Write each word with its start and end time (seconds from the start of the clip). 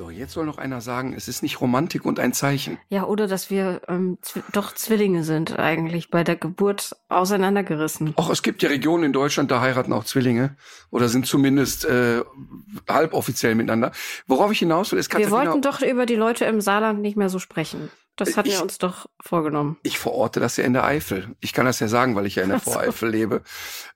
So, 0.00 0.08
jetzt 0.08 0.32
soll 0.32 0.46
noch 0.46 0.56
einer 0.56 0.80
sagen, 0.80 1.12
es 1.14 1.28
ist 1.28 1.42
nicht 1.42 1.60
Romantik 1.60 2.06
und 2.06 2.18
ein 2.18 2.32
Zeichen. 2.32 2.78
Ja, 2.88 3.04
oder 3.04 3.26
dass 3.26 3.50
wir 3.50 3.82
ähm, 3.86 4.16
zw 4.22 4.40
doch 4.50 4.72
Zwillinge 4.74 5.24
sind 5.24 5.58
eigentlich 5.58 6.08
bei 6.10 6.24
der 6.24 6.36
Geburt 6.36 6.96
auseinandergerissen. 7.10 8.14
Och, 8.16 8.30
es 8.30 8.42
gibt 8.42 8.62
ja 8.62 8.70
Regionen 8.70 9.04
in 9.04 9.12
Deutschland, 9.12 9.50
da 9.50 9.60
heiraten 9.60 9.92
auch 9.92 10.04
Zwillinge 10.04 10.56
oder 10.88 11.10
sind 11.10 11.26
zumindest 11.26 11.84
äh, 11.84 12.22
halboffiziell 12.88 13.54
miteinander. 13.54 13.92
Worauf 14.26 14.50
ich 14.50 14.60
hinaus 14.60 14.90
will, 14.90 14.98
ist 14.98 15.12
Wir 15.12 15.20
Katharina, 15.26 15.50
wollten 15.50 15.60
doch 15.60 15.82
über 15.82 16.06
die 16.06 16.14
Leute 16.16 16.46
im 16.46 16.62
Saarland 16.62 17.02
nicht 17.02 17.18
mehr 17.18 17.28
so 17.28 17.38
sprechen. 17.38 17.90
Das 18.16 18.38
hatten 18.38 18.48
Ich- 18.48 18.54
wir 18.56 18.62
uns 18.62 18.78
doch 18.78 19.04
vorgenommen. 19.22 19.76
ich 19.82 19.98
verorte 19.98 20.40
das 20.40 20.56
ja 20.56 20.64
in 20.64 20.72
der 20.72 20.84
Eifel. 20.84 21.36
Ich 21.40 21.52
kann 21.52 21.66
das 21.66 21.78
ja 21.78 21.88
sagen, 21.88 22.16
weil 22.16 22.24
ich 22.24 22.36
ja 22.36 22.42
in 22.42 22.48
der 22.48 22.58
Ach 22.58 22.64
so. 22.64 22.70
Voreifel 22.70 23.10
lebe. 23.10 23.42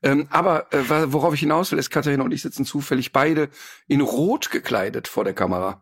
Ähm, 0.03 0.29
aber 0.29 0.71
äh, 0.75 0.83
worauf 1.15 1.33
ich 1.33 1.41
hinaus 1.41 1.73
will, 1.73 1.79
ist, 1.79 1.89
Katharina 1.89 2.25
und 2.25 2.33
ich 2.33 2.43
sitzen 2.43 2.67
zufällig 2.67 3.13
beide 3.13 3.49
in 3.87 4.03
Rot 4.03 4.51
gekleidet 4.51 5.09
vor 5.09 5.25
der 5.25 5.33
Kamera. 5.33 5.81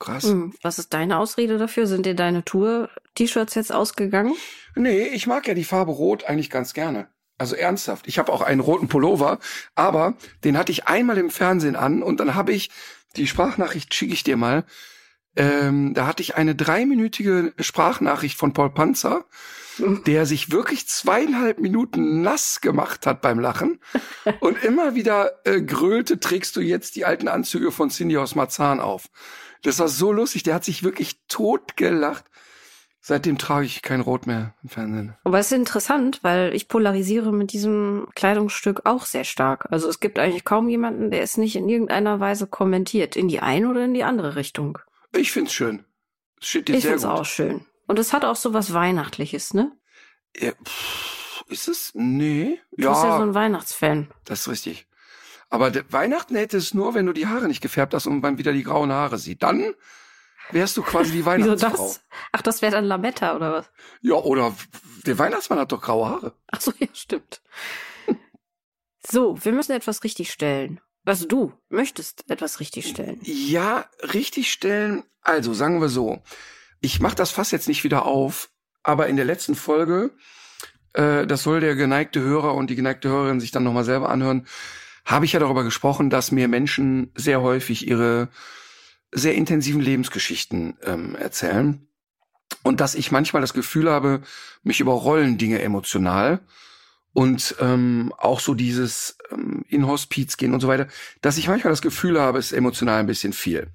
Krass. 0.00 0.24
Hm, 0.24 0.54
was 0.62 0.78
ist 0.78 0.92
deine 0.94 1.18
Ausrede 1.18 1.58
dafür? 1.58 1.86
Sind 1.86 2.06
dir 2.06 2.14
deine 2.14 2.44
Tour-T-Shirts 2.44 3.54
jetzt 3.54 3.72
ausgegangen? 3.72 4.34
Nee, 4.74 5.08
ich 5.08 5.26
mag 5.26 5.46
ja 5.46 5.54
die 5.54 5.64
Farbe 5.64 5.92
Rot 5.92 6.24
eigentlich 6.24 6.50
ganz 6.50 6.72
gerne. 6.72 7.08
Also 7.38 7.54
ernsthaft. 7.54 8.08
Ich 8.08 8.18
habe 8.18 8.32
auch 8.32 8.40
einen 8.40 8.60
roten 8.60 8.88
Pullover, 8.88 9.38
aber 9.74 10.14
den 10.42 10.58
hatte 10.58 10.72
ich 10.72 10.88
einmal 10.88 11.18
im 11.18 11.30
Fernsehen 11.30 11.76
an 11.76 12.02
und 12.02 12.18
dann 12.18 12.34
habe 12.34 12.52
ich, 12.52 12.70
die 13.16 13.26
Sprachnachricht 13.26 13.94
schicke 13.94 14.14
ich 14.14 14.24
dir 14.24 14.36
mal, 14.36 14.64
ähm, 15.36 15.94
da 15.94 16.06
hatte 16.06 16.22
ich 16.22 16.34
eine 16.34 16.54
dreiminütige 16.54 17.52
Sprachnachricht 17.58 18.36
von 18.36 18.52
Paul 18.52 18.70
Panzer, 18.70 19.26
der 20.06 20.26
sich 20.26 20.50
wirklich 20.50 20.88
zweieinhalb 20.88 21.60
Minuten 21.60 22.22
nass 22.22 22.60
gemacht 22.60 23.06
hat 23.06 23.20
beim 23.20 23.38
Lachen 23.38 23.80
und 24.40 24.62
immer 24.64 24.94
wieder 24.94 25.40
äh, 25.44 25.60
grölte, 25.60 26.20
trägst 26.20 26.56
du 26.56 26.60
jetzt 26.60 26.96
die 26.96 27.04
alten 27.04 27.28
Anzüge 27.28 27.70
von 27.70 27.90
Cindy 27.90 28.16
aus 28.16 28.34
Marzahn 28.34 28.80
auf. 28.80 29.08
Das 29.62 29.78
war 29.78 29.88
so 29.88 30.12
lustig, 30.12 30.42
der 30.42 30.54
hat 30.54 30.64
sich 30.64 30.82
wirklich 30.82 31.20
totgelacht. 31.28 32.24
Seitdem 33.02 33.38
trage 33.38 33.64
ich 33.64 33.80
kein 33.80 34.02
Rot 34.02 34.26
mehr 34.26 34.54
im 34.62 34.68
Fernsehen. 34.68 35.16
Aber 35.24 35.38
es 35.38 35.46
ist 35.50 35.56
interessant, 35.56 36.18
weil 36.22 36.54
ich 36.54 36.68
polarisiere 36.68 37.32
mit 37.32 37.52
diesem 37.52 38.06
Kleidungsstück 38.14 38.82
auch 38.84 39.06
sehr 39.06 39.24
stark. 39.24 39.66
Also 39.70 39.88
es 39.88 40.00
gibt 40.00 40.18
eigentlich 40.18 40.44
kaum 40.44 40.68
jemanden, 40.68 41.10
der 41.10 41.22
es 41.22 41.38
nicht 41.38 41.56
in 41.56 41.68
irgendeiner 41.68 42.20
Weise 42.20 42.46
kommentiert. 42.46 43.16
In 43.16 43.28
die 43.28 43.40
eine 43.40 43.70
oder 43.70 43.84
in 43.86 43.94
die 43.94 44.04
andere 44.04 44.36
Richtung. 44.36 44.78
Ich 45.16 45.32
find's 45.32 45.54
schön. 45.54 45.84
Es 46.40 46.48
steht 46.48 46.68
dir 46.68 46.74
Ich 46.76 46.82
sehr 46.82 46.92
finde 46.92 47.06
es 47.06 47.10
gut. 47.10 47.20
auch 47.20 47.24
schön. 47.24 47.66
Und 47.86 47.98
es 47.98 48.12
hat 48.12 48.24
auch 48.26 48.36
so 48.36 48.52
was 48.52 48.74
Weihnachtliches, 48.74 49.54
ne? 49.54 49.72
Ja, 50.38 50.52
pff, 50.62 51.42
ist 51.48 51.68
es? 51.68 51.92
Nee. 51.94 52.60
Du 52.72 52.76
bist 52.76 53.02
ja 53.02 53.08
Ja, 53.08 53.16
so 53.16 53.22
ein 53.22 53.34
Weihnachtsfan. 53.34 54.10
das 54.26 54.40
ist 54.42 54.48
richtig. 54.48 54.86
Aber 55.50 55.72
Weihnachten 55.90 56.36
hätte 56.36 56.56
es 56.56 56.74
nur, 56.74 56.94
wenn 56.94 57.06
du 57.06 57.12
die 57.12 57.26
Haare 57.26 57.48
nicht 57.48 57.60
gefärbt 57.60 57.92
hast 57.92 58.06
und 58.06 58.22
man 58.22 58.38
wieder 58.38 58.52
die 58.52 58.62
grauen 58.62 58.92
Haare 58.92 59.18
sieht. 59.18 59.42
Dann 59.42 59.74
wärst 60.52 60.76
du 60.76 60.82
quasi 60.82 61.10
die 61.10 61.18
Wieso 61.26 61.26
Weihnachtsfrau. 61.26 61.70
das? 61.88 62.00
Ach, 62.32 62.42
das 62.42 62.62
wäre 62.62 62.72
dann 62.72 62.84
Lametta 62.84 63.34
oder 63.36 63.52
was? 63.52 63.70
Ja, 64.00 64.14
oder 64.14 64.54
der 65.06 65.18
Weihnachtsmann 65.18 65.58
hat 65.58 65.72
doch 65.72 65.82
graue 65.82 66.08
Haare. 66.08 66.34
Ach 66.50 66.60
so, 66.60 66.72
ja, 66.78 66.86
stimmt. 66.92 67.42
So, 69.06 69.42
wir 69.44 69.52
müssen 69.52 69.72
etwas 69.72 70.04
richtigstellen. 70.04 70.80
Also 71.04 71.26
du 71.26 71.52
möchtest 71.68 72.30
etwas 72.30 72.60
richtigstellen. 72.60 73.18
Ja, 73.22 73.86
richtig 74.12 74.52
stellen. 74.52 75.02
Also 75.22 75.54
sagen 75.54 75.80
wir 75.80 75.88
so. 75.88 76.22
Ich 76.80 77.00
mache 77.00 77.16
das 77.16 77.30
Fass 77.30 77.50
jetzt 77.50 77.68
nicht 77.68 77.82
wieder 77.84 78.04
auf, 78.04 78.50
aber 78.82 79.08
in 79.08 79.16
der 79.16 79.24
letzten 79.24 79.54
Folge, 79.54 80.12
äh, 80.92 81.26
das 81.26 81.42
soll 81.42 81.60
der 81.60 81.74
geneigte 81.74 82.20
Hörer 82.20 82.54
und 82.54 82.68
die 82.70 82.76
geneigte 82.76 83.08
Hörerin 83.08 83.40
sich 83.40 83.50
dann 83.50 83.64
nochmal 83.64 83.84
selber 83.84 84.10
anhören, 84.10 84.46
habe 85.10 85.24
ich 85.24 85.32
ja 85.32 85.40
darüber 85.40 85.64
gesprochen, 85.64 86.10
dass 86.10 86.30
mir 86.30 86.48
Menschen 86.48 87.10
sehr 87.14 87.42
häufig 87.42 87.86
ihre 87.86 88.28
sehr 89.12 89.34
intensiven 89.34 89.80
Lebensgeschichten 89.80 90.76
ähm, 90.84 91.16
erzählen 91.16 91.86
und 92.62 92.80
dass 92.80 92.94
ich 92.94 93.10
manchmal 93.10 93.42
das 93.42 93.54
Gefühl 93.54 93.90
habe, 93.90 94.22
mich 94.62 94.80
überrollen 94.80 95.36
Dinge 95.38 95.62
emotional 95.62 96.40
und 97.12 97.56
ähm, 97.58 98.12
auch 98.18 98.40
so 98.40 98.54
dieses 98.54 99.18
ähm, 99.32 99.64
in 99.68 99.86
Hospiz 99.86 100.36
gehen 100.36 100.54
und 100.54 100.60
so 100.60 100.68
weiter, 100.68 100.86
dass 101.22 101.38
ich 101.38 101.48
manchmal 101.48 101.72
das 101.72 101.82
Gefühl 101.82 102.20
habe, 102.20 102.38
es 102.38 102.46
ist 102.46 102.58
emotional 102.58 103.00
ein 103.00 103.06
bisschen 103.06 103.32
viel. 103.32 103.68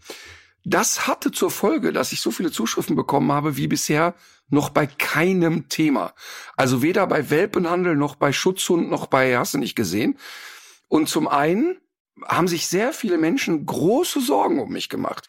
Das 0.63 1.05
hatte 1.05 1.31
zur 1.31 1.51
Folge, 1.51 1.91
dass 1.91 2.11
ich 2.11 2.21
so 2.21 2.31
viele 2.31 2.51
Zuschriften 2.51 2.95
bekommen 2.95 3.31
habe 3.31 3.57
wie 3.57 3.67
bisher 3.67 4.15
noch 4.49 4.69
bei 4.69 4.87
keinem 4.87 5.69
Thema. 5.69 6.13
Also 6.55 6.81
weder 6.81 7.05
bei 7.07 7.29
Welpenhandel 7.29 7.95
noch 7.95 8.15
bei 8.15 8.31
Schutzhund 8.31 8.89
noch 8.89 9.07
bei 9.07 9.37
hast 9.37 9.53
du 9.53 9.57
nicht 9.57 9.75
gesehen. 9.75 10.17
Und 10.95 11.09
zum 11.09 11.27
einen 11.27 11.81
haben 12.25 12.47
sich 12.47 12.67
sehr 12.67 12.93
viele 12.93 13.17
Menschen 13.17 13.65
große 13.65 14.21
Sorgen 14.21 14.61
um 14.61 14.71
mich 14.71 14.87
gemacht. 14.87 15.27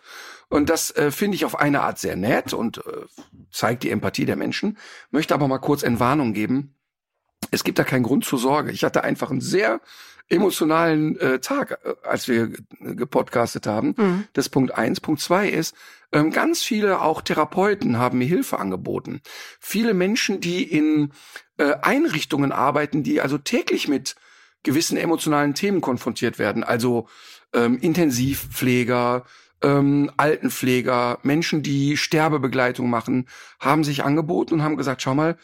Und 0.49 0.71
das 0.71 0.93
äh, 0.93 1.10
finde 1.10 1.34
ich 1.34 1.44
auf 1.44 1.59
eine 1.59 1.81
Art 1.81 1.99
sehr 1.99 2.15
nett 2.15 2.53
und 2.53 2.78
äh, 2.78 2.82
zeigt 3.50 3.82
die 3.82 3.91
Empathie 3.91 4.27
der 4.27 4.37
Menschen. 4.37 4.78
Möchte 5.10 5.34
aber 5.34 5.49
mal 5.49 5.59
kurz 5.59 5.82
Entwarnung 5.82 6.34
geben. 6.34 6.77
Es 7.50 7.65
gibt 7.65 7.81
da 7.81 7.84
keinen 7.84 8.04
Grund 8.04 8.25
zur 8.25 8.38
Sorge. 8.38 8.71
Ich 8.71 8.84
hatte 8.84 9.03
einfach 9.03 9.32
einen 9.32 9.41
sehr 9.41 9.81
emotionalen 10.28 11.19
äh, 11.19 11.41
Tag, 11.41 11.81
äh, 11.84 11.94
als 12.04 12.28
wir 12.28 12.47
ge- 12.47 12.94
gepodcastet 12.94 13.66
haben. 13.66 13.94
Mhm. 13.97 14.28
Das 14.34 14.47
ist 14.47 14.50
Punkt 14.50 14.72
eins. 14.72 15.00
Punkt 15.00 15.21
zwei 15.21 15.48
ist, 15.48 15.75
ähm, 16.12 16.31
ganz 16.31 16.62
viele 16.62 17.00
auch 17.03 17.22
Therapeuten 17.22 17.98
haben 17.98 18.19
mir 18.19 18.28
Hilfe 18.28 18.60
angeboten. 18.60 19.21
Viele 19.59 19.94
Menschen, 19.94 20.41
die 20.41 20.62
in 20.62 21.10
äh, 21.56 21.75
Einrichtungen 21.83 22.53
arbeiten, 22.53 23.03
die 23.03 23.21
also 23.21 23.37
täglich 23.37 23.88
mit 23.88 24.15
gewissen 24.66 24.99
emotionalen 24.99 25.54
Themen 25.54 25.81
konfrontiert 25.81 26.38
werden. 26.38 26.62
Also 26.62 27.09
ähm, 27.54 27.78
Intensivpfleger, 27.78 29.25
ähm, 29.62 30.10
Altenpfleger, 30.16 31.21
Menschen, 31.22 31.62
die 31.62 31.97
Sterbebegleitung 31.97 32.91
machen, 32.91 33.27
haben 33.59 33.84
sich 33.84 34.04
angeboten 34.04 34.54
und 34.54 34.62
haben 34.62 34.77
gesagt, 34.77 35.00
schau 35.00 35.15
mal, 35.15 35.38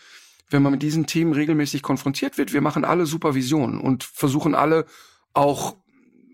wenn 0.51 0.63
man 0.63 0.73
mit 0.73 0.83
diesen 0.83 1.07
Themen 1.07 1.33
regelmäßig 1.33 1.83
konfrontiert 1.83 2.37
wird, 2.37 2.53
wir 2.53 2.61
machen 2.61 2.85
alle 2.85 3.07
Supervisionen 3.07 3.81
und 3.81 4.05
versuchen 4.05 4.55
alle 4.55 4.85
auch 5.33 5.77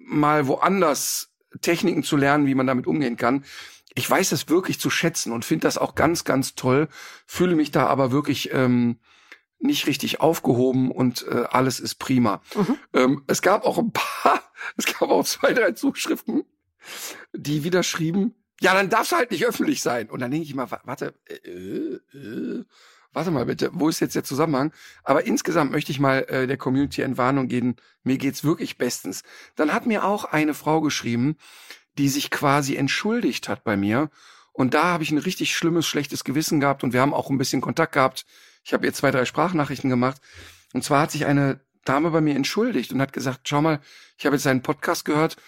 mal 0.05 0.49
woanders 0.49 1.31
Techniken 1.60 2.03
zu 2.03 2.16
lernen, 2.16 2.47
wie 2.47 2.55
man 2.55 2.66
damit 2.66 2.87
umgehen 2.87 3.16
kann. 3.16 3.44
Ich 3.94 4.10
weiß 4.10 4.32
es 4.32 4.49
wirklich 4.49 4.81
zu 4.81 4.91
schätzen 4.91 5.32
und 5.32 5.44
finde 5.44 5.66
das 5.66 5.78
auch 5.78 5.94
ganz, 5.94 6.25
ganz 6.25 6.55
toll, 6.55 6.88
fühle 7.26 7.55
mich 7.55 7.70
da 7.70 7.87
aber 7.87 8.10
wirklich 8.12 8.50
ähm, 8.53 8.99
nicht 9.61 9.87
richtig 9.87 10.21
aufgehoben 10.21 10.91
und 10.91 11.27
äh, 11.29 11.45
alles 11.51 11.81
ist 11.81 11.97
prima. 11.97 12.41
Mhm. 12.55 12.79
Ähm, 12.93 13.25
es 13.27 13.43
gab 13.43 13.65
auch 13.65 13.79
ein 13.79 13.93
paar, 13.93 14.43
es 14.77 14.87
gab 14.87 15.11
auch 15.11 15.25
zwei, 15.25 15.53
drei 15.53 15.73
Zuschriften, 15.73 16.45
die 17.33 17.65
wieder 17.65 17.83
schrieben, 17.83 18.35
ja, 18.61 18.75
dann 18.75 18.91
darf's 18.91 19.13
halt 19.13 19.31
nicht 19.31 19.47
öffentlich 19.47 19.83
sein. 19.83 20.11
Und 20.11 20.21
dann 20.21 20.31
denke 20.33 20.45
ich 20.47 20.55
mal, 20.55 20.71
wa- 20.71 20.81
warte, 20.85 21.15
äh, 21.29 21.99
äh, 22.17 22.65
warte 23.13 23.31
mal 23.31 23.47
bitte, 23.47 23.71
wo 23.73 23.89
ist 23.89 24.01
jetzt 24.01 24.17
der 24.17 24.25
Zusammenhang? 24.25 24.73
Aber 25.05 25.25
insgesamt 25.27 25.71
möchte 25.71 25.93
ich 25.93 26.01
mal 26.01 26.25
äh, 26.29 26.47
der 26.49 26.57
Community 26.57 27.03
Entwarnung 27.03 27.47
geben, 27.49 27.77
mir 28.03 28.19
geht's 28.19 28.43
wirklich 28.45 28.77
bestens. 28.77 29.23
Dann 29.55 29.73
hat 29.73 29.87
mir 29.87 30.05
auch 30.05 30.25
eine 30.25 30.55
Frau 30.55 30.81
geschrieben, 30.81 31.37
die 31.99 32.09
sich 32.09 32.31
quasi 32.31 32.75
entschuldigt 32.77 33.49
hat 33.49 33.62
bei 33.65 33.77
mir. 33.77 34.11
Und 34.53 34.75
da 34.75 34.85
habe 34.85 35.05
ich 35.05 35.12
ein 35.12 35.19
richtig 35.19 35.55
schlimmes, 35.55 35.87
schlechtes 35.87 36.25
Gewissen 36.25 36.59
gehabt 36.59 36.82
und 36.82 36.93
wir 36.93 37.00
haben 37.00 37.15
auch 37.15 37.31
ein 37.31 37.38
bisschen 37.38 37.61
Kontakt 37.61 37.93
gehabt. 37.93 38.27
Ich 38.69 38.75
habe 38.75 38.85
ihr 38.85 38.93
zwei, 38.93 39.11
drei 39.11 39.25
Sprachnachrichten 39.25 39.88
gemacht. 39.88 40.20
Und 40.75 40.85
zwar 40.85 41.00
hat 41.00 41.11
sich 41.11 41.25
eine 41.25 41.61
Dame 41.87 42.11
bei 42.11 42.20
mir 42.20 42.37
entschuldigt 42.37 42.93
und 42.93 43.00
hat 43.00 43.15
gesagt, 43.15 43.49
schau 43.49 43.62
mal, 43.62 43.81
ich 44.19 44.26
habe 44.26 44.37
jetzt 44.37 44.47
einen 44.47 44.61
Podcast 44.61 45.06
gehört 45.06 45.38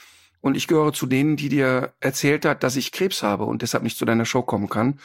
und 0.40 0.56
ich 0.56 0.66
gehöre 0.66 0.94
zu 0.94 1.04
denen, 1.04 1.36
die 1.36 1.50
dir 1.50 1.92
erzählt 2.00 2.46
hat, 2.46 2.62
dass 2.62 2.76
ich 2.76 2.92
Krebs 2.92 3.22
habe 3.22 3.44
und 3.44 3.60
deshalb 3.60 3.84
nicht 3.84 3.98
zu 3.98 4.06
deiner 4.06 4.24
Show 4.24 4.40
kommen 4.40 4.70
kann. 4.70 5.00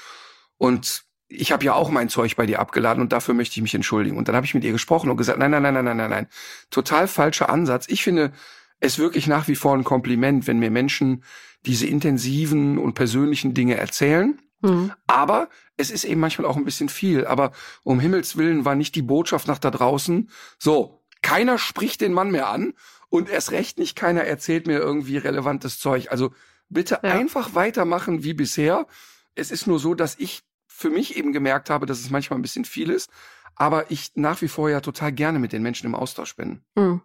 Und 0.57 1.03
ich 1.27 1.51
habe 1.51 1.65
ja 1.65 1.73
auch 1.73 1.89
mein 1.89 2.07
Zeug 2.07 2.37
bei 2.37 2.45
dir 2.45 2.59
abgeladen 2.59 3.01
und 3.01 3.11
dafür 3.11 3.33
möchte 3.33 3.57
ich 3.57 3.61
mich 3.61 3.75
entschuldigen. 3.75 4.15
Und 4.15 4.29
dann 4.29 4.35
habe 4.37 4.45
ich 4.45 4.53
mit 4.53 4.63
ihr 4.63 4.71
gesprochen 4.71 5.09
und 5.09 5.17
gesagt, 5.17 5.37
nein, 5.37 5.51
nein, 5.51 5.63
nein, 5.63 5.73
nein, 5.73 5.83
nein, 5.83 5.97
nein, 5.97 6.09
nein. 6.09 6.27
Total 6.69 7.09
falscher 7.09 7.49
Ansatz. 7.49 7.85
Ich 7.89 8.01
finde 8.01 8.31
es 8.79 8.97
wirklich 8.97 9.27
nach 9.27 9.49
wie 9.49 9.55
vor 9.55 9.75
ein 9.75 9.83
Kompliment, 9.83 10.47
wenn 10.47 10.59
mir 10.59 10.71
Menschen 10.71 11.25
diese 11.65 11.85
intensiven 11.85 12.77
und 12.77 12.93
persönlichen 12.93 13.53
Dinge 13.53 13.75
erzählen. 13.75 14.39
Mhm. 14.61 14.93
Aber 15.07 15.49
es 15.77 15.91
ist 15.91 16.03
eben 16.03 16.21
manchmal 16.21 16.47
auch 16.47 16.57
ein 16.57 16.65
bisschen 16.65 16.89
viel. 16.89 17.25
Aber 17.25 17.51
um 17.83 17.99
Himmels 17.99 18.37
Willen 18.37 18.65
war 18.65 18.75
nicht 18.75 18.95
die 18.95 19.01
Botschaft 19.01 19.47
nach 19.47 19.59
da 19.59 19.71
draußen, 19.71 20.29
so, 20.57 21.03
keiner 21.21 21.57
spricht 21.57 22.01
den 22.01 22.13
Mann 22.13 22.31
mehr 22.31 22.49
an 22.49 22.73
Und 23.09 23.29
erst 23.29 23.51
recht 23.51 23.77
nicht, 23.79 23.95
keiner 23.95 24.23
erzählt 24.23 24.67
mir 24.67 24.79
irgendwie 24.79 25.17
relevantes 25.17 25.79
Zeug. 25.79 26.11
Also 26.11 26.33
bitte 26.69 26.99
Ja. 27.03 27.11
einfach 27.11 27.55
weitermachen 27.55 28.23
wie 28.23 28.33
bisher. 28.33 28.87
Es 29.35 29.51
ist 29.51 29.67
nur 29.67 29.79
so, 29.79 29.93
dass 29.93 30.15
ich 30.17 30.41
für 30.67 30.89
mich 30.89 31.15
eben 31.15 31.31
gemerkt 31.31 31.69
habe, 31.69 31.85
dass 31.85 31.99
es 31.99 32.09
manchmal 32.09 32.39
ein 32.39 32.41
bisschen 32.41 32.65
viel 32.65 32.89
ist, 32.89 33.09
aber 33.55 33.89
ich 33.89 34.11
nach 34.15 34.41
wie 34.41 34.47
vor 34.49 34.69
ja 34.69 34.81
total 34.81 35.13
gerne 35.13 35.39
mit 35.39 35.53
den 35.53 35.61
Menschen 35.63 35.85
im 35.85 35.95
Austausch 35.95 36.35
bin. 36.35 36.61
Hm. 36.75 37.01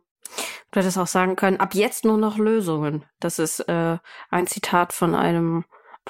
Du 0.73 0.81
hättest 0.81 0.99
auch 0.99 1.07
sagen 1.07 1.37
können, 1.37 1.59
ab 1.61 1.75
jetzt 1.75 2.05
nur 2.05 2.17
noch 2.17 2.39
Lösungen. 2.39 3.05
Das 3.21 3.39
ist 3.39 3.61
äh, 3.69 3.99
ein 4.31 4.47
Zitat 4.47 4.93
von 4.93 5.15
einem 5.15 5.65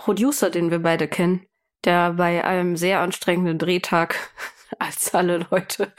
Producer, 0.04 0.50
den 0.50 0.70
wir 0.70 0.78
beide 0.80 1.08
kennen, 1.08 1.46
der 1.84 2.14
bei 2.14 2.44
einem 2.44 2.76
sehr 2.76 3.00
anstrengenden 3.00 3.58
Drehtag, 3.58 4.16
als 4.78 5.12
alle 5.14 5.46
Leute 5.50 5.92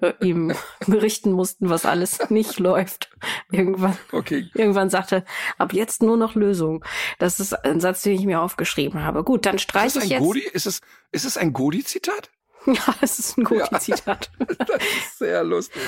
äh, 0.00 0.12
ihm 0.20 0.54
berichten 0.86 1.30
mussten, 1.32 1.68
was 1.68 1.84
alles 1.86 2.30
nicht 2.30 2.58
läuft, 2.58 3.10
irgendwann, 3.52 3.96
Okay. 4.12 4.48
irgendwann 4.54 4.88
sagte, 4.90 5.24
ab 5.58 5.72
jetzt 5.72 6.02
nur 6.02 6.16
noch 6.16 6.34
Lösungen. 6.34 6.82
Das 7.18 7.38
ist 7.38 7.52
ein 7.52 7.80
Satz, 7.80 8.02
den 8.02 8.14
ich 8.14 8.24
mir 8.24 8.40
aufgeschrieben 8.40 9.02
habe. 9.04 9.24
Gut, 9.24 9.44
dann 9.46 9.58
streiche 9.58 9.98
es 9.98 10.04
ich 10.04 10.10
jetzt. 10.10 10.20
Godi? 10.22 10.40
Ist 10.40 10.66
es, 10.66 10.80
ist 11.12 11.24
es 11.24 11.36
ein 11.36 11.52
Godi-Zitat? 11.52 12.30
Ja, 12.66 12.94
es 13.02 13.18
ist 13.18 13.36
ein 13.36 13.42
Ja. 13.42 13.66
gutes 13.66 13.84
Zitat. 13.84 14.30
Das 14.38 14.78
ist 14.82 15.18
sehr 15.18 15.44
lustig. 15.44 15.82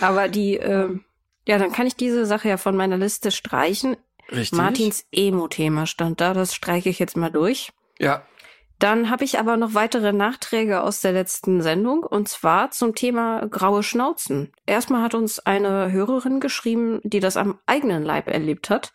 Aber 0.00 0.28
die, 0.28 0.54
ähm, 0.56 1.04
ja, 1.46 1.58
dann 1.58 1.72
kann 1.72 1.86
ich 1.86 1.94
diese 1.94 2.24
Sache 2.24 2.48
ja 2.48 2.56
von 2.56 2.74
meiner 2.74 2.96
Liste 2.96 3.30
streichen. 3.30 3.98
Richtig. 4.30 4.58
Martins 4.58 5.06
Emo-Thema 5.12 5.86
stand 5.86 6.20
da, 6.20 6.34
das 6.34 6.54
streiche 6.54 6.88
ich 6.88 6.98
jetzt 6.98 7.16
mal 7.16 7.30
durch. 7.30 7.72
Ja. 7.98 8.22
Dann 8.78 9.08
habe 9.08 9.24
ich 9.24 9.38
aber 9.38 9.56
noch 9.56 9.72
weitere 9.72 10.12
Nachträge 10.12 10.82
aus 10.82 11.00
der 11.00 11.12
letzten 11.12 11.62
Sendung 11.62 12.02
und 12.02 12.28
zwar 12.28 12.70
zum 12.72 12.94
Thema 12.94 13.46
graue 13.48 13.82
Schnauzen. 13.82 14.52
Erstmal 14.66 15.02
hat 15.02 15.14
uns 15.14 15.38
eine 15.38 15.90
Hörerin 15.92 16.40
geschrieben, 16.40 17.00
die 17.02 17.20
das 17.20 17.38
am 17.38 17.58
eigenen 17.64 18.02
Leib 18.02 18.28
erlebt 18.28 18.68
hat. 18.68 18.92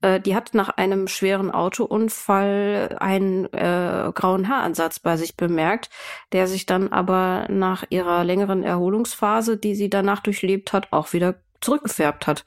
Äh, 0.00 0.20
die 0.20 0.34
hat 0.34 0.54
nach 0.54 0.70
einem 0.70 1.08
schweren 1.08 1.50
Autounfall 1.50 2.96
einen 3.00 3.52
äh, 3.52 4.10
grauen 4.14 4.48
Haaransatz 4.48 4.98
bei 4.98 5.18
sich 5.18 5.36
bemerkt, 5.36 5.90
der 6.32 6.46
sich 6.46 6.64
dann 6.64 6.88
aber 6.88 7.46
nach 7.50 7.84
ihrer 7.90 8.24
längeren 8.24 8.62
Erholungsphase, 8.62 9.58
die 9.58 9.74
sie 9.74 9.90
danach 9.90 10.20
durchlebt 10.20 10.72
hat, 10.72 10.90
auch 10.90 11.12
wieder 11.12 11.34
zurückgefärbt 11.60 12.26
hat. 12.26 12.44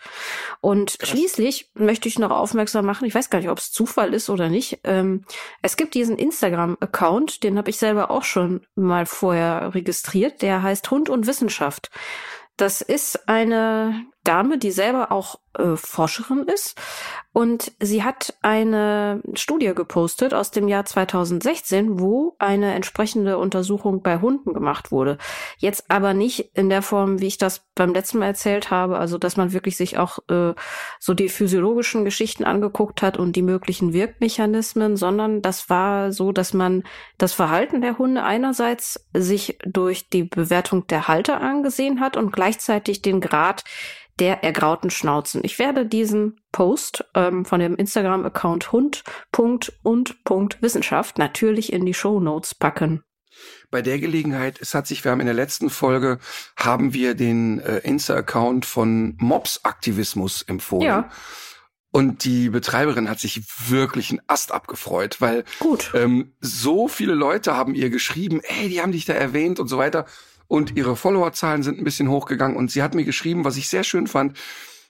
Und 0.60 1.00
Krass. 1.00 1.10
schließlich 1.10 1.72
möchte 1.74 2.08
ich 2.08 2.20
noch 2.20 2.32
aufmerksam 2.32 2.86
machen, 2.86 3.06
ich 3.06 3.16
weiß 3.16 3.30
gar 3.30 3.40
nicht, 3.40 3.50
ob 3.50 3.58
es 3.58 3.72
Zufall 3.72 4.14
ist 4.14 4.30
oder 4.30 4.50
nicht. 4.50 4.80
Ähm, 4.84 5.26
es 5.62 5.78
gibt 5.78 5.94
diesen 5.94 6.18
Instagram-Account, 6.18 7.44
den 7.44 7.58
habe 7.58 7.70
ich 7.70 7.78
selber 7.78 8.12
auch 8.12 8.24
schon 8.24 8.66
mal 8.76 9.06
vorher 9.06 9.74
registriert, 9.74 10.42
der 10.42 10.64
heißt 10.64 10.90
Hund 10.92 11.10
und 11.10 11.28
Wissenschaft. 11.28 11.90
Das 12.58 12.82
ist 12.82 13.28
eine 13.28 14.06
Dame, 14.24 14.58
die 14.58 14.72
selber 14.72 15.12
auch 15.12 15.40
äh, 15.58 15.76
Forscherin 15.76 16.44
ist 16.44 16.80
und 17.34 17.72
sie 17.80 18.04
hat 18.04 18.36
eine 18.42 19.22
Studie 19.34 19.74
gepostet 19.74 20.34
aus 20.34 20.52
dem 20.52 20.68
Jahr 20.68 20.86
2016, 20.86 22.00
wo 22.00 22.36
eine 22.40 22.74
entsprechende 22.74 23.38
Untersuchung 23.38 24.02
bei 24.02 24.20
Hunden 24.20 24.54
gemacht 24.54 24.92
wurde. 24.92 25.18
Jetzt 25.58 25.90
aber 25.90 26.14
nicht 26.14 26.52
in 26.54 26.70
der 26.70 26.82
Form, 26.82 27.20
wie 27.20 27.28
ich 27.28 27.38
das 27.38 27.66
beim 27.76 27.94
letzten 27.94 28.20
Mal 28.20 28.28
erzählt 28.28 28.70
habe, 28.70 28.98
also 28.98 29.18
dass 29.18 29.38
man 29.38 29.54
wirklich 29.54 29.76
sich 29.76 29.98
auch 29.98 30.20
äh, 30.30 30.54
so 31.00 31.14
die 31.14 31.30
physiologischen 31.30 32.06
Geschichten 32.06 32.44
angeguckt 32.44 33.02
hat 33.02 33.18
und 33.18 33.36
die 33.36 33.42
möglichen 33.42 33.92
Wirkmechanismen, 33.92 34.98
sondern 34.98 35.42
das 35.42 35.70
war 35.70 36.12
so, 36.12 36.32
dass 36.32 36.54
man 36.54 36.84
das 37.18 37.34
Verhalten 37.34 37.82
der 37.82 37.98
Hunde 37.98 38.24
einerseits 38.24 39.06
sich 39.14 39.58
durch 39.66 40.10
die 40.10 40.24
Bewertung 40.24 40.88
der 40.88 41.08
Halter 41.08 41.42
angesehen 41.42 42.00
hat 42.00 42.18
und 42.18 42.32
gleichzeitig 42.32 43.02
den 43.02 43.20
Grad 43.20 43.64
der 44.22 44.42
ergrauten 44.44 44.90
Schnauzen. 44.92 45.42
Ich 45.44 45.60
werde 45.60 45.86
diesen 45.86 46.40
Post 46.52 47.04
ähm, 47.16 47.44
von 47.44 47.60
dem 47.60 47.76
Instagram-Account 47.76 48.72
hund.und.wissenschaft 48.72 51.18
natürlich 51.18 51.74
in 51.74 51.88
die 51.88 51.96
Show 51.96 52.20
Notes 52.20 52.54
packen. 52.54 53.04
Bei 53.72 53.82
der 53.82 53.98
Gelegenheit, 53.98 54.62
es 54.62 54.76
hat 54.76 54.86
sich, 54.86 55.04
wir 55.04 55.10
haben 55.12 55.22
in 55.22 55.26
der 55.26 55.34
letzten 55.34 55.72
Folge, 55.72 56.20
haben 56.56 56.94
wir 56.94 57.16
den 57.16 57.62
äh, 57.62 57.80
Insta-Account 57.80 58.68
von 58.68 59.16
Mobs-Aktivismus 59.18 60.44
empfohlen. 60.44 60.88
Ja. 60.88 61.10
Und 61.90 62.24
die 62.24 62.50
Betreiberin 62.50 63.10
hat 63.10 63.20
sich 63.20 63.42
wirklich 63.70 64.12
einen 64.12 64.22
Ast 64.28 64.52
abgefreut, 64.54 65.20
weil 65.20 65.46
Gut. 65.60 65.92
ähm, 65.96 66.36
so 66.40 66.88
viele 66.88 67.16
Leute 67.16 67.58
haben 67.58 67.74
ihr 67.74 67.90
geschrieben, 67.90 68.40
ey, 68.44 68.70
die 68.70 68.82
haben 68.82 68.92
dich 68.94 69.06
da 69.06 69.14
erwähnt 69.14 69.60
und 69.60 69.68
so 69.68 69.80
weiter. 69.80 70.06
Und 70.52 70.76
ihre 70.76 70.98
Followerzahlen 70.98 71.64
sind 71.64 71.80
ein 71.80 71.86
bisschen 71.86 72.10
hochgegangen. 72.10 72.58
Und 72.58 72.72
sie 72.72 72.84
hat 72.84 72.94
mir 72.94 73.06
geschrieben, 73.06 73.46
was 73.46 73.56
ich 73.56 73.70
sehr 73.70 73.86
schön 73.86 74.06
fand. 74.06 74.38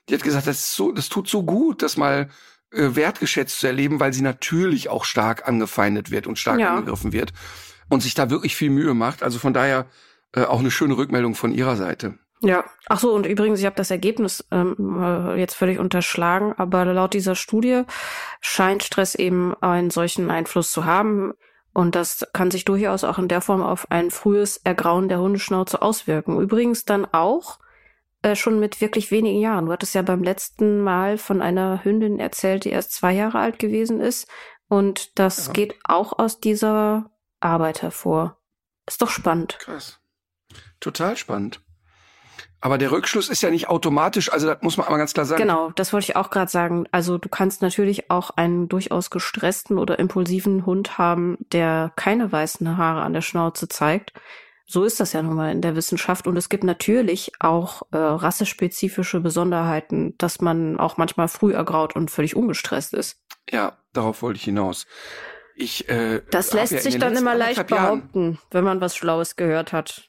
Die 0.08 0.14
hat 0.14 0.24
gesagt, 0.24 0.48
das 0.48 0.58
ist 0.58 0.74
so, 0.74 0.90
das 0.90 1.08
tut 1.08 1.28
so 1.28 1.44
gut, 1.44 1.82
das 1.82 1.96
mal 1.96 2.28
äh, 2.72 2.96
wertgeschätzt 2.96 3.60
zu 3.60 3.68
erleben, 3.68 4.00
weil 4.00 4.12
sie 4.12 4.22
natürlich 4.22 4.88
auch 4.88 5.04
stark 5.04 5.46
angefeindet 5.46 6.10
wird 6.10 6.26
und 6.26 6.36
stark 6.36 6.58
Ja. 6.58 6.74
angegriffen 6.74 7.12
wird 7.12 7.32
und 7.88 8.02
sich 8.02 8.14
da 8.14 8.28
wirklich 8.28 8.56
viel 8.56 8.70
Mühe 8.70 8.92
macht. 8.92 9.22
Also 9.22 9.38
von 9.38 9.54
daher 9.54 9.86
äh, 10.34 10.42
auch 10.42 10.58
eine 10.58 10.72
schöne 10.72 10.96
Rückmeldung 10.96 11.36
von 11.36 11.52
ihrer 11.52 11.76
Seite. 11.76 12.18
Ja, 12.40 12.64
ach 12.88 12.98
so, 12.98 13.12
und 13.14 13.24
übrigens, 13.24 13.60
ich 13.60 13.66
habe 13.66 13.76
das 13.76 13.92
Ergebnis 13.92 14.44
ähm, 14.50 14.74
äh, 15.00 15.38
jetzt 15.38 15.54
völlig 15.54 15.78
unterschlagen, 15.78 16.54
aber 16.56 16.84
laut 16.86 17.14
dieser 17.14 17.36
Studie 17.36 17.82
scheint 18.40 18.82
Stress 18.82 19.14
eben 19.14 19.54
einen 19.60 19.90
solchen 19.90 20.28
Einfluss 20.28 20.72
zu 20.72 20.84
haben. 20.84 21.34
Und 21.74 21.94
das 21.94 22.26
kann 22.32 22.50
sich 22.50 22.64
durchaus 22.64 23.02
auch 23.04 23.18
in 23.18 23.28
der 23.28 23.40
Form 23.40 23.62
auf 23.62 23.90
ein 23.90 24.10
frühes 24.10 24.58
Ergrauen 24.58 25.08
der 25.08 25.20
Hundeschnauze 25.20 25.80
auswirken. 25.80 26.38
Übrigens 26.38 26.84
dann 26.84 27.06
auch 27.06 27.58
äh, 28.20 28.36
schon 28.36 28.60
mit 28.60 28.80
wirklich 28.80 29.10
wenigen 29.10 29.40
Jahren. 29.40 29.66
Du 29.66 29.72
hattest 29.72 29.94
ja 29.94 30.02
beim 30.02 30.22
letzten 30.22 30.80
Mal 30.82 31.16
von 31.16 31.40
einer 31.40 31.82
Hündin 31.82 32.18
erzählt, 32.20 32.64
die 32.64 32.70
erst 32.70 32.92
zwei 32.92 33.12
Jahre 33.12 33.38
alt 33.38 33.58
gewesen 33.58 34.00
ist. 34.00 34.28
Und 34.68 35.18
das 35.18 35.46
Ja. 35.46 35.52
geht 35.54 35.74
auch 35.84 36.18
aus 36.18 36.40
dieser 36.40 37.10
Arbeit 37.40 37.82
hervor. 37.82 38.38
Ist 38.86 39.00
doch 39.00 39.10
spannend. 39.10 39.58
Krass. 39.58 39.98
Total 40.80 41.16
spannend. 41.16 41.61
Aber 42.62 42.78
der 42.78 42.92
Rückschluss 42.92 43.28
ist 43.28 43.42
ja 43.42 43.50
nicht 43.50 43.68
automatisch, 43.68 44.32
also 44.32 44.46
das 44.46 44.62
muss 44.62 44.76
man 44.76 44.86
einmal 44.86 45.00
ganz 45.00 45.12
klar 45.12 45.26
sagen. 45.26 45.42
Genau, 45.42 45.72
das 45.72 45.92
wollte 45.92 46.04
ich 46.04 46.16
auch 46.16 46.30
gerade 46.30 46.50
sagen. 46.50 46.86
Also 46.92 47.18
du 47.18 47.28
kannst 47.28 47.60
natürlich 47.60 48.08
auch 48.08 48.30
einen 48.30 48.68
durchaus 48.68 49.10
gestressten 49.10 49.78
oder 49.78 49.98
impulsiven 49.98 50.64
Hund 50.64 50.96
haben, 50.96 51.38
der 51.52 51.92
keine 51.96 52.30
weißen 52.30 52.76
Haare 52.76 53.02
an 53.02 53.14
der 53.14 53.20
Schnauze 53.20 53.66
zeigt. 53.66 54.12
So 54.64 54.84
ist 54.84 55.00
das 55.00 55.12
ja 55.12 55.22
nun 55.22 55.34
mal 55.34 55.50
in 55.50 55.60
der 55.60 55.74
Wissenschaft. 55.74 56.28
Und 56.28 56.36
es 56.36 56.48
gibt 56.48 56.62
natürlich 56.62 57.32
auch 57.40 57.82
äh, 57.90 57.96
rassespezifische 57.98 59.18
Besonderheiten, 59.18 60.14
dass 60.18 60.40
man 60.40 60.78
auch 60.78 60.96
manchmal 60.96 61.26
früh 61.26 61.52
ergraut 61.52 61.96
und 61.96 62.12
völlig 62.12 62.36
ungestresst 62.36 62.94
ist. 62.94 63.18
Ja, 63.50 63.76
darauf 63.92 64.22
wollte 64.22 64.36
ich 64.38 64.44
hinaus. 64.44 64.86
Ich, 65.56 65.88
äh, 65.88 66.22
Das 66.30 66.52
lässt 66.52 66.72
ja 66.72 66.78
sich 66.80 66.98
dann 66.98 67.16
immer 67.16 67.34
leicht 67.34 67.58
anderthalb 67.58 67.70
Jahren- 67.70 68.00
behaupten, 68.12 68.38
wenn 68.52 68.64
man 68.64 68.80
was 68.80 68.94
Schlaues 68.96 69.34
gehört 69.34 69.72
hat. 69.72 70.08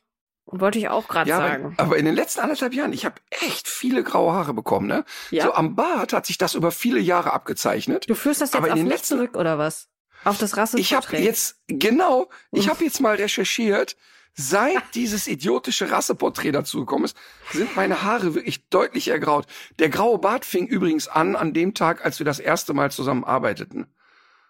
Wollte 0.60 0.77
ich 0.79 0.89
auch 0.89 1.07
gerade 1.07 1.29
Ja, 1.29 1.38
sagen. 1.38 1.74
aber, 1.77 1.83
aber 1.88 1.98
in 1.98 2.05
den 2.05 2.15
letzten 2.15 2.41
anderthalb 2.41 2.74
Jahren, 2.74 2.93
ich 2.93 3.05
habe 3.05 3.15
echt 3.29 3.67
viele 3.67 4.03
graue 4.03 4.33
Haare 4.33 4.53
bekommen, 4.53 4.88
ne? 4.88 5.03
Ja. 5.31 5.45
So 5.45 5.53
am 5.53 5.75
Bart 5.75 6.13
hat 6.13 6.25
sich 6.25 6.38
das 6.38 6.53
über 6.55 6.72
viele 6.72 7.00
Jahre 7.00 7.33
abgezeichnet. 7.33 8.10
du 8.10 8.15
führst 8.15 8.41
das 8.41 8.50
jetzt 8.50 8.55
aber 8.55 8.67
in 8.67 8.74
auf 8.74 8.77
den 8.79 8.83
mich 8.88 8.93
letzten- 8.93 9.17
zurück, 9.17 9.36
oder 9.36 9.57
was? 9.57 9.88
Auf 10.24 10.38
das 10.38 10.55
Rasseporträt? 10.55 10.81
Ich 10.81 10.93
habe 10.93 11.17
jetzt 11.17 11.57
genau, 11.67 12.29
ich 12.51 12.69
habe 12.69 12.83
jetzt 12.83 13.01
mal 13.01 13.15
recherchiert. 13.15 13.98
Seit 14.36 14.81
dieses 14.95 15.27
idiotische 15.27 15.91
Rasseporträt 15.91 16.51
dazu 16.53 16.79
gekommen 16.79 17.05
ist, 17.05 17.15
sind 17.51 17.75
meine 17.75 18.01
Haare 18.03 18.33
wirklich 18.33 18.67
deutlich 18.69 19.10
ergraut. 19.10 19.45
Der 19.79 19.89
graue 19.89 20.17
Bart 20.17 20.43
fing 20.45 20.65
übrigens 20.65 21.07
an 21.07 21.36
an 21.36 21.53
dem 21.53 21.74
Tag, 21.74 22.03
als 22.05 22.19
wir 22.19 22.25
das 22.25 22.39
erste 22.39 22.74
Mal 22.74 22.89
zusammen 22.89 23.24
arbeiteten. 23.24 23.86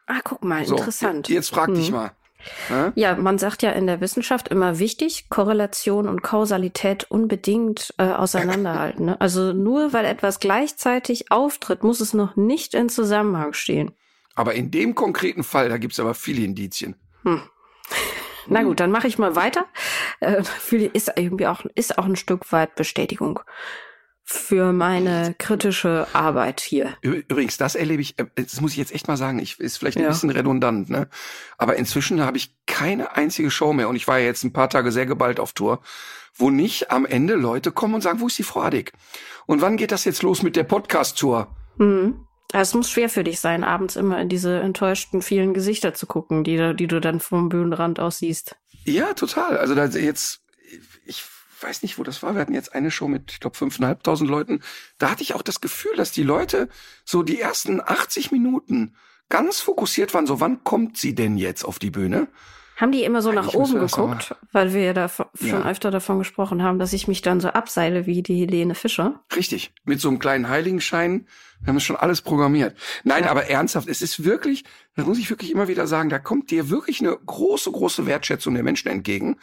Ah, 0.05 0.19
guck 0.23 0.43
mal, 0.43 0.65
So, 0.65 0.75
interessant. 0.77 1.27
Jetzt 1.27 1.49
frag 1.49 1.73
dich 1.73 1.87
Hm. 1.87 1.95
mal. 1.95 2.11
Hä? 2.67 2.91
Ja, 2.95 3.15
man 3.15 3.37
sagt 3.37 3.63
ja 3.63 3.71
in 3.71 3.87
der 3.87 4.01
Wissenschaft 4.01 4.47
immer 4.47 4.79
wichtig, 4.79 5.29
Korrelation 5.29 6.07
und 6.07 6.23
Kausalität 6.23 7.05
unbedingt 7.09 7.93
äh, 7.97 8.03
auseinanderhalten. 8.03 9.05
Ne? 9.05 9.21
Also 9.21 9.53
nur 9.53 9.93
weil 9.93 10.05
etwas 10.05 10.39
gleichzeitig 10.39 11.31
auftritt, 11.31 11.83
muss 11.83 11.99
es 11.99 12.13
noch 12.13 12.35
nicht 12.35 12.73
in 12.73 12.89
Zusammenhang 12.89 13.53
stehen. 13.53 13.91
Aber 14.35 14.53
in 14.53 14.71
dem 14.71 14.95
konkreten 14.95 15.43
Fall, 15.43 15.69
da 15.69 15.77
gibt's 15.77 15.99
aber 15.99 16.13
viele 16.13 16.43
Indizien. 16.43 16.95
Na 18.47 18.63
gut, 18.63 18.79
dann 18.79 18.91
mache 18.91 19.07
ich 19.07 19.17
mal 19.17 19.35
weiter. 19.35 19.65
Äh, 20.19 20.43
für, 20.43 20.77
ist 20.77 21.11
irgendwie 21.15 21.47
auch 21.47 21.63
ist 21.75 21.97
auch 21.97 22.05
ein 22.05 22.15
Stück 22.15 22.51
weit 22.51 22.75
Bestätigung 22.75 23.39
für 24.25 24.71
meine 24.71 25.35
kritische 25.37 26.07
Arbeit 26.13 26.61
hier. 26.61 26.95
Übrigens, 27.01 27.57
das 27.57 27.75
erlebe 27.75 28.01
ich, 28.01 28.17
äh, 28.19 28.25
das 28.35 28.61
muss 28.61 28.71
ich 28.71 28.77
jetzt 28.77 28.93
echt 28.93 29.07
mal 29.07 29.17
sagen, 29.17 29.39
ich, 29.39 29.59
ist 29.59 29.77
vielleicht 29.77 29.97
ein 29.97 30.03
Ja. 30.03 30.09
bisschen 30.09 30.29
redundant, 30.29 30.89
ne? 30.89 31.09
Aber 31.57 31.75
inzwischen 31.75 32.21
habe 32.21 32.37
ich 32.37 32.55
keine 32.65 33.15
einzige 33.17 33.51
Show 33.51 33.73
mehr 33.73 33.89
und 33.89 33.95
ich 33.97 34.07
war 34.07 34.19
ja 34.19 34.25
jetzt 34.25 34.43
ein 34.43 34.53
paar 34.53 34.69
Tage 34.69 34.91
sehr 34.91 35.05
geballt 35.05 35.39
auf 35.39 35.51
Tour, 35.53 35.81
wo 36.35 36.49
nicht 36.49 36.89
am 36.89 37.05
Ende 37.05 37.35
Leute 37.35 37.71
kommen 37.71 37.95
und 37.95 38.01
sagen, 38.01 38.21
wo 38.21 38.27
ist 38.27 38.37
die 38.39 38.43
Frau 38.43 38.61
Adik? 38.61 38.93
Und 39.45 39.61
wann 39.61 39.75
geht 39.77 39.91
das 39.91 40.05
jetzt 40.05 40.23
los 40.23 40.41
mit 40.41 40.55
der 40.55 40.63
Podcast-Tour? 40.63 41.53
Mhm. 41.77 42.25
Es 42.53 42.73
muss 42.75 42.89
schwer 42.89 43.09
für 43.09 43.23
dich 43.23 43.39
sein, 43.39 43.63
abends 43.63 43.95
immer 43.95 44.21
in 44.21 44.29
diese 44.29 44.59
enttäuschten 44.61 45.21
vielen 45.21 45.53
Gesichter 45.53 45.93
zu 45.95 46.05
gucken, 46.05 46.43
die, 46.43 46.55
du- 46.55 46.73
die 46.75 46.87
du 46.87 47.01
dann 47.01 47.19
vom 47.19 47.49
Bühnenrand 47.49 47.99
aus 47.99 48.19
siehst. 48.19 48.55
Ja, 48.85 49.13
total. 49.13 49.57
Also 49.57 49.73
da 49.75 49.85
jetzt, 49.85 50.41
ich 51.05 51.23
weiß 51.63 51.81
nicht, 51.83 51.97
wo 51.97 52.03
das 52.03 52.21
war. 52.23 52.33
Wir 52.35 52.41
hatten 52.41 52.53
jetzt 52.53 52.75
eine 52.75 52.91
Show 52.91 53.07
mit, 53.07 53.31
ich 53.31 53.39
glaube, 53.39 53.57
fünfeinhalbtausend 53.57 54.29
Leuten. 54.29 54.61
Da 54.97 55.09
hatte 55.09 55.23
ich 55.23 55.33
auch 55.33 55.41
das 55.41 55.61
Gefühl, 55.61 55.95
dass 55.95 56.11
die 56.11 56.23
Leute 56.23 56.69
so 57.05 57.23
die 57.23 57.39
ersten 57.39 57.79
80 57.81 58.31
Minuten 58.31 58.95
ganz 59.29 59.59
fokussiert 59.59 60.13
waren. 60.13 60.27
So, 60.27 60.39
wann 60.39 60.63
kommt 60.63 60.97
sie 60.97 61.15
denn 61.15 61.37
jetzt 61.37 61.63
auf 61.63 61.79
die 61.79 61.89
Bühne? 61.91 62.27
Haben 62.75 62.91
die 62.91 63.03
immer 63.03 63.21
so 63.21 63.29
Eigentlich 63.29 63.45
nach 63.45 63.53
oben 63.53 63.79
geguckt, 63.79 64.35
weil 64.51 64.73
wir 64.73 64.81
ja 64.81 64.93
da 64.93 65.07
schon 65.07 65.27
Ja. 65.41 65.63
öfter 65.69 65.91
davon 65.91 66.17
gesprochen 66.17 66.63
haben, 66.63 66.79
dass 66.79 66.91
ich 66.91 67.07
mich 67.07 67.21
dann 67.21 67.39
so 67.39 67.49
abseile 67.49 68.07
wie 68.07 68.23
die 68.23 68.39
Helene 68.39 68.73
Fischer. 68.73 69.23
Richtig. 69.35 69.73
Mit 69.85 70.01
so 70.01 70.09
einem 70.09 70.17
kleinen 70.17 70.49
Heiligenschein. 70.49 71.27
Wir 71.61 71.67
haben 71.67 71.77
es 71.77 71.83
schon 71.83 71.95
alles 71.95 72.21
programmiert. 72.23 72.75
Nein, 73.03 73.25
Ja. 73.25 73.29
aber 73.31 73.45
ernsthaft, 73.45 73.87
es 73.87 74.01
ist 74.01 74.23
wirklich, 74.25 74.63
das 74.95 75.05
muss 75.05 75.19
ich 75.19 75.29
wirklich 75.29 75.51
immer 75.51 75.67
wieder 75.67 75.85
sagen, 75.85 76.09
da 76.09 76.17
kommt 76.17 76.49
dir 76.49 76.69
wirklich 76.71 76.99
eine 76.99 77.15
große, 77.15 77.71
große 77.71 78.07
Wertschätzung 78.07 78.55
der 78.55 78.63
Menschen 78.63 78.89
entgegen. 78.89 79.37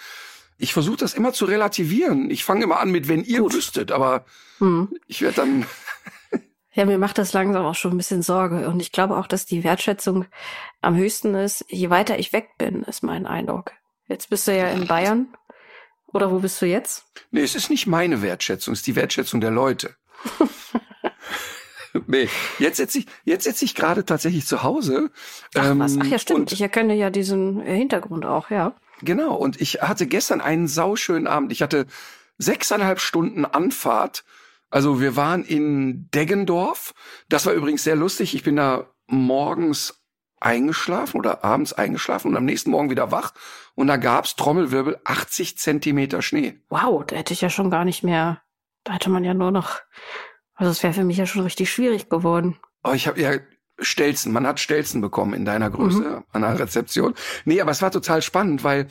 Ich 0.61 0.73
versuche 0.73 0.97
das 0.99 1.15
immer 1.15 1.33
zu 1.33 1.47
relativieren. 1.47 2.31
Ich 2.31 2.45
fange 2.45 2.65
immer 2.65 2.79
an 2.81 2.91
mit, 2.91 3.09
wenn 3.09 3.25
ihr 3.25 3.41
Gut. 3.41 3.55
wüsstet, 3.55 3.91
aber 3.93 4.25
Hm. 4.59 4.89
ich 5.07 5.23
werde 5.23 5.37
dann, 5.37 5.67
Ja, 6.73 6.85
mir 6.85 6.99
macht 6.99 7.19
das 7.19 7.33
langsam 7.33 7.65
auch 7.67 7.75
schon 7.75 7.93
ein 7.93 7.97
bisschen 7.97 8.23
Sorge. 8.23 8.69
Und 8.69 8.81
ich 8.81 8.93
glaube 8.93 9.17
auch, 9.17 9.27
dass 9.27 9.45
die 9.47 9.65
Wertschätzung 9.65 10.27
am 10.81 10.95
höchsten 10.97 11.35
ist, 11.35 11.65
je 11.69 11.91
weiter 11.91 12.19
ich 12.21 12.33
weg 12.33 12.51
bin, 12.59 12.85
ist 12.85 13.03
mein 13.03 13.27
Eindruck. 13.27 13.73
Jetzt 14.07 14.31
bist 14.31 14.47
du 14.47 14.57
ja 14.57 14.69
in 14.69 14.87
Bayern. 14.87 15.29
Oder 16.13 16.31
wo 16.31 16.39
bist 16.41 16.61
du 16.63 16.67
jetzt? 16.67 17.05
nee, 17.31 17.43
es 17.43 17.55
ist 17.55 17.71
nicht 17.71 17.87
meine 17.87 18.21
Wertschätzung, 18.23 18.73
es 18.75 18.81
ist 18.81 18.87
die 18.87 18.97
Wertschätzung 18.97 19.41
der 19.41 19.51
Leute. 19.53 19.95
nee, 22.07 22.29
jetzt 22.59 22.77
sitze 22.77 22.99
ich, 23.01 23.07
jetzt 23.25 23.45
sitze 23.45 23.65
ich 23.65 23.75
gerade 23.75 24.05
tatsächlich 24.05 24.47
zu 24.47 24.63
Hause. 24.63 25.11
Ach 25.57 25.75
was, 25.79 25.95
ähm, 25.95 26.03
ach 26.03 26.07
ja, 26.07 26.19
stimmt. 26.19 26.41
und- 26.41 26.53
Ich 26.53 26.61
erkenne 26.61 26.95
ja 26.95 27.11
diesen 27.11 27.61
Hintergrund 27.61 28.27
auch, 28.27 28.51
ja. 28.51 28.75
Genau, 29.03 29.35
und 29.35 29.61
ich 29.61 29.83
hatte 29.83 30.07
gestern 30.07 30.41
einen 30.41 30.69
sauschönen 30.69 31.27
Abend. 31.27 31.53
Ich 31.53 31.63
hatte 31.63 31.87
sechseinhalb 32.39 33.01
Stunden 33.01 33.45
Anfahrt. 33.45 34.25
Also 34.71 35.01
wir 35.01 35.17
waren 35.17 35.45
in 35.45 36.11
Deggendorf. 36.11 36.95
Das 37.29 37.47
war 37.47 37.53
übrigens 37.53 37.85
sehr 37.85 37.97
lustig. 37.97 38.35
Ich 38.35 38.45
bin 38.45 38.57
da 38.57 38.87
morgens 39.07 40.01
eingeschlafen 40.41 41.19
oder 41.19 41.45
abends 41.45 41.73
eingeschlafen 41.73 42.29
und 42.29 42.37
am 42.37 42.45
nächsten 42.45 42.71
Morgen 42.71 42.91
wieder 42.91 43.13
wach. 43.13 43.33
Und 43.75 43.89
da 43.89 43.97
gab's 43.97 44.37
Trommelwirbel 44.37 44.99
80 45.05 45.59
Zentimeter 45.59 46.23
Schnee. 46.23 46.61
Wow, 46.69 47.05
da 47.05 47.17
hätte 47.17 47.35
ich 47.35 47.43
ja 47.43 47.51
schon 47.51 47.71
gar 47.71 47.85
nicht 47.85 48.03
mehr, 48.03 48.43
da 48.85 48.95
hätte 48.95 49.11
man 49.11 49.25
ja 49.25 49.35
nur 49.35 49.51
noch, 49.51 49.81
also 50.55 50.71
es 50.71 50.83
wäre 50.83 50.95
für 50.95 51.05
mich 51.05 51.19
ja 51.19 51.27
schon 51.27 51.43
richtig 51.43 51.71
schwierig 51.71 52.09
geworden. 52.09 52.59
Oh, 52.83 52.93
ich 52.93 53.07
habe 53.07 53.21
ja 53.21 53.33
Stelzen. 53.81 54.33
Man 54.33 54.47
hat 54.47 54.61
Stelzen 54.61 55.01
bekommen 55.01 55.35
in 55.35 55.45
deiner 55.45 55.71
Größe 55.71 56.23
an 56.33 56.43
der 56.43 56.59
Rezeption. 56.59 57.15
Nee, 57.45 57.61
aber 57.61 57.71
es 57.71 57.83
war 57.83 57.91
total 57.91 58.23
spannend, 58.23 58.65
weil 58.65 58.87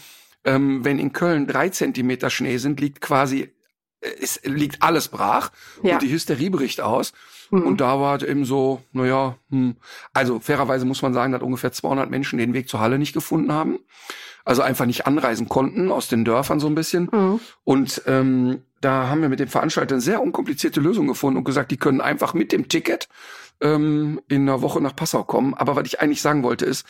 ähm, 0.45 0.83
wenn 0.85 0.99
in 0.99 1.13
Köln 1.13 1.47
drei 1.47 1.69
Zentimeter 1.69 2.29
Schnee 2.29 2.57
sind, 2.57 2.79
liegt 2.79 3.01
quasi 3.01 3.53
äh, 4.01 4.09
es 4.21 4.39
liegt 4.43 4.81
alles 4.81 5.09
brach 5.09 5.51
Ja. 5.83 5.93
und 5.95 6.01
die 6.01 6.11
Hysterie 6.11 6.49
bricht 6.49 6.81
aus. 6.81 7.13
Mhm. 7.51 7.63
Und 7.63 7.81
da 7.81 7.99
war 7.99 8.17
es 8.17 8.23
eben 8.23 8.45
so, 8.45 8.83
naja, 8.91 9.35
hm. 9.49 9.75
also 10.13 10.39
fairerweise 10.39 10.85
muss 10.85 11.01
man 11.01 11.13
sagen, 11.13 11.33
dass 11.33 11.41
ungefähr 11.41 11.71
200 11.71 12.09
Menschen 12.09 12.37
den 12.37 12.53
Weg 12.53 12.69
zur 12.69 12.79
Halle 12.79 12.99
nicht 12.99 13.13
gefunden 13.13 13.51
haben. 13.51 13.79
Also 14.45 14.61
einfach 14.61 14.85
nicht 14.85 15.05
anreisen 15.05 15.49
konnten 15.49 15.91
aus 15.91 16.07
den 16.07 16.25
Dörfern 16.25 16.59
so 16.59 16.67
ein 16.67 16.75
bisschen. 16.75 17.09
Mhm. 17.11 17.39
Und 17.63 18.01
ähm, 18.05 18.61
da 18.81 19.07
haben 19.07 19.21
wir 19.21 19.29
mit 19.29 19.39
dem 19.39 19.49
Veranstalter 19.49 19.95
eine 19.95 20.01
sehr 20.01 20.21
unkomplizierte 20.21 20.79
Lösung 20.79 21.07
gefunden 21.07 21.37
und 21.37 21.43
gesagt, 21.43 21.71
die 21.71 21.77
können 21.77 22.01
einfach 22.01 22.33
mit 22.33 22.51
dem 22.51 22.69
Ticket 22.69 23.09
ähm, 23.61 24.21
in 24.27 24.43
einer 24.43 24.61
Woche 24.61 24.81
nach 24.81 24.95
Passau 24.95 25.23
kommen. 25.23 25.53
Aber 25.53 25.75
was 25.75 25.85
ich 25.85 26.01
eigentlich 26.01 26.21
sagen 26.21 26.43
wollte 26.43 26.65
ist, 26.65 26.85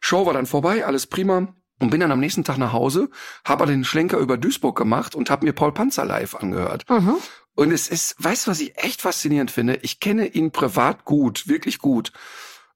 Show 0.00 0.26
war 0.26 0.32
dann 0.32 0.46
vorbei, 0.46 0.84
alles 0.84 1.06
prima. 1.06 1.54
Und 1.78 1.90
bin 1.90 1.98
dann 1.98 2.12
am 2.12 2.20
nächsten 2.20 2.44
Tag 2.44 2.58
nach 2.58 2.72
Hause, 2.72 3.10
habe 3.44 3.66
den 3.66 3.82
Schlenker 3.82 4.18
über 4.18 4.36
Duisburg 4.36 4.78
gemacht 4.78 5.16
und 5.16 5.30
habe 5.30 5.44
mir 5.44 5.52
Paul 5.52 5.72
Panzer 5.72 6.04
live 6.04 6.36
angehört. 6.36 6.88
Mhm. 6.88 7.16
Und 7.56 7.72
es 7.72 7.88
ist, 7.88 8.14
weißt 8.18 8.46
du, 8.46 8.52
was 8.52 8.60
ich 8.60 8.78
echt 8.78 9.02
faszinierend 9.02 9.50
finde? 9.50 9.80
Ich 9.82 9.98
kenne 9.98 10.26
ihn 10.28 10.52
privat 10.52 11.04
gut, 11.04 11.48
wirklich 11.48 11.78
gut. 11.78 12.12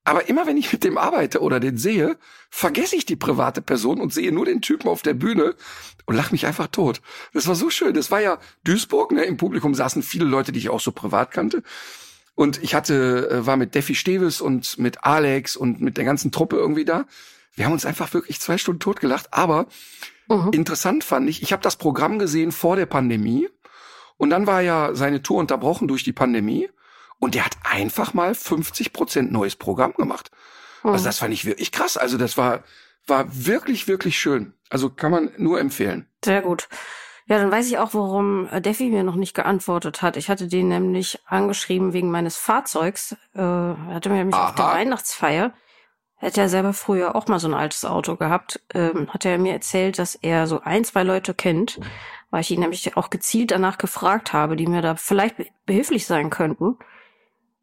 Aber 0.02 0.28
immer 0.28 0.46
wenn 0.46 0.56
ich 0.56 0.72
mit 0.72 0.84
dem 0.84 0.98
arbeite 0.98 1.40
oder 1.40 1.58
den 1.58 1.78
sehe, 1.78 2.16
vergesse 2.50 2.94
ich 2.94 3.06
die 3.06 3.16
private 3.16 3.60
Person 3.60 4.00
und 4.00 4.12
sehe 4.12 4.32
nur 4.32 4.44
den 4.44 4.62
Typen 4.62 4.88
auf 4.88 5.02
der 5.02 5.14
Bühne 5.14 5.56
und 6.04 6.14
lach 6.14 6.30
mich 6.30 6.46
einfach 6.46 6.68
tot. 6.68 7.00
Das 7.32 7.48
war 7.48 7.56
so 7.56 7.70
schön. 7.70 7.94
Das 7.94 8.10
war 8.10 8.20
ja 8.20 8.38
Duisburg, 8.64 9.10
ne? 9.12 9.24
Im 9.24 9.36
Publikum 9.36 9.74
saßen 9.74 10.02
viele 10.02 10.24
Leute, 10.24 10.52
die 10.52 10.60
ich 10.60 10.68
auch 10.68 10.80
so 10.80 10.92
privat 10.92 11.32
kannte. 11.32 11.62
Und 12.36 12.62
ich 12.62 12.74
hatte, 12.74 13.28
äh, 13.30 13.46
war 13.46 13.56
mit 13.56 13.74
Defi 13.74 13.94
Steves 13.96 14.40
und 14.40 14.78
mit 14.78 15.02
Alex 15.04 15.56
und 15.56 15.80
mit 15.80 15.96
der 15.96 16.04
ganzen 16.04 16.30
Truppe 16.30 16.56
irgendwie 16.56 16.84
da. 16.84 17.06
Wir 17.54 17.64
haben 17.64 17.72
uns 17.72 17.86
einfach 17.86 18.12
wirklich 18.14 18.40
zwei 18.40 18.58
Stunden 18.58 18.78
totgelacht. 18.80 19.32
Aber 19.32 19.66
Mhm. 20.28 20.50
interessant 20.52 21.02
fand 21.04 21.28
ich, 21.28 21.42
ich 21.42 21.52
habe 21.52 21.62
das 21.62 21.76
Programm 21.76 22.18
gesehen 22.18 22.52
vor 22.52 22.76
der 22.76 22.86
Pandemie. 22.86 23.48
Und 24.18 24.30
dann 24.30 24.46
war 24.46 24.60
ja 24.60 24.94
seine 24.94 25.22
Tour 25.22 25.38
unterbrochen 25.38 25.88
durch 25.88 26.04
die 26.04 26.12
Pandemie. 26.12 26.68
Und 27.18 27.34
der 27.34 27.44
hat 27.46 27.56
einfach 27.64 28.12
mal 28.12 28.34
50 28.34 28.92
Prozent 28.92 29.32
neues 29.32 29.56
Programm 29.56 29.94
gemacht. 29.94 30.30
Also 30.82 31.04
das 31.04 31.18
fand 31.18 31.32
ich 31.32 31.44
wirklich 31.46 31.72
krass. 31.72 31.96
Also 31.96 32.18
das 32.18 32.36
war, 32.36 32.62
war 33.06 33.24
wirklich, 33.30 33.88
wirklich 33.88 34.18
schön. 34.18 34.52
Also 34.68 34.90
kann 34.90 35.10
man 35.10 35.30
nur 35.38 35.58
empfehlen. 35.58 36.06
Sehr 36.24 36.42
gut. 36.42 36.68
Ja, 37.28 37.38
dann 37.38 37.50
weiß 37.50 37.66
ich 37.66 37.78
auch, 37.78 37.92
warum 37.92 38.48
äh, 38.50 38.60
Defi 38.60 38.88
mir 38.88 39.02
noch 39.02 39.16
nicht 39.16 39.34
geantwortet 39.34 40.00
hat. 40.02 40.16
Ich 40.16 40.28
hatte 40.30 40.46
den 40.46 40.68
nämlich 40.68 41.18
angeschrieben 41.26 41.92
wegen 41.92 42.10
meines 42.10 42.36
Fahrzeugs. 42.36 43.16
Äh, 43.34 43.40
er 43.40 43.76
hatte 43.94 44.10
mir 44.10 44.16
nämlich 44.16 44.36
auf 44.36 44.54
der 44.54 44.64
Aha. 44.66 44.74
Weihnachtsfeier, 44.76 45.52
er 46.18 46.28
hat 46.28 46.36
ja 46.36 46.48
selber 46.48 46.72
früher 46.72 47.14
auch 47.14 47.26
mal 47.26 47.38
so 47.38 47.48
ein 47.48 47.54
altes 47.54 47.84
Auto 47.84 48.16
gehabt, 48.16 48.60
ähm, 48.72 49.08
hat 49.12 49.24
er 49.26 49.38
mir 49.38 49.52
erzählt, 49.52 49.98
dass 49.98 50.14
er 50.14 50.46
so 50.46 50.60
ein, 50.62 50.82
zwei 50.84 51.02
Leute 51.02 51.34
kennt, 51.34 51.78
weil 52.30 52.40
ich 52.40 52.50
ihn 52.50 52.60
nämlich 52.60 52.96
auch 52.96 53.10
gezielt 53.10 53.50
danach 53.50 53.76
gefragt 53.76 54.32
habe, 54.32 54.56
die 54.56 54.66
mir 54.66 54.80
da 54.80 54.94
vielleicht 54.94 55.36
be- 55.36 55.46
behilflich 55.66 56.06
sein 56.06 56.30
könnten. 56.30 56.78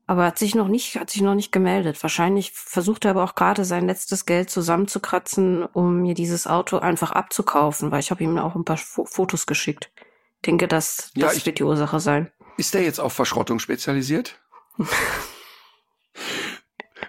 Aber 0.06 0.26
hat 0.26 0.38
sich 0.38 0.54
noch 0.54 0.68
nicht, 0.68 0.98
hat 1.00 1.10
sich 1.10 1.22
noch 1.22 1.34
nicht 1.36 1.52
gemeldet. 1.54 2.02
Wahrscheinlich 2.04 2.52
versucht 2.52 3.06
er 3.06 3.12
aber 3.12 3.24
auch 3.24 3.36
gerade 3.36 3.64
sein 3.64 3.88
letztes 3.88 4.26
Geld 4.26 4.50
zusammenzukratzen, 4.50 5.64
um 5.64 6.02
mir 6.02 6.14
dieses 6.14 6.46
Auto 6.46 6.78
einfach 6.80 7.12
abzukaufen, 7.12 7.90
weil 7.92 8.02
ich 8.02 8.12
habe 8.12 8.22
ihm 8.24 8.38
auch 8.38 8.56
ein 8.56 8.66
paar 8.66 8.76
Fo 8.78 9.06
Fotos 9.06 9.46
geschickt. 9.46 9.92
Denke, 10.46 10.68
das, 10.68 11.10
Ja, 11.16 11.28
das 11.28 11.38
ich- 11.38 11.46
wird 11.46 11.60
die 11.60 11.64
Ursache 11.64 12.00
sein. 12.02 12.32
Ist 12.58 12.74
der 12.74 12.84
jetzt 12.84 13.00
auf 13.00 13.14
Verschrottung 13.14 13.60
spezialisiert? 13.60 14.40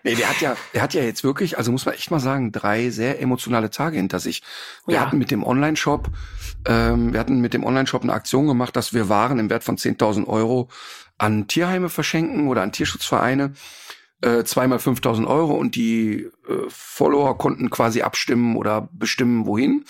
nee, 0.04 0.14
der 0.14 0.28
hat 0.28 0.40
ja, 0.40 0.56
der 0.72 0.82
hat 0.82 0.94
ja 0.94 1.02
jetzt 1.02 1.24
wirklich, 1.24 1.58
also 1.58 1.72
muss 1.72 1.84
man 1.86 1.94
echt 1.94 2.10
mal 2.10 2.20
sagen, 2.20 2.52
drei 2.52 2.90
sehr 2.90 3.20
emotionale 3.20 3.70
Tage 3.70 3.96
hinter 3.96 4.20
sich. 4.20 4.42
Wir 4.86 4.96
Ja. 4.96 5.00
hatten 5.06 5.18
mit 5.18 5.30
dem 5.30 5.42
Online-Shop, 5.44 6.08
ähm, 6.66 7.12
wir 7.12 7.20
hatten 7.20 7.40
mit 7.40 7.54
dem 7.54 7.64
Online-Shop 7.64 8.02
eine 8.02 8.12
Aktion 8.12 8.46
gemacht, 8.46 8.76
dass 8.76 8.94
wir 8.94 9.08
Waren 9.08 9.38
im 9.38 9.50
Wert 9.50 9.64
von 9.64 9.76
10.000 9.76 10.26
Euro 10.28 10.68
an 11.18 11.46
Tierheime 11.46 11.88
verschenken 11.88 12.48
oder 12.48 12.62
an 12.62 12.72
Tierschutzvereine. 12.72 13.52
Äh, 14.20 14.44
zweimal 14.44 14.78
5.000 14.78 15.26
Euro 15.26 15.52
und 15.54 15.74
die 15.74 16.30
äh, 16.48 16.68
Follower 16.68 17.36
konnten 17.36 17.68
quasi 17.70 18.02
abstimmen 18.02 18.56
oder 18.56 18.88
bestimmen, 18.92 19.46
wohin. 19.46 19.84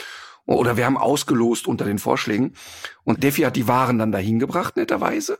Oder 0.46 0.76
wir 0.76 0.84
haben 0.84 0.98
ausgelost 0.98 1.66
unter 1.66 1.84
den 1.86 1.98
Vorschlägen. 1.98 2.54
Und 3.04 3.22
Defi 3.22 3.42
hat 3.42 3.56
die 3.56 3.68
Waren 3.68 3.98
dann 3.98 4.12
dahin 4.12 4.38
gebracht, 4.38 4.76
netterweise. 4.76 5.38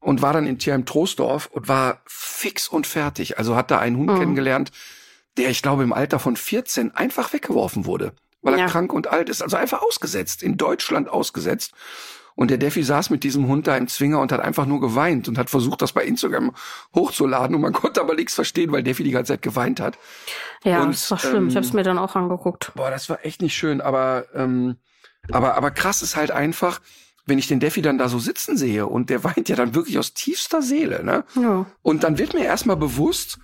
Und 0.00 0.20
war 0.22 0.32
dann 0.32 0.46
in 0.46 0.58
Tierheim 0.58 0.84
Troisdorf 0.84 1.46
und 1.46 1.68
war 1.68 2.00
fix 2.06 2.66
und 2.66 2.86
fertig. 2.88 3.38
Also 3.38 3.54
hat 3.54 3.70
da 3.70 3.78
einen 3.78 3.96
Hund 3.98 4.10
Mhm. 4.12 4.18
kennengelernt, 4.18 4.72
der, 5.36 5.50
ich 5.50 5.62
glaube, 5.62 5.82
im 5.84 5.92
Alter 5.92 6.18
von 6.18 6.36
14 6.36 6.90
einfach 6.92 7.32
weggeworfen 7.32 7.86
wurde, 7.86 8.12
weil 8.42 8.54
er 8.54 8.60
Ja. 8.60 8.66
krank 8.66 8.92
und 8.92 9.06
alt 9.06 9.28
ist. 9.28 9.42
Also 9.42 9.56
einfach 9.56 9.82
ausgesetzt, 9.82 10.42
in 10.42 10.56
Deutschland 10.56 11.08
ausgesetzt. 11.08 11.72
Und 12.34 12.50
der 12.50 12.58
Defi 12.58 12.82
saß 12.82 13.10
mit 13.10 13.24
diesem 13.24 13.46
Hund 13.46 13.66
da 13.66 13.76
im 13.76 13.88
Zwinger 13.88 14.20
und 14.20 14.32
hat 14.32 14.40
einfach 14.40 14.66
nur 14.66 14.80
geweint 14.80 15.28
und 15.28 15.38
hat 15.38 15.50
versucht, 15.50 15.82
das 15.82 15.92
bei 15.92 16.04
Instagram 16.04 16.52
hochzuladen. 16.94 17.54
Und 17.56 17.62
man 17.62 17.72
konnte 17.72 18.00
aber 18.00 18.14
nichts 18.14 18.34
verstehen, 18.34 18.72
weil 18.72 18.82
Defi 18.82 19.04
die 19.04 19.10
ganze 19.10 19.34
Zeit 19.34 19.42
geweint 19.42 19.80
hat. 19.80 19.98
Ja, 20.64 20.82
Und, 20.82 20.92
das 20.92 21.10
war 21.10 21.18
schlimm. 21.18 21.48
ich 21.48 21.56
habe 21.56 21.64
es 21.64 21.72
ähm, 21.72 21.76
mir 21.76 21.82
dann 21.82 21.98
auch 21.98 22.16
angeguckt. 22.16 22.72
Boah, 22.74 22.90
das 22.90 23.08
war 23.08 23.24
echt 23.24 23.42
nicht 23.42 23.54
schön, 23.54 23.80
aber, 23.80 24.26
ähm, 24.34 24.76
aber, 25.30 25.54
aber 25.54 25.70
krass 25.70 26.02
ist 26.02 26.16
halt 26.16 26.30
einfach, 26.30 26.80
wenn 27.26 27.38
ich 27.38 27.48
den 27.48 27.60
Defi 27.60 27.82
dann 27.82 27.98
da 27.98 28.08
so 28.08 28.18
sitzen 28.18 28.56
sehe 28.56 28.86
und 28.86 29.10
der 29.10 29.24
weint 29.24 29.48
ja 29.48 29.56
dann 29.56 29.74
wirklich 29.74 29.98
aus 29.98 30.14
tiefster 30.14 30.62
Seele, 30.62 31.04
ne? 31.04 31.24
Ja. 31.40 31.66
Und 31.82 32.02
dann 32.04 32.18
wird 32.18 32.34
mir 32.34 32.44
erstmal 32.44 32.76
bewusst, 32.76 33.38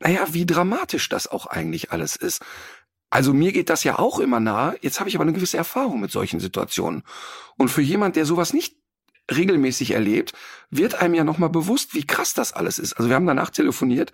naja, 0.00 0.26
wie 0.30 0.46
dramatisch 0.46 1.08
das 1.08 1.26
auch 1.26 1.46
eigentlich 1.46 1.90
alles 1.92 2.16
ist. 2.16 2.42
Also 3.14 3.32
mir 3.32 3.52
geht 3.52 3.70
das 3.70 3.84
ja 3.84 4.00
auch 4.00 4.18
immer 4.18 4.40
nahe. 4.40 4.76
Jetzt 4.80 4.98
habe 4.98 5.08
ich 5.08 5.14
aber 5.14 5.22
eine 5.22 5.32
gewisse 5.32 5.56
Erfahrung 5.56 6.00
mit 6.00 6.10
solchen 6.10 6.40
Situationen. 6.40 7.04
Und 7.56 7.68
für 7.68 7.80
jemand, 7.80 8.16
der 8.16 8.26
sowas 8.26 8.52
nicht 8.52 8.74
regelmäßig 9.30 9.92
erlebt, 9.92 10.32
wird 10.68 10.96
einem 10.96 11.14
ja 11.14 11.22
nochmal 11.22 11.48
bewusst, 11.48 11.94
wie 11.94 12.04
krass 12.04 12.34
das 12.34 12.52
alles 12.52 12.80
ist. 12.80 12.94
Also 12.94 13.08
wir 13.08 13.14
haben 13.14 13.26
danach 13.28 13.50
telefoniert 13.50 14.10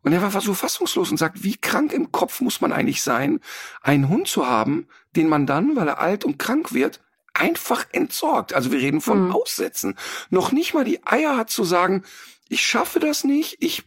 und 0.00 0.14
er 0.14 0.22
war 0.22 0.40
so 0.40 0.54
fassungslos 0.54 1.10
und 1.10 1.18
sagt, 1.18 1.44
wie 1.44 1.58
krank 1.58 1.92
im 1.92 2.10
Kopf 2.10 2.40
muss 2.40 2.62
man 2.62 2.72
eigentlich 2.72 3.02
sein, 3.02 3.40
einen 3.82 4.08
Hund 4.08 4.28
zu 4.28 4.46
haben, 4.46 4.86
den 5.14 5.28
man 5.28 5.44
dann, 5.44 5.76
weil 5.76 5.86
er 5.86 5.98
alt 5.98 6.24
und 6.24 6.38
krank 6.38 6.72
wird, 6.72 7.02
einfach 7.34 7.84
entsorgt. 7.92 8.54
Also 8.54 8.72
wir 8.72 8.80
reden 8.80 9.02
von 9.02 9.26
Mhm. 9.26 9.32
Aussetzen. 9.32 9.94
Noch 10.30 10.52
nicht 10.52 10.72
mal 10.72 10.84
die 10.84 11.06
Eier 11.06 11.36
hat 11.36 11.50
zu 11.50 11.64
sagen, 11.64 12.02
ich 12.48 12.62
schaffe 12.62 12.98
das 12.98 13.24
nicht, 13.24 13.58
ich 13.60 13.82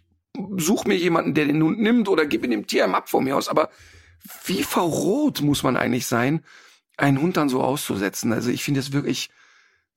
suche 0.56 0.88
mir 0.88 0.98
jemanden, 0.98 1.34
der 1.34 1.46
den 1.46 1.64
Hund 1.64 1.80
nimmt 1.80 2.08
oder 2.08 2.28
gib 2.28 2.46
ihn 2.46 2.52
dem 2.52 2.68
Tierheim 2.68 2.94
ab 2.94 3.10
von 3.10 3.24
mir 3.24 3.36
aus. 3.36 3.48
Aber 3.50 3.72
wie 4.46 4.64
verrot 4.64 5.42
muss 5.42 5.64
man 5.64 5.78
eigentlich 5.78 6.08
sein, 6.08 6.44
einen 6.98 7.22
Hund 7.22 7.38
dann 7.38 7.50
so 7.50 7.62
auszusetzen? 7.62 8.34
Also 8.34 8.50
ich 8.50 8.64
finde 8.64 8.80
es 8.80 8.92
wirklich 8.92 9.30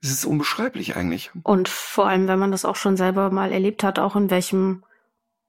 Es 0.02 0.10
ist 0.10 0.24
unbeschreiblich 0.24 0.96
eigentlich. 0.96 1.30
Und 1.42 1.68
vor 1.68 2.06
allem, 2.06 2.28
wenn 2.28 2.38
man 2.38 2.50
das 2.50 2.64
auch 2.64 2.76
schon 2.76 2.96
selber 2.96 3.30
mal 3.30 3.52
erlebt 3.52 3.82
hat, 3.82 3.98
auch 3.98 4.16
in 4.16 4.30
welchem 4.30 4.84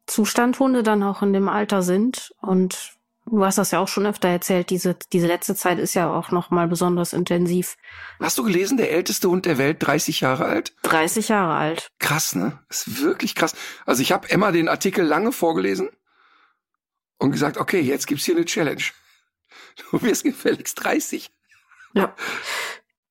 Zustand 0.08 0.60
Hunde 0.60 0.84
dann 0.84 1.03
auch 1.03 1.22
in 1.22 1.34
dem 1.34 1.50
Alter 1.50 1.82
sind. 1.82 2.34
Und 2.41 2.94
du 3.25 3.44
hast 3.44 3.58
das 3.58 3.72
ja 3.72 3.79
auch 3.79 3.88
schon 3.88 4.05
öfter 4.05 4.29
erzählt, 4.29 4.70
diese, 4.70 4.96
diese 5.12 5.27
letzte 5.27 5.55
Zeit 5.55 5.79
ist 5.79 5.94
ja 5.94 6.13
auch 6.13 6.32
noch 6.32 6.51
mal 6.51 6.67
besonders 6.67 7.12
intensiv. 7.12 7.75
Hast 8.20 8.38
du 8.38 8.44
gelesen, 8.44 8.77
der 8.77 8.91
älteste 8.91 9.29
Hund 9.29 9.46
der 9.46 9.58
Welt, 9.58 9.77
30 9.79 10.22
Jahre 10.22 10.46
alt? 10.46 10.74
30 10.84 11.29
Jahre 11.29 11.55
alt. 11.55 11.89
Krass, 12.00 12.36
ne? 12.36 12.60
Ist 12.70 13.01
wirklich 13.01 13.36
krass. 13.36 13.55
Also 13.86 14.01
ich 14.01 14.12
habe 14.12 14.29
Emma 14.29 14.51
den 14.51 14.70
Artikel 14.70 15.05
lange 15.05 15.32
vorgelesen 15.32 15.89
und 17.17 17.31
gesagt, 17.31 17.57
okay, 17.57 17.79
jetzt 17.81 18.07
gibt's 18.07 18.25
hier 18.25 18.36
eine 18.36 18.45
Challenge. 18.45 18.81
Du 19.91 20.01
wirst 20.01 20.24
gefälligst 20.24 20.84
30. 20.84 21.29
Ja. 21.93 22.15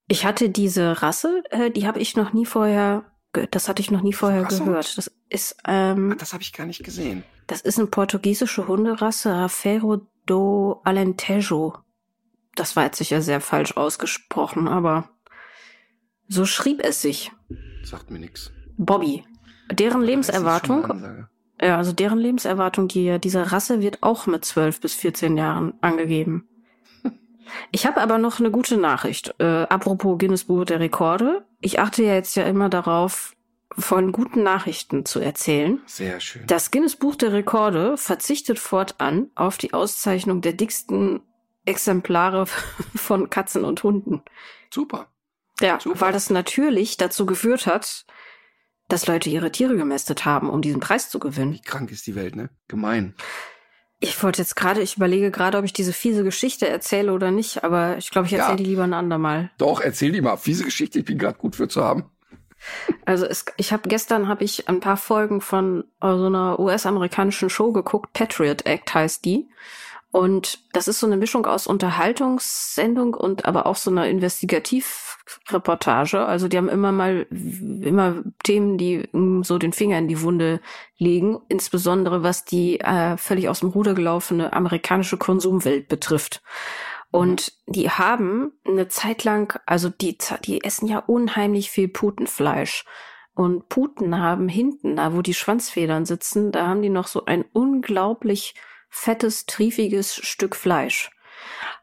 Ich 0.09 0.25
hatte 0.25 0.49
diese 0.51 1.03
Rasse, 1.03 1.43
äh, 1.51 1.71
die 1.71 1.87
habe 1.87 1.99
ich 2.01 2.17
noch 2.17 2.33
nie 2.33 2.47
vorher, 2.47 3.11
das 3.51 3.69
hatte 3.69 3.81
ich 3.81 3.91
noch 3.91 4.03
nie 4.03 4.13
vorher 4.13 4.45
Rasse? 4.45 4.65
gehört. 4.65 4.97
Das 4.99 5.11
ist, 5.29 5.57
ähm, 5.67 6.13
Ach, 6.15 6.19
das 6.19 6.33
habe 6.33 6.43
ich 6.43 6.53
gar 6.53 6.67
nicht 6.67 6.85
gesehen. 6.85 7.25
das 7.47 7.61
ist 7.61 7.79
eine 7.79 7.89
portugiesische 7.89 8.67
Hunderasse, 8.69 9.31
Rafeiro 9.33 10.07
do 10.27 10.81
Alentejo. 10.85 11.79
Das 12.55 12.77
war 12.77 12.85
jetzt 12.85 12.99
sicher 12.99 13.21
sehr 13.23 13.41
falsch 13.41 13.77
ausgesprochen, 13.77 14.69
aber 14.69 15.11
so 16.29 16.45
schrieb 16.47 16.81
es 16.85 17.03
sich. 17.03 17.33
Sagt 17.83 18.11
mir 18.11 18.19
nix. 18.19 18.53
Bobby. 18.77 19.25
Deren 19.71 20.03
Lebenserwartung, 20.03 21.27
Ja, 21.61 21.77
also 21.79 21.93
deren 21.93 22.19
Lebenserwartung 22.19 22.89
die, 22.89 23.19
dieser 23.21 23.53
Rasse 23.53 23.81
wird 23.81 24.03
auch 24.03 24.27
mit 24.27 24.45
12 24.45 24.81
bis 24.81 24.95
14 24.95 25.37
Jahren 25.37 25.75
angegeben. 25.81 26.49
Ich 27.71 27.87
habe 27.87 28.01
aber 28.01 28.19
noch 28.19 28.41
eine 28.41 28.51
gute 28.51 28.77
Nachricht. 28.77 29.35
Äh, 29.39 29.45
apropos 29.45 30.19
Guinness 30.19 30.45
Buch 30.45 30.65
der 30.65 30.81
Rekorde. 30.81 31.45
Ich 31.61 31.79
achte 31.79 32.03
ja 32.03 32.15
jetzt 32.15 32.35
ja 32.37 32.45
immer 32.45 32.69
darauf, 32.69 33.35
von 33.77 34.13
guten 34.13 34.43
Nachrichten 34.43 35.05
zu 35.05 35.21
erzählen. 35.21 35.81
Sehr 35.87 36.21
schön. 36.21 36.47
Das 36.47 36.71
Guinness 36.71 36.97
Buch 36.97 37.17
der 37.17 37.33
Rekorde 37.33 37.97
verzichtet 37.97 38.59
fortan 38.59 39.31
auf 39.35 39.59
die 39.59 39.73
Auszeichnung 39.73 40.41
der 40.41 40.53
dicksten 40.53 41.21
Exemplare 41.65 42.47
von 42.95 43.31
Katzen 43.31 43.65
und 43.65 43.83
Hunden. 43.83 44.23
Super. 44.71 45.09
Ja, 45.61 45.79
Super. 45.81 46.01
weil 46.01 46.13
das 46.13 46.31
natürlich 46.31 46.97
dazu 46.97 47.27
geführt 47.27 47.67
hat, 47.67 48.07
dass 48.89 49.07
Leute 49.07 49.31
ihre 49.31 49.51
Tiere 49.51 49.77
gemästet 49.77 50.25
haben, 50.25 50.51
um 50.51 50.61
diesen 50.63 50.81
Preis 50.81 51.09
zu 51.11 51.19
gewinnen. 51.19 51.55
Wie 51.55 51.63
krank 51.63 51.91
ist 51.91 52.07
die 52.07 52.15
Welt, 52.15 52.37
ne? 52.37 52.51
Gemein. 52.69 53.15
Ich 54.01 54.23
wollte 54.23 54.43
jetzt 54.43 54.57
gerade, 54.57 54.83
ich 54.83 54.97
überlege 54.97 55.31
gerade, 55.31 55.57
ob 55.57 55.65
ich 55.65 55.73
diese 55.73 55.93
fiese 55.95 56.25
Geschichte 56.25 56.69
erzähle 56.69 57.13
oder 57.15 57.31
nicht, 57.31 57.65
aber 57.65 57.97
ich 57.97 58.11
glaube, 58.11 58.27
ich 58.27 58.35
erzähle 58.35 58.53
Ja. 58.53 58.57
die 58.57 58.65
lieber 58.65 58.85
ein 58.85 58.93
andermal. 58.93 59.51
Doch, 59.57 59.81
erzähl 59.81 60.13
die 60.13 60.21
mal. 60.21 60.37
Fiese 60.37 60.65
Geschichte, 60.65 60.99
ich 60.99 61.05
bin 61.07 61.17
gerade 61.19 61.39
gut 61.39 61.57
für 61.57 61.69
zu 61.69 61.83
haben. 61.83 62.05
Also 63.05 63.25
es, 63.27 63.45
ich 63.57 63.73
habe 63.73 63.89
gestern 63.89 64.29
habe 64.29 64.45
ich 64.45 64.69
ein 64.69 64.81
paar 64.81 64.97
Folgen 64.97 65.41
von 65.41 65.85
äh, 66.01 66.09
so 66.17 66.27
einer 66.27 66.59
US-amerikanischen 66.59 67.51
Show 67.51 67.73
geguckt, 67.73 68.13
Patriot 68.13 68.67
Act 68.67 68.93
heißt 68.95 69.25
die. 69.25 69.49
Und 70.11 70.61
das 70.73 70.87
ist 70.87 71.01
so 71.01 71.07
eine 71.07 71.17
Mischung 71.17 71.45
aus 71.47 71.67
Unterhaltungssendung 71.67 73.15
und 73.15 73.47
aber 73.47 73.67
auch 73.67 73.77
so 73.77 73.91
einer 73.91 74.09
Investigativreportage. 75.25 76.25
Also 76.25 76.49
die 76.49 76.57
haben 76.57 76.69
immer 76.69 76.93
mal 76.93 77.27
immer 77.31 78.23
Themen, 78.43 78.79
die 78.79 79.09
mm, 79.13 79.43
so 79.43 79.59
den 79.59 79.73
Finger 79.73 79.99
in 79.99 80.09
die 80.09 80.21
Wunde 80.21 80.61
legen, 80.99 81.39
insbesondere 81.49 82.23
was 82.23 82.45
die 82.45 82.81
äh, 82.81 83.17
völlig 83.17 83.49
aus 83.49 83.61
dem 83.61 83.71
Ruder 83.71 83.95
gelaufene 83.95 84.53
amerikanische 84.53 85.17
Konsumwelt 85.17 85.89
betrifft. 85.89 86.43
Und 87.11 87.53
die 87.67 87.91
haben 87.91 88.53
eine 88.67 88.89
Zeit 88.89 89.23
lang, 89.25 89.59
also 89.67 89.89
die, 89.89 90.19
die 90.45 90.65
essen 90.65 90.89
ja 90.89 90.99
unheimlich 90.99 91.71
viel 91.71 91.89
Putenfleisch. 91.89 92.85
Und 93.35 93.69
Puten 93.69 94.19
haben 94.19 94.49
hinten, 94.49 94.97
da 94.97 95.13
wo 95.13 95.23
die 95.23 95.35
Schwanzfedern 95.35 96.07
sitzen, 96.07 96.53
da 96.53 96.67
haben 96.67 96.83
die 96.83 96.89
noch 96.89 97.07
so 97.07 97.25
ein 97.25 97.45
unglaublich 97.53 98.55
fettes, 98.91 99.47
triefiges 99.47 100.15
Stück 100.15 100.55
Fleisch. 100.55 101.11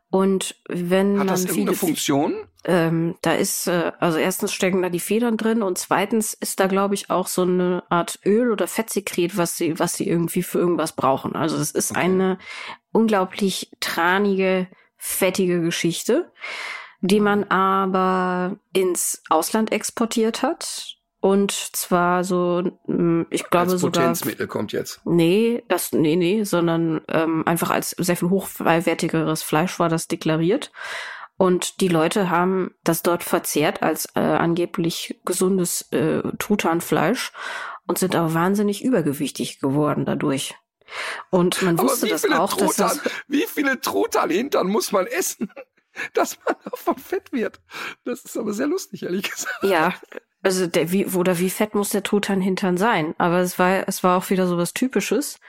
Und 0.09 0.61
wenn 0.67 1.11
Hat 1.11 1.17
man 1.17 1.27
das 1.27 1.41
viele, 1.41 1.51
irgendeine 1.51 1.77
Funktion? 1.77 2.47
Ähm, 2.63 3.15
da 3.21 3.33
ist, 3.33 3.67
äh, 3.67 3.91
also 3.99 4.17
erstens 4.17 4.53
stecken 4.53 4.81
da 4.81 4.89
die 4.89 4.99
Federn 4.99 5.37
drin 5.37 5.63
und 5.63 5.77
zweitens 5.77 6.33
ist 6.33 6.59
da, 6.59 6.67
glaube 6.67 6.93
ich, 6.93 7.09
auch 7.09 7.27
so 7.27 7.41
eine 7.41 7.83
Art 7.89 8.19
Öl 8.25 8.51
oder 8.51 8.67
Fettsekret, 8.67 9.37
was 9.37 9.57
sie, 9.57 9.79
was 9.79 9.95
sie 9.95 10.07
irgendwie 10.07 10.43
für 10.43 10.59
irgendwas 10.59 10.91
brauchen. 10.93 11.35
Also 11.35 11.57
es 11.57 11.71
ist 11.71 11.91
Okay. 11.91 12.01
eine 12.01 12.37
unglaublich 12.91 13.71
tranige, 13.79 14.67
fettige 14.97 15.61
Geschichte, 15.61 16.31
die 17.01 17.19
man 17.19 17.45
aber 17.45 18.57
ins 18.73 19.23
Ausland 19.29 19.71
exportiert 19.71 20.43
hat. 20.43 20.97
Und 21.19 21.51
zwar 21.51 22.23
so, 22.23 22.63
mm, 22.87 23.23
ich 23.29 23.49
glaube 23.49 23.73
Als 23.73 23.81
sogar. 23.81 24.03
Potenzmittel 24.03 24.47
kommt 24.47 24.71
jetzt. 24.71 25.01
Nee, 25.05 25.63
das, 25.67 25.91
nee, 25.93 26.15
nee, 26.15 26.43
sondern 26.43 27.01
ähm, 27.09 27.43
einfach 27.47 27.69
als 27.69 27.91
sehr 27.91 28.17
viel 28.17 28.29
hochwertigeres 28.29 29.43
Fleisch 29.43 29.77
war 29.79 29.87
das 29.89 30.07
deklariert. 30.07 30.71
Und 31.41 31.81
die 31.81 31.87
Leute 31.87 32.29
haben 32.29 32.75
das 32.83 33.01
dort 33.01 33.23
verzehrt 33.23 33.81
als 33.81 34.05
äh, 34.13 34.19
angeblich 34.19 35.19
gesundes 35.25 35.91
äh, 35.91 36.21
Truthahn-Fleisch 36.37 37.31
und 37.87 37.97
sind 37.97 38.15
aber 38.15 38.35
wahnsinnig 38.35 38.83
übergewichtig 38.83 39.59
geworden 39.59 40.05
dadurch. 40.05 40.53
Und 41.31 41.63
man 41.63 41.79
wusste 41.79 42.09
das 42.09 42.29
auch, 42.29 42.53
dass 42.53 42.75
Truthahn, 42.75 42.99
das, 43.03 43.13
wie 43.27 43.47
viele 43.47 43.81
Truthahn-Hintern 43.81 44.67
muss 44.67 44.91
man 44.91 45.07
essen, 45.07 45.51
dass 46.13 46.37
man 46.45 46.57
davon 46.63 46.99
fett 46.99 47.33
wird? 47.33 47.59
Das 48.03 48.23
ist 48.23 48.37
aber 48.37 48.53
sehr 48.53 48.67
lustig, 48.67 49.01
ehrlich 49.01 49.31
gesagt. 49.31 49.63
ja, 49.63 49.95
also 50.43 50.67
der, 50.67 50.91
wie, 50.91 51.07
oder 51.07 51.39
wie 51.39 51.49
fett 51.49 51.73
muss 51.73 51.89
der 51.89 52.03
Truthahn-Hintern 52.03 52.77
sein? 52.77 53.15
Aber 53.17 53.39
es 53.39 53.57
war, 53.57 53.87
es 53.87 54.03
war 54.03 54.19
auch 54.19 54.29
wieder 54.29 54.45
so 54.45 54.59
was 54.59 54.75
Typisches, 54.75 55.39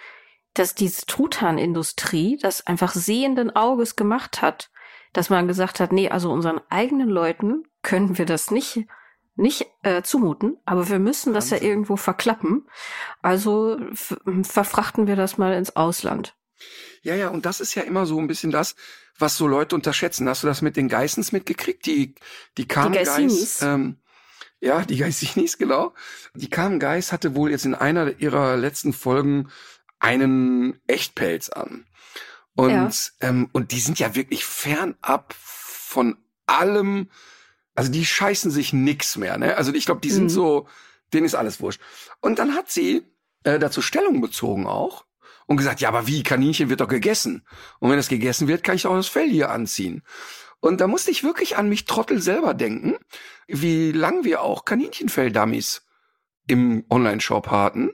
dass 0.54 0.74
diese 0.74 1.04
Truthahnindustrie 1.04 2.38
das 2.40 2.66
einfach 2.66 2.94
sehenden 2.94 3.54
Auges 3.54 3.94
gemacht 3.94 4.40
hat, 4.40 4.70
dass 5.12 5.30
man 5.30 5.48
gesagt 5.48 5.80
hat, 5.80 5.92
nee, 5.92 6.08
also 6.08 6.30
unseren 6.30 6.60
eigenen 6.70 7.08
Leuten 7.08 7.64
können 7.82 8.18
wir 8.18 8.26
das 8.26 8.50
nicht 8.50 8.86
nicht 9.34 9.66
äh, 9.82 10.02
zumuten, 10.02 10.58
aber 10.66 10.88
wir 10.90 10.98
müssen 10.98 11.32
das 11.32 11.50
ja 11.50 11.56
Wahnsinn. 11.56 11.68
irgendwo 11.68 11.96
verklappen. 11.96 12.68
Also 13.22 13.78
verfrachten 13.94 15.06
wir 15.06 15.16
das 15.16 15.38
mal 15.38 15.54
ins 15.54 15.74
Ausland. 15.74 16.36
Ja, 17.02 17.14
ja, 17.14 17.28
und 17.28 17.46
das 17.46 17.60
ist 17.60 17.74
ja 17.74 17.82
immer 17.82 18.06
so 18.06 18.18
ein 18.18 18.26
bisschen 18.26 18.50
das, 18.50 18.76
was 19.18 19.36
so 19.36 19.46
Leute 19.48 19.74
unterschätzen. 19.74 20.28
Hast 20.28 20.42
du 20.42 20.46
das 20.46 20.62
mit 20.62 20.76
den 20.76 20.88
Geissens 20.88 21.32
mitgekriegt? 21.32 21.86
Die, 21.86 22.14
die 22.58 22.68
Geissinis? 22.68 23.58
Geiss, 23.58 23.62
ähm, 23.62 23.96
ja, 24.60 24.82
die 24.82 24.98
Geissinis, 24.98 25.58
genau. 25.58 25.94
Die 26.34 26.48
Carmen 26.50 26.78
Geiss 26.78 27.10
hatte 27.10 27.34
wohl 27.34 27.50
jetzt 27.50 27.64
in 27.64 27.74
einer 27.74 28.20
ihrer 28.20 28.56
letzten 28.56 28.92
Folgen 28.92 29.48
einen 29.98 30.80
Echtpelz 30.86 31.48
an. 31.48 31.86
Und, 32.54 32.70
Ja. 32.70 32.90
ähm, 33.20 33.48
und 33.52 33.72
die 33.72 33.80
sind 33.80 33.98
ja 33.98 34.14
wirklich 34.14 34.44
fernab 34.44 35.34
von 35.34 36.16
allem, 36.46 37.08
also 37.74 37.90
die 37.90 38.04
scheißen 38.04 38.50
sich 38.50 38.72
nix 38.72 39.16
mehr, 39.16 39.38
ne? 39.38 39.56
Also 39.56 39.72
ich 39.72 39.86
glaube, 39.86 40.00
die 40.02 40.10
sind 40.10 40.24
Mhm. 40.24 40.28
so, 40.30 40.68
denen 41.12 41.26
ist 41.26 41.34
alles 41.34 41.60
wurscht. 41.60 41.80
Und 42.20 42.38
dann 42.38 42.54
hat 42.54 42.70
sie 42.70 43.04
äh, 43.44 43.58
dazu 43.58 43.82
Stellung 43.82 44.20
bezogen 44.20 44.66
auch 44.66 45.04
und 45.46 45.56
gesagt, 45.56 45.80
ja, 45.80 45.88
aber 45.88 46.06
wie, 46.06 46.22
Kaninchen 46.22 46.68
wird 46.70 46.80
doch 46.80 46.88
gegessen. 46.88 47.44
Und 47.80 47.90
wenn 47.90 47.96
das 47.96 48.08
gegessen 48.08 48.46
wird, 48.48 48.62
kann 48.62 48.76
ich 48.76 48.86
auch 48.86 48.94
das 48.94 49.08
Fell 49.08 49.28
hier 49.28 49.50
anziehen. 49.50 50.02
Und 50.60 50.80
da 50.80 50.86
musste 50.86 51.10
ich 51.10 51.24
wirklich 51.24 51.56
an 51.56 51.68
mich 51.68 51.86
Trottel 51.86 52.22
selber 52.22 52.54
denken, 52.54 52.96
wie 53.48 53.90
lang 53.90 54.22
wir 54.24 54.42
auch 54.42 54.64
Kaninchenfell-Dummies 54.64 55.82
im 56.46 56.84
Online-Shop 56.88 57.48
hatten 57.50 57.90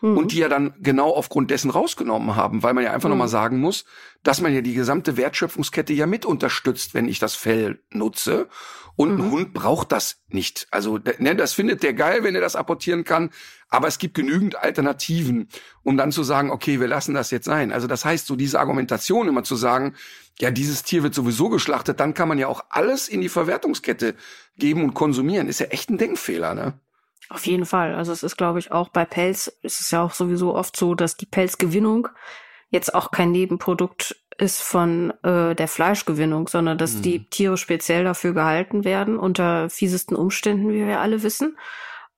Mhm. 0.00 0.16
und 0.16 0.32
die 0.32 0.38
ja 0.38 0.48
dann 0.48 0.74
genau 0.80 1.10
aufgrund 1.10 1.50
dessen 1.50 1.70
rausgenommen 1.70 2.36
haben, 2.36 2.62
weil 2.62 2.74
man 2.74 2.84
ja 2.84 2.92
einfach 2.92 3.08
Mhm. 3.08 3.14
nochmal 3.14 3.28
sagen 3.28 3.58
muss, 3.60 3.84
dass 4.22 4.40
man 4.40 4.54
ja 4.54 4.60
die 4.60 4.74
gesamte 4.74 5.16
Wertschöpfungskette 5.16 5.92
ja 5.92 6.06
mit 6.06 6.24
unterstützt, 6.26 6.94
wenn 6.94 7.08
ich 7.08 7.18
das 7.18 7.34
Fell 7.34 7.80
nutze. 7.90 8.48
Und 8.96 9.12
ein 9.18 9.26
Mhm. 9.26 9.30
Hund 9.30 9.54
braucht 9.54 9.92
das 9.92 10.18
nicht. 10.28 10.66
Also 10.70 10.98
ne, 11.18 11.34
das 11.34 11.54
findet 11.54 11.82
der 11.82 11.94
geil, 11.94 12.22
wenn 12.22 12.34
er 12.34 12.40
das 12.42 12.56
apportieren 12.56 13.04
kann. 13.04 13.30
Aber 13.70 13.88
es 13.88 13.98
gibt 13.98 14.14
genügend 14.14 14.56
Alternativen, 14.56 15.48
um 15.82 15.96
dann 15.96 16.12
zu 16.12 16.22
sagen, 16.22 16.50
okay, 16.50 16.80
wir 16.80 16.88
lassen 16.88 17.14
das 17.14 17.30
jetzt 17.30 17.44
sein. 17.46 17.72
Also 17.72 17.86
das 17.86 18.04
heißt, 18.04 18.26
so 18.26 18.36
diese 18.36 18.58
Argumentation 18.60 19.28
immer 19.28 19.44
zu 19.44 19.56
sagen, 19.56 19.94
ja, 20.38 20.50
dieses 20.50 20.82
Tier 20.82 21.02
wird 21.02 21.14
sowieso 21.14 21.48
geschlachtet, 21.48 22.00
dann 22.00 22.14
kann 22.14 22.28
man 22.28 22.38
ja 22.38 22.48
auch 22.48 22.64
alles 22.70 23.08
in 23.08 23.20
die 23.20 23.28
Verwertungskette 23.28 24.14
geben 24.56 24.82
und 24.84 24.94
konsumieren. 24.94 25.48
Ist 25.48 25.60
ja 25.60 25.66
echt 25.66 25.88
ein 25.90 25.98
Denkfehler, 25.98 26.54
ne? 26.54 26.74
Auf 27.30 27.46
jeden 27.46 27.64
Fall. 27.64 27.94
Also 27.94 28.10
es 28.10 28.24
ist, 28.24 28.36
glaube 28.36 28.58
ich, 28.58 28.72
auch 28.72 28.88
bei 28.88 29.04
Pelz 29.04 29.46
ist 29.62 29.80
es 29.80 29.92
ja 29.92 30.02
auch 30.02 30.12
sowieso 30.12 30.54
oft 30.54 30.76
so, 30.76 30.96
dass 30.96 31.16
die 31.16 31.26
Pelzgewinnung 31.26 32.08
jetzt 32.70 32.92
auch 32.92 33.12
kein 33.12 33.30
Nebenprodukt 33.30 34.16
ist 34.36 34.60
von 34.60 35.12
äh, 35.22 35.54
der 35.54 35.68
Fleischgewinnung, 35.68 36.48
sondern 36.48 36.76
dass 36.76 36.96
Mhm. 36.96 37.02
die 37.02 37.28
Tiere 37.28 37.56
speziell 37.56 38.02
dafür 38.04 38.32
gehalten 38.34 38.84
werden, 38.84 39.16
unter 39.16 39.70
fiesesten 39.70 40.16
Umständen, 40.16 40.70
wie 40.70 40.86
wir 40.86 41.00
alle 41.00 41.22
wissen. 41.22 41.56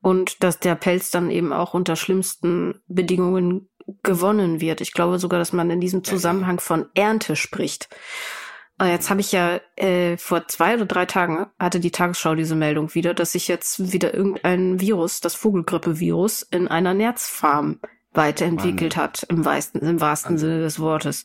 Und 0.00 0.42
dass 0.42 0.58
der 0.58 0.76
Pelz 0.76 1.10
dann 1.10 1.30
eben 1.30 1.52
auch 1.52 1.74
unter 1.74 1.94
schlimmsten 1.94 2.80
Bedingungen 2.88 3.68
gewonnen 4.02 4.60
wird. 4.60 4.80
Ich 4.80 4.92
glaube 4.92 5.18
sogar, 5.18 5.38
dass 5.38 5.52
man 5.52 5.70
in 5.70 5.80
diesem. 5.80 6.04
Zusammenhang 6.04 6.58
von 6.58 6.86
Ernte 6.94 7.36
spricht. 7.36 7.88
Ah, 8.82 8.88
Jetzt 8.88 9.10
habe 9.10 9.20
ich 9.20 9.30
ja 9.30 9.60
äh, 9.76 10.16
vor 10.16 10.48
zwei 10.48 10.74
oder 10.74 10.86
drei 10.86 11.06
Tagen 11.06 11.46
hatte 11.56 11.78
die 11.78 11.92
Tagesschau 11.92 12.34
diese 12.34 12.56
Meldung 12.56 12.92
wieder, 12.96 13.14
dass 13.14 13.30
sich 13.30 13.46
jetzt 13.46 13.92
wieder 13.92 14.12
irgendein 14.12 14.80
Virus, 14.80 15.20
das 15.20 15.36
Vogelgrippe-Virus, 15.36 16.42
in 16.50 16.66
einer 16.66 16.92
Nerzfarm 16.92 17.78
weiterentwickelt 18.12 18.96
hat, 18.96 19.22
im, 19.28 19.44
wahrsten, 19.44 19.82
im 19.82 20.00
wahrsten 20.00 20.36
Sinne 20.36 20.62
des 20.62 20.80
Wortes. 20.80 21.24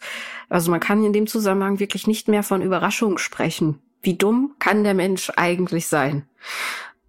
Also 0.50 0.70
man 0.70 0.80
kann 0.80 1.04
in 1.04 1.14
dem 1.14 1.26
Zusammenhang 1.26 1.80
wirklich 1.80 2.06
nicht 2.06 2.28
mehr 2.28 2.44
von 2.44 2.62
Überraschung 2.62 3.18
sprechen. 3.18 3.82
Wie 4.04 4.14
dumm 4.14 4.54
kann 4.60 4.84
der 4.84 4.94
Mensch 4.94 5.32
eigentlich 5.36 5.88
sein? 5.88 6.28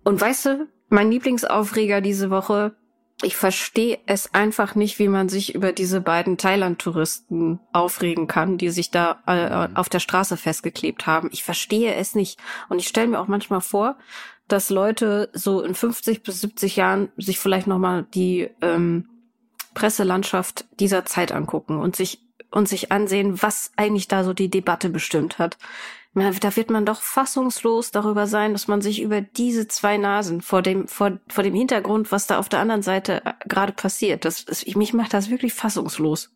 Und 0.03 0.19
weißt 0.19 0.47
du, 0.47 0.67
mein 0.89 1.11
Lieblingsaufreger 1.11 2.01
diese 2.01 2.31
Woche, 2.31 2.75
ich 3.23 3.37
verstehe 3.37 3.99
es 4.07 4.33
einfach 4.33 4.77
nicht, 4.77 4.99
wie 5.01 5.09
man 5.09 5.29
sich 5.29 5.55
über 5.55 5.73
diese 5.73 6.01
beiden 6.01 6.39
Thailand-Touristen 6.39 7.59
aufregen 7.73 8.29
kann, 8.29 8.59
die 8.59 8.71
sich 8.71 8.91
da 8.91 9.21
äh, 9.27 9.77
auf 9.77 9.89
der 9.89 9.99
Straße 9.99 10.37
festgeklebt 10.37 11.07
haben. 11.07 11.29
Ich 11.33 11.43
verstehe 11.43 11.95
es 11.95 12.15
nicht. 12.15 12.39
Und 12.69 12.79
ich 12.79 12.87
stelle 12.87 13.09
mir 13.09 13.19
auch 13.19 13.27
manchmal 13.27 13.61
vor, 13.61 13.97
dass 14.47 14.71
Leute 14.71 15.31
so 15.33 15.63
in 15.63 15.75
50 15.75 16.23
bis 16.23 16.41
70 16.41 16.77
Jahren 16.77 17.09
sich 17.17 17.41
vielleicht 17.41 17.67
nochmal 17.67 18.07
die 18.15 18.51
ähm, 18.63 19.09
Presselandschaft 19.75 20.67
dieser 20.79 21.05
Zeit 21.05 21.33
angucken 21.33 21.79
und 21.79 21.97
sich 21.97 22.23
und 22.51 22.69
sich 22.69 22.93
ansehen, 22.93 23.43
was 23.43 23.73
eigentlich 23.77 24.09
da 24.09 24.25
so 24.25 24.33
die 24.33 24.49
Debatte 24.49 24.89
bestimmt 24.89 25.39
hat. 25.39 25.59
Da 26.41 26.57
wird 26.57 26.71
man 26.71 26.87
doch 26.87 27.03
fassungslos 27.03 27.91
darüber 27.91 28.27
sein, 28.27 28.53
dass 28.53 28.69
man 28.69 28.81
sich 28.81 29.01
über 29.03 29.21
diese 29.21 29.69
zwei 29.69 29.97
Nasen 29.97 30.43
vor 30.43 30.63
dem, 30.63 30.89
vor, 30.89 31.19
vor 31.29 31.45
dem 31.45 31.55
Hintergrund, 31.55 32.13
was 32.13 32.27
da 32.27 32.39
auf 32.39 32.49
der 32.49 32.61
anderen 32.61 32.83
Seite 32.83 33.25
äh, 33.25 33.33
gerade 33.47 33.73
passiert, 33.73 34.25
das, 34.25 34.45
das, 34.45 34.67
mich 34.67 34.93
macht 34.93 35.15
das 35.15 35.31
wirklich 35.31 35.55
fassungslos. 35.55 36.31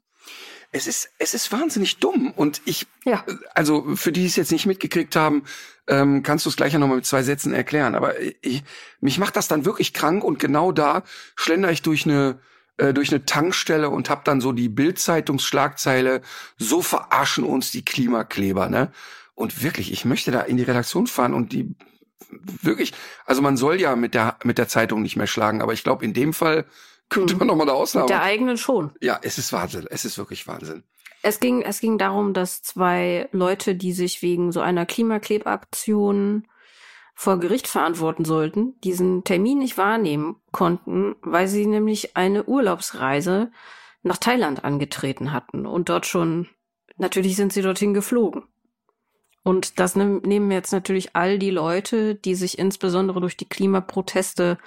Es 0.74 0.86
ist, 0.86 1.10
es 1.18 1.34
ist 1.34 1.52
wahnsinnig 1.52 1.98
dumm. 1.98 2.32
Und 2.34 2.62
ich, 2.64 2.86
Ja. 3.04 3.24
also 3.54 3.94
für 3.94 4.10
die, 4.10 4.20
die 4.20 4.26
es 4.26 4.36
jetzt 4.36 4.52
nicht 4.52 4.66
mitgekriegt 4.66 5.16
haben, 5.16 5.44
ähm, 5.86 6.22
kannst 6.22 6.46
du 6.46 6.50
es 6.50 6.56
gleich 6.56 6.72
ja 6.72 6.78
nochmal 6.78 6.96
mit 6.96 7.06
zwei 7.06 7.22
Sätzen 7.22 7.52
erklären. 7.52 7.94
Aber 7.94 8.14
ich, 8.40 8.64
mich 9.00 9.18
macht 9.18 9.36
das 9.36 9.48
dann 9.48 9.64
wirklich 9.64 9.92
krank 9.92 10.24
und 10.24 10.38
genau 10.38 10.72
da 10.72 11.02
schlender 11.36 11.70
ich 11.70 11.82
durch 11.82 12.06
eine 12.06 12.40
äh, 12.78 12.94
durch 12.94 13.10
eine 13.10 13.24
Tankstelle 13.26 13.90
und 13.90 14.08
hab 14.08 14.24
dann 14.24 14.40
so 14.40 14.52
die 14.52 14.70
Bild-Zeitungsschlagzeile, 14.70 16.22
so 16.56 16.80
verarschen 16.80 17.44
uns 17.44 17.70
die 17.70 17.84
Klimakleber, 17.84 18.68
ne? 18.70 18.90
Und 19.42 19.64
wirklich, 19.64 19.92
ich 19.92 20.04
möchte 20.04 20.30
da 20.30 20.42
in 20.42 20.56
die 20.56 20.62
Redaktion 20.62 21.08
fahren 21.08 21.34
und 21.34 21.52
die 21.52 21.74
wirklich, 22.30 22.92
also 23.26 23.42
man 23.42 23.56
soll 23.56 23.80
ja 23.80 23.96
mit 23.96 24.14
der 24.14 24.38
mit 24.44 24.56
der 24.56 24.68
Zeitung 24.68 25.02
nicht 25.02 25.16
mehr 25.16 25.26
schlagen, 25.26 25.60
aber 25.60 25.72
ich 25.72 25.82
glaube 25.82 26.04
in 26.04 26.14
dem 26.14 26.32
Fall 26.32 26.64
könnte 27.08 27.34
man 27.34 27.48
noch 27.48 27.56
mal 27.56 27.64
eine 27.64 27.72
Ausnahme. 27.72 28.04
Mit 28.04 28.10
der 28.10 28.22
eigenen 28.22 28.56
schon. 28.56 28.92
ja, 29.00 29.18
es 29.20 29.38
ist 29.38 29.52
Wahnsinn, 29.52 29.88
es 29.90 30.04
ist 30.04 30.16
wirklich 30.16 30.46
Wahnsinn. 30.46 30.84
Es 31.24 31.40
ging, 31.40 31.62
es 31.62 31.80
ging 31.80 31.98
darum, 31.98 32.34
dass 32.34 32.62
zwei 32.62 33.28
Leute, 33.32 33.74
die 33.74 33.92
sich 33.92 34.22
wegen 34.22 34.52
so 34.52 34.60
einer 34.60 34.86
Klimaklebaktion 34.86 36.46
vor 37.16 37.40
Gericht 37.40 37.66
verantworten 37.66 38.24
sollten, 38.24 38.80
diesen 38.82 39.24
Termin 39.24 39.58
nicht 39.58 39.76
wahrnehmen 39.76 40.36
konnten, 40.52 41.16
weil 41.20 41.48
sie 41.48 41.66
nämlich 41.66 42.16
eine 42.16 42.44
Urlaubsreise 42.44 43.50
nach 44.04 44.18
Thailand 44.18 44.64
angetreten 44.64 45.32
hatten 45.32 45.66
und 45.66 45.88
dort 45.88 46.06
schon, 46.06 46.48
natürlich 46.96 47.34
sind 47.34 47.52
sie 47.52 47.62
dorthin 47.62 47.92
geflogen. 47.92 48.44
Und 49.42 49.80
das 49.80 49.96
nehm- 49.96 50.22
nehmen 50.24 50.50
jetzt 50.50 50.72
natürlich 50.72 51.16
all 51.16 51.38
die 51.38 51.50
Leute, 51.50 52.14
die 52.14 52.34
sich 52.34 52.58
insbesondere 52.58 53.20
durch 53.20 53.36
die 53.36 53.48
Klimaproteste 53.48 54.58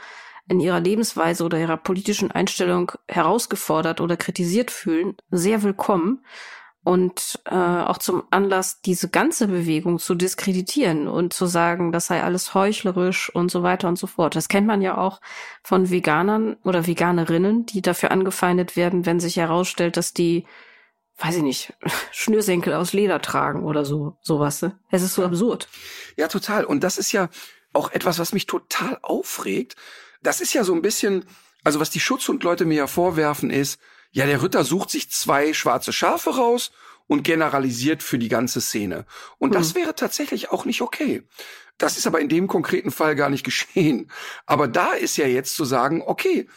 in 0.47 0.59
ihrer 0.59 0.79
Lebensweise 0.79 1.43
oder 1.43 1.59
ihrer 1.59 1.77
politischen 1.77 2.31
Einstellung 2.31 2.91
herausgefordert 3.07 4.01
oder 4.01 4.17
kritisiert 4.17 4.69
fühlen, 4.71 5.15
sehr 5.31 5.63
willkommen 5.63 6.23
und 6.83 7.39
äh, 7.45 7.55
auch 7.55 7.97
zum 7.97 8.23
Anlass, 8.29 8.79
diese 8.81 9.09
ganze 9.09 9.47
Bewegung 9.47 9.97
zu 9.97 10.13
diskreditieren 10.13 11.07
und 11.07 11.33
zu 11.33 11.47
sagen, 11.47 11.91
das 11.91 12.05
sei 12.05 12.21
alles 12.21 12.53
heuchlerisch 12.53 13.33
und 13.33 13.49
so 13.49 13.63
weiter 13.63 13.87
und 13.87 13.97
so 13.97 14.05
fort. 14.05 14.35
Das 14.35 14.49
kennt 14.49 14.67
man 14.67 14.83
ja 14.83 14.95
auch 14.99 15.19
von 15.63 15.89
Veganern 15.89 16.57
oder 16.63 16.85
Veganerinnen, 16.85 17.65
die 17.65 17.81
dafür 17.81 18.11
angefeindet 18.11 18.75
werden, 18.75 19.07
wenn 19.07 19.19
sich 19.19 19.37
herausstellt, 19.37 19.97
dass 19.97 20.13
die, 20.13 20.45
weiß 21.17 21.35
ich 21.37 21.43
nicht, 21.43 21.73
Schnürsenkel 22.11 22.73
aus 22.73 22.93
Leder 22.93 23.21
tragen 23.21 23.63
oder 23.63 23.85
so, 23.85 24.17
sowas. 24.21 24.61
Ne? 24.61 24.77
Es 24.91 25.01
ist 25.01 25.15
so 25.15 25.23
absurd. 25.23 25.67
Ja, 26.17 26.27
total. 26.27 26.65
Und 26.65 26.83
das 26.83 26.97
ist 26.97 27.11
ja 27.11 27.29
auch 27.73 27.91
etwas, 27.91 28.19
was 28.19 28.33
mich 28.33 28.45
total 28.45 28.99
aufregt. 29.01 29.75
Das 30.21 30.41
ist 30.41 30.53
ja 30.53 30.63
so 30.63 30.73
ein 30.73 30.81
bisschen, 30.81 31.25
also 31.63 31.79
was 31.79 31.89
die 31.89 31.99
Schutzhundleute 31.99 32.65
mir 32.65 32.75
ja 32.77 32.87
vorwerfen 32.87 33.49
ist, 33.49 33.79
ja, 34.11 34.25
der 34.25 34.41
Ritter 34.41 34.63
sucht 34.63 34.89
sich 34.91 35.11
zwei 35.11 35.53
schwarze 35.53 35.91
Schafe 35.91 36.37
raus 36.37 36.71
und 37.07 37.23
generalisiert 37.23 38.01
für 38.01 38.17
die 38.17 38.29
ganze 38.29 38.61
Szene. 38.61 39.05
Und 39.39 39.53
das 39.53 39.75
wäre 39.75 39.93
tatsächlich 39.93 40.51
auch 40.51 40.63
nicht 40.63 40.81
okay. 40.81 41.23
Das 41.77 41.97
ist 41.97 42.07
aber 42.07 42.21
in 42.21 42.29
dem 42.29 42.47
konkreten 42.47 42.91
Fall 42.91 43.15
gar 43.15 43.29
nicht 43.29 43.43
geschehen. 43.43 44.09
Aber 44.45 44.67
da 44.67 44.93
ist 44.93 45.17
ja 45.17 45.27
jetzt 45.27 45.55
zu 45.55 45.65
sagen, 45.65 46.01
okay, 46.05 46.47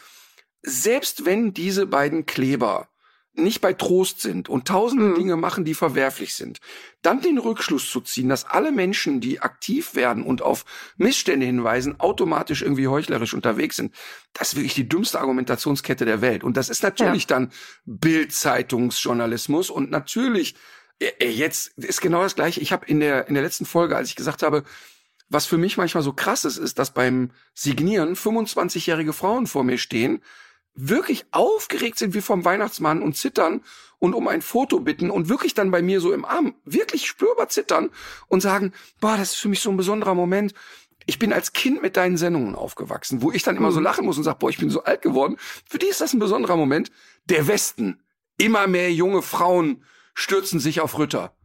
selbst 0.61 1.25
wenn 1.25 1.53
diese 1.53 1.85
beiden 1.85 2.25
Kleber 2.25 2.87
nicht 3.33 3.61
bei 3.61 3.73
Trost 3.73 4.21
sind 4.21 4.49
und 4.49 4.67
tausende 4.67 5.05
Mhm. 5.05 5.15
Dinge 5.15 5.35
machen, 5.37 5.63
die 5.63 5.73
verwerflich 5.73 6.33
sind, 6.35 6.59
dann 7.01 7.21
den 7.21 7.37
Rückschluss 7.37 7.89
zu 7.89 8.01
ziehen, 8.01 8.27
dass 8.29 8.45
alle 8.45 8.71
Menschen, 8.71 9.21
die 9.21 9.39
aktiv 9.39 9.95
werden 9.95 10.23
und 10.23 10.41
auf 10.41 10.65
Missstände 10.97 11.45
hinweisen, 11.45 11.99
automatisch 11.99 12.61
irgendwie 12.61 12.87
heuchlerisch 12.87 13.33
unterwegs 13.33 13.77
sind, 13.77 13.93
das 14.33 14.49
ist 14.49 14.55
wirklich 14.55 14.73
die 14.73 14.89
dümmste 14.89 15.19
Argumentationskette 15.19 16.05
der 16.05 16.21
Welt. 16.21 16.43
Und 16.43 16.57
das 16.57 16.69
ist 16.69 16.83
natürlich 16.83 17.27
dann 17.27 17.51
Bild-Zeitungsjournalismus 17.85 19.69
und 19.69 19.91
natürlich 19.91 20.55
äh, 20.99 21.29
jetzt 21.29 21.77
ist 21.77 22.01
genau 22.01 22.23
das 22.23 22.35
gleiche. 22.35 22.59
Ich 22.59 22.71
habe 22.71 22.85
in 22.87 22.99
der 22.99 23.27
in 23.27 23.35
der 23.35 23.43
letzten 23.43 23.65
Folge, 23.65 23.95
als 23.95 24.09
ich 24.09 24.15
gesagt 24.15 24.43
habe, 24.43 24.63
was 25.29 25.45
für 25.45 25.57
mich 25.57 25.77
manchmal 25.77 26.03
so 26.03 26.11
krass 26.13 26.43
ist, 26.43 26.57
ist, 26.57 26.79
dass 26.79 26.91
beim 26.93 27.31
Signieren 27.53 28.15
25-jährige 28.15 29.13
Frauen 29.13 29.45
vor 29.47 29.63
mir 29.63 29.77
stehen, 29.77 30.21
wirklich 30.79 31.25
aufgeregt 31.31 31.97
sind 31.99 32.13
wie 32.13 32.21
vom 32.21 32.45
Weihnachtsmann 32.45 33.01
und 33.01 33.17
zittern 33.17 33.61
und 33.99 34.13
um 34.13 34.27
ein 34.27 34.41
Foto 34.41 34.79
bitten 34.79 35.09
und 35.11 35.27
wirklich 35.29 35.53
dann 35.53 35.71
bei 35.71 35.81
mir 35.81 35.99
so 35.99 36.13
im 36.13 36.25
Arm 36.25 36.55
wirklich 36.65 37.05
spürbar 37.07 37.49
zittern 37.49 37.89
und 38.27 38.41
sagen, 38.41 38.73
boah, 39.01 39.17
das 39.17 39.33
ist 39.33 39.39
für 39.39 39.49
mich 39.49 39.59
so 39.61 39.69
ein 39.69 39.77
besonderer 39.77 40.15
Moment. 40.15 40.53
Ich 41.05 41.19
bin 41.19 41.33
als 41.33 41.53
Kind 41.53 41.81
mit 41.81 41.97
deinen 41.97 42.17
Sendungen 42.17 42.55
aufgewachsen, 42.55 43.21
wo 43.21 43.31
ich 43.31 43.43
dann 43.43 43.57
immer 43.57 43.71
so 43.71 43.79
lachen 43.79 44.05
muss 44.05 44.17
und 44.17 44.23
sage, 44.23 44.37
boah, 44.39 44.49
ich 44.49 44.57
bin 44.57 44.69
so 44.69 44.83
alt 44.83 45.01
geworden. 45.01 45.37
Für 45.67 45.79
die 45.79 45.87
ist 45.87 46.01
das 46.01 46.13
ein 46.13 46.19
besonderer 46.19 46.55
Moment. 46.55 46.91
Der 47.25 47.47
Westen. 47.47 48.01
Immer 48.37 48.67
mehr 48.67 48.93
junge 48.93 49.21
Frauen 49.21 49.83
stürzen 50.13 50.59
sich 50.59 50.79
auf 50.81 50.97
Ritter. 50.97 51.35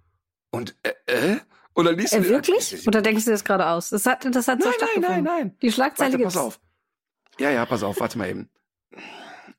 Und 0.51 0.77
äh, 0.83 0.93
äh? 1.07 1.37
Dann 1.75 1.97
liest 1.99 2.13
Äh, 2.13 2.29
wirklich? 2.29 2.87
Oder 2.87 3.03
denkst 3.03 3.25
du 3.25 3.33
das 3.33 3.43
gerade 3.45 3.67
aus? 3.67 3.91
Das 3.91 4.07
hat, 4.07 4.25
das 4.33 4.47
hat 4.47 4.63
so 4.63 4.69
Nein, 4.69 4.77
nein, 5.01 5.01
nein, 5.01 5.25
nein. 5.25 5.57
Die 5.61 5.73
Schlagzeile 5.73 6.13
Warte, 6.13 6.19
gibt's. 6.19 6.35
pass 6.35 6.43
auf. 6.45 6.61
Ja, 7.41 7.51
ja, 7.51 7.67
pass 7.67 7.83
auf, 7.83 7.99
warte 7.99 8.17
mal 8.17 8.29
eben. 8.31 8.49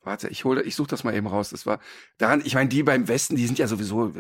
Warte, 0.06 0.28
ich 0.30 0.46
hole, 0.46 0.62
ich 0.62 0.76
suche 0.76 0.88
das 0.88 1.04
mal 1.04 1.15
eben 1.15 1.28
raus. 1.28 1.50
Das 1.50 1.65
war 1.65 1.80
daran, 2.18 2.41
ich 2.46 2.56
meine, 2.56 2.70
die 2.70 2.84
beim 2.84 3.08
Westen, 3.08 3.36
die 3.36 3.46
sind 3.46 3.60
ja 3.60 3.68
sowieso 3.68 4.13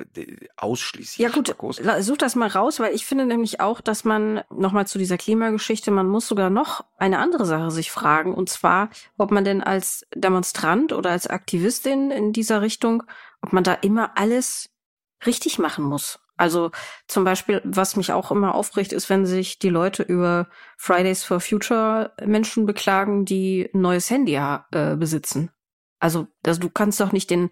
ausschließlich. 0.57 1.17
Ja 1.17 1.29
gut, 1.29 1.47
Spackos. 1.47 1.79
such 2.01 2.17
das 2.17 2.35
mal 2.35 2.49
raus, 2.49 2.79
weil 2.79 2.93
ich 2.93 3.05
finde 3.05 3.25
nämlich 3.25 3.59
auch, 3.59 3.81
dass 3.81 4.03
man 4.03 4.41
nochmal 4.49 4.87
zu 4.87 4.97
dieser 4.97 5.17
Klimageschichte, 5.17 5.91
man 5.91 6.07
muss 6.07 6.27
sogar 6.27 6.49
noch 6.49 6.85
eine 6.97 7.19
andere 7.19 7.45
Sache 7.45 7.71
sich 7.71 7.91
fragen, 7.91 8.33
und 8.33 8.49
zwar, 8.49 8.89
ob 9.17 9.31
man 9.31 9.43
denn 9.43 9.61
als 9.61 10.05
Demonstrant 10.15 10.91
oder 10.91 11.11
als 11.11 11.27
Aktivistin 11.27 12.11
in 12.11 12.33
dieser 12.33 12.61
Richtung, 12.61 13.03
ob 13.41 13.53
man 13.53 13.63
da 13.63 13.73
immer 13.73 14.17
alles 14.17 14.69
richtig 15.25 15.59
machen 15.59 15.85
muss. 15.85 16.19
Also 16.37 16.71
zum 17.07 17.23
Beispiel, 17.23 17.61
was 17.63 17.95
mich 17.95 18.11
auch 18.11 18.31
immer 18.31 18.55
aufregt, 18.55 18.91
ist, 18.91 19.09
wenn 19.09 19.25
sich 19.25 19.57
die 19.57 19.69
Leute 19.69 20.03
über 20.03 20.47
Fridays 20.77 21.23
for 21.23 21.39
Future 21.39 22.11
Menschen 22.25 22.65
beklagen, 22.65 23.23
die 23.23 23.69
ein 23.73 23.81
neues 23.81 24.09
Handy 24.09 24.35
äh, 24.35 24.95
besitzen. 24.97 25.51
Also, 25.99 26.27
also 26.45 26.59
du 26.59 26.69
kannst 26.69 26.99
doch 26.99 27.11
nicht 27.11 27.29
den, 27.29 27.49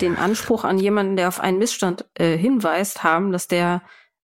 den 0.00 0.16
Anspruch 0.16 0.64
an 0.64 0.78
jemanden, 0.78 1.16
der 1.16 1.28
auf 1.28 1.40
einen 1.40 1.58
Missstand 1.58 2.04
äh, 2.14 2.36
hinweist, 2.36 3.02
haben, 3.04 3.32
dass 3.32 3.48
der, 3.48 3.82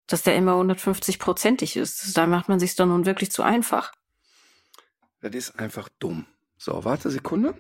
dass 0.08 0.24
der 0.24 0.36
immer 0.36 0.54
150-prozentig 0.54 1.78
ist. 1.78 2.18
Da 2.18 2.26
macht 2.28 2.50
man 2.50 2.60
sich 2.60 2.76
doch 2.76 2.86
nun 2.88 3.06
wirklich 3.06 3.32
zu 3.32 3.44
einfach. 3.44 3.94
Das 5.22 5.36
ist 5.36 5.60
einfach 5.60 5.90
dumm. 6.00 6.26
So, 6.58 6.84
warte 6.84 7.10
Sekunde. 7.10 7.56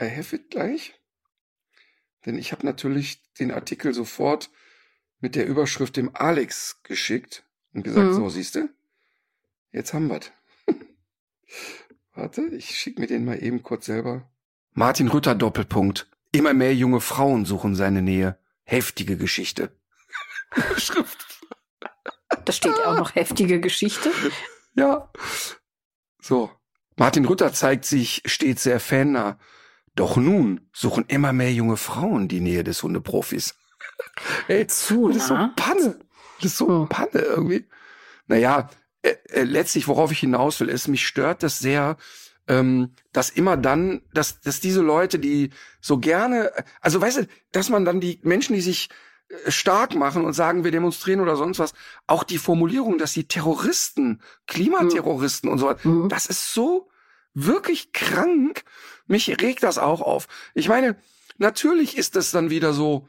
I 0.00 0.04
have 0.04 0.34
it 0.36 0.50
gleich. 0.50 0.94
Denn 2.26 2.36
ich 2.38 2.52
habe 2.52 2.66
natürlich 2.66 3.22
den 3.34 3.50
Artikel 3.50 3.94
sofort 3.94 4.50
mit 5.20 5.34
der 5.34 5.46
Überschrift 5.46 5.96
dem 5.96 6.14
Alex 6.14 6.82
geschickt 6.82 7.44
und 7.72 7.82
gesagt, 7.84 8.08
Mhm. 8.08 8.14
so, 8.14 8.28
siehst 8.28 8.54
du? 8.56 8.68
Jetzt 9.72 9.94
haben 9.94 10.08
wir's. 10.08 10.30
Warte, 12.14 12.42
ich 12.48 12.76
schicke 12.78 13.00
mir 13.00 13.06
den 13.06 13.24
mal 13.24 13.42
eben 13.42 13.62
kurz 13.62 13.86
selber. 13.86 14.30
Martin 14.74 15.08
Rütter 15.08 15.34
Doppelpunkt. 15.34 16.08
Immer 16.32 16.54
mehr 16.54 16.74
junge 16.74 17.00
Frauen 17.00 17.44
suchen 17.44 17.74
seine 17.74 18.00
Nähe. 18.00 18.38
Heftige 18.64 19.16
Geschichte. 19.16 19.76
Schrift. 20.78 21.26
Da 22.44 22.52
steht 22.52 22.74
auch 22.86 22.96
noch 22.96 23.14
heftige 23.14 23.60
Geschichte. 23.60 24.10
Ja. 24.74 25.10
So. 26.20 26.50
Martin 26.96 27.24
Rütter 27.24 27.52
zeigt 27.52 27.84
sich 27.84 28.22
stets 28.24 28.62
sehr 28.62 28.80
fannah. 28.80 29.38
Doch 29.94 30.16
nun 30.16 30.68
suchen 30.72 31.04
immer 31.08 31.32
mehr 31.32 31.52
junge 31.52 31.76
Frauen 31.76 32.28
die 32.28 32.40
Nähe 32.40 32.64
des 32.64 32.82
Hundeprofis. 32.82 33.54
Ey, 34.48 34.66
Zu 34.66 35.08
das 35.08 35.18
ist 35.18 35.28
so. 35.28 35.34
Panne. 35.56 35.98
Das 36.40 36.52
ist 36.52 36.56
so 36.56 36.82
hm. 36.82 36.88
Panne 36.88 37.20
irgendwie. 37.20 37.68
Naja, 38.26 38.70
äh, 39.02 39.16
äh, 39.28 39.42
letztlich, 39.42 39.88
worauf 39.88 40.12
ich 40.12 40.20
hinaus 40.20 40.60
will, 40.60 40.68
ist, 40.68 40.88
mich 40.88 41.06
stört 41.06 41.42
das 41.42 41.58
sehr, 41.58 41.96
ähm, 42.48 42.90
dass 43.12 43.30
immer 43.30 43.56
dann, 43.56 44.02
dass, 44.12 44.40
dass 44.40 44.60
diese 44.60 44.80
Leute, 44.80 45.18
die 45.18 45.50
so 45.80 45.98
gerne, 45.98 46.50
also 46.80 47.00
weißt 47.00 47.18
du, 47.18 47.28
dass 47.52 47.68
man 47.68 47.84
dann 47.84 48.00
die 48.00 48.20
Menschen, 48.22 48.54
die 48.54 48.60
sich 48.60 48.88
äh, 49.28 49.50
stark 49.50 49.94
machen 49.94 50.24
und 50.24 50.32
sagen, 50.32 50.64
wir 50.64 50.70
demonstrieren 50.70 51.20
oder 51.20 51.36
sonst 51.36 51.58
was, 51.58 51.74
auch 52.06 52.24
die 52.24 52.38
Formulierung, 52.38 52.98
dass 52.98 53.12
die 53.12 53.28
Terroristen, 53.28 54.20
Klimaterroristen 54.46 55.48
mhm. 55.48 55.52
und 55.52 55.58
so 55.58 55.66
weiter, 55.66 55.88
mhm. 55.88 56.08
das 56.08 56.26
ist 56.26 56.52
so 56.52 56.88
wirklich 57.34 57.92
krank. 57.92 58.64
Mich 59.06 59.28
regt 59.40 59.62
das 59.62 59.78
auch 59.78 60.00
auf. 60.00 60.26
Ich 60.54 60.68
meine, 60.68 60.96
natürlich 61.38 61.96
ist 61.96 62.16
es 62.16 62.30
dann 62.30 62.50
wieder 62.50 62.72
so, 62.72 63.08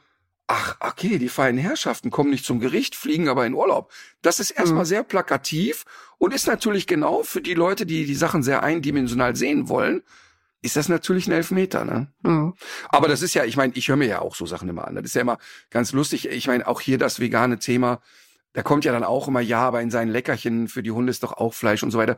ach, 0.54 0.76
okay, 0.80 1.18
die 1.18 1.30
feinen 1.30 1.58
Herrschaften 1.58 2.12
kommen 2.12 2.30
nicht 2.30 2.46
zum 2.46 2.60
Gericht, 2.60 2.96
fliegen 2.96 3.28
aber 3.28 3.44
in 3.46 3.56
Urlaub. 3.56 3.92
Das 4.22 4.40
ist 4.40 4.52
erstmal 4.52 4.84
mhm. 4.84 4.88
sehr 4.88 5.04
plakativ 5.04 5.84
und 6.20 6.32
ist 6.32 6.46
natürlich 6.46 6.86
genau 6.86 7.24
für 7.24 7.42
die 7.42 7.56
Leute, 7.56 7.88
die 7.88 8.06
die 8.06 8.14
Sachen 8.14 8.44
sehr 8.44 8.62
eindimensional 8.62 9.36
sehen 9.36 9.68
wollen, 9.68 10.04
ist 10.62 10.76
das 10.76 10.90
natürlich 10.90 11.26
ein 11.28 11.32
Elfmeter, 11.32 11.86
ne? 11.86 12.08
Mhm. 12.22 12.54
Aber 12.90 13.08
das 13.08 13.24
ist 13.24 13.34
ja, 13.34 13.46
ich 13.46 13.58
meine, 13.58 13.74
ich 13.76 13.88
höre 13.88 13.96
mir 13.96 14.08
ja 14.08 14.22
auch 14.22 14.36
so 14.36 14.46
Sachen 14.46 14.70
immer 14.70 14.88
an. 14.88 14.96
Das 14.96 15.06
ist 15.06 15.16
ja 15.16 15.22
immer 15.22 15.40
ganz 15.72 15.92
lustig. 15.92 16.30
Ich 16.30 16.48
meine, 16.48 16.68
auch 16.68 16.82
hier 16.82 17.00
das 17.00 17.20
vegane 17.20 17.58
Thema, 17.58 18.00
da 18.54 18.62
kommt 18.62 18.86
ja 18.86 18.94
dann 18.94 19.04
auch 19.04 19.28
immer, 19.28 19.42
ja, 19.42 19.60
aber 19.60 19.82
in 19.82 19.90
seinen 19.90 20.12
Leckerchen 20.12 20.68
für 20.68 20.84
die 20.84 20.92
Hunde 20.92 21.10
ist 21.10 21.24
doch 21.24 21.34
auch 21.34 21.56
Fleisch 21.56 21.82
und 21.82 21.90
so 21.90 21.98
weiter. 21.98 22.18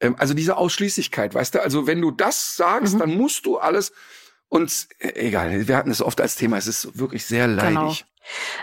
Ähm, 0.00 0.16
also 0.18 0.34
diese 0.34 0.56
Ausschließlichkeit, 0.56 1.34
weißt 1.34 1.54
du, 1.54 1.62
also 1.62 1.86
wenn 1.86 2.00
du 2.00 2.10
das 2.10 2.56
sagst, 2.56 2.94
mhm. 2.94 2.98
dann 2.98 3.16
musst 3.16 3.46
du 3.46 3.58
alles 3.58 3.92
und 4.48 4.88
äh, 4.98 5.26
egal, 5.26 5.68
wir 5.68 5.76
hatten 5.76 5.90
es 5.90 6.02
oft 6.02 6.20
als 6.20 6.36
Thema, 6.36 6.56
es 6.56 6.66
ist 6.66 6.98
wirklich 6.98 7.24
sehr 7.26 7.46
leidig. 7.46 7.74
Genau. 7.74 7.92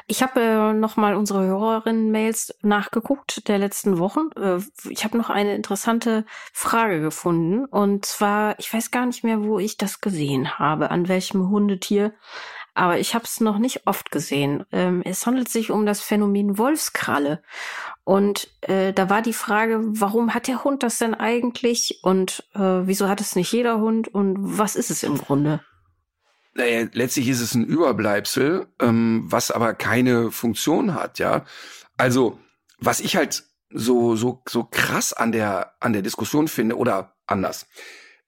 Ich 0.07 0.21
habe 0.21 0.41
äh, 0.41 0.73
noch 0.73 0.97
mal 0.97 1.15
unsere 1.15 1.45
Hörerinnen-Mails 1.45 2.55
nachgeguckt 2.61 3.47
der 3.47 3.57
letzten 3.57 3.97
Wochen. 3.97 4.29
Äh, 4.35 4.59
ich 4.89 5.03
habe 5.03 5.17
noch 5.17 5.29
eine 5.29 5.55
interessante 5.55 6.25
Frage 6.51 7.01
gefunden. 7.01 7.65
Und 7.65 8.05
zwar, 8.05 8.59
ich 8.59 8.73
weiß 8.73 8.91
gar 8.91 9.05
nicht 9.05 9.23
mehr, 9.23 9.43
wo 9.43 9.59
ich 9.59 9.77
das 9.77 10.01
gesehen 10.01 10.59
habe, 10.59 10.91
an 10.91 11.07
welchem 11.07 11.49
Hundetier. 11.49 12.13
Aber 12.75 12.97
ich 12.97 13.13
habe 13.13 13.25
es 13.25 13.39
noch 13.39 13.59
nicht 13.59 13.85
oft 13.85 14.11
gesehen. 14.11 14.65
Ähm, 14.71 15.01
es 15.05 15.25
handelt 15.25 15.47
sich 15.47 15.69
um 15.71 15.85
das 15.85 16.01
Phänomen 16.01 16.57
Wolfskralle. 16.57 17.41
Und 18.03 18.49
äh, 18.61 18.93
da 18.93 19.09
war 19.09 19.21
die 19.21 19.33
Frage, 19.33 19.79
warum 19.83 20.33
hat 20.33 20.47
der 20.47 20.63
Hund 20.63 20.83
das 20.83 20.97
denn 20.97 21.13
eigentlich? 21.13 21.99
Und 22.01 22.43
äh, 22.55 22.59
wieso 22.59 23.07
hat 23.07 23.21
es 23.21 23.35
nicht 23.35 23.51
jeder 23.53 23.79
Hund? 23.79 24.07
Und 24.07 24.35
was 24.39 24.75
ist 24.75 24.89
es 24.89 25.03
im 25.03 25.17
Grunde? 25.17 25.61
Naja, 26.55 26.87
letztlich 26.93 27.27
ist 27.27 27.41
es 27.41 27.55
ein 27.55 27.65
Überbleibsel, 27.65 28.67
ähm, 28.79 29.23
was 29.25 29.49
aber 29.49 29.73
keine 29.73 30.31
Funktion 30.31 30.93
hat, 30.93 31.19
ja. 31.19 31.45
Also, 31.97 32.39
was 32.77 32.99
ich 32.99 33.15
halt 33.15 33.43
so, 33.69 34.15
so, 34.15 34.43
so 34.47 34.63
krass 34.63 35.13
an 35.13 35.31
der, 35.31 35.73
an 35.79 35.93
der 35.93 36.03
Diskussion 36.03 36.47
finde, 36.47 36.77
oder 36.77 37.15
anders. 37.25 37.65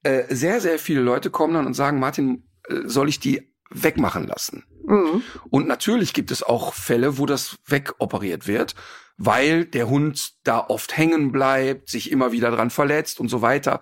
Äh, 0.02 0.34
sehr, 0.34 0.60
sehr 0.60 0.78
viele 0.78 1.00
Leute 1.00 1.30
kommen 1.30 1.54
dann 1.54 1.66
und 1.66 1.74
sagen, 1.74 2.00
Martin, 2.00 2.48
äh, 2.68 2.82
soll 2.84 3.08
ich 3.08 3.20
die 3.20 3.52
wegmachen 3.70 4.26
lassen? 4.26 4.64
Mhm. 4.84 5.22
Und 5.50 5.68
natürlich 5.68 6.12
gibt 6.12 6.30
es 6.30 6.42
auch 6.42 6.74
Fälle, 6.74 7.18
wo 7.18 7.26
das 7.26 7.56
wegoperiert 7.66 8.46
wird, 8.46 8.74
weil 9.16 9.64
der 9.64 9.88
Hund 9.88 10.34
da 10.44 10.60
oft 10.60 10.96
hängen 10.96 11.32
bleibt, 11.32 11.88
sich 11.88 12.10
immer 12.10 12.32
wieder 12.32 12.50
dran 12.50 12.70
verletzt 12.70 13.20
und 13.20 13.28
so 13.28 13.42
weiter. 13.42 13.80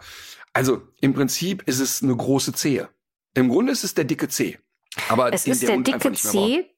Also 0.53 0.83
im 1.01 1.15
Prinzip 1.15 1.63
ist 1.67 1.81
es 1.81 2.03
eine 2.03 2.17
große 2.17 2.53
Zehe. 2.53 2.89
Im 3.35 3.49
Grunde 3.49 3.73
ist 3.73 3.85
es 3.85 3.95
der 3.95 4.05
dicke 4.05 4.29
C. 4.29 4.59
Aber 5.09 5.33
es 5.33 5.47
ist 5.47 5.63
der, 5.63 5.77
der 5.77 5.79
dicke 5.79 6.13
C, 6.13 6.71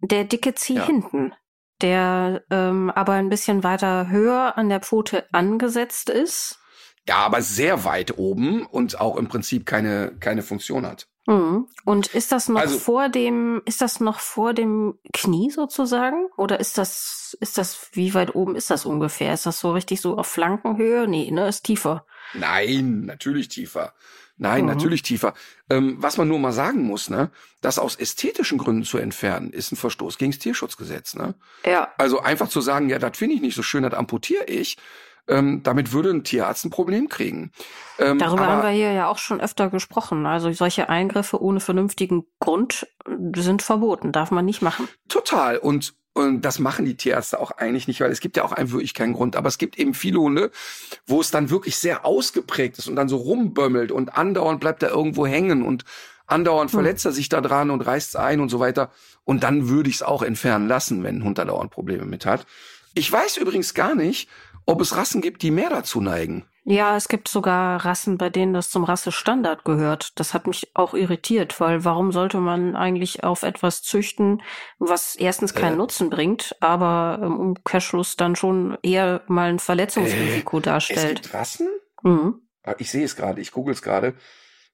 der 0.00 0.24
dicke 0.24 0.54
C 0.54 0.74
ja. 0.74 0.86
hinten, 0.86 1.34
der 1.82 2.42
ähm, 2.50 2.90
aber 2.90 3.12
ein 3.12 3.28
bisschen 3.28 3.62
weiter 3.62 4.08
höher 4.08 4.56
an 4.56 4.68
der 4.68 4.80
Pfote 4.80 5.26
angesetzt 5.32 6.08
ist. 6.08 6.58
Ja, 7.06 7.16
aber 7.16 7.40
sehr 7.42 7.84
weit 7.84 8.18
oben 8.18 8.66
und 8.66 9.00
auch 9.00 9.16
im 9.16 9.28
Prinzip 9.28 9.64
keine, 9.64 10.16
keine 10.20 10.42
Funktion 10.42 10.86
hat. 10.86 11.08
Mhm. 11.26 11.68
Und 11.84 12.06
ist 12.14 12.32
das 12.32 12.48
noch 12.48 12.60
also, 12.60 12.78
vor 12.78 13.10
dem, 13.10 13.60
ist 13.66 13.82
das 13.82 14.00
noch 14.00 14.18
vor 14.18 14.54
dem 14.54 14.98
Knie 15.12 15.50
sozusagen? 15.50 16.26
Oder 16.38 16.58
ist 16.58 16.78
das, 16.78 17.36
ist 17.40 17.58
das, 17.58 17.88
wie 17.92 18.14
weit 18.14 18.34
oben 18.34 18.56
ist 18.56 18.70
das 18.70 18.86
ungefähr? 18.86 19.34
Ist 19.34 19.44
das 19.44 19.60
so 19.60 19.72
richtig 19.72 20.00
so 20.00 20.16
auf 20.16 20.26
Flankenhöhe? 20.26 21.06
Nee, 21.06 21.30
ne, 21.30 21.48
ist 21.48 21.64
tiefer. 21.64 22.06
Nein, 22.32 23.04
natürlich 23.04 23.48
tiefer. 23.48 23.92
Nein, 24.38 24.62
mhm. 24.62 24.68
natürlich 24.68 25.02
tiefer. 25.02 25.34
Ähm, 25.68 25.96
was 25.98 26.16
man 26.16 26.28
nur 26.28 26.38
mal 26.38 26.52
sagen 26.52 26.84
muss, 26.84 27.10
ne, 27.10 27.30
das 27.60 27.78
aus 27.78 27.96
ästhetischen 27.96 28.58
Gründen 28.58 28.84
zu 28.84 28.98
entfernen, 28.98 29.50
ist 29.50 29.72
ein 29.72 29.76
Verstoß 29.76 30.16
gegen 30.16 30.30
das 30.30 30.38
Tierschutzgesetz, 30.38 31.14
ne? 31.14 31.34
Ja. 31.66 31.92
Also 31.98 32.20
einfach 32.20 32.48
zu 32.48 32.60
sagen, 32.60 32.88
ja, 32.88 32.98
das 32.98 33.18
finde 33.18 33.34
ich 33.34 33.40
nicht 33.40 33.56
so 33.56 33.62
schön, 33.62 33.82
das 33.82 33.94
amputiere 33.94 34.44
ich. 34.44 34.78
Ähm, 35.26 35.62
damit 35.62 35.92
würde 35.92 36.10
ein 36.10 36.24
Tierarzt 36.24 36.64
ein 36.64 36.70
Problem 36.70 37.08
kriegen. 37.08 37.52
Ähm, 37.98 38.18
Darüber 38.18 38.46
haben 38.46 38.62
wir 38.62 38.70
hier 38.70 38.92
ja 38.92 39.08
auch 39.08 39.18
schon 39.18 39.42
öfter 39.42 39.68
gesprochen. 39.68 40.24
Also 40.24 40.50
solche 40.52 40.88
Eingriffe 40.88 41.42
ohne 41.42 41.60
vernünftigen 41.60 42.24
Grund 42.40 42.86
sind 43.36 43.60
verboten, 43.60 44.10
darf 44.10 44.30
man 44.30 44.46
nicht 44.46 44.62
machen. 44.62 44.88
Total. 45.08 45.58
Und 45.58 45.94
und 46.26 46.42
das 46.42 46.58
machen 46.58 46.84
die 46.84 46.96
Tierärzte 46.96 47.40
auch 47.40 47.50
eigentlich 47.52 47.88
nicht, 47.88 48.00
weil 48.00 48.10
es 48.10 48.20
gibt 48.20 48.36
ja 48.36 48.44
auch 48.44 48.52
einen 48.52 48.70
wirklich 48.70 48.94
keinen 48.94 49.12
Grund. 49.12 49.36
Aber 49.36 49.48
es 49.48 49.58
gibt 49.58 49.78
eben 49.78 49.94
viele 49.94 50.20
Hunde, 50.20 50.50
wo 51.06 51.20
es 51.20 51.30
dann 51.30 51.50
wirklich 51.50 51.76
sehr 51.76 52.04
ausgeprägt 52.04 52.78
ist 52.78 52.88
und 52.88 52.96
dann 52.96 53.08
so 53.08 53.16
rumbömmelt 53.16 53.92
und 53.92 54.16
andauernd 54.16 54.60
bleibt 54.60 54.82
er 54.82 54.90
irgendwo 54.90 55.26
hängen 55.26 55.62
und 55.62 55.84
andauernd 56.26 56.70
hm. 56.70 56.78
verletzt 56.78 57.04
er 57.06 57.12
sich 57.12 57.28
da 57.28 57.40
dran 57.40 57.70
und 57.70 57.80
reißt 57.80 58.10
es 58.10 58.16
ein 58.16 58.40
und 58.40 58.48
so 58.48 58.60
weiter. 58.60 58.90
Und 59.24 59.42
dann 59.42 59.68
würde 59.68 59.90
ich 59.90 59.96
es 59.96 60.02
auch 60.02 60.22
entfernen 60.22 60.68
lassen, 60.68 61.02
wenn 61.02 61.18
ein 61.18 61.24
Hund 61.24 61.38
da 61.38 61.44
dauernd 61.44 61.70
Probleme 61.70 62.04
mit 62.04 62.26
hat. 62.26 62.46
Ich 62.94 63.10
weiß 63.10 63.36
übrigens 63.36 63.74
gar 63.74 63.94
nicht, 63.94 64.28
ob 64.68 64.82
es 64.82 64.94
Rassen 64.94 65.22
gibt, 65.22 65.40
die 65.42 65.50
mehr 65.50 65.70
dazu 65.70 66.02
neigen. 66.02 66.44
Ja, 66.64 66.94
es 66.94 67.08
gibt 67.08 67.28
sogar 67.28 67.86
Rassen, 67.86 68.18
bei 68.18 68.28
denen 68.28 68.52
das 68.52 68.68
zum 68.68 68.84
Rassestandard 68.84 69.64
gehört. 69.64 70.12
Das 70.16 70.34
hat 70.34 70.46
mich 70.46 70.70
auch 70.74 70.92
irritiert, 70.92 71.58
weil 71.58 71.86
warum 71.86 72.12
sollte 72.12 72.36
man 72.38 72.76
eigentlich 72.76 73.24
auf 73.24 73.42
etwas 73.44 73.82
züchten, 73.82 74.42
was 74.78 75.16
erstens 75.16 75.54
keinen 75.54 75.74
äh, 75.74 75.76
Nutzen 75.78 76.10
bringt, 76.10 76.54
aber 76.60 77.18
im 77.22 77.40
Umkehrschluss 77.40 78.16
dann 78.16 78.36
schon 78.36 78.76
eher 78.82 79.22
mal 79.26 79.48
ein 79.48 79.58
Verletzungsrisiko 79.58 80.58
äh, 80.58 80.62
darstellt. 80.62 81.20
Es 81.20 81.22
gibt 81.22 81.34
Rassen? 81.34 81.68
Mhm. 82.02 82.42
Ah, 82.62 82.74
ich 82.76 82.90
sehe 82.90 83.04
es 83.04 83.16
gerade, 83.16 83.40
ich 83.40 83.52
google 83.52 83.72
es 83.72 83.80
gerade. 83.80 84.12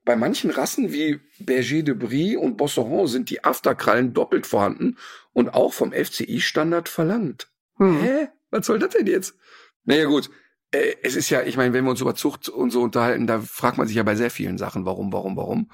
Bei 0.05 0.17
manchen 0.17 0.51
Rassen 0.51 0.93
wie 0.93 1.21
Berger 1.39 1.83
de 1.83 1.95
Brie 1.95 2.37
und 2.37 2.57
Bosseron 2.57 3.07
sind 3.07 3.31
die 3.31 3.45
Afterkrallen 3.45 4.13
doppelt 4.13 4.49
vorhanden 4.49 4.99
und 5.33 5.55
auch 5.55 5.73
vom 5.73 5.93
FCI-Standard 5.93 6.89
verlangt. 6.89 7.53
Mhm. 7.79 8.03
Hä? 8.03 8.29
Was 8.51 8.67
soll 8.67 8.81
das 8.81 8.91
denn 8.91 9.07
jetzt? 9.07 9.37
Naja 9.85 10.07
gut, 10.07 10.31
äh, 10.71 10.95
es 11.03 11.17
ist 11.17 11.31
ja, 11.31 11.43
ich 11.43 11.57
meine, 11.57 11.73
wenn 11.73 11.85
wir 11.85 11.91
uns 11.91 12.01
über 12.01 12.15
Zucht 12.15 12.49
und 12.49 12.71
so 12.71 12.83
unterhalten, 12.83 13.27
da 13.27 13.41
fragt 13.41 13.79
man 13.79 13.87
sich 13.87 13.97
ja 13.97 14.03
bei 14.03 14.17
sehr 14.17 14.31
vielen 14.31 14.59
Sachen, 14.59 14.85
warum, 14.87 15.13
warum, 15.13 15.37
warum. 15.37 15.71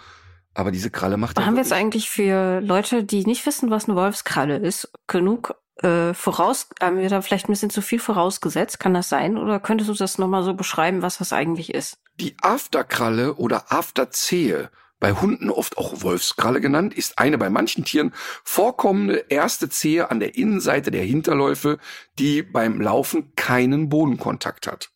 Aber 0.55 0.73
diese 0.73 0.91
Kralle 0.91 1.17
macht 1.17 1.39
ja 1.39 1.47
Haben 1.47 1.55
wir 1.55 1.63
jetzt 1.63 1.73
eigentlich 1.73 2.11
für 2.11 2.61
Leute, 2.61 3.05
die 3.05 3.25
nicht 3.25 3.47
wissen, 3.47 3.71
was 3.71 3.89
eine 3.89 3.97
Wolfskralle 3.97 4.57
ist, 4.57 4.93
genug 5.07 5.55
äh, 5.77 6.13
voraus, 6.13 6.69
haben 6.81 6.99
wir 6.99 7.09
da 7.09 7.23
vielleicht 7.23 7.49
ein 7.49 7.53
bisschen 7.53 7.71
zu 7.71 7.83
viel 7.83 8.01
vorausgesetzt? 8.01 8.81
Kann 8.81 8.95
das 8.95 9.09
sein? 9.09 9.39
Oder 9.39 9.61
könntest 9.61 9.89
du 9.89 9.95
das 9.95 10.19
nochmal 10.19 10.43
so 10.43 10.55
beschreiben, 10.55 11.03
was 11.03 11.19
das 11.19 11.33
eigentlich 11.33 11.73
ist? 11.73 11.99
Die 12.17 12.37
Afterkralle 12.43 13.35
oder 13.35 13.73
Afterzehe 13.73 14.71
bei 15.01 15.13
Hunden 15.15 15.51
oft 15.51 15.79
auch 15.79 16.03
Wolfskralle 16.03 16.61
genannt, 16.61 16.95
ist 16.95 17.19
eine 17.19 17.39
bei 17.39 17.51
manchen 17.51 17.85
Tieren 17.85 18.13
vorkommende 18.45 19.25
erste 19.29 19.69
Zehe 19.71 20.11
an 20.11 20.21
der 20.21 20.37
Innenseite 20.37 20.91
der 20.91 21.03
Hinterläufe, 21.03 21.79
die 22.19 22.43
beim 22.43 22.81
Laufen 22.81 23.35
keinen 23.35 23.89
Bodenkontakt 23.89 24.67
hat. 24.67 24.91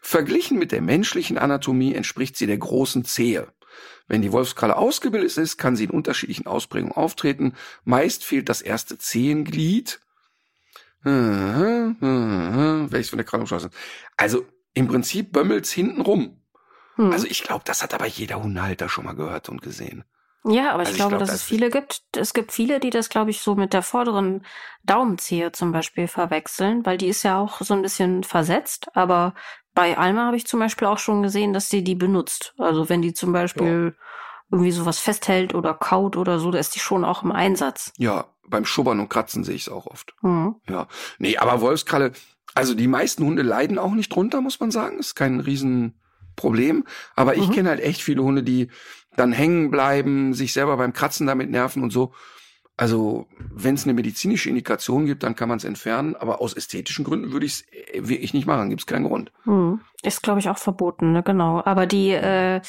Verglichen 0.00 0.58
mit 0.58 0.72
der 0.72 0.82
menschlichen 0.82 1.38
Anatomie 1.38 1.94
entspricht 1.94 2.36
sie 2.36 2.46
der 2.46 2.58
großen 2.58 3.04
Zehe. 3.04 3.48
Wenn 4.08 4.22
die 4.22 4.32
Wolfskralle 4.32 4.76
ausgebildet 4.76 5.36
ist, 5.36 5.56
kann 5.56 5.76
sie 5.76 5.84
in 5.84 5.90
unterschiedlichen 5.90 6.46
Ausprägungen 6.46 6.94
auftreten. 6.94 7.54
Meist 7.84 8.24
fehlt 8.24 8.48
das 8.48 8.60
erste 8.60 8.98
Zehenglied. 8.98 10.00
Welches 12.90 13.10
von 13.10 13.18
der 13.18 13.26
Kralle 13.26 13.70
Also 14.16 14.46
im 14.74 14.88
Prinzip 14.88 15.32
bömmelt's 15.32 15.70
hinten 15.70 16.00
rum. 16.00 16.39
Hm. 17.00 17.12
Also 17.12 17.26
ich 17.26 17.42
glaube, 17.42 17.62
das 17.64 17.82
hat 17.82 17.94
aber 17.94 18.06
jeder 18.06 18.42
Hundehalter 18.42 18.90
schon 18.90 19.06
mal 19.06 19.14
gehört 19.14 19.48
und 19.48 19.62
gesehen. 19.62 20.04
Ja, 20.44 20.72
aber 20.72 20.80
also 20.80 20.92
ich, 20.92 20.96
glaube, 20.96 21.14
ich 21.14 21.18
glaub, 21.18 21.20
dass 21.20 21.30
das 21.30 21.40
es 21.40 21.42
viele 21.42 21.70
gibt. 21.70 22.02
Es 22.14 22.34
gibt 22.34 22.52
viele, 22.52 22.78
die 22.78 22.90
das, 22.90 23.08
glaube 23.08 23.30
ich, 23.30 23.40
so 23.40 23.54
mit 23.54 23.72
der 23.72 23.82
vorderen 23.82 24.44
Daumenzehe 24.84 25.52
zum 25.52 25.72
Beispiel 25.72 26.08
verwechseln, 26.08 26.84
weil 26.84 26.98
die 26.98 27.08
ist 27.08 27.22
ja 27.22 27.38
auch 27.38 27.60
so 27.62 27.72
ein 27.72 27.82
bisschen 27.82 28.22
versetzt. 28.22 28.88
Aber 28.94 29.34
bei 29.74 29.96
Alma 29.96 30.26
habe 30.26 30.36
ich 30.36 30.46
zum 30.46 30.60
Beispiel 30.60 30.88
auch 30.88 30.98
schon 30.98 31.22
gesehen, 31.22 31.54
dass 31.54 31.70
sie 31.70 31.82
die 31.82 31.94
benutzt. 31.94 32.54
Also 32.58 32.90
wenn 32.90 33.00
die 33.00 33.14
zum 33.14 33.32
Beispiel 33.32 33.94
ja. 33.96 34.04
irgendwie 34.50 34.72
sowas 34.72 34.98
festhält 34.98 35.54
oder 35.54 35.72
kaut 35.72 36.16
oder 36.16 36.38
so, 36.38 36.50
da 36.50 36.58
ist 36.58 36.74
die 36.74 36.80
schon 36.80 37.04
auch 37.04 37.22
im 37.22 37.32
Einsatz. 37.32 37.92
Ja, 37.96 38.26
beim 38.46 38.66
Schubbern 38.66 39.00
und 39.00 39.08
Kratzen 39.08 39.44
sehe 39.44 39.54
ich 39.54 39.62
es 39.62 39.68
auch 39.70 39.86
oft. 39.86 40.14
Mhm. 40.20 40.56
Ja, 40.68 40.86
nee, 41.18 41.38
aber 41.38 41.62
Wolfskralle, 41.62 42.12
also 42.54 42.74
die 42.74 42.88
meisten 42.88 43.24
Hunde 43.24 43.42
leiden 43.42 43.78
auch 43.78 43.92
nicht 43.92 44.14
drunter, 44.14 44.40
muss 44.40 44.60
man 44.60 44.70
sagen. 44.70 44.98
Ist 44.98 45.14
kein 45.14 45.40
riesen 45.40 46.00
Problem. 46.36 46.84
Aber 47.16 47.36
ich 47.36 47.48
mhm. 47.48 47.52
kenne 47.52 47.68
halt 47.70 47.80
echt 47.80 48.02
viele 48.02 48.22
Hunde, 48.22 48.42
die 48.42 48.68
dann 49.16 49.32
hängen 49.32 49.70
bleiben, 49.70 50.34
sich 50.34 50.52
selber 50.52 50.76
beim 50.76 50.92
Kratzen 50.92 51.26
damit 51.26 51.50
nerven 51.50 51.82
und 51.82 51.90
so. 51.90 52.12
Also, 52.76 53.26
wenn 53.38 53.74
es 53.74 53.84
eine 53.84 53.92
medizinische 53.92 54.48
Indikation 54.48 55.04
gibt, 55.04 55.22
dann 55.22 55.36
kann 55.36 55.50
man 55.50 55.58
es 55.58 55.64
entfernen, 55.64 56.16
aber 56.16 56.40
aus 56.40 56.54
ästhetischen 56.54 57.04
Gründen 57.04 57.30
würde 57.30 57.44
ich 57.44 57.52
es 57.52 58.08
wirklich 58.08 58.32
nicht 58.32 58.46
machen, 58.46 58.70
gibt 58.70 58.80
es 58.80 58.86
keinen 58.86 59.04
Grund. 59.04 59.32
Hm. 59.42 59.82
Ist, 60.02 60.22
glaube 60.22 60.40
ich, 60.40 60.48
auch 60.48 60.56
verboten, 60.56 61.12
ne? 61.12 61.22
genau. 61.22 61.62
Aber 61.62 61.84
die, 61.86 62.12
äh, 62.12 62.62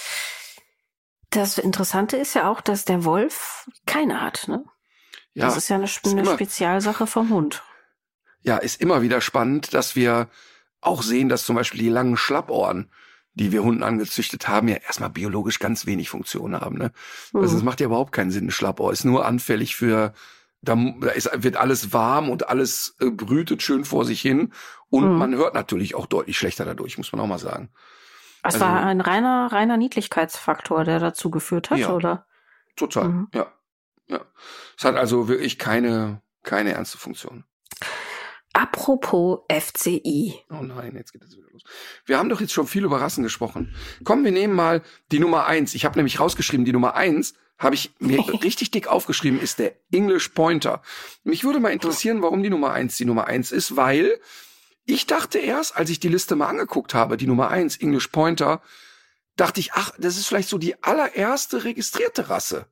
das 1.29 1.57
Interessante 1.57 2.17
ist 2.17 2.33
ja 2.33 2.49
auch, 2.51 2.59
dass 2.59 2.83
der 2.83 3.05
Wolf 3.05 3.69
keine 3.85 4.19
hat, 4.19 4.49
ne? 4.49 4.65
Ja, 5.33 5.45
das 5.45 5.55
ist 5.55 5.69
ja 5.69 5.77
eine, 5.77 5.87
eine 6.03 6.21
immer- 6.21 6.33
Spezialsache 6.33 7.07
vom 7.07 7.29
Hund. 7.29 7.63
ja, 8.41 8.57
ist 8.57 8.81
immer 8.81 9.01
wieder 9.01 9.21
spannend, 9.21 9.73
dass 9.73 9.95
wir 9.95 10.27
auch 10.81 11.03
sehen, 11.03 11.29
dass 11.29 11.45
zum 11.45 11.55
Beispiel 11.55 11.79
die 11.79 11.89
langen 11.89 12.17
Schlappohren, 12.17 12.91
die 13.33 13.51
wir 13.51 13.63
Hunden 13.63 13.83
angezüchtet 13.83 14.47
haben, 14.47 14.67
ja 14.67 14.75
erstmal 14.75 15.09
biologisch 15.09 15.59
ganz 15.59 15.85
wenig 15.85 16.09
Funktion 16.09 16.59
haben. 16.59 16.77
Ne? 16.77 16.91
Also 17.33 17.55
es 17.55 17.61
Hm. 17.61 17.65
macht 17.65 17.79
ja 17.79 17.85
überhaupt 17.85 18.11
keinen 18.11 18.31
Sinn, 18.31 18.47
ein 18.47 18.51
Schlappohr 18.51 18.91
ist 18.91 19.05
nur 19.05 19.25
anfällig 19.25 19.75
für, 19.75 20.13
da, 20.61 20.75
da 20.99 21.09
ist, 21.09 21.29
wird 21.33 21.55
alles 21.57 21.93
warm 21.93 22.29
und 22.29 22.49
alles 22.49 22.95
äh, 22.99 23.09
brütet 23.09 23.63
schön 23.63 23.85
vor 23.85 24.05
sich 24.05 24.21
hin 24.21 24.51
und 24.89 25.05
Mhm. 25.13 25.17
man 25.17 25.35
hört 25.35 25.53
natürlich 25.53 25.95
auch 25.95 26.05
deutlich 26.07 26.37
schlechter 26.37 26.65
dadurch, 26.65 26.97
muss 26.97 27.11
man 27.13 27.21
auch 27.21 27.27
mal 27.27 27.39
sagen. 27.39 27.69
Es 28.43 28.55
also- 28.55 28.65
war 28.65 28.83
ein 28.85 29.01
reiner, 29.01 29.49
reiner 29.51 29.77
Niedlichkeitsfaktor, 29.77 30.83
der 30.83 30.99
dazu 30.99 31.31
geführt 31.31 31.69
hat, 31.69 31.77
Ja. 31.79 31.93
oder? 31.93 32.25
Total, 32.75 33.07
Mhm. 33.09 33.27
ja. 33.33 33.47
ja. 34.07 34.21
Es 34.77 34.83
hat 34.83 34.95
also 34.97 35.27
wirklich 35.27 35.57
keine, 35.57 36.21
keine 36.43 36.73
ernste 36.73 36.97
Funktion. 36.97 37.45
Apropos 38.61 39.39
FCI. 39.51 40.35
Oh 40.51 40.61
nein, 40.61 40.93
jetzt 40.95 41.13
geht 41.13 41.23
es 41.23 41.35
wieder 41.35 41.47
los. 41.51 41.63
Wir 42.05 42.19
haben 42.19 42.29
doch 42.29 42.39
jetzt 42.41 42.53
schon 42.53 42.67
viel 42.67 42.83
über 42.85 43.01
Rassen 43.01 43.23
gesprochen. 43.23 43.73
Komm, 44.03 44.23
wir 44.23 44.31
nehmen 44.31 44.53
mal 44.53 44.83
die 45.11 45.17
Nummer 45.19 45.47
eins. 45.47 45.73
Ich 45.73 45.83
habe 45.83 45.97
nämlich 45.97 46.19
rausgeschrieben, 46.19 46.63
die 46.63 46.71
Nummer 46.71 46.93
eins 46.93 47.33
habe 47.57 47.73
ich 47.73 47.91
mir 47.97 48.19
richtig 48.43 48.69
dick 48.69 48.87
aufgeschrieben, 48.87 49.39
ist 49.41 49.57
der 49.57 49.73
English 49.91 50.29
Pointer. 50.29 50.83
Mich 51.23 51.43
würde 51.43 51.59
mal 51.59 51.69
interessieren, 51.71 52.21
warum 52.21 52.43
die 52.43 52.51
Nummer 52.51 52.71
eins 52.71 52.97
die 52.97 53.05
Nummer 53.05 53.25
eins 53.25 53.51
ist, 53.51 53.75
weil 53.77 54.19
ich 54.85 55.07
dachte 55.07 55.39
erst, 55.39 55.75
als 55.75 55.89
ich 55.89 55.99
die 55.99 56.09
Liste 56.09 56.35
mal 56.35 56.47
angeguckt 56.47 56.93
habe, 56.93 57.17
die 57.17 57.27
Nummer 57.27 57.49
eins 57.49 57.77
English 57.77 58.09
Pointer, 58.09 58.61
dachte 59.37 59.59
ich, 59.59 59.73
ach, 59.73 59.91
das 59.97 60.17
ist 60.17 60.27
vielleicht 60.27 60.49
so 60.49 60.59
die 60.59 60.83
allererste 60.83 61.63
registrierte 61.63 62.29
Rasse. 62.29 62.67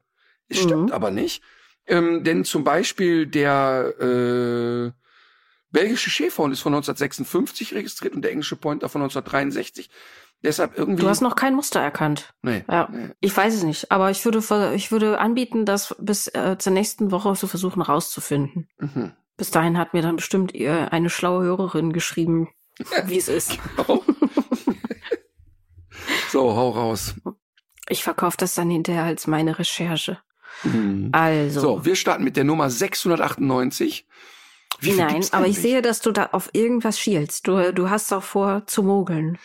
Es 0.49 0.57
Mhm. 0.59 0.63
stimmt 0.67 0.91
aber 0.91 1.09
nicht. 1.09 1.41
Ähm, 1.87 2.23
denn 2.23 2.45
zum 2.45 2.63
Beispiel 2.63 3.25
der 3.25 3.95
äh, 3.99 4.91
belgische 5.71 6.09
Schäferhund 6.09 6.53
ist 6.53 6.61
von 6.61 6.73
1956 6.73 7.75
registriert 7.75 8.15
und 8.15 8.23
der 8.23 8.31
englische 8.31 8.55
Pointer 8.55 8.89
von 8.89 9.01
1963. 9.01 9.89
Deshalb 10.41 10.77
irgendwie. 10.77 11.01
Du 11.01 11.09
hast 11.09 11.21
noch 11.21 11.35
kein 11.35 11.53
Muster 11.53 11.81
erkannt. 11.81 12.33
nee, 12.41 12.63
Ja. 12.69 12.87
nee. 12.91 13.09
Ich 13.19 13.35
weiß 13.35 13.53
es 13.53 13.63
nicht, 13.63 13.91
aber 13.91 14.09
ich 14.09 14.23
würde, 14.23 14.73
ich 14.73 14.91
würde 14.91 15.19
anbieten, 15.19 15.65
das 15.65 15.95
bis 15.99 16.27
äh, 16.29 16.55
zur 16.57 16.71
nächsten 16.71 17.11
Woche 17.11 17.33
zu 17.33 17.47
versuchen 17.47 17.81
rauszufinden. 17.81 18.69
Mhm. 18.77 19.11
Bis 19.35 19.51
dahin 19.51 19.77
hat 19.77 19.93
mir 19.93 20.01
dann 20.01 20.15
bestimmt 20.15 20.55
äh, 20.55 20.87
eine 20.91 21.09
schlaue 21.09 21.43
Hörerin 21.43 21.91
geschrieben, 21.93 22.49
wie 23.05 23.17
es 23.17 23.27
ist. 23.27 23.57
Genau. 23.75 24.03
so, 26.29 26.55
hau 26.55 26.69
raus. 26.69 27.15
Ich 27.89 28.03
verkaufe 28.03 28.37
das 28.37 28.55
dann 28.55 28.69
hinterher 28.69 29.03
als 29.03 29.27
meine 29.27 29.59
Recherche. 29.59 30.19
Mhm. 30.63 31.09
Also. 31.11 31.59
So, 31.59 31.85
wir 31.85 31.95
starten 31.95 32.23
mit 32.23 32.37
der 32.37 32.43
Nummer 32.43 32.69
698. 32.69 34.07
Wie 34.81 34.93
Nein, 34.93 35.25
aber 35.31 35.47
ich 35.47 35.59
sehe, 35.59 35.81
dass 35.81 36.01
du 36.01 36.11
da 36.11 36.29
auf 36.31 36.49
irgendwas 36.53 36.99
schielst. 36.99 37.47
Du, 37.47 37.73
du 37.73 37.89
hast 37.89 38.11
doch 38.11 38.23
vor 38.23 38.63
zu 38.65 38.83
mogeln. 38.83 39.37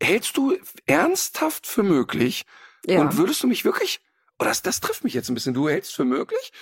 Hältst 0.00 0.36
du 0.36 0.56
ernsthaft 0.86 1.66
für 1.66 1.82
möglich, 1.82 2.44
Ja. 2.86 3.00
Und 3.00 3.16
würdest 3.16 3.42
du 3.42 3.46
mich 3.48 3.64
wirklich, 3.64 4.00
oh, 4.38 4.44
das, 4.44 4.62
das 4.62 4.80
trifft 4.80 5.02
mich 5.04 5.14
jetzt 5.14 5.28
ein 5.28 5.34
bisschen, 5.34 5.54
du 5.54 5.68
hältst 5.68 5.94
für 5.94 6.04
möglich, 6.04 6.52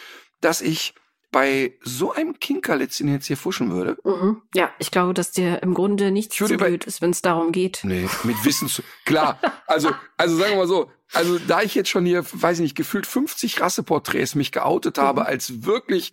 dass 0.40 0.60
ich 0.62 0.94
bei 1.32 1.76
so 1.82 2.12
einem 2.12 2.38
Kinkerlitzchen 2.38 3.08
jetzt 3.08 3.26
hier 3.26 3.36
fuschen 3.36 3.72
würde? 3.72 3.96
Mhm. 4.04 4.40
Ja, 4.54 4.70
ich 4.78 4.90
glaube, 4.92 5.12
dass 5.14 5.32
dir 5.32 5.62
im 5.64 5.74
Grunde 5.74 6.12
nichts 6.12 6.36
zu 6.36 6.46
blöd 6.46 6.84
ist, 6.84 7.02
wenn 7.02 7.10
es 7.10 7.22
darum 7.22 7.50
geht. 7.50 7.80
Nee, 7.82 8.08
mit 8.22 8.42
Wissen 8.44 8.68
zu, 8.68 8.82
klar, 9.04 9.38
also, 9.66 9.90
also 10.16 10.36
sagen 10.36 10.52
wir 10.52 10.58
mal 10.58 10.68
so, 10.68 10.90
also 11.12 11.38
da 11.40 11.60
ich 11.62 11.74
jetzt 11.74 11.90
schon 11.90 12.06
hier, 12.06 12.24
weiß 12.32 12.58
ich 12.58 12.62
nicht, 12.62 12.76
gefühlt 12.76 13.06
50 13.06 13.60
Rasseporträts 13.60 14.34
mich 14.36 14.52
geoutet 14.52 14.96
habe, 14.96 15.22
Mhm. 15.22 15.26
als 15.26 15.64
wirklich 15.64 16.12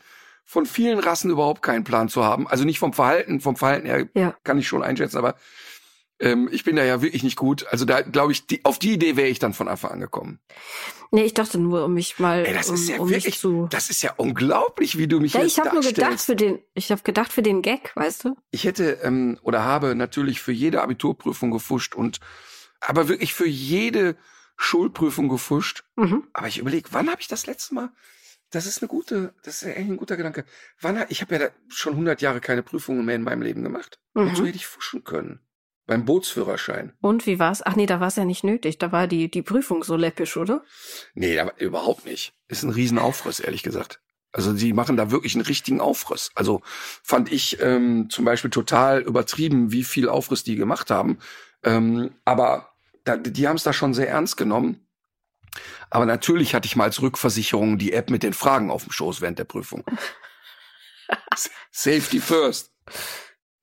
von 0.51 0.65
vielen 0.65 0.99
Rassen 0.99 1.31
überhaupt 1.31 1.61
keinen 1.61 1.85
Plan 1.85 2.09
zu 2.09 2.25
haben, 2.25 2.45
also 2.45 2.65
nicht 2.65 2.77
vom 2.77 2.91
Verhalten, 2.91 3.39
vom 3.39 3.55
Verhalten 3.55 3.85
her 3.87 4.09
Ja. 4.15 4.35
kann 4.43 4.57
ich 4.59 4.67
schon 4.67 4.83
einschätzen, 4.83 5.17
aber 5.17 5.35
ähm, 6.19 6.49
ich 6.51 6.65
bin 6.65 6.75
da 6.75 6.83
ja 6.83 7.01
wirklich 7.01 7.23
nicht 7.23 7.37
gut. 7.37 7.65
Also 7.71 7.85
da 7.85 8.01
glaube 8.01 8.33
ich, 8.33 8.47
die, 8.47 8.65
auf 8.65 8.77
die 8.77 8.91
Idee 8.91 9.15
wäre 9.15 9.29
ich 9.29 9.39
dann 9.39 9.53
von 9.53 9.69
Anfang 9.69 9.91
an 9.91 10.01
gekommen. 10.01 10.41
Nee, 11.09 11.23
ich 11.23 11.33
dachte 11.33 11.57
nur, 11.57 11.85
um 11.85 11.93
mich 11.93 12.19
mal, 12.19 12.45
Ey, 12.45 12.53
das 12.53 12.67
um, 12.67 12.75
ist 12.75 12.89
ja 12.89 12.97
um 12.99 13.09
wirklich, 13.09 13.39
zu. 13.39 13.67
das 13.69 13.89
ist 13.89 14.03
ja 14.03 14.13
unglaublich, 14.17 14.97
wie 14.97 15.07
du 15.07 15.21
mich 15.21 15.35
Ja, 15.35 15.39
jetzt 15.41 15.53
ich 15.53 15.59
habe 15.59 15.73
nur 15.73 15.83
gedacht 15.83 16.19
für 16.19 16.35
den, 16.35 16.59
ich 16.73 16.91
habe 16.91 17.01
gedacht 17.01 17.31
für 17.31 17.43
den 17.43 17.61
Gag, 17.61 17.95
weißt 17.95 18.25
du? 18.25 18.35
Ich 18.51 18.65
hätte 18.65 18.99
ähm, 19.03 19.39
oder 19.43 19.63
habe 19.63 19.95
natürlich 19.95 20.41
für 20.41 20.51
jede 20.51 20.81
Abiturprüfung 20.81 21.51
gefuscht 21.51 21.95
und 21.95 22.19
aber 22.81 23.07
wirklich 23.07 23.33
für 23.33 23.47
jede 23.47 24.17
Schulprüfung 24.57 25.29
gefuscht. 25.29 25.85
Mhm. 25.95 26.27
Aber 26.33 26.49
ich 26.49 26.57
überlege, 26.57 26.89
wann 26.91 27.09
habe 27.09 27.21
ich 27.21 27.29
das 27.29 27.45
letzte 27.45 27.73
Mal? 27.73 27.89
Das 28.51 28.65
ist 28.65 28.81
eine 28.81 28.89
gute, 28.89 29.33
das 29.43 29.61
ist 29.61 29.67
eigentlich 29.67 29.87
ein 29.89 29.97
guter 29.97 30.17
Gedanke. 30.17 30.45
Wann? 30.79 31.03
Ich 31.09 31.21
habe 31.21 31.33
ja 31.35 31.39
da 31.39 31.49
schon 31.69 31.93
100 31.93 32.21
Jahre 32.21 32.41
keine 32.41 32.63
Prüfungen 32.63 33.05
mehr 33.05 33.15
in 33.15 33.23
meinem 33.23 33.41
Leben 33.41 33.63
gemacht. 33.63 33.99
Und 34.13 34.35
so 34.35 34.43
Mhm. 34.43 34.47
hätte 34.47 34.57
ich 34.57 34.67
fuschen 34.67 35.03
können 35.03 35.39
beim 35.87 36.05
Bootsführerschein. 36.05 36.93
Und 37.01 37.25
wie 37.25 37.39
war's? 37.39 37.61
Ach 37.65 37.75
nee, 37.75 37.85
da 37.85 37.99
war 37.99 38.07
es 38.07 38.15
ja 38.15 38.23
nicht 38.25 38.43
nötig. 38.43 38.77
Da 38.77 38.91
war 38.91 39.07
die 39.07 39.29
die 39.31 39.41
Prüfung 39.41 39.83
so 39.83 39.95
läppisch, 39.95 40.37
oder? 40.37 40.63
Nee, 41.15 41.39
aber 41.39 41.59
überhaupt 41.59 42.05
nicht. 42.05 42.33
Ist 42.47 42.63
ein 42.63 42.69
Riesenaufriss, 42.69 43.39
ehrlich 43.39 43.63
gesagt. 43.63 43.99
Also 44.33 44.55
sie 44.55 44.71
machen 44.71 44.95
da 44.95 45.11
wirklich 45.11 45.35
einen 45.35 45.43
richtigen 45.45 45.81
Aufriss. 45.81 46.31
Also 46.35 46.61
fand 47.03 47.31
ich 47.31 47.59
ähm, 47.61 48.09
zum 48.09 48.23
Beispiel 48.23 48.49
total 48.51 49.01
übertrieben, 49.01 49.71
wie 49.73 49.83
viel 49.83 50.07
Aufriss 50.07 50.43
die 50.45 50.55
gemacht 50.55 50.89
haben. 50.91 51.19
Ähm, 51.63 52.11
aber 52.23 52.69
da, 53.03 53.17
die 53.17 53.47
haben 53.47 53.57
es 53.57 53.63
da 53.63 53.73
schon 53.73 53.93
sehr 53.93 54.07
ernst 54.09 54.37
genommen. 54.37 54.87
Aber 55.89 56.05
natürlich 56.05 56.55
hatte 56.55 56.65
ich 56.65 56.75
mal 56.75 56.85
als 56.85 57.01
Rückversicherung 57.01 57.77
die 57.77 57.93
App 57.93 58.09
mit 58.09 58.23
den 58.23 58.33
Fragen 58.33 58.71
auf 58.71 58.83
dem 58.83 58.91
Schoß 58.91 59.21
während 59.21 59.39
der 59.39 59.43
Prüfung. 59.45 59.83
Safety 61.71 62.19
first. 62.19 62.71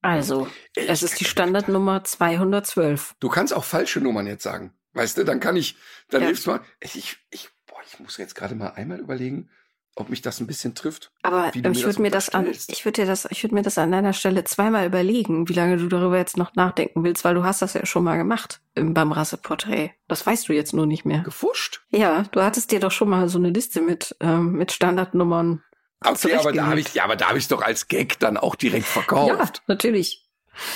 Also, 0.01 0.49
es 0.75 1.03
ist 1.03 1.19
die 1.21 1.25
Standardnummer 1.25 2.05
212. 2.05 3.17
Du 3.21 3.29
kannst 3.29 3.53
auch 3.53 3.65
falsche 3.65 4.01
Nummern 4.01 4.27
jetzt 4.27 4.43
sagen. 4.45 4.73
Weißt 4.93 5.19
du, 5.19 5.25
dann 5.25 5.41
kann 5.41 5.57
ich, 5.57 5.77
dann 6.09 6.23
Ja. 6.23 6.29
hilfst 6.29 6.47
du 6.47 6.51
mal. 6.51 6.61
Ich, 6.81 7.19
ich, 7.31 7.49
boah, 7.67 7.81
ich 7.87 7.99
muss 7.99 8.17
jetzt 8.17 8.35
gerade 8.35 8.55
mal 8.55 8.71
einmal 8.71 9.01
überlegen, 9.01 9.51
ob 9.99 10.09
mich 10.09 10.23
das 10.23 10.41
ein 10.41 10.47
bisschen 10.47 10.75
trifft. 10.75 11.11
Aber 11.23 11.51
ich 11.55 11.85
würde 11.85 12.01
mir 12.03 12.11
das 12.11 12.29
an, 12.31 12.47
ich 12.47 12.85
würde 12.85 13.03
dir 13.03 13.07
das, 13.07 13.27
ich 13.31 13.43
würde 13.43 13.55
mir 13.55 13.63
das 13.63 13.79
an 13.79 13.91
deiner 13.93 14.13
Stelle 14.13 14.45
zweimal 14.45 14.87
überlegen, 14.87 15.49
wie 15.49 15.53
lange 15.53 15.77
du 15.77 15.89
darüber 15.89 16.17
jetzt 16.17 16.37
noch 16.37 16.55
nachdenken 16.55 17.05
willst, 17.05 17.25
weil 17.25 17.35
du 17.35 17.45
hast 17.45 17.63
das 17.63 17.75
ja 17.75 17.85
schon 17.87 18.05
mal 18.05 18.17
gemacht 18.17 18.61
ähm, 18.77 18.95
beim 18.95 19.13
Rasseporträt. 19.13 19.91
Das 20.07 20.27
weißt 20.27 20.49
du 20.49 20.53
jetzt 20.53 20.73
nur 20.73 20.87
nicht 20.87 21.05
mehr. 21.05 21.21
Gefuscht? 21.21 21.83
Ja, 21.91 22.25
du 22.31 22.43
hattest 22.43 22.71
dir 22.71 22.81
doch 22.81 22.93
schon 22.93 23.09
mal 23.09 23.29
so 23.29 23.39
eine 23.39 23.51
Liste 23.51 23.81
mit 23.81 24.17
ähm, 24.21 24.53
mit 24.53 24.73
Standardnummern. 24.73 25.63
Okay, 26.05 26.35
aber 26.35 26.53
da 26.53 26.67
habe 26.67 26.79
ich, 26.81 26.95
ja, 26.95 27.03
aber 27.05 27.17
da 27.17 27.29
habe 27.29 27.39
ich 27.39 27.49
doch 27.49 27.61
als 27.61 27.89
Gag 27.89 28.21
dann 28.21 28.37
auch 28.37 28.55
direkt 28.55 28.87
Ja, 28.87 28.93
verkauft. 29.03 29.63
natürlich. 29.67 30.25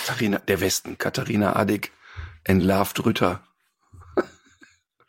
Katharina, 0.07 0.39
der 0.39 0.61
Westen, 0.61 0.99
Katharina 0.99 1.55
Adig, 1.55 1.93
entlarvt 2.45 3.05
Rütter. 3.05 3.43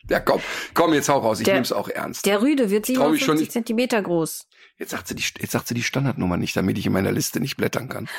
Ja, 0.09 0.19
komm, 0.19 0.41
komm, 0.73 0.93
jetzt 0.93 1.09
hau 1.09 1.19
raus, 1.19 1.39
ich 1.39 1.45
Der- 1.45 1.55
nehm's 1.55 1.71
auch 1.71 1.87
ernst. 1.89 2.25
Der 2.25 2.41
Rüde 2.41 2.69
wird 2.69 2.85
Trau 2.87 3.09
mich 3.09 3.23
schon 3.23 3.37
57 3.37 3.39
nicht- 3.39 3.51
Zentimeter 3.51 4.01
groß. 4.01 4.47
Jetzt 4.77 4.91
sagt 4.91 5.07
sie 5.07 5.15
die, 5.15 5.23
jetzt 5.39 5.51
sagt 5.51 5.67
sie 5.67 5.73
die 5.75 5.83
Standardnummer 5.83 6.37
nicht, 6.37 6.55
damit 6.55 6.77
ich 6.77 6.85
in 6.85 6.93
meiner 6.93 7.11
Liste 7.11 7.39
nicht 7.39 7.57
blättern 7.57 7.89
kann. 7.89 8.09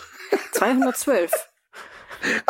212. 0.52 1.30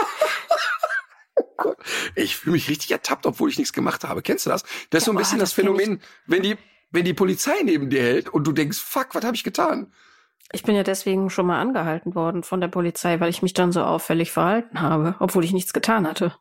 Ich 2.14 2.36
fühle 2.36 2.52
mich 2.54 2.68
richtig 2.68 2.90
ertappt, 2.90 3.26
obwohl 3.26 3.50
ich 3.50 3.58
nichts 3.58 3.72
gemacht 3.72 4.04
habe. 4.04 4.22
Kennst 4.22 4.46
du 4.46 4.50
das? 4.50 4.62
Das 4.90 5.00
ist 5.02 5.04
so 5.06 5.12
ein 5.12 5.16
bisschen 5.16 5.38
oh, 5.38 5.40
das 5.40 5.50
das 5.50 5.58
ich. 5.58 5.64
Phänomen, 5.64 6.00
wenn 6.26 6.42
die, 6.42 6.56
wenn 6.90 7.04
die 7.04 7.14
Polizei 7.14 7.54
neben 7.64 7.90
dir 7.90 8.00
hält 8.02 8.28
und 8.28 8.46
du 8.46 8.52
denkst, 8.52 8.78
fuck, 8.78 9.14
was 9.14 9.24
habe 9.24 9.34
ich 9.36 9.44
getan? 9.44 9.92
Ich 10.52 10.62
bin 10.62 10.74
ja 10.76 10.82
deswegen 10.82 11.30
schon 11.30 11.46
mal 11.46 11.60
angehalten 11.60 12.14
worden 12.14 12.42
von 12.42 12.60
der 12.60 12.68
Polizei, 12.68 13.20
weil 13.20 13.28
ich 13.30 13.42
mich 13.42 13.54
dann 13.54 13.72
so 13.72 13.82
auffällig 13.82 14.30
verhalten 14.32 14.80
habe, 14.80 15.16
obwohl 15.18 15.44
ich 15.44 15.52
nichts 15.52 15.72
getan 15.72 16.06
hatte. 16.06 16.34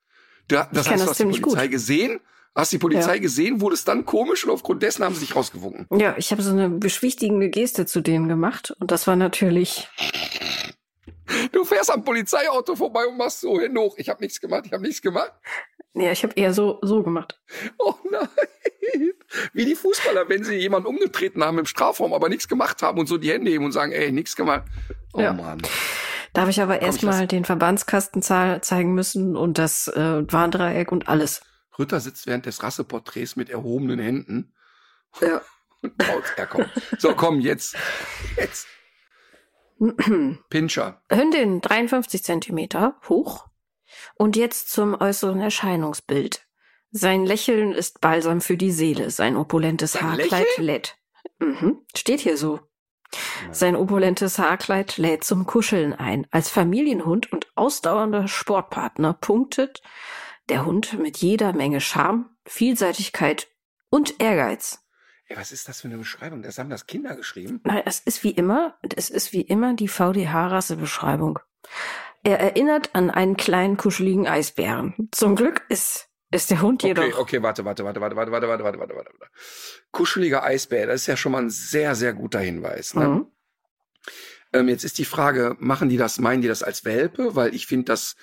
Da, 0.47 0.69
das 0.71 0.85
kenn 0.85 0.93
heißt, 0.93 1.01
das 1.09 1.17
du 1.17 1.25
hast 1.25 1.35
die 1.35 1.41
Polizei 1.41 1.63
gut. 1.63 1.71
gesehen, 1.71 2.19
hast 2.55 2.71
die 2.71 2.77
Polizei 2.77 3.15
Ja. 3.15 3.21
gesehen, 3.21 3.61
wurde 3.61 3.75
es 3.75 3.83
dann 3.85 4.05
komisch 4.05 4.43
und 4.45 4.51
aufgrund 4.51 4.81
dessen 4.83 5.03
haben 5.03 5.13
sie 5.15 5.21
dich 5.21 5.35
rausgewunken. 5.35 5.87
Ja, 5.99 6.15
ich 6.17 6.31
habe 6.31 6.41
so 6.41 6.51
eine 6.51 6.69
beschwichtigende 6.69 7.49
Geste 7.49 7.85
zu 7.85 8.01
denen 8.01 8.27
gemacht 8.27 8.75
und 8.79 8.91
das 8.91 9.07
war 9.07 9.15
natürlich 9.15 9.87
Du 11.51 11.63
fährst 11.65 11.91
am 11.91 12.03
Polizeiauto 12.03 12.75
vorbei 12.75 13.05
und 13.05 13.17
machst 13.17 13.41
so 13.41 13.59
Hände 13.59 13.79
hoch. 13.81 13.95
Ich 13.97 14.09
habe 14.09 14.21
nichts 14.21 14.39
gemacht, 14.39 14.63
ich 14.65 14.71
habe 14.73 14.83
nichts 14.83 15.01
gemacht. 15.01 15.31
Ja, 15.93 16.11
ich 16.11 16.23
habe 16.23 16.33
eher 16.35 16.53
so 16.53 16.79
so 16.81 17.03
gemacht. 17.03 17.39
Oh 17.77 17.95
nein. 18.09 18.27
Wie 19.53 19.65
die 19.65 19.75
Fußballer, 19.75 20.29
wenn 20.29 20.43
sie 20.43 20.55
jemanden 20.55 20.87
umgetreten 20.87 21.43
haben 21.43 21.59
im 21.59 21.65
Strafraum, 21.65 22.13
aber 22.13 22.29
nichts 22.29 22.47
gemacht 22.47 22.81
haben 22.81 22.97
und 22.99 23.07
so 23.07 23.17
die 23.17 23.31
Hände 23.31 23.51
heben 23.51 23.65
und 23.65 23.71
sagen, 23.73 23.91
ey, 23.91 24.11
nichts 24.11 24.35
gemacht. 24.35 24.63
Oh 25.13 25.19
Ja. 25.19 25.33
Mann. 25.33 25.61
Da 26.33 26.41
habe 26.41 26.51
ich 26.51 26.61
aber 26.61 26.81
erstmal 26.81 27.27
den 27.27 27.43
Verbandskasten 27.45 28.21
zahl- 28.21 28.61
zeigen 28.61 28.93
müssen 28.93 29.35
und 29.35 29.57
das 29.57 29.87
äh, 29.89 30.31
Warndreieck 30.31 30.91
und 30.91 31.09
alles. 31.09 31.41
Rütter 31.80 31.99
sitzt 31.99 32.28
während 32.28 32.45
des 32.45 32.63
Rasseporträts 32.63 33.36
mit 33.36 33.49
erhobenen 33.49 33.99
Händen 33.99 34.53
Ja. 35.21 35.41
ja, 36.38 36.45
komm. 36.45 36.65
So, 36.97 37.13
komm, 37.13 37.39
jetzt. 37.39 37.75
Jetzt. 38.36 38.67
Pinscher. 40.49 41.01
Hündin 41.11 41.61
53 41.61 42.23
Zentimeter 42.23 42.99
hoch. 43.07 43.47
Und 44.15 44.36
jetzt 44.36 44.71
zum 44.71 44.99
äußeren 44.99 45.39
Erscheinungsbild. 45.39 46.45
Sein 46.91 47.25
Lächeln 47.25 47.73
ist 47.73 48.01
Balsam 48.01 48.41
für 48.41 48.57
die 48.57 48.71
Seele. 48.71 49.11
Sein 49.11 49.36
opulentes 49.38 49.93
Sein 49.93 50.03
Haarkleid 50.03 50.45
Lächeln? 50.47 50.65
lädt. 50.65 50.97
Mhm, 51.39 51.86
steht 51.95 52.21
hier 52.21 52.38
so. 52.38 52.59
Sein 53.51 53.75
opulentes 53.75 54.39
Haarkleid 54.39 54.97
lädt 54.97 55.23
zum 55.23 55.45
Kuscheln 55.45 55.93
ein. 55.93 56.28
Als 56.32 56.49
Familienhund 56.49 57.32
und 57.32 57.47
ausdauernder 57.55 58.28
Sportpartner 58.28 59.13
punktet 59.13 59.82
der 60.49 60.65
Hund 60.65 60.97
mit 60.99 61.17
jeder 61.17 61.53
Menge 61.53 61.81
Charme, 61.81 62.29
Vielseitigkeit 62.45 63.47
und 63.89 64.19
Ehrgeiz. 64.19 64.79
Ey, 65.27 65.37
was 65.37 65.51
ist 65.51 65.67
das 65.67 65.81
für 65.81 65.89
eine 65.89 65.97
Beschreibung? 65.97 66.41
Das 66.41 66.57
haben 66.57 66.69
das 66.69 66.87
Kinder 66.87 67.15
geschrieben. 67.15 67.59
Nein, 67.63 67.83
es 67.85 67.99
ist 67.99 68.23
wie 68.23 68.31
immer, 68.31 68.77
es 68.95 69.09
ist 69.09 69.33
wie 69.33 69.41
immer 69.41 69.73
die 69.73 69.89
VDH-Rassebeschreibung. 69.89 71.39
Er 72.23 72.39
erinnert 72.39 72.95
an 72.95 73.09
einen 73.09 73.35
kleinen 73.35 73.77
kuscheligen 73.77 74.27
Eisbären. 74.27 75.09
Zum 75.11 75.35
Glück 75.35 75.63
ist, 75.69 76.09
ist 76.31 76.49
der 76.49 76.61
Hund 76.61 76.83
jedoch. 76.83 77.03
Okay, 77.03 77.13
okay, 77.15 77.43
warte, 77.43 77.65
warte, 77.65 77.83
warte, 77.83 77.99
warte, 77.99 78.15
warte, 78.15 78.31
warte, 78.31 78.47
warte, 78.47 78.63
warte, 78.63 78.79
warte, 78.79 78.95
warte, 78.95 79.11
warte. 79.19 79.33
Kuscheliger 79.91 80.43
Eisbär, 80.43 80.87
das 80.87 81.01
ist 81.01 81.07
ja 81.07 81.17
schon 81.17 81.33
mal 81.33 81.43
ein 81.43 81.49
sehr, 81.49 81.95
sehr 81.95 82.13
guter 82.13 82.39
Hinweis. 82.39 82.95
Ne? 82.95 83.07
Mhm. 83.07 83.27
Ähm, 84.53 84.69
jetzt 84.69 84.85
ist 84.85 84.97
die 84.97 85.05
Frage, 85.05 85.57
machen 85.59 85.89
die 85.89 85.97
das, 85.97 86.19
meinen 86.19 86.41
die 86.41 86.47
das 86.47 86.63
als 86.63 86.85
Welpe? 86.85 87.35
Weil 87.35 87.53
ich 87.53 87.67
finde, 87.67 87.85
dass 87.85 88.15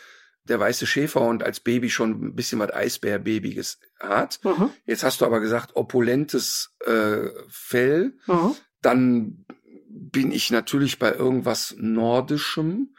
der 0.44 0.60
weiße 0.60 0.86
Schäferhund 0.86 1.42
als 1.42 1.60
Baby 1.60 1.90
schon 1.90 2.10
ein 2.10 2.34
bisschen 2.34 2.58
was 2.58 2.72
Eisbär-Babiges 2.72 3.78
hat. 3.98 4.40
Mhm. 4.44 4.70
Jetzt 4.84 5.02
hast 5.02 5.20
du 5.20 5.24
aber 5.24 5.40
gesagt, 5.40 5.74
opulentes 5.76 6.74
äh, 6.84 7.28
Fell. 7.48 8.18
Mhm. 8.26 8.56
Dann 8.82 9.46
bin 9.88 10.32
ich 10.32 10.50
natürlich 10.50 10.98
bei 10.98 11.12
irgendwas 11.12 11.74
Nordischem. 11.78 12.94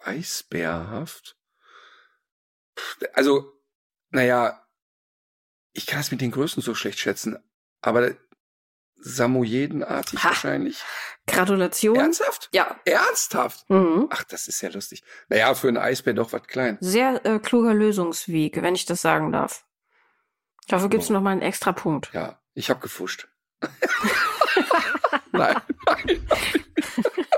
Eisbärhaft. 0.00 1.36
Also, 3.12 3.52
naja, 4.10 4.66
ich 5.72 5.86
kann 5.86 6.00
es 6.00 6.10
mit 6.10 6.20
den 6.20 6.30
Größen 6.30 6.62
so 6.62 6.74
schlecht 6.74 6.98
schätzen, 6.98 7.38
aber 7.80 8.14
Samoyedenartig 9.02 10.22
wahrscheinlich. 10.24 10.82
Gratulation. 11.26 11.96
Ernsthaft? 11.96 12.48
Ja. 12.52 12.76
Ernsthaft? 12.84 13.68
Mhm. 13.70 14.08
Ach, 14.10 14.24
das 14.24 14.48
ist 14.48 14.60
ja 14.60 14.68
lustig. 14.70 15.02
Naja, 15.28 15.54
für 15.54 15.68
einen 15.68 15.76
Eisbär 15.78 16.14
doch 16.14 16.32
was 16.32 16.42
klein. 16.44 16.76
Sehr 16.80 17.24
äh, 17.24 17.38
kluger 17.38 17.72
Lösungsweg, 17.74 18.60
wenn 18.62 18.74
ich 18.74 18.86
das 18.86 19.00
sagen 19.02 19.32
darf. 19.32 19.64
Dafür 20.68 20.88
gibt's 20.88 21.10
Oh. 21.10 21.14
noch 21.14 21.20
mal 21.22 21.30
einen 21.30 21.42
extra 21.42 21.72
Punkt. 21.72 22.10
Ja, 22.12 22.40
ich 22.54 22.70
habe 22.70 22.80
gefuscht. 22.80 23.28
nein, 25.32 25.56
nein. 25.86 26.26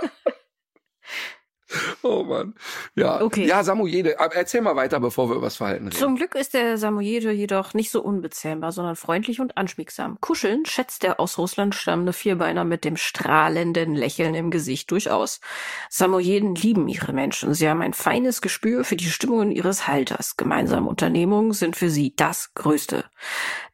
oh 2.02 2.22
Mann. 2.24 2.54
Ja, 2.94 3.20
Okay. 3.20 3.46
ja, 3.46 3.62
Samujede. 3.64 4.18
Aber 4.20 4.34
erzähl 4.34 4.60
mal 4.60 4.76
weiter, 4.76 5.00
bevor 5.00 5.28
wir 5.30 5.36
über 5.36 5.46
das 5.46 5.56
Verhalten 5.56 5.88
reden. 5.88 5.96
Zum 5.98 6.16
Glück 6.16 6.34
ist 6.34 6.54
der 6.54 6.78
Samoyede 6.78 7.30
jedoch 7.30 7.74
nicht 7.74 7.90
so 7.90 8.02
unbezähmbar, 8.02 8.72
sondern 8.72 8.96
freundlich 8.96 9.40
und 9.40 9.56
anschmiegsam. 9.56 10.18
Kuscheln 10.20 10.66
schätzt 10.66 11.02
der 11.02 11.20
aus 11.20 11.38
Russland 11.38 11.74
stammende 11.74 12.12
Vierbeiner 12.12 12.64
mit 12.64 12.84
dem 12.84 12.96
strahlenden 12.96 13.94
Lächeln 13.94 14.34
im 14.34 14.50
Gesicht 14.50 14.90
durchaus. 14.90 15.40
Samoyeden 15.88 16.54
lieben 16.54 16.88
ihre 16.88 17.12
Menschen. 17.12 17.54
Sie 17.54 17.68
haben 17.68 17.82
ein 17.82 17.94
feines 17.94 18.42
Gespür 18.42 18.84
für 18.84 18.96
die 18.96 19.10
Stimmungen 19.10 19.50
ihres 19.50 19.86
Halters. 19.88 20.36
Gemeinsame 20.36 20.88
Unternehmungen 20.88 21.52
sind 21.52 21.76
für 21.76 21.90
sie 21.90 22.14
das 22.16 22.52
Größte. 22.54 23.04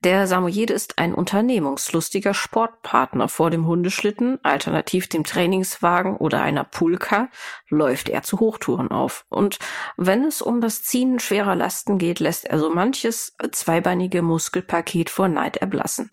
Der 0.04 0.26
Samoyede 0.28 0.74
ist 0.74 0.98
ein 0.98 1.12
unternehmungslustiger 1.14 2.32
Sportpartner 2.34 3.28
vor 3.28 3.50
dem 3.50 3.66
Hundeschlitten, 3.66 4.38
alternativ 4.44 5.08
dem 5.08 5.24
Trainingswagen 5.24 6.16
oder 6.16 6.40
einer 6.42 6.62
Pulka, 6.64 7.28
läuft 7.68 7.87
er 8.08 8.22
zu 8.22 8.40
Hochtouren 8.40 8.90
auf. 8.90 9.24
Und 9.28 9.58
wenn 9.96 10.24
es 10.24 10.42
um 10.42 10.60
das 10.60 10.82
Ziehen 10.82 11.18
schwerer 11.18 11.54
Lasten 11.54 11.98
geht, 11.98 12.20
lässt 12.20 12.44
er 12.44 12.58
so 12.58 12.70
manches 12.70 13.36
zweibeinige 13.52 14.22
Muskelpaket 14.22 15.10
vor 15.10 15.28
Neid 15.28 15.58
erblassen. 15.58 16.10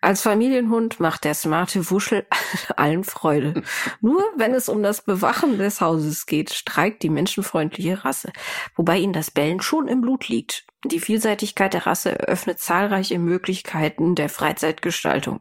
Als 0.00 0.22
Familienhund 0.22 1.00
macht 1.00 1.24
der 1.24 1.34
smarte 1.34 1.90
Wuschel 1.90 2.26
allen 2.76 3.04
Freude. 3.04 3.62
Nur 4.00 4.22
wenn 4.36 4.54
es 4.54 4.68
um 4.68 4.82
das 4.82 5.02
Bewachen 5.02 5.58
des 5.58 5.80
Hauses 5.80 6.26
geht, 6.26 6.52
streikt 6.52 7.02
die 7.02 7.10
menschenfreundliche 7.10 8.04
Rasse, 8.04 8.32
wobei 8.74 8.98
ihnen 8.98 9.12
das 9.12 9.30
Bellen 9.30 9.60
schon 9.60 9.88
im 9.88 10.00
Blut 10.00 10.28
liegt. 10.28 10.66
Die 10.84 11.00
Vielseitigkeit 11.00 11.74
der 11.74 11.86
Rasse 11.86 12.18
eröffnet 12.18 12.60
zahlreiche 12.60 13.18
Möglichkeiten 13.18 14.14
der 14.14 14.28
Freizeitgestaltung. 14.28 15.40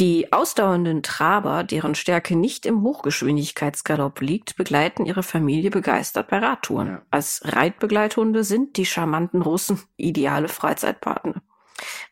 Die 0.00 0.32
ausdauernden 0.32 1.02
Traber, 1.02 1.62
deren 1.62 1.94
Stärke 1.94 2.34
nicht 2.34 2.64
im 2.64 2.82
Hochgeschwindigkeitsgalopp 2.82 4.22
liegt, 4.22 4.56
begleiten 4.56 5.04
ihre 5.04 5.22
Familie 5.22 5.68
begeistert 5.68 6.28
bei 6.28 6.38
Radtouren. 6.38 6.86
Ja. 6.86 7.02
Als 7.10 7.42
Reitbegleithunde 7.44 8.42
sind 8.42 8.78
die 8.78 8.86
charmanten 8.86 9.42
Russen 9.42 9.78
ideale 9.98 10.48
Freizeitpartner. 10.48 11.42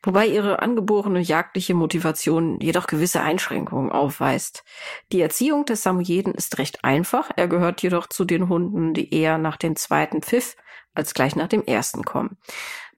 Wobei 0.03 0.27
ihre 0.27 0.61
angeborene 0.61 1.21
jagdliche 1.21 1.73
Motivation 1.73 2.61
jedoch 2.61 2.87
gewisse 2.89 3.23
Einschränkungen 3.23 3.91
aufweist. 3.91 4.65
Die 5.11 5.23
Erziehung 5.23 5.65
des 5.65 5.83
Samoyeden 5.83 6.35
ist 6.35 6.59
recht 6.59 6.85
einfach, 6.85 7.31
er 7.37 7.49
gehört 7.49 7.81
jedoch 7.81 8.07
zu 8.07 8.27
den 8.27 8.51
Hunden, 8.51 8.93
die 8.93 9.15
eher 9.15 9.39
nach 9.39 9.57
dem 9.57 9.77
zweiten 9.77 10.21
Pfiff 10.21 10.57
als 10.93 11.15
gleich 11.15 11.37
nach 11.37 11.49
dem 11.49 11.65
ersten 11.65 12.05
kommen. 12.05 12.37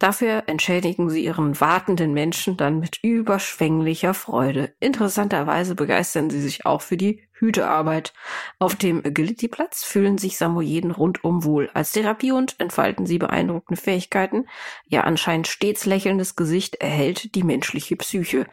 Dafür 0.00 0.44
entschädigen 0.46 1.10
sie 1.10 1.22
ihren 1.22 1.60
wartenden 1.60 2.14
Menschen 2.14 2.56
dann 2.56 2.80
mit 2.80 2.98
überschwänglicher 3.02 4.14
Freude. 4.14 4.74
Interessanterweise 4.80 5.74
begeistern 5.74 6.30
sie 6.30 6.40
sich 6.40 6.64
auch 6.64 6.80
für 6.80 6.96
die 6.96 7.28
Hütearbeit. 7.32 8.14
Auf 8.58 8.76
dem 8.76 9.04
Agility-Platz 9.04 9.84
fühlen 9.84 10.16
sich 10.16 10.38
Samoyeden 10.38 10.90
rundum 10.90 11.44
wohl. 11.44 11.68
Als 11.74 11.92
Therapiehund 11.92 12.56
entfalten 12.58 13.04
sie 13.04 13.18
beeindruckende 13.18 13.78
Fähigkeiten. 13.78 14.46
Ihr 14.86 15.04
anscheinend 15.04 15.48
stets 15.48 15.84
lächelndes 15.84 16.34
Gesicht 16.34 16.76
erhält 16.76 17.34
die 17.34 17.42
menschliche 17.42 17.96
Psyche. 17.96 18.46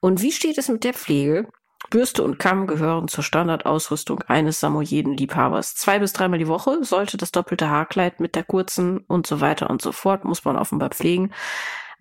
Und 0.00 0.22
wie 0.22 0.32
steht 0.32 0.58
es 0.58 0.68
mit 0.68 0.82
der 0.82 0.94
Pflege? 0.94 1.46
Bürste 1.88 2.22
und 2.22 2.38
Kamm 2.38 2.66
gehören 2.66 3.08
zur 3.08 3.24
Standardausrüstung 3.24 4.22
eines 4.28 4.60
Samoyeden-Liebhabers. 4.60 5.74
Zwei 5.74 5.98
bis 5.98 6.12
dreimal 6.12 6.38
die 6.38 6.46
Woche 6.46 6.84
sollte 6.84 7.16
das 7.16 7.32
doppelte 7.32 7.68
Haarkleid 7.68 8.20
mit 8.20 8.36
der 8.36 8.44
kurzen 8.44 8.98
und 8.98 9.26
so 9.26 9.40
weiter 9.40 9.70
und 9.70 9.82
so 9.82 9.92
fort, 9.92 10.24
muss 10.24 10.44
man 10.44 10.56
offenbar 10.56 10.90
pflegen. 10.90 11.32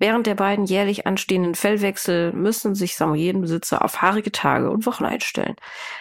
Während 0.01 0.27
der 0.27 0.36
beiden 0.36 0.63
jährlich 0.63 1.05
anstehenden 1.07 1.55
Fellwechsel 1.55 2.32
müssen 2.32 2.73
sich 2.73 2.95
Samoyedenbesitzer 2.95 3.84
auf 3.84 4.01
haarige 4.01 4.32
Tage 4.32 4.71
und 4.71 4.86
Wochen 4.86 5.03
einstellen. 5.03 5.55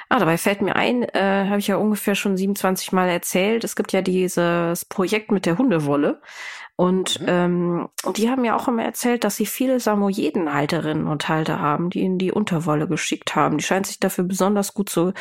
Ah, 0.08 0.20
dabei 0.20 0.38
fällt 0.38 0.62
mir 0.62 0.76
ein, 0.76 1.02
äh, 1.02 1.46
habe 1.48 1.58
ich 1.58 1.66
ja 1.66 1.76
ungefähr 1.76 2.14
schon 2.14 2.36
27 2.36 2.92
Mal 2.92 3.08
erzählt, 3.08 3.64
es 3.64 3.74
gibt 3.74 3.92
ja 3.92 4.00
dieses 4.00 4.84
Projekt 4.84 5.32
mit 5.32 5.46
der 5.46 5.58
Hundewolle. 5.58 6.20
Und 6.80 7.18
Mhm. 7.20 7.26
ähm, 7.28 7.88
die 8.14 8.30
haben 8.30 8.44
ja 8.44 8.54
auch 8.54 8.68
immer 8.68 8.84
erzählt, 8.84 9.24
dass 9.24 9.34
sie 9.34 9.46
viele 9.46 9.80
Samoyedenhalterinnen 9.80 11.08
und 11.08 11.28
Halter 11.28 11.58
haben, 11.58 11.90
die 11.90 11.98
ihnen 12.02 12.18
die 12.18 12.30
Unterwolle 12.30 12.86
geschickt 12.86 13.34
haben. 13.34 13.58
Die 13.58 13.64
scheint 13.64 13.88
sich 13.88 13.98
dafür 13.98 14.22
besonders 14.22 14.74
gut 14.74 14.88
zu 14.88 15.12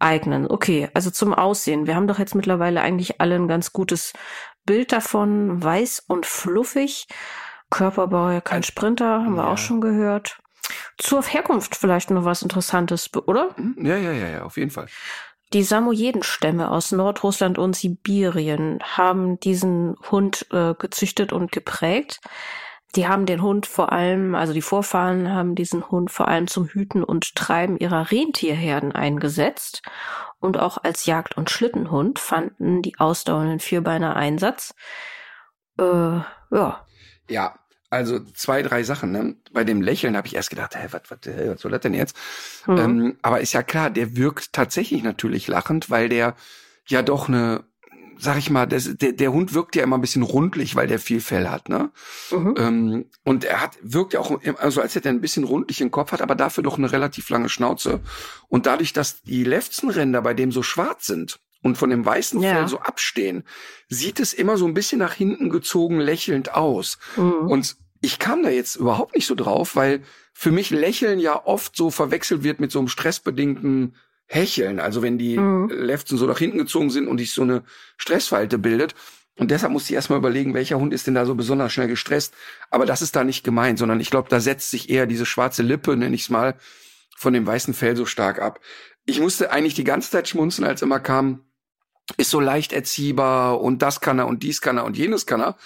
eignen. 0.00 0.50
Okay, 0.50 0.88
also 0.94 1.12
zum 1.12 1.32
Aussehen. 1.32 1.86
Wir 1.86 1.94
haben 1.94 2.08
doch 2.08 2.18
jetzt 2.18 2.34
mittlerweile 2.34 2.80
eigentlich 2.80 3.20
alle 3.20 3.36
ein 3.36 3.46
ganz 3.46 3.72
gutes 3.72 4.14
Bild 4.64 4.90
davon. 4.90 5.62
Weiß 5.62 6.02
und 6.08 6.26
fluffig. 6.26 7.06
Körperbau, 7.70 8.40
kein 8.40 8.64
Sprinter, 8.64 9.22
haben 9.24 9.36
wir 9.36 9.44
Ja. 9.44 9.52
auch 9.52 9.58
schon 9.58 9.80
gehört. 9.80 10.40
Zur 10.98 11.22
Herkunft 11.22 11.76
vielleicht 11.76 12.10
noch 12.10 12.24
was 12.24 12.42
Interessantes, 12.42 13.10
oder? 13.14 13.50
Hm? 13.54 13.76
Ja, 13.80 13.96
ja, 13.96 14.10
ja, 14.10 14.26
ja, 14.28 14.42
auf 14.42 14.56
jeden 14.56 14.72
Fall. 14.72 14.86
Die 15.52 15.62
Samoyedenstämme 15.62 16.70
aus 16.70 16.90
Nordrussland 16.90 17.56
und 17.58 17.76
Sibirien 17.76 18.80
haben 18.82 19.38
diesen 19.38 19.96
Hund 20.10 20.46
äh, 20.50 20.74
gezüchtet 20.74 21.32
und 21.32 21.52
geprägt. 21.52 22.20
Die 22.96 23.06
haben 23.06 23.26
den 23.26 23.42
Hund 23.42 23.66
vor 23.66 23.92
allem, 23.92 24.34
also 24.34 24.52
die 24.52 24.62
Vorfahren 24.62 25.32
haben 25.32 25.54
diesen 25.54 25.88
Hund 25.90 26.10
vor 26.10 26.28
allem 26.28 26.46
zum 26.46 26.66
Hüten 26.66 27.04
und 27.04 27.34
Treiben 27.34 27.76
ihrer 27.78 28.10
Rentierherden 28.10 28.92
eingesetzt. 28.92 29.82
Und 30.40 30.58
auch 30.58 30.78
als 30.82 31.06
Jagd- 31.06 31.36
und 31.36 31.50
Schlittenhund 31.50 32.18
fanden 32.18 32.82
die 32.82 32.98
ausdauernden 32.98 33.60
Vierbeiner 33.60 34.16
Einsatz. 34.16 34.74
Äh, 35.78 35.84
ja. 36.50 36.86
Ja, 37.28 37.54
also 37.90 38.20
zwei, 38.20 38.62
drei 38.62 38.82
Sachen. 38.82 39.12
Ne? 39.12 39.36
Bei 39.52 39.64
dem 39.64 39.82
Lächeln 39.82 40.16
habe 40.16 40.26
ich 40.26 40.34
erst 40.34 40.50
gedacht, 40.50 40.76
hä, 40.76 40.88
was, 40.90 41.02
was, 41.08 41.18
was 41.24 41.60
soll 41.60 41.70
das 41.70 41.80
denn 41.80 41.94
jetzt? 41.94 42.16
Mhm. 42.66 42.78
Ähm, 42.78 43.16
aber 43.22 43.40
ist 43.40 43.52
ja 43.52 43.62
klar, 43.62 43.90
der 43.90 44.16
wirkt 44.16 44.52
tatsächlich 44.52 45.02
natürlich 45.02 45.48
lachend, 45.48 45.90
weil 45.90 46.08
der 46.08 46.34
ja 46.88 47.02
doch 47.02 47.28
eine, 47.28 47.64
sag 48.18 48.38
ich 48.38 48.50
mal, 48.50 48.66
das, 48.66 48.96
der, 48.96 49.12
der 49.12 49.32
Hund 49.32 49.54
wirkt 49.54 49.76
ja 49.76 49.82
immer 49.82 49.98
ein 49.98 50.00
bisschen 50.00 50.22
rundlich, 50.22 50.74
weil 50.74 50.86
der 50.86 50.98
viel 50.98 51.20
Fell 51.20 51.48
hat, 51.48 51.68
ne? 51.68 51.90
Mhm. 52.30 52.54
Ähm, 52.58 53.04
und 53.24 53.44
er 53.44 53.60
hat, 53.60 53.78
wirkt 53.82 54.14
ja 54.14 54.20
auch, 54.20 54.40
also 54.58 54.80
als 54.80 54.94
hätte 54.94 55.08
er 55.08 55.14
ein 55.14 55.20
bisschen 55.20 55.44
rundlichen 55.44 55.90
Kopf 55.90 56.12
hat, 56.12 56.22
aber 56.22 56.34
dafür 56.34 56.64
doch 56.64 56.78
eine 56.78 56.90
relativ 56.90 57.28
lange 57.28 57.48
Schnauze. 57.48 58.00
Und 58.48 58.66
dadurch, 58.66 58.92
dass 58.92 59.22
die 59.22 59.44
Lefzenränder 59.44 60.22
bei 60.22 60.34
dem 60.34 60.50
so 60.52 60.62
schwarz 60.62 61.06
sind 61.06 61.38
und 61.66 61.76
von 61.76 61.90
dem 61.90 62.06
weißen 62.06 62.40
Ja. 62.40 62.54
Fell 62.54 62.68
so 62.68 62.78
abstehen, 62.78 63.44
sieht 63.88 64.20
es 64.20 64.32
immer 64.32 64.56
so 64.56 64.66
ein 64.66 64.74
bisschen 64.74 65.00
nach 65.00 65.12
hinten 65.12 65.50
gezogen 65.50 66.00
lächelnd 66.00 66.54
aus. 66.54 66.98
Mhm. 67.16 67.48
Und 67.48 67.76
ich 68.00 68.18
kam 68.18 68.42
da 68.42 68.50
jetzt 68.50 68.76
überhaupt 68.76 69.14
nicht 69.14 69.26
so 69.26 69.34
drauf, 69.34 69.74
weil 69.74 70.02
für 70.32 70.52
mich 70.52 70.70
Lächeln 70.70 71.18
ja 71.18 71.44
oft 71.44 71.76
so 71.76 71.90
verwechselt 71.90 72.44
wird 72.44 72.60
mit 72.60 72.70
so 72.70 72.78
einem 72.78 72.88
stressbedingten 72.88 73.96
Hecheln. 74.26 74.80
Also 74.80 75.02
wenn 75.02 75.18
die 75.18 75.38
mhm. 75.38 75.68
Lefzen 75.70 76.16
so 76.16 76.26
nach 76.26 76.38
hinten 76.38 76.58
gezogen 76.58 76.90
sind 76.90 77.08
und 77.08 77.18
sich 77.18 77.32
so 77.32 77.42
eine 77.42 77.64
Stressfalte 77.96 78.58
bildet. 78.58 78.94
Und 79.38 79.50
deshalb 79.50 79.72
muss 79.72 79.90
ich 79.90 79.94
erstmal 79.94 80.18
überlegen, 80.18 80.54
welcher 80.54 80.78
Hund 80.78 80.94
ist 80.94 81.06
denn 81.06 81.14
da 81.14 81.26
so 81.26 81.34
besonders 81.34 81.72
schnell 81.72 81.88
gestresst. 81.88 82.32
Aber 82.70 82.86
das 82.86 83.02
ist 83.02 83.16
da 83.16 83.24
nicht 83.24 83.44
gemeint, 83.44 83.78
sondern 83.78 84.00
ich 84.00 84.10
glaube, 84.10 84.28
da 84.30 84.40
setzt 84.40 84.70
sich 84.70 84.88
eher 84.88 85.06
diese 85.06 85.26
schwarze 85.26 85.62
Lippe, 85.62 85.96
nenne 85.96 86.14
ich 86.14 86.22
es 86.22 86.30
mal, 86.30 86.54
von 87.16 87.32
dem 87.32 87.46
weißen 87.46 87.74
Fell 87.74 87.96
so 87.96 88.06
stark 88.06 88.40
ab. 88.40 88.60
Ich 89.04 89.20
musste 89.20 89.50
eigentlich 89.50 89.74
die 89.74 89.84
ganze 89.84 90.10
Zeit 90.10 90.28
schmunzeln, 90.28 90.66
als 90.66 90.82
immer 90.82 91.00
kam, 91.00 91.45
ist 92.16 92.30
so 92.30 92.40
leicht 92.40 92.72
erziehbar 92.72 93.60
und 93.60 93.82
das 93.82 94.00
kann 94.00 94.18
er 94.18 94.26
und 94.26 94.42
dies 94.42 94.60
kann 94.60 94.78
er 94.78 94.84
und 94.84 94.96
jenes 94.96 95.26
kann 95.26 95.40
er. 95.40 95.56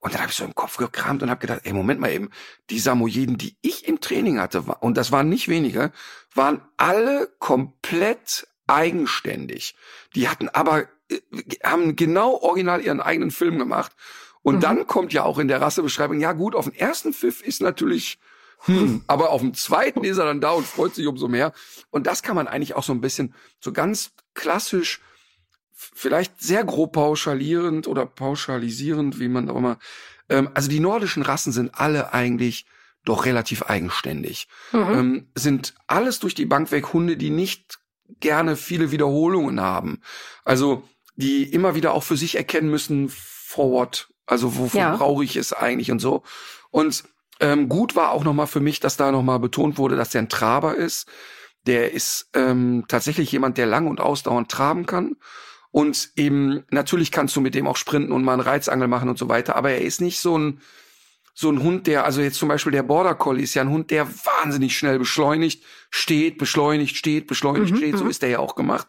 Und 0.00 0.14
dann 0.14 0.20
habe 0.20 0.30
ich 0.30 0.36
so 0.36 0.44
im 0.44 0.54
Kopf 0.54 0.76
gekramt 0.76 1.22
und 1.22 1.30
habe 1.30 1.40
gedacht, 1.40 1.62
ey, 1.64 1.72
Moment 1.72 2.00
mal 2.00 2.12
eben, 2.12 2.30
die 2.70 2.78
Samoyeden, 2.78 3.36
die 3.36 3.56
ich 3.62 3.88
im 3.88 4.00
Training 4.00 4.38
hatte, 4.38 4.60
und 4.80 4.96
das 4.96 5.10
waren 5.10 5.28
nicht 5.28 5.48
wenige, 5.48 5.92
waren 6.34 6.62
alle 6.76 7.28
komplett 7.40 8.46
eigenständig. 8.68 9.74
Die 10.14 10.28
hatten 10.28 10.48
aber, 10.50 10.82
äh, 11.10 11.18
haben 11.64 11.96
genau 11.96 12.36
original 12.36 12.80
ihren 12.80 13.00
eigenen 13.00 13.32
Film 13.32 13.58
gemacht. 13.58 13.92
Und 14.42 14.56
mhm. 14.56 14.60
dann 14.60 14.86
kommt 14.86 15.12
ja 15.12 15.24
auch 15.24 15.38
in 15.38 15.48
der 15.48 15.60
Rassebeschreibung, 15.60 16.20
ja 16.20 16.32
gut, 16.32 16.54
auf 16.54 16.66
den 16.66 16.74
ersten 16.74 17.12
Pfiff 17.12 17.42
ist 17.42 17.60
natürlich, 17.60 18.20
hm, 18.60 19.02
aber 19.08 19.30
auf 19.30 19.40
dem 19.40 19.54
zweiten 19.54 20.04
ist 20.04 20.18
er 20.18 20.26
dann 20.26 20.40
da 20.40 20.52
und 20.52 20.66
freut 20.66 20.94
sich 20.94 21.06
umso 21.08 21.26
mehr. 21.26 21.52
Und 21.90 22.06
das 22.06 22.22
kann 22.22 22.36
man 22.36 22.46
eigentlich 22.46 22.74
auch 22.74 22.84
so 22.84 22.92
ein 22.92 23.00
bisschen 23.00 23.34
so 23.60 23.72
ganz 23.72 24.12
klassisch 24.34 25.00
vielleicht 25.78 26.40
sehr 26.40 26.64
grob 26.64 26.92
pauschalierend 26.92 27.86
oder 27.86 28.04
pauschalisierend, 28.04 29.20
wie 29.20 29.28
man 29.28 29.48
auch 29.48 29.56
immer. 29.56 29.78
Ähm, 30.28 30.50
also 30.54 30.68
die 30.68 30.80
nordischen 30.80 31.22
Rassen 31.22 31.52
sind 31.52 31.74
alle 31.74 32.12
eigentlich 32.12 32.66
doch 33.04 33.24
relativ 33.24 33.62
eigenständig. 33.62 34.48
Mhm. 34.72 34.80
Ähm, 34.80 35.28
sind 35.34 35.74
alles 35.86 36.18
durch 36.18 36.34
die 36.34 36.46
Bank 36.46 36.72
weg 36.72 36.92
Hunde, 36.92 37.16
die 37.16 37.30
nicht 37.30 37.78
gerne 38.20 38.56
viele 38.56 38.90
Wiederholungen 38.90 39.60
haben. 39.60 40.00
Also 40.44 40.82
die 41.14 41.44
immer 41.44 41.74
wieder 41.74 41.92
auch 41.92 42.02
für 42.02 42.16
sich 42.16 42.36
erkennen 42.36 42.70
müssen, 42.70 43.08
forward, 43.08 44.08
also 44.26 44.56
wofür 44.56 44.80
ja. 44.80 44.96
brauche 44.96 45.24
ich 45.24 45.36
es 45.36 45.52
eigentlich 45.52 45.90
und 45.90 46.00
so. 46.00 46.22
Und 46.70 47.04
ähm, 47.40 47.68
gut 47.68 47.96
war 47.96 48.10
auch 48.10 48.24
nochmal 48.24 48.46
für 48.46 48.60
mich, 48.60 48.80
dass 48.80 48.96
da 48.96 49.12
nochmal 49.12 49.38
betont 49.38 49.78
wurde, 49.78 49.96
dass 49.96 50.10
der 50.10 50.22
ein 50.22 50.28
Traber 50.28 50.74
ist. 50.74 51.08
Der 51.66 51.92
ist 51.92 52.28
ähm, 52.34 52.84
tatsächlich 52.88 53.30
jemand, 53.32 53.58
der 53.58 53.66
lang 53.66 53.86
und 53.86 54.00
ausdauernd 54.00 54.50
traben 54.50 54.86
kann. 54.86 55.16
Und 55.70 56.10
eben, 56.16 56.64
natürlich 56.70 57.10
kannst 57.10 57.36
du 57.36 57.40
mit 57.40 57.54
dem 57.54 57.66
auch 57.66 57.76
sprinten 57.76 58.12
und 58.12 58.24
mal 58.24 58.32
einen 58.32 58.42
Reizangel 58.42 58.88
machen 58.88 59.08
und 59.08 59.18
so 59.18 59.28
weiter, 59.28 59.56
aber 59.56 59.70
er 59.70 59.82
ist 59.82 60.00
nicht 60.00 60.18
so 60.20 60.38
ein, 60.38 60.60
so 61.34 61.50
ein 61.50 61.62
Hund, 61.62 61.86
der, 61.86 62.04
also 62.04 62.20
jetzt 62.20 62.38
zum 62.38 62.48
Beispiel 62.48 62.72
der 62.72 62.82
Border 62.82 63.14
Collie 63.14 63.44
ist 63.44 63.54
ja 63.54 63.62
ein 63.62 63.70
Hund, 63.70 63.90
der 63.90 64.08
wahnsinnig 64.08 64.76
schnell 64.76 64.98
beschleunigt, 64.98 65.62
steht, 65.90 66.36
beschleunigt, 66.36 66.96
steht, 66.96 67.26
beschleunigt, 67.26 67.72
mhm, 67.72 67.76
steht, 67.76 67.96
so 67.96 68.04
mhm. 68.04 68.10
ist 68.10 68.22
er 68.22 68.30
ja 68.30 68.38
auch 68.40 68.56
gemacht, 68.56 68.88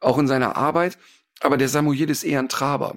auch 0.00 0.18
in 0.18 0.26
seiner 0.26 0.56
Arbeit. 0.56 0.96
Aber 1.40 1.56
der 1.56 1.68
Samoyed 1.68 2.08
ist 2.08 2.22
eher 2.22 2.38
ein 2.38 2.48
Traber. 2.48 2.96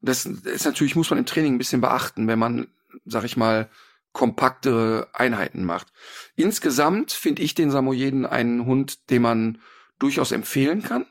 Das 0.00 0.26
ist 0.26 0.64
natürlich, 0.64 0.94
muss 0.94 1.10
man 1.10 1.18
im 1.18 1.26
Training 1.26 1.54
ein 1.54 1.58
bisschen 1.58 1.80
beachten, 1.80 2.28
wenn 2.28 2.38
man, 2.38 2.68
sag 3.06 3.24
ich 3.24 3.36
mal, 3.36 3.68
kompaktere 4.12 5.08
Einheiten 5.12 5.64
macht. 5.64 5.88
Insgesamt 6.36 7.12
finde 7.12 7.42
ich 7.42 7.54
den 7.54 7.70
Samoyeden 7.70 8.26
einen 8.26 8.66
Hund, 8.66 9.10
den 9.10 9.22
man 9.22 9.58
durchaus 9.98 10.30
empfehlen 10.30 10.82
kann. 10.82 11.06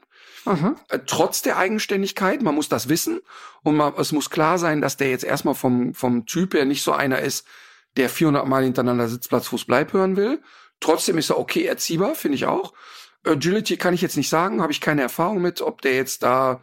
Mhm. 0.45 0.75
Trotz 1.05 1.41
der 1.41 1.57
Eigenständigkeit, 1.57 2.41
man 2.41 2.55
muss 2.55 2.69
das 2.69 2.89
wissen 2.89 3.21
und 3.63 3.75
man, 3.75 3.93
es 3.97 4.11
muss 4.11 4.29
klar 4.29 4.57
sein, 4.57 4.81
dass 4.81 4.97
der 4.97 5.09
jetzt 5.09 5.23
erstmal 5.23 5.55
vom, 5.55 5.93
vom 5.93 6.25
Typ 6.25 6.53
her 6.53 6.65
nicht 6.65 6.83
so 6.83 6.91
einer 6.91 7.19
ist, 7.19 7.47
der 7.95 8.09
400 8.09 8.45
Mal 8.47 8.63
hintereinander 8.63 9.07
Sitzplatz, 9.07 9.47
Fuß, 9.47 9.65
Bleib 9.65 9.93
hören 9.93 10.15
will. 10.15 10.41
Trotzdem 10.79 11.17
ist 11.17 11.29
er 11.29 11.39
okay 11.39 11.65
erziehbar, 11.65 12.15
finde 12.15 12.35
ich 12.35 12.45
auch. 12.45 12.73
Agility 13.25 13.77
kann 13.77 13.93
ich 13.93 14.01
jetzt 14.01 14.17
nicht 14.17 14.29
sagen, 14.29 14.61
habe 14.61 14.73
ich 14.73 14.81
keine 14.81 15.01
Erfahrung 15.01 15.41
mit, 15.41 15.61
ob 15.61 15.81
der 15.81 15.95
jetzt 15.95 16.23
da 16.23 16.61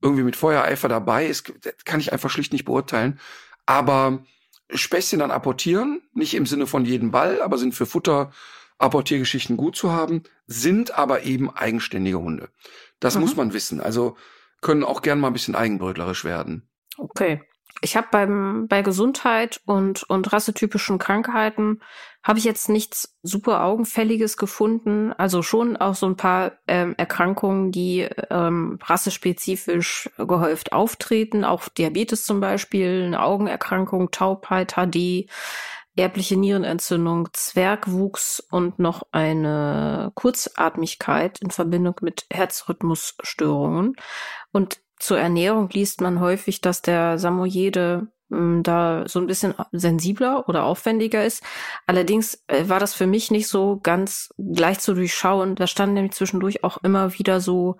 irgendwie 0.00 0.22
mit 0.22 0.36
Feuereifer 0.36 0.88
dabei 0.88 1.26
ist, 1.26 1.52
kann 1.84 2.00
ich 2.00 2.12
einfach 2.12 2.30
schlicht 2.30 2.52
nicht 2.52 2.64
beurteilen. 2.64 3.20
Aber 3.66 4.24
Späßchen 4.70 5.18
dann 5.18 5.30
apportieren, 5.30 6.02
nicht 6.14 6.34
im 6.34 6.46
Sinne 6.46 6.66
von 6.66 6.84
jedem 6.84 7.10
Ball, 7.10 7.42
aber 7.42 7.58
sind 7.58 7.74
für 7.74 7.86
Futter 7.86 8.32
Apportiergeschichten 8.78 9.56
gut 9.56 9.76
zu 9.76 9.92
haben, 9.92 10.22
sind 10.46 10.92
aber 10.92 11.24
eben 11.24 11.50
eigenständige 11.50 12.20
Hunde. 12.20 12.48
Das 13.00 13.14
mhm. 13.14 13.22
muss 13.22 13.36
man 13.36 13.52
wissen. 13.52 13.80
Also 13.80 14.16
können 14.60 14.84
auch 14.84 15.02
gern 15.02 15.20
mal 15.20 15.28
ein 15.28 15.32
bisschen 15.32 15.54
eigenbrötlerisch 15.54 16.24
werden. 16.24 16.68
Okay. 16.96 17.42
Ich 17.80 17.96
habe 17.96 18.08
beim 18.10 18.66
bei 18.66 18.82
Gesundheit 18.82 19.60
und 19.64 20.02
und 20.04 20.32
rassetypischen 20.32 20.98
Krankheiten 20.98 21.80
habe 22.24 22.38
ich 22.38 22.44
jetzt 22.44 22.68
nichts 22.68 23.16
super 23.22 23.62
augenfälliges 23.62 24.36
gefunden. 24.36 25.12
Also 25.12 25.42
schon 25.42 25.76
auch 25.76 25.94
so 25.94 26.06
ein 26.06 26.16
paar 26.16 26.52
ähm, 26.66 26.94
Erkrankungen, 26.96 27.70
die 27.70 28.08
ähm, 28.30 28.78
rassespezifisch 28.82 30.10
gehäuft 30.16 30.72
auftreten. 30.72 31.44
Auch 31.44 31.68
Diabetes 31.68 32.24
zum 32.24 32.40
Beispiel, 32.40 33.04
eine 33.06 33.22
Augenerkrankung, 33.22 34.10
Taubheit, 34.10 34.74
HD, 34.74 35.30
erbliche 35.98 36.36
Nierenentzündung, 36.36 37.28
Zwergwuchs 37.32 38.40
und 38.50 38.78
noch 38.78 39.02
eine 39.10 40.12
Kurzatmigkeit 40.14 41.40
in 41.40 41.50
Verbindung 41.50 41.96
mit 42.00 42.26
Herzrhythmusstörungen. 42.30 43.94
Und 44.52 44.78
zur 44.98 45.18
Ernährung 45.18 45.68
liest 45.70 46.00
man 46.00 46.20
häufig, 46.20 46.60
dass 46.60 46.82
der 46.82 47.18
Samoyede 47.18 48.08
hm, 48.30 48.62
da 48.62 49.04
so 49.08 49.18
ein 49.18 49.26
bisschen 49.26 49.54
sensibler 49.72 50.48
oder 50.48 50.64
aufwendiger 50.64 51.24
ist. 51.24 51.42
Allerdings 51.86 52.44
äh, 52.46 52.68
war 52.68 52.78
das 52.78 52.94
für 52.94 53.06
mich 53.06 53.30
nicht 53.30 53.48
so 53.48 53.80
ganz 53.82 54.30
leicht 54.36 54.82
zu 54.82 54.94
durchschauen. 54.94 55.56
Da 55.56 55.66
standen 55.66 55.94
nämlich 55.94 56.14
zwischendurch 56.14 56.62
auch 56.64 56.78
immer 56.78 57.18
wieder 57.18 57.40
so 57.40 57.76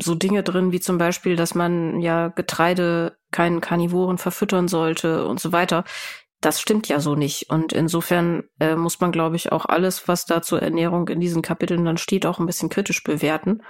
so 0.00 0.14
Dinge 0.14 0.42
drin, 0.42 0.72
wie 0.72 0.80
zum 0.80 0.96
Beispiel, 0.96 1.36
dass 1.36 1.54
man 1.54 2.00
ja 2.00 2.28
Getreide 2.28 3.16
keinen 3.30 3.60
Karnivoren 3.60 4.16
verfüttern 4.16 4.68
sollte 4.68 5.26
und 5.26 5.40
so 5.40 5.52
weiter 5.52 5.84
das 6.42 6.60
stimmt 6.60 6.88
ja 6.88 7.00
so 7.00 7.14
nicht. 7.14 7.48
Und 7.50 7.72
insofern 7.72 8.44
äh, 8.60 8.76
muss 8.76 9.00
man, 9.00 9.12
glaube 9.12 9.36
ich, 9.36 9.52
auch 9.52 9.64
alles, 9.64 10.08
was 10.08 10.26
da 10.26 10.42
zur 10.42 10.60
Ernährung 10.60 11.08
in 11.08 11.20
diesen 11.20 11.40
Kapiteln 11.40 11.84
dann 11.84 11.96
steht, 11.96 12.26
auch 12.26 12.38
ein 12.38 12.46
bisschen 12.46 12.68
kritisch 12.68 13.02
bewerten. 13.02 13.62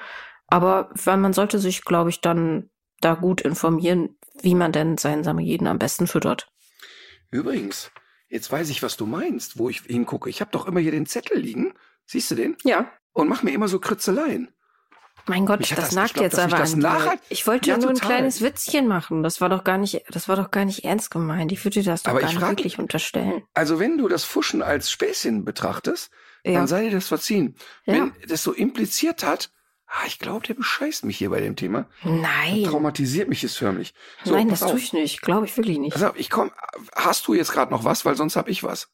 Aber 0.49 0.91
weil 0.95 1.19
man 1.19 1.33
sollte 1.33 1.59
sich, 1.59 1.85
glaube 1.85 2.11
ich, 2.11 2.21
dann 2.21 2.71
da 3.01 3.15
gut 3.15 3.41
informieren, 3.43 4.19
wie 4.41 4.55
man 4.55 4.73
denn 4.73 4.97
seinen 4.97 5.25
Samoyeden 5.25 5.67
am 5.67 5.79
besten 5.79 6.07
füttert. 6.07 6.49
Übrigens, 7.31 7.91
jetzt 8.29 8.51
weiß 8.51 8.71
ich, 8.71 8.83
was 8.83 8.97
du 8.97 9.07
meinst, 9.07 9.59
wo 9.59 9.69
ich 9.69 9.83
hingucke. 9.83 10.31
Ich 10.31 10.41
habe 10.41 10.51
doch 10.51 10.67
immer 10.67 10.81
hier 10.81 10.93
den 10.93 11.07
Zettel 11.07 11.39
liegen. 11.39 11.75
Siehst 12.07 12.31
du 12.31 12.35
den? 12.35 12.57
Ja. 12.65 12.91
Und 13.13 13.29
mach 13.29 13.43
mir 13.43 13.53
immer 13.53 13.69
so 13.69 13.79
Kritzeleien. 13.79 14.49
Mein 15.27 15.47
Gott, 15.47 15.61
das, 15.61 15.71
das 15.71 15.93
nagt 15.93 16.19
jetzt 16.19 16.39
aber 16.39 16.59
an 16.59 16.81
dir. 16.81 17.19
Ich 17.29 17.47
wollte 17.47 17.71
ja, 17.71 17.77
nur 17.77 17.93
total. 17.93 18.11
ein 18.11 18.17
kleines 18.17 18.41
Witzchen 18.41 18.89
machen. 18.89 19.23
Das 19.23 19.41
war 19.41 19.49
doch 19.49 19.65
gar 19.65 19.79
nicht, 19.79 20.03
das 20.11 20.29
war 20.29 20.37
doch 20.37 20.51
gar 20.51 20.65
nicht 20.65 20.85
ernst 20.85 21.11
gemeint. 21.11 21.53
Ich 21.53 21.65
würde 21.65 21.81
dir 21.81 21.85
das 21.85 22.03
doch 22.03 22.11
aber 22.11 22.21
gar 22.21 22.29
nicht 22.29 22.39
frag, 22.39 22.51
wirklich 22.51 22.79
unterstellen. 22.79 23.43
Also 23.55 23.79
wenn 23.79 23.99
du 23.99 24.09
das 24.09 24.25
Fuschen 24.25 24.63
als 24.63 24.91
Späßchen 24.91 25.45
betrachtest, 25.45 26.11
ja. 26.45 26.55
dann 26.55 26.67
sei 26.67 26.85
dir 26.85 26.91
das 26.91 27.09
verziehen. 27.09 27.55
Ja. 27.85 27.95
Wenn 27.95 28.13
das 28.27 28.43
so 28.43 28.53
impliziert 28.53 29.25
hat, 29.25 29.51
ah, 29.87 30.07
ich 30.07 30.19
glaube, 30.19 30.47
der 30.47 30.55
bescheißt 30.55 31.05
mich 31.05 31.19
hier 31.19 31.31
bei 31.31 31.41
dem 31.41 31.57
Thema. 31.57 31.87
Nein. 32.03 32.63
Das 32.63 32.71
traumatisiert 32.71 33.29
mich 33.29 33.45
es 33.45 33.57
förmlich. 33.57 33.95
So, 34.25 34.35
Nein, 34.35 34.49
das 34.49 34.61
tue 34.61 34.79
ich 34.79 34.93
nicht. 34.93 35.23
Glaube 35.23 35.47
ich 35.47 35.57
wirklich 35.57 35.79
nicht. 35.79 35.95
Also 35.95 36.11
ich 36.17 36.31
komm, 36.31 36.51
hast 36.95 37.27
du 37.29 37.35
jetzt 37.35 37.53
gerade 37.53 37.71
noch 37.71 37.85
was, 37.85 38.05
weil 38.05 38.17
sonst 38.17 38.37
habe 38.37 38.51
ich 38.51 38.65
was. 38.65 38.89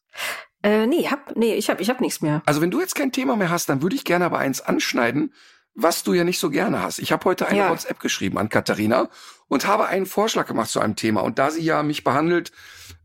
Äh, 0.61 0.87
nee, 0.87 1.07
hab, 1.07 1.35
nee, 1.37 1.55
ich 1.55 1.69
hab, 1.69 1.79
ich 1.79 1.89
hab 1.89 2.01
nichts 2.01 2.21
mehr. 2.21 2.41
Also 2.45 2.61
wenn 2.61 2.71
du 2.71 2.81
jetzt 2.81 2.95
kein 2.95 3.11
Thema 3.11 3.35
mehr 3.37 3.49
hast, 3.49 3.69
dann 3.69 3.81
würde 3.81 3.95
ich 3.95 4.03
gerne 4.03 4.25
aber 4.25 4.39
eins 4.39 4.61
anschneiden, 4.61 5.33
was 5.75 6.03
du 6.03 6.13
ja 6.13 6.23
nicht 6.23 6.39
so 6.39 6.49
gerne 6.49 6.81
hast. 6.81 6.99
Ich 6.99 7.11
habe 7.11 7.25
heute 7.25 7.47
eine 7.47 7.59
ja. 7.59 7.69
WhatsApp 7.69 7.99
geschrieben 7.99 8.37
an 8.37 8.49
Katharina 8.49 9.09
und 9.47 9.67
habe 9.67 9.87
einen 9.87 10.05
Vorschlag 10.05 10.47
gemacht 10.47 10.69
zu 10.69 10.79
einem 10.79 10.95
Thema. 10.95 11.21
Und 11.21 11.39
da 11.39 11.51
sie 11.51 11.61
ja 11.61 11.83
mich 11.83 12.03
behandelt, 12.03 12.51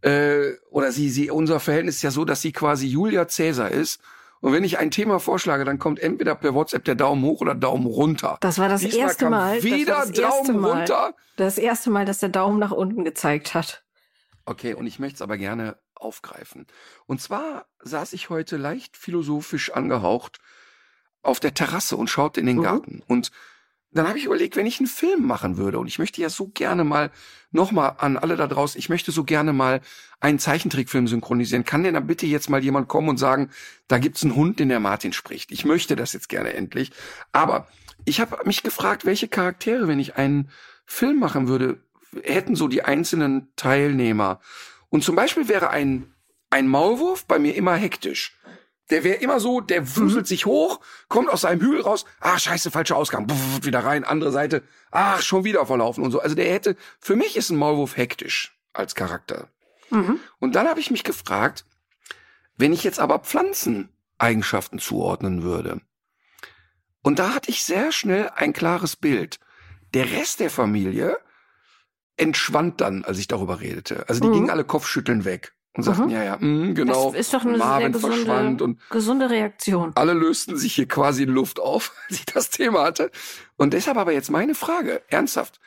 äh, 0.02 0.52
oder 0.70 0.92
sie, 0.92 1.10
sie, 1.10 1.30
unser 1.30 1.60
Verhältnis 1.60 1.96
ist 1.96 2.02
ja 2.02 2.10
so, 2.10 2.24
dass 2.24 2.42
sie 2.42 2.52
quasi 2.52 2.86
Julia 2.86 3.28
Cäsar 3.28 3.70
ist. 3.70 4.00
Und 4.40 4.52
wenn 4.52 4.64
ich 4.64 4.78
ein 4.78 4.90
Thema 4.90 5.20
vorschlage, 5.20 5.64
dann 5.64 5.78
kommt 5.78 5.98
entweder 6.00 6.34
per 6.34 6.54
WhatsApp 6.54 6.84
der 6.84 6.96
Daumen 6.96 7.24
hoch 7.24 7.40
oder 7.40 7.54
Daumen 7.54 7.86
runter. 7.86 8.36
Das 8.40 8.58
war 8.58 8.68
das 8.68 8.82
Diesmal 8.82 9.00
erste 9.00 9.30
Mal. 9.30 9.62
Wieder 9.62 10.04
das 10.06 10.12
Daumen 10.12 10.60
Mal, 10.60 10.78
runter. 10.78 11.14
Das 11.36 11.56
erste 11.56 11.90
Mal, 11.90 12.04
dass 12.04 12.18
der 12.18 12.28
Daumen 12.28 12.58
nach 12.58 12.72
unten 12.72 13.04
gezeigt 13.04 13.54
hat. 13.54 13.84
Okay, 14.44 14.74
und 14.74 14.86
ich 14.86 14.98
möchte 14.98 15.16
es 15.16 15.22
aber 15.22 15.38
gerne 15.38 15.78
aufgreifen. 15.94 16.66
Und 17.06 17.22
zwar 17.22 17.66
saß 17.82 18.12
ich 18.12 18.28
heute 18.28 18.58
leicht 18.58 18.98
philosophisch 18.98 19.72
angehaucht 19.72 20.40
auf 21.24 21.40
der 21.40 21.54
Terrasse 21.54 21.96
und 21.96 22.08
schaut 22.08 22.36
in 22.36 22.46
den 22.46 22.58
mhm. 22.58 22.62
Garten. 22.62 23.02
Und 23.06 23.30
dann 23.92 24.08
habe 24.08 24.18
ich 24.18 24.24
überlegt, 24.24 24.56
wenn 24.56 24.66
ich 24.66 24.80
einen 24.80 24.88
Film 24.88 25.24
machen 25.26 25.56
würde, 25.56 25.78
und 25.78 25.86
ich 25.86 25.98
möchte 25.98 26.20
ja 26.20 26.28
so 26.28 26.48
gerne 26.48 26.82
mal, 26.82 27.10
nochmal 27.52 27.94
an 27.98 28.16
alle 28.16 28.36
da 28.36 28.48
draußen, 28.48 28.78
ich 28.78 28.88
möchte 28.88 29.12
so 29.12 29.22
gerne 29.22 29.52
mal 29.52 29.80
einen 30.18 30.40
Zeichentrickfilm 30.40 31.06
synchronisieren. 31.06 31.64
Kann 31.64 31.84
denn 31.84 31.94
da 31.94 32.00
bitte 32.00 32.26
jetzt 32.26 32.50
mal 32.50 32.64
jemand 32.64 32.88
kommen 32.88 33.08
und 33.08 33.18
sagen, 33.18 33.50
da 33.86 33.98
gibt's 33.98 34.24
einen 34.24 34.34
Hund, 34.34 34.58
den 34.58 34.68
der 34.68 34.80
Martin 34.80 35.12
spricht. 35.12 35.52
Ich 35.52 35.64
möchte 35.64 35.94
das 35.94 36.12
jetzt 36.12 36.28
gerne 36.28 36.54
endlich. 36.54 36.90
Aber 37.30 37.68
ich 38.04 38.20
habe 38.20 38.36
mich 38.44 38.64
gefragt, 38.64 39.04
welche 39.04 39.28
Charaktere, 39.28 39.86
wenn 39.86 40.00
ich 40.00 40.16
einen 40.16 40.50
Film 40.86 41.20
machen 41.20 41.46
würde, 41.46 41.78
hätten 42.24 42.56
so 42.56 42.66
die 42.66 42.84
einzelnen 42.84 43.48
Teilnehmer. 43.54 44.40
Und 44.88 45.04
zum 45.04 45.14
Beispiel 45.14 45.48
wäre 45.48 45.70
ein 45.70 46.14
ein 46.54 46.68
Maulwurf 46.68 47.26
bei 47.26 47.40
mir 47.40 47.56
immer 47.56 47.74
hektisch. 47.74 48.38
Der 48.90 49.02
wäre 49.02 49.16
immer 49.16 49.40
so, 49.40 49.60
der 49.62 49.96
wuselt 49.96 50.26
sich 50.26 50.44
hoch, 50.44 50.80
kommt 51.08 51.30
aus 51.30 51.40
seinem 51.42 51.60
Hügel 51.62 51.80
raus, 51.80 52.04
ah, 52.20 52.38
scheiße, 52.38 52.70
falscher 52.70 52.96
Ausgang, 52.96 53.28
Pff, 53.28 53.64
wieder 53.64 53.80
rein, 53.82 54.04
andere 54.04 54.30
Seite, 54.30 54.62
ach, 54.90 55.22
schon 55.22 55.44
wieder 55.44 55.64
verlaufen 55.64 56.04
und 56.04 56.10
so. 56.10 56.20
Also 56.20 56.34
der 56.34 56.52
hätte, 56.52 56.76
für 57.00 57.16
mich 57.16 57.36
ist 57.36 57.50
ein 57.50 57.56
Maulwurf 57.56 57.96
hektisch 57.96 58.58
als 58.74 58.94
Charakter. 58.94 59.48
Mhm. 59.90 60.20
Und 60.38 60.54
dann 60.54 60.68
habe 60.68 60.80
ich 60.80 60.90
mich 60.90 61.02
gefragt, 61.02 61.64
wenn 62.56 62.72
ich 62.74 62.84
jetzt 62.84 63.00
aber 63.00 63.20
Pflanzeneigenschaften 63.20 64.78
zuordnen 64.78 65.42
würde. 65.42 65.80
Und 67.02 67.18
da 67.18 67.34
hatte 67.34 67.50
ich 67.50 67.64
sehr 67.64 67.90
schnell 67.90 68.30
ein 68.34 68.52
klares 68.52 68.96
Bild. 68.96 69.40
Der 69.94 70.10
Rest 70.12 70.40
der 70.40 70.50
Familie 70.50 71.16
entschwand 72.16 72.80
dann, 72.80 73.04
als 73.04 73.18
ich 73.18 73.28
darüber 73.28 73.60
redete. 73.60 74.08
Also 74.08 74.20
die 74.20 74.28
Mhm. 74.28 74.32
gingen 74.32 74.50
alle 74.50 74.64
Kopfschütteln 74.64 75.24
weg 75.24 75.54
und 75.74 75.82
sagten, 75.82 76.04
Mhm. 76.04 76.10
ja, 76.10 76.22
ja, 76.24 76.36
mh, 76.40 76.72
genau. 76.74 77.10
Das 77.10 77.20
ist 77.20 77.34
doch 77.34 77.44
eine 77.44 77.58
Marvin 77.58 77.92
sehr 77.92 78.00
verschwand 78.00 78.58
gesunde, 78.58 78.64
und 78.64 78.90
gesunde 78.90 79.30
Reaktion. 79.30 79.92
alle 79.96 80.12
lösten 80.12 80.56
sich 80.56 80.74
hier 80.74 80.86
quasi 80.88 81.24
in 81.24 81.30
Luft 81.30 81.60
auf, 81.60 81.92
als 82.08 82.18
ich 82.18 82.26
das 82.26 82.50
Thema 82.50 82.82
hatte. 82.84 83.10
Und 83.56 83.74
deshalb 83.74 83.96
aber 83.96 84.12
jetzt 84.12 84.30
meine 84.30 84.54
Frage, 84.54 85.02
ernsthaft. 85.08 85.60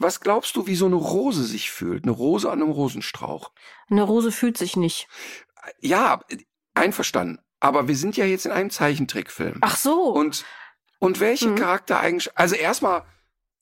Was 0.00 0.20
glaubst 0.20 0.54
du, 0.54 0.66
wie 0.68 0.76
so 0.76 0.86
eine 0.86 0.94
Rose 0.94 1.42
sich 1.42 1.70
fühlt? 1.72 2.04
Eine 2.04 2.12
Rose 2.12 2.48
an 2.50 2.62
einem 2.62 2.70
Rosenstrauch? 2.70 3.50
Eine 3.90 4.04
Rose 4.04 4.30
fühlt 4.30 4.56
sich 4.56 4.76
nicht. 4.76 5.08
Ja, 5.80 6.20
einverstanden. 6.74 7.40
Aber 7.58 7.88
wir 7.88 7.96
sind 7.96 8.16
ja 8.16 8.24
jetzt 8.24 8.46
in 8.46 8.52
einem 8.52 8.70
Zeichentrickfilm. 8.70 9.58
Ach 9.62 9.76
so. 9.76 10.02
Und, 10.12 10.44
und 11.00 11.18
welche 11.18 11.48
Mhm. 11.48 11.56
Charaktereigenschaften, 11.56 12.38
also 12.40 12.54
erstmal, 12.54 13.04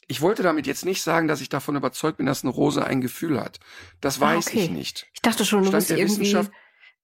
ich 0.08 0.20
wollte 0.20 0.42
damit 0.42 0.66
jetzt 0.66 0.84
nicht 0.84 1.02
sagen, 1.02 1.28
dass 1.28 1.40
ich 1.40 1.48
davon 1.48 1.76
überzeugt 1.76 2.18
bin, 2.18 2.26
dass 2.26 2.44
eine 2.44 2.52
Rose 2.52 2.84
ein 2.84 3.00
Gefühl 3.00 3.40
hat. 3.40 3.58
Das 4.00 4.18
Ah, 4.18 4.36
weiß 4.36 4.48
okay. 4.48 4.64
ich 4.64 4.70
nicht. 4.70 5.06
ich 5.12 5.20
dachte 5.20 5.44
schon, 5.44 5.62
du 5.62 5.68
Stand 5.68 5.88
bist 5.88 5.90
irgendwie 5.90 6.36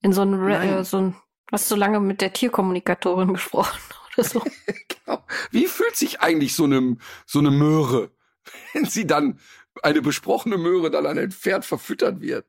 in 0.01 0.13
so 0.13 0.23
einem, 0.23 0.49
äh, 0.49 0.85
so 0.85 0.99
ein, 0.99 1.17
hast 1.51 1.69
so 1.69 1.77
lange 1.77 2.01
mit 2.01 2.21
der 2.21 2.33
Tierkommunikatorin 2.33 3.33
gesprochen 3.33 3.79
oder 4.17 4.25
so. 4.29 4.43
Genau. 5.05 5.25
Wie 5.51 5.67
fühlt 5.67 5.97
sich 5.97 6.21
eigentlich 6.21 6.55
so 6.55 6.65
eine, 6.65 6.97
so 7.27 7.41
eine 7.41 7.51
Möhre, 7.51 8.13
wenn 8.73 8.85
sie 8.85 9.07
dann, 9.07 9.41
eine 9.83 10.03
besprochene 10.03 10.59
Möhre 10.59 10.91
dann 10.91 11.07
an 11.07 11.19
ein 11.19 11.33
Pferd 11.33 11.65
verfüttert 11.65 12.21
wird? 12.21 12.47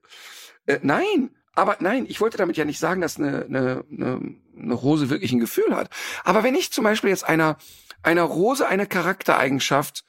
Äh, 0.68 0.80
nein, 0.84 1.32
aber 1.56 1.78
nein, 1.80 2.06
ich 2.08 2.22
wollte 2.22 2.38
damit 2.38 2.58
ja 2.58 2.66
nicht 2.66 2.80
sagen, 2.80 3.02
dass 3.02 3.18
eine, 3.18 3.46
eine, 3.46 3.86
eine, 3.92 4.36
eine 4.58 4.74
Rose 4.74 5.10
wirklich 5.10 5.32
ein 5.32 5.40
Gefühl 5.40 5.76
hat. 5.76 5.90
Aber 6.24 6.44
wenn 6.44 6.54
ich 6.56 6.72
zum 6.72 6.84
Beispiel 6.84 7.10
jetzt 7.10 7.24
einer, 7.24 7.58
einer 8.04 8.24
Rose 8.24 8.68
eine 8.68 8.86
Charaktereigenschaft 8.86 10.04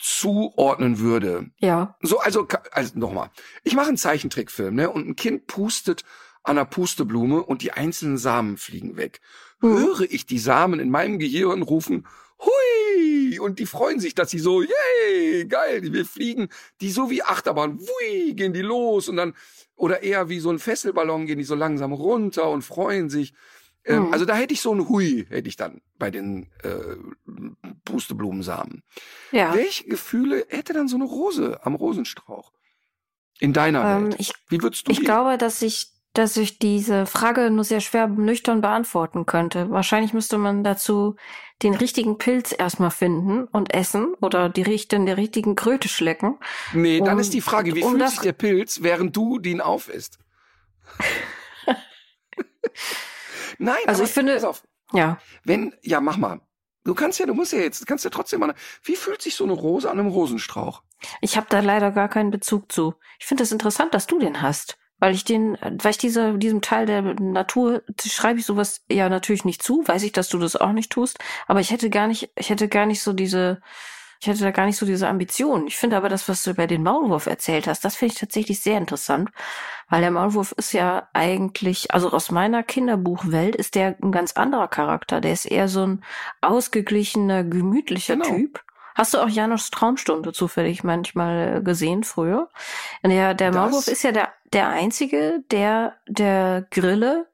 zuordnen 0.00 0.98
würde, 0.98 1.50
Ja. 1.58 1.96
so, 2.00 2.18
also, 2.20 2.48
also 2.72 2.98
nochmal. 2.98 3.30
Ich 3.64 3.74
mache 3.74 3.88
einen 3.88 3.96
Zeichentrickfilm, 3.98 4.74
ne? 4.74 4.90
Und 4.90 5.06
ein 5.06 5.16
Kind 5.16 5.46
pustet 5.46 6.04
an 6.42 6.56
einer 6.56 6.64
Pusteblume 6.64 7.42
und 7.42 7.60
die 7.62 7.72
einzelnen 7.72 8.16
Samen 8.16 8.56
fliegen 8.56 8.96
weg. 8.96 9.20
Mhm. 9.60 9.76
Höre 9.78 10.00
ich 10.10 10.24
die 10.24 10.38
Samen 10.38 10.80
in 10.80 10.90
meinem 10.90 11.18
Gehirn 11.18 11.60
rufen, 11.62 12.06
hui! 12.38 13.38
Und 13.38 13.58
die 13.58 13.66
freuen 13.66 14.00
sich, 14.00 14.14
dass 14.14 14.30
sie 14.30 14.38
so, 14.38 14.62
yay, 14.62 15.44
geil, 15.46 15.92
wir 15.92 16.06
fliegen, 16.06 16.48
die 16.80 16.90
so 16.90 17.10
wie 17.10 17.22
Achterbahn, 17.22 17.78
wui, 17.78 18.32
gehen 18.34 18.54
die 18.54 18.62
los 18.62 19.08
und 19.10 19.16
dann, 19.16 19.34
oder 19.76 20.02
eher 20.02 20.30
wie 20.30 20.40
so 20.40 20.50
ein 20.50 20.58
Fesselballon 20.58 21.26
gehen 21.26 21.38
die 21.38 21.44
so 21.44 21.54
langsam 21.54 21.92
runter 21.92 22.48
und 22.50 22.62
freuen 22.62 23.10
sich. 23.10 23.34
Ähm, 23.84 24.06
Mhm. 24.08 24.12
Also 24.12 24.24
da 24.26 24.34
hätte 24.34 24.52
ich 24.52 24.60
so 24.60 24.74
ein 24.74 24.88
Hui, 24.88 25.26
hätte 25.30 25.48
ich 25.48 25.56
dann 25.56 25.80
bei 25.98 26.10
den 26.10 26.50
äh, 26.62 26.96
Pusteblumensamen. 27.84 28.82
Ja. 29.32 29.54
Welche 29.54 29.84
Gefühle 29.84 30.44
hätte 30.48 30.72
dann 30.72 30.88
so 30.88 30.96
eine 30.96 31.04
Rose 31.04 31.60
am 31.64 31.74
Rosenstrauch? 31.74 32.52
In 33.38 33.52
deiner 33.54 33.84
Ähm, 33.96 34.04
Welt. 34.06 34.16
ich 34.18 34.32
Wie 34.48 34.62
würdest 34.62 34.86
du 34.86 34.92
Ich 34.92 34.98
die? 34.98 35.04
glaube, 35.04 35.38
dass 35.38 35.62
ich, 35.62 35.88
dass 36.12 36.36
ich 36.36 36.58
diese 36.58 37.06
Frage 37.06 37.50
nur 37.50 37.64
sehr 37.64 37.80
schwer 37.80 38.06
nüchtern 38.06 38.60
beantworten 38.60 39.24
könnte. 39.24 39.70
Wahrscheinlich 39.70 40.12
müsste 40.12 40.36
man 40.36 40.62
dazu 40.62 41.16
den 41.62 41.74
richtigen 41.74 42.18
Pilz 42.18 42.54
erstmal 42.56 42.90
finden 42.90 43.44
und 43.44 43.72
essen 43.72 44.14
oder 44.20 44.48
die 44.50 44.62
richten 44.62 45.06
der 45.06 45.16
richtigen 45.16 45.54
Kröte 45.56 45.88
schlecken. 45.88 46.38
nee, 46.74 46.98
dann 47.00 47.14
um- 47.14 47.20
ist 47.20 47.32
die 47.32 47.40
Frage, 47.40 47.74
wie 47.74 47.82
um 47.82 47.92
fühlt 47.96 48.08
sich 48.10 48.20
der 48.20 48.32
Pilz, 48.34 48.82
während 48.82 49.16
du 49.16 49.38
den 49.38 49.60
aufisst? 49.62 50.18
Nein, 53.60 53.76
Also 53.86 54.04
ich 54.04 54.10
finde- 54.10 54.34
pass 54.34 54.44
auf, 54.44 54.62
Ja. 54.92 55.18
wenn, 55.44 55.74
ja, 55.82 56.00
mach 56.00 56.16
mal. 56.16 56.40
Du 56.84 56.94
kannst 56.94 57.18
ja, 57.20 57.26
du 57.26 57.34
musst 57.34 57.52
ja 57.52 57.58
jetzt, 57.58 57.82
du 57.82 57.84
kannst 57.84 58.04
ja 58.04 58.10
trotzdem 58.10 58.40
mal, 58.40 58.54
wie 58.82 58.96
fühlt 58.96 59.20
sich 59.20 59.34
so 59.36 59.44
eine 59.44 59.52
Rose 59.52 59.88
an 59.90 59.98
einem 60.00 60.08
Rosenstrauch? 60.08 60.82
Ich 61.20 61.36
habe 61.36 61.46
da 61.50 61.60
leider 61.60 61.90
gar 61.90 62.08
keinen 62.08 62.30
Bezug 62.30 62.72
zu. 62.72 62.94
Ich 63.18 63.26
finde 63.26 63.42
es 63.42 63.50
das 63.50 63.52
interessant, 63.54 63.92
dass 63.92 64.06
du 64.06 64.18
den 64.18 64.40
hast. 64.40 64.78
Weil 64.98 65.14
ich 65.14 65.24
den, 65.24 65.56
weil 65.62 65.92
ich 65.92 65.98
diese, 65.98 66.36
diesem 66.36 66.60
Teil 66.60 66.84
der 66.86 67.00
Natur 67.00 67.82
schreibe 68.04 68.38
ich 68.38 68.44
sowas 68.46 68.82
ja 68.90 69.08
natürlich 69.08 69.46
nicht 69.46 69.62
zu, 69.62 69.82
weiß 69.86 70.02
ich, 70.02 70.12
dass 70.12 70.28
du 70.28 70.38
das 70.38 70.56
auch 70.56 70.72
nicht 70.72 70.92
tust, 70.92 71.18
aber 71.46 71.60
ich 71.60 71.70
hätte 71.70 71.88
gar 71.88 72.06
nicht, 72.06 72.30
ich 72.36 72.50
hätte 72.50 72.68
gar 72.68 72.84
nicht 72.84 73.02
so 73.02 73.14
diese, 73.14 73.62
ich 74.20 74.26
hätte 74.26 74.40
da 74.44 74.50
gar 74.50 74.66
nicht 74.66 74.76
so 74.76 74.84
diese 74.84 75.08
Ambition. 75.08 75.66
Ich 75.66 75.78
finde 75.78 75.96
aber 75.96 76.10
das, 76.10 76.28
was 76.28 76.42
du 76.42 76.50
über 76.50 76.66
den 76.66 76.82
Maulwurf 76.82 77.24
erzählt 77.26 77.66
hast, 77.66 77.84
das 77.84 77.96
finde 77.96 78.12
ich 78.14 78.20
tatsächlich 78.20 78.60
sehr 78.60 78.76
interessant, 78.76 79.30
weil 79.88 80.02
der 80.02 80.10
Maulwurf 80.10 80.52
ist 80.52 80.72
ja 80.72 81.08
eigentlich, 81.14 81.90
also 81.94 82.10
aus 82.12 82.30
meiner 82.30 82.62
Kinderbuchwelt 82.62 83.56
ist 83.56 83.74
der 83.74 83.96
ein 84.02 84.12
ganz 84.12 84.32
anderer 84.32 84.68
Charakter. 84.68 85.20
Der 85.22 85.32
ist 85.32 85.46
eher 85.46 85.68
so 85.68 85.86
ein 85.86 86.04
ausgeglichener, 86.42 87.44
gemütlicher 87.44 88.16
Genau. 88.16 88.28
Typ. 88.28 88.62
Hast 88.94 89.14
du 89.14 89.18
auch 89.18 89.28
Janos 89.28 89.70
Traumstunde 89.70 90.32
zufällig 90.32 90.84
manchmal 90.84 91.56
äh, 91.58 91.62
gesehen 91.62 92.04
früher? 92.04 92.50
Der, 93.02 93.32
der 93.34 93.50
Das- 93.50 93.56
Maulwurf 93.56 93.86
ist 93.88 94.02
ja 94.02 94.12
der, 94.12 94.28
der 94.52 94.68
einzige, 94.68 95.42
der 95.50 95.94
der 96.06 96.66
Grille, 96.70 97.26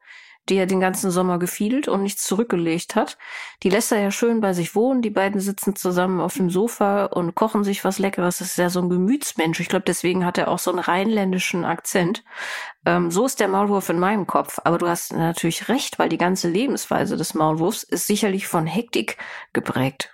die 0.49 0.57
er 0.57 0.67
den 0.67 0.81
ganzen 0.81 1.11
Sommer 1.11 1.39
gefiedelt 1.39 1.89
und 1.89 2.03
nichts 2.03 2.23
zurückgelegt 2.25 2.95
hat, 2.95 3.19
die 3.63 3.69
lässt 3.71 3.93
er 3.93 4.01
ja 4.01 4.11
schön 4.11 4.41
bei 4.41 4.53
sich 4.53 4.75
wohnen. 4.75 5.03
Die 5.03 5.11
beiden 5.11 5.41
sitzen 5.41 5.75
zusammen 5.77 6.21
auf 6.21 6.35
dem 6.35 6.51
Sofa 6.51 7.07
und 7.07 7.35
kochen 7.35 7.65
sich 7.65 7.85
was 7.85 7.99
Leckeres. 7.99 8.39
Das 8.39 8.49
ist 8.49 8.59
ja 8.59 8.71
so 8.71 8.81
ein 8.81 8.89
Gemütsmensch. 8.91 9.61
Ich 9.61 9.69
glaube, 9.69 9.85
deswegen 9.87 10.25
hat 10.25 10.39
er 10.39 10.49
auch 10.49 10.59
so 10.59 10.71
einen 10.71 10.79
rheinländischen 10.81 11.65
Akzent. 11.65 12.25
Ähm, 12.85 13.11
so 13.11 13.27
ist 13.27 13.41
der 13.41 13.49
Maulwurf 13.49 13.89
in 13.89 13.99
meinem 13.99 14.27
Kopf. 14.27 14.59
Aber 14.65 14.79
du 14.79 14.89
hast 14.89 15.13
natürlich 15.13 15.69
recht, 15.69 15.99
weil 15.99 16.09
die 16.09 16.19
ganze 16.19 16.49
Lebensweise 16.49 17.17
des 17.17 17.35
Maulwurfs 17.35 17.83
ist 17.83 18.07
sicherlich 18.07 18.47
von 18.47 18.67
Hektik 18.67 19.17
geprägt. 19.53 20.13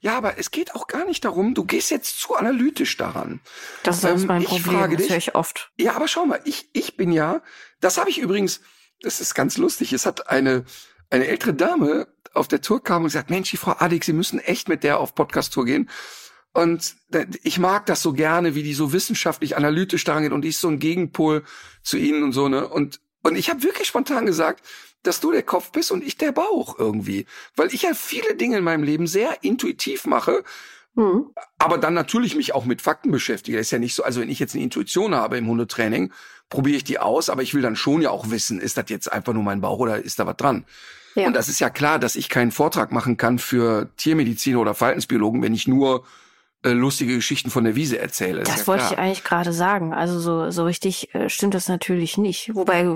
Ja, 0.00 0.16
aber 0.18 0.36
es 0.38 0.50
geht 0.50 0.74
auch 0.74 0.86
gar 0.88 1.04
nicht 1.06 1.24
darum, 1.24 1.54
du 1.54 1.64
gehst 1.64 1.90
jetzt 1.90 2.18
zu 2.20 2.34
analytisch 2.34 2.96
daran. 2.96 3.40
Das 3.84 3.98
ist 4.04 4.22
Ähm, 4.22 4.26
mein 4.26 4.42
ich 4.42 4.48
Problem. 4.48 4.64
frage 4.80 4.96
das 4.96 5.02
dich- 5.04 5.10
höre 5.12 5.18
ich 5.18 5.34
oft. 5.34 5.70
Ja, 5.78 5.94
aber 5.94 6.08
schau 6.08 6.26
mal, 6.26 6.40
ich, 6.44 6.68
ich 6.72 6.96
bin 6.96 7.12
ja, 7.12 7.40
das 7.80 7.98
habe 7.98 8.10
ich 8.10 8.18
übrigens, 8.18 8.60
das 9.02 9.20
ist 9.20 9.34
ganz 9.34 9.58
lustig, 9.58 9.92
es 9.92 10.06
hat 10.06 10.28
eine, 10.28 10.64
eine 11.10 11.26
ältere 11.26 11.54
Dame 11.54 12.08
auf 12.34 12.48
der 12.48 12.62
Tour 12.62 12.82
kam 12.82 13.02
und 13.02 13.08
gesagt, 13.08 13.30
Mensch, 13.30 13.50
die 13.50 13.56
Frau 13.56 13.72
Adik, 13.78 14.04
Sie 14.04 14.12
müssen 14.12 14.38
echt 14.38 14.68
mit 14.68 14.84
der 14.84 14.98
auf 14.98 15.14
Podcast-Tour 15.14 15.64
gehen. 15.64 15.90
Und 16.54 16.96
ich 17.42 17.58
mag 17.58 17.86
das 17.86 18.02
so 18.02 18.12
gerne, 18.12 18.54
wie 18.54 18.62
die 18.62 18.74
so 18.74 18.92
wissenschaftlich 18.92 19.56
analytisch 19.56 20.04
daran 20.04 20.22
geht 20.22 20.32
und 20.32 20.44
ist 20.44 20.60
so 20.60 20.68
ein 20.68 20.78
Gegenpol 20.78 21.44
zu 21.82 21.96
Ihnen 21.96 22.22
und 22.22 22.32
so, 22.32 22.48
ne? 22.48 22.68
Und, 22.68 23.00
und 23.22 23.36
ich 23.36 23.48
habe 23.48 23.62
wirklich 23.62 23.88
spontan 23.88 24.26
gesagt, 24.26 24.64
dass 25.02 25.20
du 25.20 25.32
der 25.32 25.42
Kopf 25.42 25.72
bist 25.72 25.90
und 25.90 26.04
ich 26.04 26.16
der 26.18 26.32
Bauch 26.32 26.78
irgendwie. 26.78 27.26
Weil 27.56 27.72
ich 27.74 27.82
ja 27.82 27.94
viele 27.94 28.34
Dinge 28.36 28.58
in 28.58 28.64
meinem 28.64 28.82
Leben 28.82 29.06
sehr 29.06 29.42
intuitiv 29.42 30.06
mache 30.06 30.44
Hm. 30.94 31.30
aber 31.58 31.78
dann 31.78 31.94
natürlich 31.94 32.36
mich 32.36 32.54
auch 32.54 32.66
mit 32.66 32.82
Fakten 32.82 33.10
beschäftige. 33.10 33.56
Das 33.56 33.68
ist 33.68 33.70
ja 33.70 33.78
nicht 33.78 33.94
so, 33.94 34.02
also 34.02 34.20
wenn 34.20 34.28
ich 34.28 34.38
jetzt 34.38 34.54
eine 34.54 34.62
Intuition 34.62 35.14
habe 35.14 35.38
im 35.38 35.46
Hundetraining, 35.46 36.12
probiere 36.50 36.76
ich 36.76 36.84
die 36.84 36.98
aus, 36.98 37.30
aber 37.30 37.42
ich 37.42 37.54
will 37.54 37.62
dann 37.62 37.76
schon 37.76 38.02
ja 38.02 38.10
auch 38.10 38.30
wissen, 38.30 38.60
ist 38.60 38.76
das 38.76 38.84
jetzt 38.88 39.10
einfach 39.10 39.32
nur 39.32 39.42
mein 39.42 39.62
Bauch 39.62 39.78
oder 39.78 39.98
ist 39.98 40.18
da 40.18 40.26
was 40.26 40.36
dran? 40.36 40.66
Ja. 41.14 41.26
Und 41.26 41.34
das 41.34 41.48
ist 41.48 41.60
ja 41.60 41.70
klar, 41.70 41.98
dass 41.98 42.16
ich 42.16 42.28
keinen 42.28 42.52
Vortrag 42.52 42.92
machen 42.92 43.16
kann 43.16 43.38
für 43.38 43.90
Tiermediziner 43.96 44.60
oder 44.60 44.74
Verhaltensbiologen, 44.74 45.42
wenn 45.42 45.54
ich 45.54 45.66
nur 45.66 46.04
äh, 46.62 46.70
lustige 46.70 47.16
Geschichten 47.16 47.50
von 47.50 47.64
der 47.64 47.74
Wiese 47.74 47.98
erzähle. 47.98 48.40
Das 48.40 48.54
ist 48.54 48.60
ja 48.60 48.66
wollte 48.68 48.84
klar. 48.84 48.92
ich 48.92 48.98
eigentlich 48.98 49.24
gerade 49.24 49.52
sagen. 49.52 49.92
Also 49.92 50.20
so, 50.20 50.50
so 50.50 50.64
richtig 50.64 51.14
äh, 51.14 51.28
stimmt 51.28 51.54
das 51.54 51.68
natürlich 51.68 52.18
nicht. 52.18 52.54
Wobei, 52.54 52.86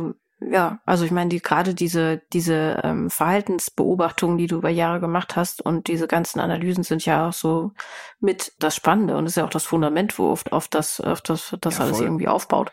ja, 0.40 0.80
also 0.84 1.04
ich 1.04 1.10
meine, 1.10 1.30
die 1.30 1.40
gerade 1.40 1.74
diese, 1.74 2.22
diese 2.32 2.80
ähm, 2.84 3.08
Verhaltensbeobachtungen, 3.08 4.36
die 4.36 4.46
du 4.46 4.56
über 4.56 4.68
Jahre 4.68 5.00
gemacht 5.00 5.34
hast 5.34 5.62
und 5.62 5.88
diese 5.88 6.06
ganzen 6.06 6.40
Analysen 6.40 6.84
sind 6.84 7.04
ja 7.06 7.28
auch 7.28 7.32
so 7.32 7.72
mit 8.20 8.52
das 8.58 8.76
Spannende 8.76 9.16
und 9.16 9.26
ist 9.26 9.36
ja 9.36 9.44
auch 9.44 9.50
das 9.50 9.64
Fundament, 9.64 10.18
wo 10.18 10.28
oft 10.28 10.52
auf 10.52 10.68
das, 10.68 11.00
auf 11.00 11.22
das, 11.22 11.56
das 11.60 11.78
Ja, 11.78 11.84
alles 11.84 11.96
voll. 11.98 12.06
irgendwie 12.06 12.28
aufbaut. 12.28 12.70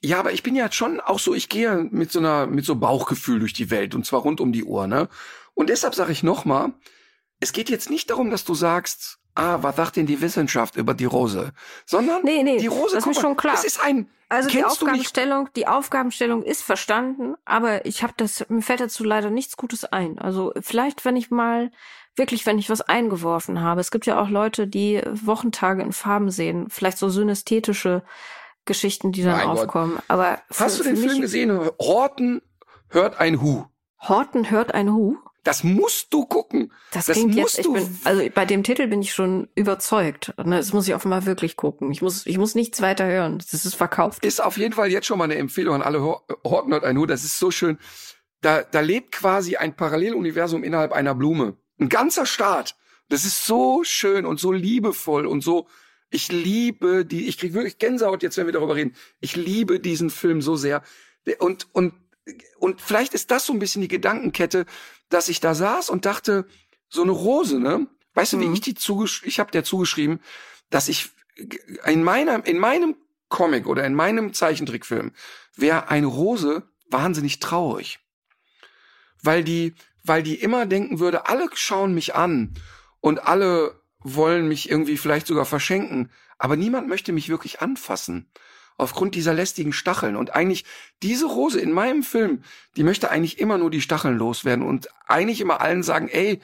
Ja, 0.00 0.18
aber 0.20 0.32
ich 0.32 0.42
bin 0.42 0.56
ja 0.56 0.70
schon 0.72 1.00
auch 1.00 1.18
so, 1.18 1.34
ich 1.34 1.48
gehe 1.48 1.88
mit 1.90 2.10
so 2.12 2.18
einer, 2.18 2.46
mit 2.46 2.64
so 2.64 2.76
Bauchgefühl 2.76 3.40
durch 3.40 3.52
die 3.52 3.70
Welt 3.70 3.94
und 3.94 4.06
zwar 4.06 4.20
rund 4.20 4.40
um 4.40 4.52
die 4.52 4.64
Uhr, 4.64 4.86
ne? 4.86 5.08
Und 5.54 5.70
deshalb 5.70 5.94
sage 5.94 6.12
ich 6.12 6.22
nochmal, 6.22 6.72
es 7.40 7.52
geht 7.52 7.70
jetzt 7.70 7.90
nicht 7.90 8.10
darum, 8.10 8.30
dass 8.30 8.44
du 8.44 8.54
sagst, 8.54 9.18
ah, 9.34 9.58
was 9.62 9.76
sagt 9.76 9.96
denn 9.96 10.06
die 10.06 10.20
Wissenschaft 10.20 10.76
über 10.76 10.94
die 10.94 11.04
Rose? 11.04 11.52
Sondern 11.86 12.22
Nee, 12.22 12.42
nee, 12.42 12.58
die 12.58 12.66
Rose, 12.66 12.94
das 12.94 13.06
ist 13.06 13.16
mal, 13.16 13.20
schon 13.20 13.36
klar. 13.36 13.54
Das 13.54 13.64
ist 13.64 13.82
ein, 13.82 14.08
Also 14.28 14.48
die 14.48 14.64
Aufgabenstellung, 14.64 15.48
die 15.56 15.66
Aufgabenstellung 15.66 16.42
ist 16.42 16.62
verstanden, 16.62 17.34
aber 17.44 17.84
ich 17.86 18.02
habe 18.02 18.14
das, 18.16 18.44
mir 18.48 18.62
fällt 18.62 18.80
dazu 18.80 19.04
leider 19.04 19.30
nichts 19.30 19.56
Gutes 19.56 19.84
ein. 19.84 20.18
Also 20.18 20.52
vielleicht, 20.60 21.04
wenn 21.04 21.16
ich 21.16 21.30
mal 21.30 21.70
wirklich, 22.16 22.46
wenn 22.46 22.58
ich 22.60 22.70
was 22.70 22.80
eingeworfen 22.80 23.60
habe. 23.60 23.80
Es 23.80 23.90
gibt 23.90 24.06
ja 24.06 24.20
auch 24.20 24.28
Leute, 24.28 24.68
die 24.68 25.02
Wochentage 25.10 25.82
in 25.82 25.92
Farben 25.92 26.30
sehen, 26.30 26.68
vielleicht 26.70 26.96
so 26.98 27.08
synästhetische 27.08 28.02
Geschichten, 28.66 29.10
die 29.10 29.22
dann 29.24 29.36
Mein 29.36 29.48
Gott. 29.48 29.58
aufkommen. 29.58 29.98
Aber 30.08 30.38
Hast 30.54 30.76
für- 30.76 30.84
du 30.84 30.90
den 30.90 30.96
Film 30.96 31.20
gesehen? 31.20 31.50
Horten 31.80 32.40
hört 32.88 33.18
ein 33.20 33.40
Hu. 33.42 33.64
Horten 34.00 34.48
hört 34.50 34.72
ein 34.74 34.92
Hu. 34.92 35.16
Das 35.44 35.62
musst 35.62 36.12
du 36.12 36.24
gucken. 36.26 36.72
Das, 36.90 37.06
Das 37.06 37.16
klingt 37.16 37.34
musst 37.36 37.58
jetzt, 37.58 37.66
ich 37.66 37.72
du- 37.72 37.74
bin, 37.74 38.00
also 38.04 38.22
bei 38.34 38.44
dem 38.46 38.62
Titel 38.62 38.86
bin 38.88 39.02
ich 39.02 39.12
schon 39.12 39.48
überzeugt. 39.54 40.32
Ne, 40.42 40.56
Das 40.56 40.72
muss 40.72 40.88
ich 40.88 40.94
offenbar 40.94 41.26
wirklich 41.26 41.56
gucken. 41.56 41.92
Ich 41.92 42.00
muss, 42.02 42.26
ich 42.26 42.38
muss 42.38 42.54
nichts 42.54 42.80
weiter 42.80 43.06
hören. 43.06 43.38
Das 43.50 43.64
ist 43.64 43.74
verkauft. 43.74 44.24
Ist 44.24 44.42
auf 44.42 44.56
jeden 44.56 44.72
Fall 44.74 44.90
jetzt 44.90 45.06
schon 45.06 45.18
mal 45.18 45.24
eine 45.24 45.36
Empfehlung 45.36 45.74
an 45.76 45.82
alle 45.82 46.00
Hor- 46.02 46.24
Horten 46.44 46.72
hört 46.72 46.84
ein 46.84 46.96
Hu. 46.96 47.06
Das 47.06 47.24
ist 47.24 47.38
so 47.38 47.50
schön. 47.50 47.78
Da, 48.40 48.62
da 48.62 48.80
lebt 48.80 49.12
quasi 49.12 49.56
ein 49.56 49.76
Paralleluniversum 49.76 50.64
innerhalb 50.64 50.92
einer 50.92 51.14
Blume. 51.14 51.56
Ein 51.78 51.88
ganzer 51.88 52.26
Staat. 52.26 52.76
Das 53.10 53.24
ist 53.24 53.44
so 53.46 53.84
schön 53.84 54.24
und 54.26 54.40
so 54.40 54.50
liebevoll 54.50 55.26
und 55.26 55.42
so. 55.42 55.66
Ich 56.10 56.30
liebe 56.32 57.04
die, 57.04 57.26
ich 57.26 57.38
krieg 57.38 57.52
wirklich 57.54 57.78
Gänsehaut 57.78 58.22
jetzt, 58.22 58.36
wenn 58.36 58.46
wir 58.46 58.52
darüber 58.52 58.76
reden. 58.76 58.94
Ich 59.20 59.36
liebe 59.36 59.80
diesen 59.80 60.08
Film 60.10 60.40
so 60.40 60.56
sehr. 60.56 60.82
Und, 61.38 61.66
und, 61.72 61.92
und 62.58 62.80
vielleicht 62.80 63.14
ist 63.14 63.30
das 63.30 63.46
so 63.46 63.52
ein 63.52 63.58
bisschen 63.58 63.82
die 63.82 63.88
Gedankenkette, 63.88 64.66
dass 65.08 65.28
ich 65.28 65.40
da 65.40 65.54
saß 65.54 65.90
und 65.90 66.06
dachte, 66.06 66.46
so 66.88 67.02
eine 67.02 67.12
Rose, 67.12 67.58
ne? 67.58 67.86
Weißt 68.14 68.32
du, 68.32 68.40
wie 68.40 68.46
Mhm. 68.46 68.54
ich 68.54 68.60
die 68.60 68.74
zugesch 68.74 69.22
ich 69.24 69.40
habe 69.40 69.50
der 69.50 69.64
zugeschrieben, 69.64 70.20
dass 70.70 70.88
ich 70.88 71.10
in 71.84 72.04
meiner, 72.04 72.46
in 72.46 72.58
meinem 72.58 72.96
Comic 73.28 73.66
oder 73.66 73.84
in 73.84 73.94
meinem 73.94 74.32
Zeichentrickfilm 74.32 75.12
wäre 75.56 75.88
eine 75.88 76.06
Rose 76.06 76.62
wahnsinnig 76.90 77.40
traurig. 77.40 77.98
Weil 79.22 79.42
die, 79.42 79.74
weil 80.04 80.22
die 80.22 80.36
immer 80.36 80.66
denken 80.66 81.00
würde, 81.00 81.26
alle 81.26 81.48
schauen 81.54 81.94
mich 81.94 82.14
an 82.14 82.54
und 83.00 83.26
alle 83.26 83.80
wollen 83.98 84.46
mich 84.46 84.70
irgendwie 84.70 84.96
vielleicht 84.96 85.26
sogar 85.26 85.46
verschenken, 85.46 86.10
aber 86.38 86.56
niemand 86.56 86.88
möchte 86.88 87.12
mich 87.12 87.28
wirklich 87.28 87.60
anfassen. 87.60 88.30
Aufgrund 88.76 89.14
dieser 89.14 89.34
lästigen 89.34 89.72
Stacheln. 89.72 90.16
Und 90.16 90.34
eigentlich, 90.34 90.64
diese 91.02 91.26
Rose 91.26 91.60
in 91.60 91.72
meinem 91.72 92.02
Film, 92.02 92.42
die 92.76 92.82
möchte 92.82 93.10
eigentlich 93.10 93.38
immer 93.38 93.58
nur 93.58 93.70
die 93.70 93.80
Stacheln 93.80 94.18
loswerden 94.18 94.64
und 94.66 94.88
eigentlich 95.06 95.40
immer 95.40 95.60
allen 95.60 95.82
sagen, 95.82 96.08
ey, 96.08 96.40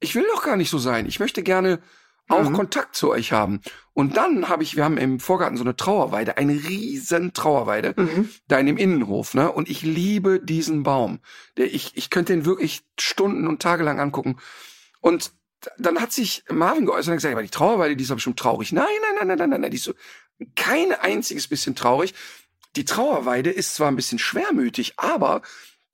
ich 0.00 0.14
will 0.14 0.24
doch 0.32 0.44
gar 0.44 0.56
nicht 0.56 0.70
so 0.70 0.78
sein. 0.78 1.06
Ich 1.06 1.18
möchte 1.20 1.42
gerne 1.42 1.80
auch 2.28 2.48
Mhm. 2.48 2.52
Kontakt 2.54 2.94
zu 2.94 3.10
euch 3.10 3.32
haben. 3.32 3.60
Und 3.94 4.16
dann 4.16 4.48
habe 4.48 4.62
ich, 4.62 4.76
wir 4.76 4.84
haben 4.84 4.96
im 4.96 5.18
Vorgarten 5.20 5.56
so 5.56 5.64
eine 5.64 5.76
Trauerweide, 5.76 6.36
eine 6.38 6.52
riesen 6.52 7.32
Trauerweide, 7.34 7.94
Mhm. 7.96 8.28
da 8.48 8.58
in 8.58 8.66
dem 8.66 8.78
Innenhof, 8.78 9.34
ne? 9.34 9.50
Und 9.50 9.68
ich 9.68 9.82
liebe 9.82 10.40
diesen 10.40 10.82
Baum. 10.84 11.18
Der, 11.56 11.72
ich, 11.74 11.92
ich 11.96 12.10
könnte 12.10 12.32
den 12.32 12.44
wirklich 12.44 12.82
Stunden 12.98 13.46
und 13.48 13.60
Tage 13.60 13.82
lang 13.82 13.98
angucken. 14.00 14.38
Und 15.00 15.32
dann 15.78 16.00
hat 16.00 16.12
sich 16.12 16.44
Marvin 16.50 16.86
geäußert 16.86 17.08
und 17.12 17.16
gesagt, 17.16 17.32
aber 17.34 17.42
die 17.42 17.48
Trauerweide, 17.50 17.96
die 17.96 18.02
ist 18.02 18.10
doch 18.10 18.16
bestimmt 18.16 18.38
traurig. 18.38 18.72
Nein, 18.72 18.84
nein, 19.02 19.14
nein, 19.18 19.28
nein, 19.28 19.38
nein, 19.38 19.50
nein, 19.50 19.60
nein, 19.60 19.70
die 19.70 19.76
ist 19.76 19.84
so 19.84 19.94
kein 20.54 20.92
einziges 20.92 21.48
bisschen 21.48 21.74
traurig. 21.74 22.14
Die 22.76 22.84
Trauerweide 22.84 23.50
ist 23.50 23.74
zwar 23.74 23.88
ein 23.88 23.96
bisschen 23.96 24.18
schwermütig, 24.18 24.94
aber 24.96 25.42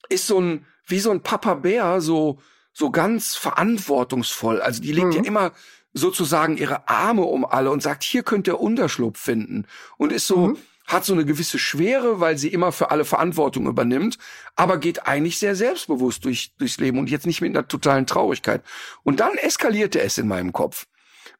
ist 0.08 0.26
so 0.26 0.40
ein, 0.40 0.66
wie 0.86 1.00
so 1.00 1.10
ein 1.10 1.22
Papa 1.22 1.54
Bär, 1.54 2.00
so, 2.00 2.40
so 2.72 2.90
ganz 2.90 3.34
verantwortungsvoll. 3.36 4.60
Also 4.60 4.80
die 4.82 4.92
legt 4.92 5.08
Mhm. 5.08 5.12
ja 5.12 5.22
immer 5.24 5.52
sozusagen 5.94 6.56
ihre 6.56 6.88
Arme 6.88 7.22
um 7.22 7.44
alle 7.44 7.70
und 7.70 7.82
sagt, 7.82 8.02
hier 8.04 8.22
könnt 8.22 8.46
ihr 8.46 8.60
Unterschlupf 8.60 9.18
finden. 9.20 9.66
Und 9.96 10.12
ist 10.12 10.26
so, 10.26 10.48
Mhm. 10.48 10.58
hat 10.86 11.04
so 11.04 11.12
eine 11.12 11.24
gewisse 11.24 11.58
Schwere, 11.58 12.20
weil 12.20 12.38
sie 12.38 12.48
immer 12.48 12.72
für 12.72 12.90
alle 12.90 13.04
Verantwortung 13.04 13.66
übernimmt, 13.66 14.18
aber 14.56 14.78
geht 14.78 15.06
eigentlich 15.06 15.38
sehr 15.38 15.54
selbstbewusst 15.56 16.24
durch, 16.24 16.52
durchs 16.58 16.78
Leben 16.78 16.98
und 16.98 17.10
jetzt 17.10 17.26
nicht 17.26 17.40
mit 17.40 17.54
einer 17.54 17.66
totalen 17.68 18.06
Traurigkeit. 18.06 18.62
Und 19.02 19.20
dann 19.20 19.36
eskalierte 19.36 20.00
es 20.00 20.16
in 20.18 20.28
meinem 20.28 20.52
Kopf. 20.52 20.86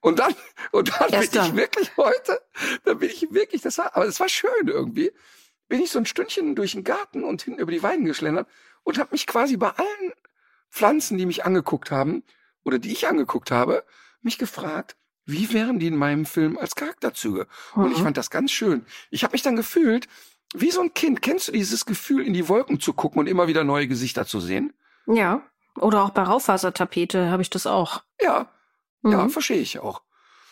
Und 0.01 0.19
dann, 0.21 0.35
und 0.73 0.89
dann 1.01 1.11
Erst 1.11 1.33
bin 1.33 1.41
ich 1.43 1.49
dann. 1.49 1.57
wirklich 1.57 1.97
heute, 1.97 2.41
da 2.85 2.95
bin 2.95 3.11
ich 3.11 3.27
wirklich, 3.33 3.63
das 3.63 3.79
war, 3.79 3.97
aber 3.97 4.07
es 4.07 4.21
war 4.21 4.29
schön 4.29 4.67
irgendwie, 4.69 5.13
bin 5.69 5.81
ich 5.81 5.91
so 5.91 5.99
ein 5.99 6.07
Stündchen 6.07 6.55
durch 6.55 6.73
den 6.73 6.85
Garten 6.85 7.25
und 7.25 7.43
hinten 7.43 7.61
über 7.61 7.73
die 7.73 7.83
Weiden 7.83 8.05
geschlendert 8.05 8.49
und 8.85 8.99
habe 8.99 9.11
mich 9.13 9.27
quasi 9.27 9.57
bei 9.57 9.71
allen 9.71 10.13
Pflanzen, 10.71 11.19
die 11.19 11.27
mich 11.27 11.45
angeguckt 11.45 11.91
haben 11.91 12.23
oder 12.65 12.79
die 12.79 12.93
ich 12.93 13.09
angeguckt 13.09 13.51
habe, 13.51 13.85
mich 14.23 14.39
gefragt, 14.39 14.97
wie 15.25 15.53
wären 15.53 15.79
die 15.79 15.89
in 15.89 15.97
meinem 15.97 16.25
Film 16.27 16.57
als 16.59 16.75
Charakterzüge? 16.75 17.47
Und 17.75 17.93
ich 17.93 17.99
Mhm. 17.99 18.05
fand 18.05 18.17
das 18.17 18.31
ganz 18.31 18.51
schön. 18.51 18.87
Ich 19.11 19.25
habe 19.25 19.33
mich 19.33 19.43
dann 19.43 19.57
gefühlt, 19.57 20.09
wie 20.55 20.71
so 20.71 20.81
ein 20.81 20.95
Kind. 20.95 21.21
Kennst 21.21 21.49
du 21.49 21.53
dieses 21.53 21.85
Gefühl, 21.85 22.25
in 22.27 22.33
die 22.33 22.49
Wolken 22.49 22.81
zu 22.81 22.95
gucken 22.95 23.19
und 23.21 23.27
immer 23.27 23.47
wieder 23.49 23.65
neue 23.65 23.89
Gesichter 23.89 24.25
zu 24.27 24.41
sehen? 24.41 24.73
Ja. 25.07 25.43
Oder 25.77 26.03
auch 26.03 26.11
bei 26.11 26.23
Raufasertapete 26.23 27.31
habe 27.31 27.43
ich 27.43 27.51
das 27.51 27.67
auch. 27.67 28.03
Ja, 28.21 28.49
ja, 29.05 29.25
Mhm. 29.25 29.31
verstehe 29.31 29.61
ich 29.61 29.79
auch. 29.79 30.03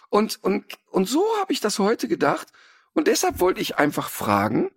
Und, 0.08 0.38
und, 0.42 0.64
und 0.90 1.08
so 1.08 1.24
habe 1.40 1.52
ich 1.52 1.60
das 1.60 1.78
heute 1.78 2.08
gedacht. 2.08 2.48
Und 2.94 3.06
deshalb 3.08 3.40
wollte 3.40 3.60
ich 3.60 3.76
einfach 3.78 4.08
fragen, 4.08 4.70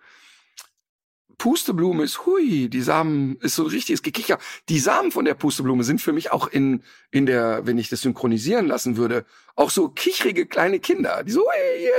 Pusteblume 1.38 2.04
ist 2.04 2.26
hui, 2.26 2.68
die 2.70 2.82
Samen 2.82 3.38
ist 3.38 3.56
so 3.56 3.64
ein 3.64 3.70
richtiges 3.70 4.02
Gekicher. 4.02 4.40
Die 4.68 4.80
Samen 4.80 5.10
von 5.12 5.24
der 5.24 5.36
Pusteblume 5.36 5.86
sind 5.86 6.02
für 6.02 6.12
mich 6.12 6.32
auch 6.34 6.48
in, 6.50 6.84
in 7.12 7.26
der, 7.26 7.66
wenn 7.66 7.78
ich 7.78 7.88
das 7.88 8.02
synchronisieren 8.02 8.68
lassen 8.68 8.98
würde, 8.98 9.26
auch 9.56 9.70
so 9.70 9.88
kichrige 9.88 10.48
kleine 10.48 10.80
Kinder, 10.82 11.24
die 11.24 11.32
so, 11.32 11.46
ey, 11.50 11.90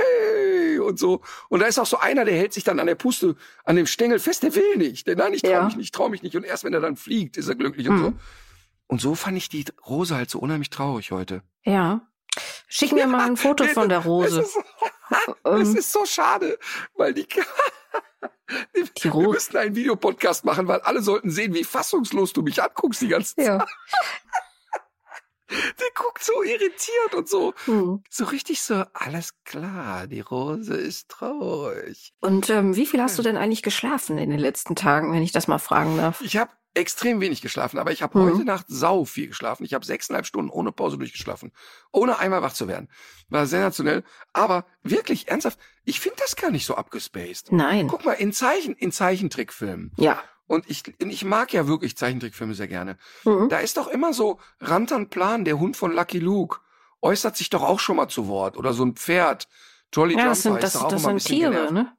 ey, 0.73 0.79
und 0.79 0.99
so. 0.99 1.21
Und 1.49 1.61
da 1.61 1.65
ist 1.65 1.79
auch 1.79 1.87
so 1.87 1.97
einer, 1.97 2.23
der 2.23 2.35
hält 2.35 2.53
sich 2.53 2.63
dann 2.63 2.79
an 2.79 2.85
der 2.85 2.93
Puste, 2.95 3.35
an 3.63 3.77
dem 3.77 3.87
Stängel 3.87 4.19
fest, 4.19 4.43
der 4.43 4.53
will 4.53 4.77
nicht. 4.77 5.07
Der, 5.07 5.15
nein, 5.15 5.33
ich 5.33 5.41
trau 5.41 5.49
Ja. 5.49 5.63
mich 5.65 5.75
nicht, 5.75 5.95
trau 5.95 6.09
mich 6.09 6.21
nicht. 6.21 6.35
Und 6.35 6.43
erst 6.43 6.63
wenn 6.63 6.73
er 6.73 6.81
dann 6.81 6.95
fliegt, 6.95 7.35
ist 7.37 7.47
er 7.47 7.55
glücklich 7.55 7.89
und 7.89 7.95
Mhm. 7.95 8.03
so. 8.03 8.13
Und 8.91 8.99
so 8.99 9.15
fand 9.15 9.37
ich 9.37 9.47
die 9.47 9.63
Rose 9.87 10.13
halt 10.13 10.29
so 10.29 10.39
unheimlich 10.39 10.69
traurig 10.69 11.11
heute. 11.11 11.43
Ja. 11.63 12.01
Schick 12.67 12.91
mir 12.91 13.07
mal 13.07 13.25
ein 13.25 13.37
Foto 13.37 13.65
von 13.67 13.87
der 13.87 13.99
Rose. 13.99 14.41
Es 14.41 14.47
ist, 14.49 14.57
Ähm, 15.45 15.75
ist 15.77 15.91
so 15.93 16.05
schade, 16.05 16.59
weil 16.95 17.13
die, 17.13 17.25
die, 18.75 18.83
Die 18.97 19.03
wir 19.05 19.11
Rose. 19.11 19.29
müssten 19.29 19.57
einen 19.57 19.75
Videopodcast 19.75 20.43
machen, 20.43 20.67
weil 20.67 20.81
alle 20.81 21.01
sollten 21.01 21.29
sehen, 21.29 21.53
wie 21.53 21.63
fassungslos 21.63 22.33
du 22.33 22.41
mich 22.41 22.61
anguckst 22.61 23.01
die 23.01 23.07
ganze 23.07 23.35
Zeit. 23.35 23.45
Ja. 23.45 23.65
Der 25.51 25.87
guckt 25.95 26.23
so 26.23 26.41
irritiert 26.43 27.13
und 27.15 27.27
so, 27.29 27.53
Hm. 27.65 28.03
so 28.09 28.25
richtig 28.25 28.61
so, 28.61 28.83
alles 28.93 29.33
klar, 29.43 30.07
die 30.07 30.21
Rose 30.21 30.73
ist 30.73 31.09
traurig. 31.09 32.13
Und 32.21 32.49
ähm, 32.49 32.75
wie 32.75 32.85
viel 32.85 33.01
hast 33.01 33.17
du 33.19 33.23
denn 33.23 33.37
eigentlich 33.37 33.63
geschlafen 33.63 34.17
in 34.17 34.29
den 34.29 34.39
letzten 34.39 34.75
Tagen, 34.75 35.11
wenn 35.13 35.21
ich 35.23 35.31
das 35.31 35.47
mal 35.47 35.59
fragen 35.59 35.97
darf? 35.97 36.21
Ich 36.21 36.37
habe 36.37 36.51
extrem 36.73 37.19
wenig 37.19 37.41
geschlafen, 37.41 37.77
aber 37.79 37.91
ich 37.91 38.01
habe 38.01 38.17
Mhm. 38.17 38.31
heute 38.31 38.45
Nacht 38.45 38.65
sau 38.69 39.03
viel 39.03 39.27
geschlafen. 39.27 39.65
Ich 39.65 39.73
habe 39.73 39.85
sechseinhalb 39.85 40.25
Stunden 40.25 40.49
ohne 40.49 40.71
Pause 40.71 40.97
durchgeschlafen, 40.97 41.51
ohne 41.91 42.17
einmal 42.19 42.41
wach 42.41 42.53
zu 42.53 42.69
werden. 42.69 42.87
War 43.27 43.45
sensationell, 43.45 44.03
aber 44.31 44.65
wirklich 44.81 45.27
ernsthaft, 45.27 45.59
ich 45.83 45.99
finde 45.99 46.17
das 46.21 46.37
gar 46.37 46.49
nicht 46.49 46.65
so 46.65 46.75
abgespaced. 46.75 47.51
Nein. 47.51 47.87
Guck 47.89 48.05
mal, 48.05 48.13
in 48.13 48.31
Zeichen, 48.31 48.73
in 48.75 48.93
Zeichentrickfilmen. 48.93 49.91
Ja. 49.97 50.23
Und 50.51 50.69
ich, 50.69 50.83
ich 50.99 51.23
mag 51.23 51.53
ja 51.53 51.65
wirklich 51.65 51.95
Zeichentrickfilme 51.95 52.53
sehr 52.55 52.67
gerne. 52.67 52.97
Mhm. 53.23 53.47
Da 53.47 53.59
ist 53.59 53.77
doch 53.77 53.87
immer 53.87 54.11
so, 54.11 54.37
Rantan 54.59 55.07
Plan, 55.09 55.45
der 55.45 55.57
Hund 55.59 55.77
von 55.77 55.93
Lucky 55.93 56.19
Luke, 56.19 56.59
äußert 57.01 57.37
sich 57.37 57.49
doch 57.49 57.63
auch 57.63 57.79
schon 57.79 57.95
mal 57.95 58.09
zu 58.09 58.27
Wort. 58.27 58.57
Oder 58.57 58.73
so 58.73 58.83
ein 58.83 58.95
Pferd. 58.95 59.47
Jolly 59.93 60.13
Ja, 60.15 60.19
Jumper 60.19 60.29
das 60.31 60.41
sind, 60.41 60.55
ist 60.55 60.63
das, 60.63 60.73
doch 60.73 60.83
auch 60.83 60.89
das 60.89 61.01
immer 61.03 61.11
ein 61.11 61.19
sind 61.19 61.27
bisschen 61.29 61.51
Tiere, 61.51 61.51
genervt. 61.67 61.71
ne? 61.73 61.93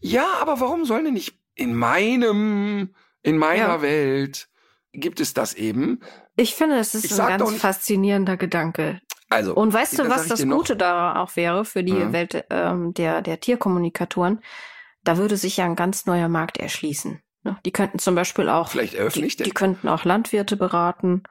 Ja, 0.00 0.26
aber 0.40 0.58
warum 0.60 0.86
sollen 0.86 1.04
denn 1.04 1.12
nicht 1.14 1.38
in 1.54 1.74
meinem, 1.74 2.94
in 3.22 3.36
meiner 3.36 3.58
Ja. 3.74 3.82
Welt 3.82 4.48
gibt 4.94 5.20
es 5.20 5.34
das 5.34 5.52
eben? 5.52 6.00
Ich 6.36 6.54
finde, 6.54 6.76
es 6.78 6.94
ist 6.94 7.04
Ich 7.04 7.20
ein 7.20 7.38
ganz 7.38 7.56
faszinierender 7.60 8.38
Gedanke. 8.38 9.00
Also, 9.28 9.54
Und 9.54 9.72
weißt 9.74 9.98
du, 9.98 10.08
was 10.08 10.28
das 10.28 10.42
noch- 10.46 10.56
Gute 10.56 10.76
da 10.76 11.16
auch 11.22 11.36
wäre 11.36 11.66
für 11.66 11.84
die 11.84 11.92
Mhm. 11.92 12.12
Welt 12.14 12.44
ähm, 12.48 12.94
der, 12.94 13.20
der 13.20 13.38
Tierkommunikatoren? 13.38 14.40
Da 15.04 15.18
würde 15.18 15.36
sich 15.36 15.58
ja 15.58 15.66
ein 15.66 15.76
ganz 15.76 16.06
neuer 16.06 16.28
Markt 16.28 16.56
erschließen. 16.56 17.20
Ne? 17.44 17.56
Die 17.64 17.72
könnten 17.72 17.98
zum 17.98 18.14
Beispiel 18.14 18.48
auch, 18.48 18.68
Vielleicht 18.70 18.94
die, 18.94 18.98
eröffne 18.98 19.26
ich 19.26 19.36
die 19.36 19.44
den. 19.44 19.54
könnten 19.54 19.88
auch 19.88 20.04
Landwirte 20.04 20.56
beraten, 20.56 21.22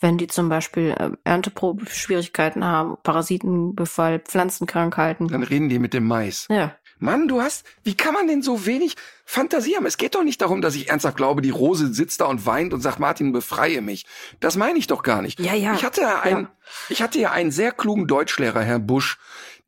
wenn 0.00 0.16
die 0.18 0.26
zum 0.28 0.48
Beispiel 0.48 0.94
ähm, 0.98 1.18
Ernteschwierigkeiten 1.24 2.64
haben, 2.64 2.96
Parasitenbefall, 3.02 4.20
Pflanzenkrankheiten. 4.20 5.28
Dann 5.28 5.42
reden 5.42 5.68
die 5.68 5.78
mit 5.78 5.94
dem 5.94 6.06
Mais. 6.06 6.46
Ja, 6.50 6.74
Mann, 6.98 7.28
du 7.28 7.40
hast, 7.40 7.64
wie 7.82 7.94
kann 7.96 8.12
man 8.12 8.26
denn 8.28 8.42
so 8.42 8.66
wenig 8.66 8.94
Fantasie 9.24 9.76
haben? 9.76 9.86
Es 9.86 9.96
geht 9.96 10.14
doch 10.14 10.22
nicht 10.22 10.42
darum, 10.42 10.60
dass 10.60 10.74
ich 10.74 10.90
ernsthaft 10.90 11.16
glaube, 11.16 11.40
die 11.40 11.48
Rose 11.50 11.92
sitzt 11.94 12.20
da 12.20 12.26
und 12.26 12.44
weint 12.44 12.74
und 12.74 12.82
sagt, 12.82 12.98
Martin, 12.98 13.32
befreie 13.32 13.80
mich. 13.80 14.04
Das 14.40 14.56
meine 14.56 14.78
ich 14.78 14.86
doch 14.86 15.02
gar 15.02 15.22
nicht. 15.22 15.40
Ja, 15.40 15.54
ja. 15.54 15.72
Ich 15.74 15.84
hatte 15.84 16.02
ja 16.02 16.20
einen, 16.20 16.42
Ja. 16.44 16.50
ich 16.90 17.00
hatte 17.02 17.18
ja 17.18 17.30
einen 17.30 17.50
sehr 17.52 17.72
klugen 17.72 18.06
Deutschlehrer, 18.06 18.60
Herr 18.60 18.78
Busch. 18.78 19.18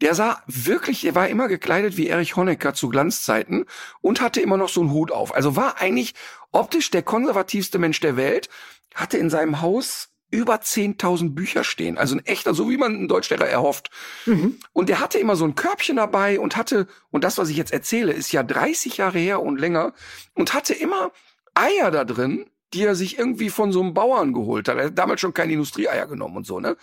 Der 0.03 0.15
sah 0.15 0.43
wirklich, 0.47 1.07
er 1.07 1.15
war 1.15 1.29
immer 1.29 1.49
gekleidet 1.49 1.97
wie 1.97 2.09
Erich 2.09 2.37
Honecker 2.37 2.75
zu 2.75 2.89
Glanzzeiten 2.89 3.65
und 4.01 4.21
hatte 4.21 4.41
immer 4.41 4.57
noch 4.57 4.69
so 4.69 4.81
einen 4.81 4.91
Hut 4.91 5.13
auf. 5.13 5.35
Also 5.35 5.57
war 5.57 5.81
eigentlich 5.81 6.15
optisch 6.51 6.91
der 6.91 7.03
konservativste 7.03 7.79
Mensch 7.79 8.01
der 8.01 8.17
Welt, 8.17 8.51
hatte 8.95 9.17
in 9.17 9.31
seinem 9.31 9.63
Haus 9.63 10.11
über 10.33 10.57
10.000 10.57 11.35
Bücher 11.35 11.63
stehen. 11.63 11.99
Also 11.99 12.17
ein 12.17 12.27
echter, 12.27 12.53
so 12.53 12.69
wie 12.69 12.79
man 12.79 12.95
einen 12.95 13.07
Deutschlehrer 13.07 13.47
erhofft. 13.47 13.91
Mhm. 14.27 14.59
Und 14.73 14.89
der 14.89 14.99
hatte 14.99 15.19
immer 15.19 15.37
so 15.37 15.45
ein 15.45 15.55
Körbchen 15.55 15.97
dabei 15.97 16.41
und 16.41 16.57
hatte, 16.57 16.89
und 17.11 17.23
das, 17.23 17.39
was 17.39 17.49
ich 17.51 17.57
jetzt 17.57 17.73
erzähle, 17.73 18.13
ist 18.13 18.33
ja 18.33 18.43
30 18.43 18.97
Jahre 18.97 19.19
her 19.19 19.41
und 19.41 19.61
länger, 19.61 19.93
und 20.35 20.53
hatte 20.53 20.75
immer 20.75 21.13
Eier 21.55 21.91
da 21.91 22.05
drin, 22.05 22.47
die 22.73 22.85
er 22.85 22.95
sich 22.95 23.19
irgendwie 23.19 23.51
von 23.51 23.73
so 23.73 23.81
einem 23.81 23.95
Bauern 23.95 24.33
geholt 24.33 24.69
hat. 24.69 24.79
Er 24.79 24.87
hat 24.87 24.99
damals 24.99 25.21
schon 25.21 25.35
keine 25.35 25.53
Industrieeier 25.53 26.07
genommen 26.07 26.37
und 26.37 26.47
so, 26.47 26.61
ne? 26.61 26.77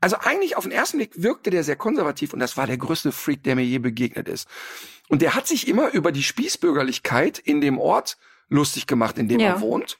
Also 0.00 0.16
eigentlich 0.18 0.56
auf 0.56 0.64
den 0.64 0.72
ersten 0.72 0.98
Blick 0.98 1.10
wirkte 1.22 1.50
der 1.50 1.64
sehr 1.64 1.76
konservativ 1.76 2.32
und 2.32 2.40
das 2.40 2.56
war 2.56 2.66
der 2.66 2.78
größte 2.78 3.12
Freak, 3.12 3.42
der 3.44 3.56
mir 3.56 3.64
je 3.64 3.78
begegnet 3.78 4.28
ist. 4.28 4.48
Und 5.08 5.22
der 5.22 5.34
hat 5.34 5.46
sich 5.46 5.68
immer 5.68 5.90
über 5.92 6.12
die 6.12 6.22
Spießbürgerlichkeit 6.22 7.38
in 7.38 7.60
dem 7.60 7.78
Ort 7.78 8.16
lustig 8.48 8.86
gemacht, 8.86 9.18
in 9.18 9.28
dem 9.28 9.40
Ja. 9.40 9.48
er 9.48 9.60
wohnt. 9.60 9.98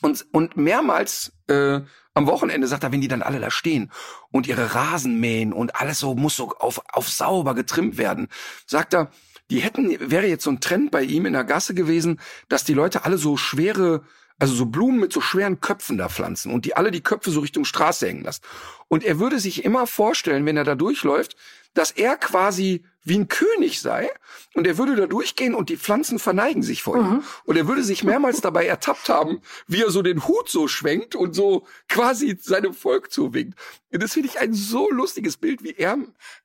Und, 0.00 0.26
und 0.32 0.56
mehrmals 0.56 1.32
äh, 1.48 1.80
am 2.14 2.26
Wochenende 2.26 2.66
sagt 2.66 2.82
er, 2.84 2.92
wenn 2.92 3.00
die 3.00 3.08
dann 3.08 3.22
alle 3.22 3.40
da 3.40 3.50
stehen 3.50 3.90
und 4.30 4.46
ihre 4.46 4.74
Rasen 4.74 5.20
mähen 5.20 5.52
und 5.52 5.76
alles 5.80 5.98
so 5.98 6.14
muss 6.14 6.36
so 6.36 6.50
auf, 6.58 6.80
auf 6.92 7.08
sauber 7.08 7.54
getrimmt 7.54 7.96
werden, 7.96 8.28
sagt 8.66 8.94
er, 8.94 9.10
die 9.54 9.60
hätten, 9.60 9.96
wäre 10.10 10.26
jetzt 10.26 10.42
so 10.42 10.50
ein 10.50 10.58
Trend 10.58 10.90
bei 10.90 11.04
ihm 11.04 11.26
in 11.26 11.32
der 11.32 11.44
Gasse 11.44 11.74
gewesen, 11.74 12.18
dass 12.48 12.64
die 12.64 12.74
Leute 12.74 13.04
alle 13.04 13.18
so 13.18 13.36
schwere, 13.36 14.02
also 14.36 14.52
so 14.52 14.66
Blumen 14.66 14.98
mit 14.98 15.12
so 15.12 15.20
schweren 15.20 15.60
Köpfen 15.60 15.96
da 15.96 16.08
pflanzen 16.08 16.52
und 16.52 16.64
die 16.64 16.76
alle 16.76 16.90
die 16.90 17.02
Köpfe 17.02 17.30
so 17.30 17.38
Richtung 17.38 17.64
Straße 17.64 18.08
hängen 18.08 18.24
lassen. 18.24 18.42
Und 18.88 19.04
er 19.04 19.20
würde 19.20 19.38
sich 19.38 19.64
immer 19.64 19.86
vorstellen, 19.86 20.44
wenn 20.44 20.56
er 20.56 20.64
da 20.64 20.74
durchläuft, 20.74 21.36
dass 21.74 21.90
er 21.90 22.16
quasi 22.16 22.84
wie 23.06 23.18
ein 23.18 23.28
König 23.28 23.82
sei 23.82 24.08
und 24.54 24.66
er 24.66 24.78
würde 24.78 24.96
da 24.96 25.06
durchgehen 25.06 25.54
und 25.54 25.68
die 25.68 25.76
Pflanzen 25.76 26.18
verneigen 26.18 26.62
sich 26.62 26.82
vor 26.82 26.96
ihm. 26.96 27.22
Und 27.44 27.56
er 27.56 27.68
würde 27.68 27.84
sich 27.84 28.02
mehrmals 28.02 28.40
dabei 28.40 28.64
ertappt 28.66 29.10
haben, 29.10 29.42
wie 29.66 29.82
er 29.82 29.90
so 29.90 30.00
den 30.00 30.26
Hut 30.26 30.48
so 30.48 30.68
schwenkt 30.68 31.14
und 31.14 31.34
so 31.34 31.66
quasi 31.88 32.38
seinem 32.40 32.72
Volk 32.72 33.12
zuwinkt. 33.12 33.58
Und 33.92 34.02
das 34.02 34.14
finde 34.14 34.30
ich 34.30 34.38
ein 34.40 34.54
so 34.54 34.90
lustiges 34.90 35.36
Bild, 35.36 35.62
wie 35.62 35.72
er 35.76 35.98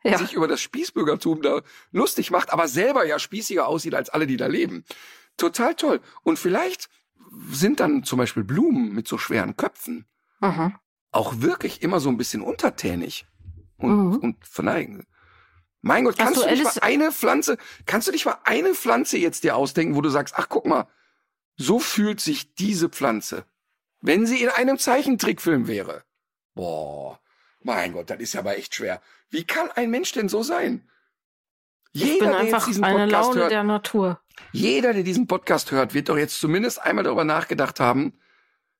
Ja. 0.03 0.17
sich 0.17 0.33
über 0.33 0.49
das 0.49 0.59
Spießbürgertum 0.59 1.41
da 1.41 1.61
lustig 1.93 2.29
macht, 2.29 2.51
aber 2.51 2.67
selber 2.67 3.05
ja 3.05 3.19
spießiger 3.19 3.65
aussieht 3.65 3.95
als 3.95 4.09
alle, 4.09 4.27
die 4.27 4.35
da 4.37 4.47
leben. 4.47 4.83
Total 5.37 5.75
toll. 5.75 6.01
Und 6.23 6.39
vielleicht 6.39 6.89
sind 7.51 7.79
dann 7.79 8.03
zum 8.03 8.17
Beispiel 8.17 8.43
Blumen 8.43 8.93
mit 8.93 9.07
so 9.07 9.17
schweren 9.17 9.55
Köpfen 9.55 10.05
Mhm. 10.41 10.75
auch 11.11 11.39
wirklich 11.41 11.81
immer 11.83 11.99
so 12.01 12.09
ein 12.09 12.17
bisschen 12.17 12.41
untertänig 12.41 13.25
und, 13.77 13.91
Mhm. 14.09 14.15
und 14.17 14.45
verneigen. 14.45 15.05
Mein 15.81 16.03
Gott, 16.05 16.17
kannst 16.17 16.37
du 16.37 16.41
du, 16.41 16.47
Alice- 16.47 16.75
mal 16.75 16.81
eine 16.83 17.11
Pflanze, 17.11 17.57
kannst 17.85 18.07
du 18.07 18.11
nicht 18.11 18.25
mal 18.25 18.37
eine 18.43 18.73
Pflanze 18.73 19.17
jetzt 19.17 19.43
dir 19.43 19.55
ausdenken, 19.55 19.95
wo 19.95 20.01
du 20.01 20.09
sagst, 20.09 20.35
ach 20.37 20.47
guck 20.49 20.65
mal, 20.65 20.87
so 21.55 21.79
fühlt 21.79 22.19
sich 22.19 22.53
diese 22.55 22.89
Pflanze, 22.89 23.45
wenn 24.01 24.25
sie 24.25 24.41
in 24.43 24.49
einem 24.49 24.77
Zeichentrickfilm 24.77 25.67
wäre. 25.67 26.03
Boah, 26.53 27.19
mein 27.61 27.93
Gott, 27.93 28.09
das 28.09 28.19
ist 28.19 28.33
ja 28.33 28.41
aber 28.41 28.57
echt 28.57 28.75
schwer. 28.75 29.01
Wie 29.29 29.43
kann 29.45 29.71
ein 29.71 29.89
Mensch 29.89 30.11
denn 30.11 30.27
so 30.29 30.43
sein? 30.43 30.89
Ich 31.91 32.03
bin 32.03 32.11
Jeder, 32.13 32.25
der 32.25 32.33
jetzt 32.43 32.53
einfach 32.53 32.67
diesen 32.67 32.83
eine 32.83 32.97
Podcast 32.99 33.11
Laune 33.29 33.39
hört, 33.41 33.51
der 33.51 33.63
Natur. 33.63 34.21
jeder, 34.51 34.93
der 34.93 35.03
diesen 35.03 35.27
Podcast 35.27 35.71
hört, 35.71 35.93
wird 35.93 36.09
doch 36.09 36.17
jetzt 36.17 36.39
zumindest 36.39 36.81
einmal 36.81 37.03
darüber 37.03 37.23
nachgedacht 37.23 37.79
haben, 37.79 38.19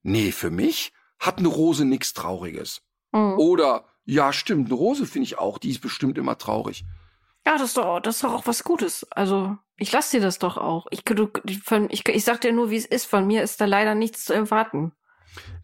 nee, 0.03 0.31
für 0.31 0.51
mich 0.51 0.93
hat 1.17 1.39
eine 1.39 1.47
Rose 1.47 1.85
nichts 1.85 2.13
Trauriges. 2.13 2.81
Mhm. 3.11 3.37
Oder, 3.39 3.85
ja, 4.09 4.33
stimmt, 4.33 4.69
eine 4.69 4.75
Rose 4.75 5.05
finde 5.05 5.25
ich 5.25 5.37
auch, 5.37 5.59
die 5.59 5.69
ist 5.69 5.81
bestimmt 5.81 6.17
immer 6.17 6.37
traurig. 6.37 6.83
Ja, 7.45 7.53
das 7.53 7.69
ist 7.69 7.77
doch, 7.77 7.99
das 7.99 8.15
ist 8.15 8.23
doch 8.23 8.33
auch 8.33 8.47
was 8.47 8.63
Gutes. 8.63 9.05
Also, 9.11 9.55
ich 9.77 9.91
lass 9.91 10.09
dir 10.09 10.19
das 10.19 10.39
doch 10.39 10.57
auch. 10.57 10.87
Ich, 10.89 11.03
du, 11.03 11.29
ich, 11.45 12.07
ich 12.07 12.23
sag 12.23 12.41
dir 12.41 12.51
nur, 12.51 12.71
wie 12.71 12.77
es 12.77 12.85
ist. 12.85 13.05
Von 13.05 13.27
mir 13.27 13.43
ist 13.43 13.61
da 13.61 13.65
leider 13.65 13.93
nichts 13.93 14.25
zu 14.25 14.33
erwarten. 14.33 14.93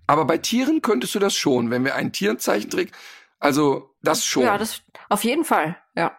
Aber 0.06 0.26
bei 0.26 0.38
Tieren 0.38 0.84
könntest 0.84 1.16
du 1.16 1.20
das 1.20 1.36
schon, 1.36 1.72
wenn 1.72 1.84
wir 1.84 1.96
einen 1.96 2.12
Tierenzeichentrick, 2.12 2.92
also 3.40 3.96
das 4.04 4.24
schon. 4.26 4.44
Ja, 4.44 4.60
das 4.60 4.84
auf 5.10 5.24
jeden 5.24 5.44
Fall. 5.44 5.78
Ja. 5.96 6.16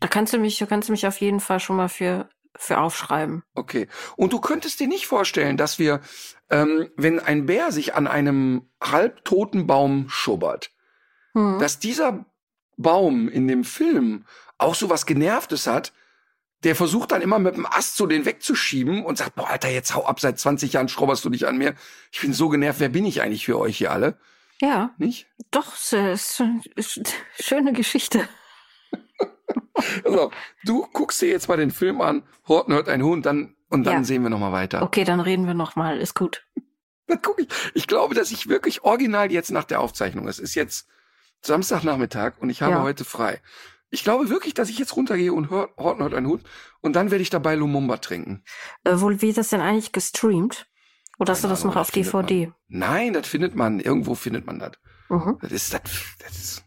Da 0.00 0.08
kannst 0.08 0.32
du 0.32 0.38
mich, 0.38 0.58
da 0.58 0.66
kannst 0.66 0.88
du 0.88 0.92
mich 0.92 1.06
auf 1.06 1.20
jeden 1.20 1.40
Fall 1.40 1.60
schon 1.60 1.76
mal 1.76 1.88
für, 1.88 2.28
für 2.56 2.78
aufschreiben. 2.78 3.44
Okay. 3.54 3.86
Und 4.16 4.32
du 4.32 4.40
könntest 4.40 4.80
dir 4.80 4.88
nicht 4.88 5.06
vorstellen, 5.06 5.56
dass 5.56 5.78
wir, 5.78 6.00
ähm, 6.50 6.90
wenn 6.96 7.20
ein 7.20 7.46
Bär 7.46 7.70
sich 7.70 7.94
an 7.94 8.08
einem 8.08 8.68
halbtoten 8.82 9.68
Baum 9.68 10.08
schubbert, 10.08 10.72
Hm. 11.34 11.58
dass 11.60 11.78
dieser 11.78 12.24
Baum 12.76 13.28
in 13.28 13.46
dem 13.48 13.64
Film 13.64 14.24
auch 14.58 14.74
so 14.74 14.90
was 14.90 15.06
Genervtes 15.06 15.66
hat, 15.66 15.92
der 16.64 16.74
versucht 16.76 17.12
dann 17.12 17.22
immer 17.22 17.38
mit 17.38 17.56
dem 17.56 17.64
Ast 17.66 17.96
so 17.96 18.06
den 18.06 18.24
wegzuschieben 18.26 19.04
und 19.04 19.16
sagt, 19.18 19.34
boah, 19.34 19.48
Alter, 19.48 19.70
jetzt 19.70 19.94
hau 19.94 20.04
ab, 20.04 20.20
seit 20.20 20.38
20 20.38 20.72
Jahren 20.74 20.88
schrobberst 20.88 21.24
du 21.24 21.30
dich 21.30 21.46
an 21.46 21.56
mir. 21.56 21.74
Ich 22.12 22.20
bin 22.20 22.32
so 22.34 22.48
genervt, 22.48 22.80
wer 22.80 22.88
bin 22.90 23.06
ich 23.06 23.22
eigentlich 23.22 23.46
für 23.46 23.58
euch 23.58 23.78
hier 23.78 23.92
alle? 23.92 24.18
ja, 24.62 24.90
Nicht? 24.98 25.26
doch, 25.52 25.72
es 25.74 25.92
ist, 25.94 26.42
schöne 27.40 27.72
Geschichte. 27.72 28.28
Also, 30.04 30.30
du 30.64 30.86
guckst 30.92 31.20
dir 31.22 31.28
jetzt 31.28 31.48
mal 31.48 31.56
den 31.56 31.70
Film 31.70 32.00
an, 32.00 32.22
Horten 32.46 32.74
hört 32.74 32.88
ein 32.88 33.02
Hund, 33.02 33.24
dann, 33.26 33.56
und 33.68 33.84
dann 33.84 33.94
Ja. 33.98 34.04
sehen 34.04 34.22
wir 34.22 34.30
nochmal 34.30 34.52
weiter. 34.52 34.82
Okay, 34.82 35.04
dann 35.04 35.20
reden 35.20 35.46
wir 35.46 35.54
noch 35.54 35.74
mal. 35.76 35.98
Ist 35.98 36.14
gut. 36.14 36.44
Dann 37.06 37.20
guck 37.22 37.40
ich. 37.40 37.48
Ich 37.74 37.86
glaube, 37.88 38.14
dass 38.14 38.30
ich 38.30 38.48
wirklich 38.48 38.84
original 38.84 39.32
jetzt 39.32 39.50
nach 39.50 39.64
der 39.64 39.80
Aufzeichnung, 39.80 40.28
es 40.28 40.38
ist 40.38 40.54
jetzt 40.54 40.86
Samstagnachmittag 41.42 42.34
und 42.40 42.50
ich 42.50 42.62
habe 42.62 42.72
Ja. 42.74 42.82
heute 42.82 43.04
frei. 43.04 43.40
Ich 43.90 44.04
glaube 44.04 44.28
wirklich, 44.28 44.54
dass 44.54 44.68
ich 44.68 44.78
jetzt 44.78 44.96
runtergehe 44.96 45.32
und 45.32 45.50
hör, 45.50 45.70
Horten 45.76 46.02
hört 46.02 46.14
ein 46.14 46.26
Hund 46.26 46.44
und 46.80 46.94
dann 46.94 47.10
werde 47.10 47.22
ich 47.22 47.30
dabei 47.30 47.54
Lumumba 47.56 47.96
trinken. 47.96 48.44
Äh, 48.84 49.00
wohl, 49.00 49.20
wie 49.20 49.30
ist 49.30 49.38
das 49.38 49.48
denn 49.48 49.60
eigentlich 49.60 49.92
gestreamt? 49.92 50.68
Oder 51.18 51.32
hast 51.32 51.40
du 51.40 51.48
Keine 51.48 51.52
das 51.54 51.62
Ahnung, 51.62 51.74
noch 51.74 51.80
auf 51.80 51.86
das 51.88 51.94
findet 51.94 52.12
man. 52.12 52.26
DVD? 52.26 52.52
Nein, 52.68 53.12
das 53.12 53.26
findet 53.26 53.54
man, 53.54 53.80
irgendwo 53.80 54.14
findet 54.14 54.46
man 54.46 54.58
das. 54.58 54.72
Mhm. 55.08 55.38
Das 55.42 55.50
ist, 55.52 55.74
das, 55.74 55.82
das 56.20 56.30
ist. 56.36 56.64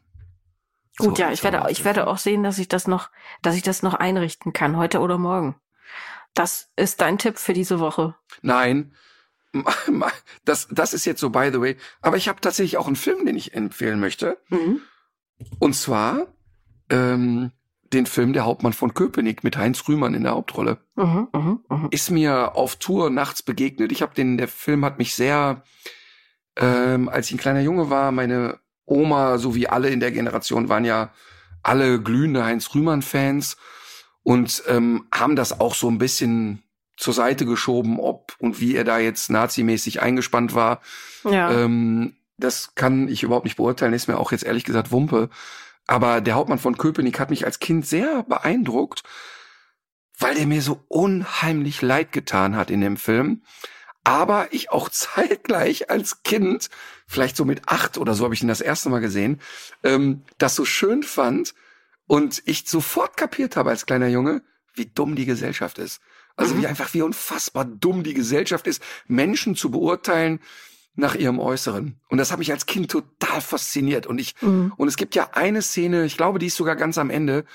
Gut, 0.97 1.17
so 1.17 1.24
ja, 1.24 1.32
ich 1.32 1.43
werde, 1.43 1.65
ich 1.71 1.86
werde 1.86 2.05
auch 2.07 2.17
sehen, 2.19 2.43
dass 2.43 2.59
ich 2.59 2.67
das 2.67 2.88
noch, 2.88 3.09
dass 3.41 3.55
ich 3.55 3.63
das 3.63 3.82
noch 3.84 3.95
einrichten 3.95 4.53
kann, 4.53 4.78
heute 4.78 4.99
oder 4.99 5.17
morgen. 5.17 5.55
Das 6.36 6.71
ist 6.76 7.01
dein 7.01 7.17
Tipp 7.17 7.38
für 7.39 7.53
diese 7.53 7.80
Woche. 7.80 8.15
Nein. 8.41 8.93
Das, 10.45 10.68
das 10.70 10.93
ist 10.93 11.06
jetzt 11.06 11.22
so 11.22 11.30
by 11.30 11.49
the 11.54 11.62
way. 11.62 11.78
Aber 12.01 12.18
ich 12.18 12.28
habe 12.28 12.41
tatsächlich 12.41 12.78
auch 12.78 12.88
einen 12.88 12.97
Film, 12.97 13.26
den 13.26 13.38
ich 13.38 13.54
empfehlen 13.54 13.99
möchte. 13.99 14.38
Mhm. 14.49 14.82
Und 15.60 15.74
zwar 15.74 16.28
ähm, 16.89 17.51
den 17.93 18.06
Film 18.06 18.34
Der 18.34 18.45
Hauptmann 18.45 18.74
von 18.74 18.93
Köpenick 18.93 19.43
mit 19.43 19.58
Heinz 19.58 19.88
Rühmann 19.88 20.14
in 20.14 20.24
der 20.24 20.34
Hauptrolle. 20.34 20.80
Mhm, 20.95 21.28
mhm, 21.34 21.60
mhm. 21.70 21.88
Ist 21.91 22.10
mir 22.10 22.56
auf 22.56 22.76
Tour 22.78 23.10
nachts 23.10 23.41
begegnet. 23.43 23.91
Ich 23.91 24.01
habe 24.01 24.16
den, 24.16 24.38
der 24.38 24.47
Film 24.47 24.84
hat 24.84 24.97
mich 24.97 25.16
sehr, 25.16 25.64
ähm, 26.58 27.08
als 27.08 27.28
ich 27.28 27.36
ein 27.36 27.39
kleiner 27.39 27.62
Junge 27.62 27.89
war, 27.89 28.12
meine 28.12 28.60
Oma, 28.86 29.38
so 29.38 29.56
wie 29.56 29.68
alle 29.68 29.89
in 29.89 29.99
der 29.99 30.12
Generation, 30.12 30.70
waren 30.70 30.86
ja 30.86 31.12
alle 31.62 32.01
glühende 32.01 32.43
Heinz 32.43 32.74
Rühmann-Fans 32.74 33.58
und 34.24 34.64
ähm, 34.68 35.08
haben 35.14 35.36
das 35.36 35.60
auch 35.60 35.76
so 35.76 35.89
ein 35.89 35.97
bisschen 35.97 36.62
zur 36.98 37.14
Seite 37.14 37.46
geschoben, 37.46 38.00
ob 38.00 38.36
und 38.39 38.60
wie 38.60 38.76
er 38.76 38.84
da 38.84 39.00
jetzt 39.00 39.30
nazimäßig 39.30 40.02
eingespannt 40.02 40.54
war. 40.54 40.82
Ja. 41.24 41.52
Ähm, 41.52 42.16
das 42.38 42.76
kann 42.76 43.08
ich 43.08 43.24
überhaupt 43.24 43.46
nicht 43.46 43.58
beurteilen, 43.58 43.94
ist 43.94 44.08
mir 44.08 44.18
auch 44.18 44.32
jetzt 44.32 44.44
ehrlich 44.44 44.64
gesagt 44.64 44.91
Wumpe. 44.91 45.30
Aber 45.88 46.22
der 46.22 46.36
Hauptmann 46.36 46.60
von 46.60 46.78
Köpenick 46.78 47.20
hat 47.20 47.30
mich 47.30 47.46
als 47.46 47.60
Kind 47.60 47.86
sehr 47.86 48.24
beeindruckt, 48.24 49.04
weil 50.18 50.36
der 50.36 50.48
mir 50.48 50.62
so 50.62 50.84
unheimlich 50.88 51.82
leid 51.82 52.12
getan 52.12 52.56
hat 52.56 52.70
in 52.70 52.82
dem 52.82 52.98
Film. 52.98 53.44
Aber 54.04 54.48
ich 54.52 54.72
auch 54.72 54.89
zeitgleich 54.89 55.89
als 55.89 56.24
Kind, 56.24 56.70
vielleicht 57.08 57.36
so 57.36 57.46
mit 57.46 57.64
acht 57.68 57.98
oder 57.98 58.14
so 58.14 58.26
habe 58.26 58.34
ich 58.34 58.41
ihn 58.41 58.48
das 58.48 58.62
erste 58.62 58.89
Mal 58.89 59.00
gesehen, 59.00 59.41
ähm, 59.84 60.24
das 60.38 60.56
so 60.56 60.66
schön 60.66 61.04
fand 61.04 61.54
und 62.08 62.41
ich 62.46 62.68
sofort 62.68 63.18
kapiert 63.18 63.56
habe 63.56 63.70
als 63.70 63.86
kleiner 63.86 64.08
Junge, 64.08 64.44
wie 64.74 64.86
dumm 64.86 65.16
die 65.16 65.26
Gesellschaft 65.26 65.78
ist. 65.78 66.02
Also 66.36 66.57
wie 66.57 66.65
einfach, 66.67 66.93
wie 66.93 67.01
unfassbar 67.03 67.65
dumm 67.65 68.03
die 68.03 68.13
Gesellschaft 68.13 68.65
ist, 68.67 68.81
Menschen 69.07 69.55
zu 69.55 69.69
beurteilen 69.69 70.39
nach 70.95 71.15
ihrem 71.15 71.39
Äußeren. 71.39 71.99
Und 72.09 72.17
das 72.17 72.31
hat 72.31 72.39
mich 72.39 72.51
als 72.51 72.65
Kind 72.65 72.91
total 72.91 73.41
fasziniert. 73.41 74.05
Und 74.07 74.19
ich, 74.19 74.36
Mhm. 74.41 74.73
und 74.77 74.88
es 74.88 74.97
gibt 74.97 75.15
ja 75.15 75.29
eine 75.34 75.61
Szene, 75.61 76.05
ich 76.05 76.17
glaube, 76.17 76.39
die 76.39 76.47
ist 76.47 76.55
sogar 76.55 76.75
ganz 76.75 76.97
am 76.97 77.09
Ende, 77.09 77.45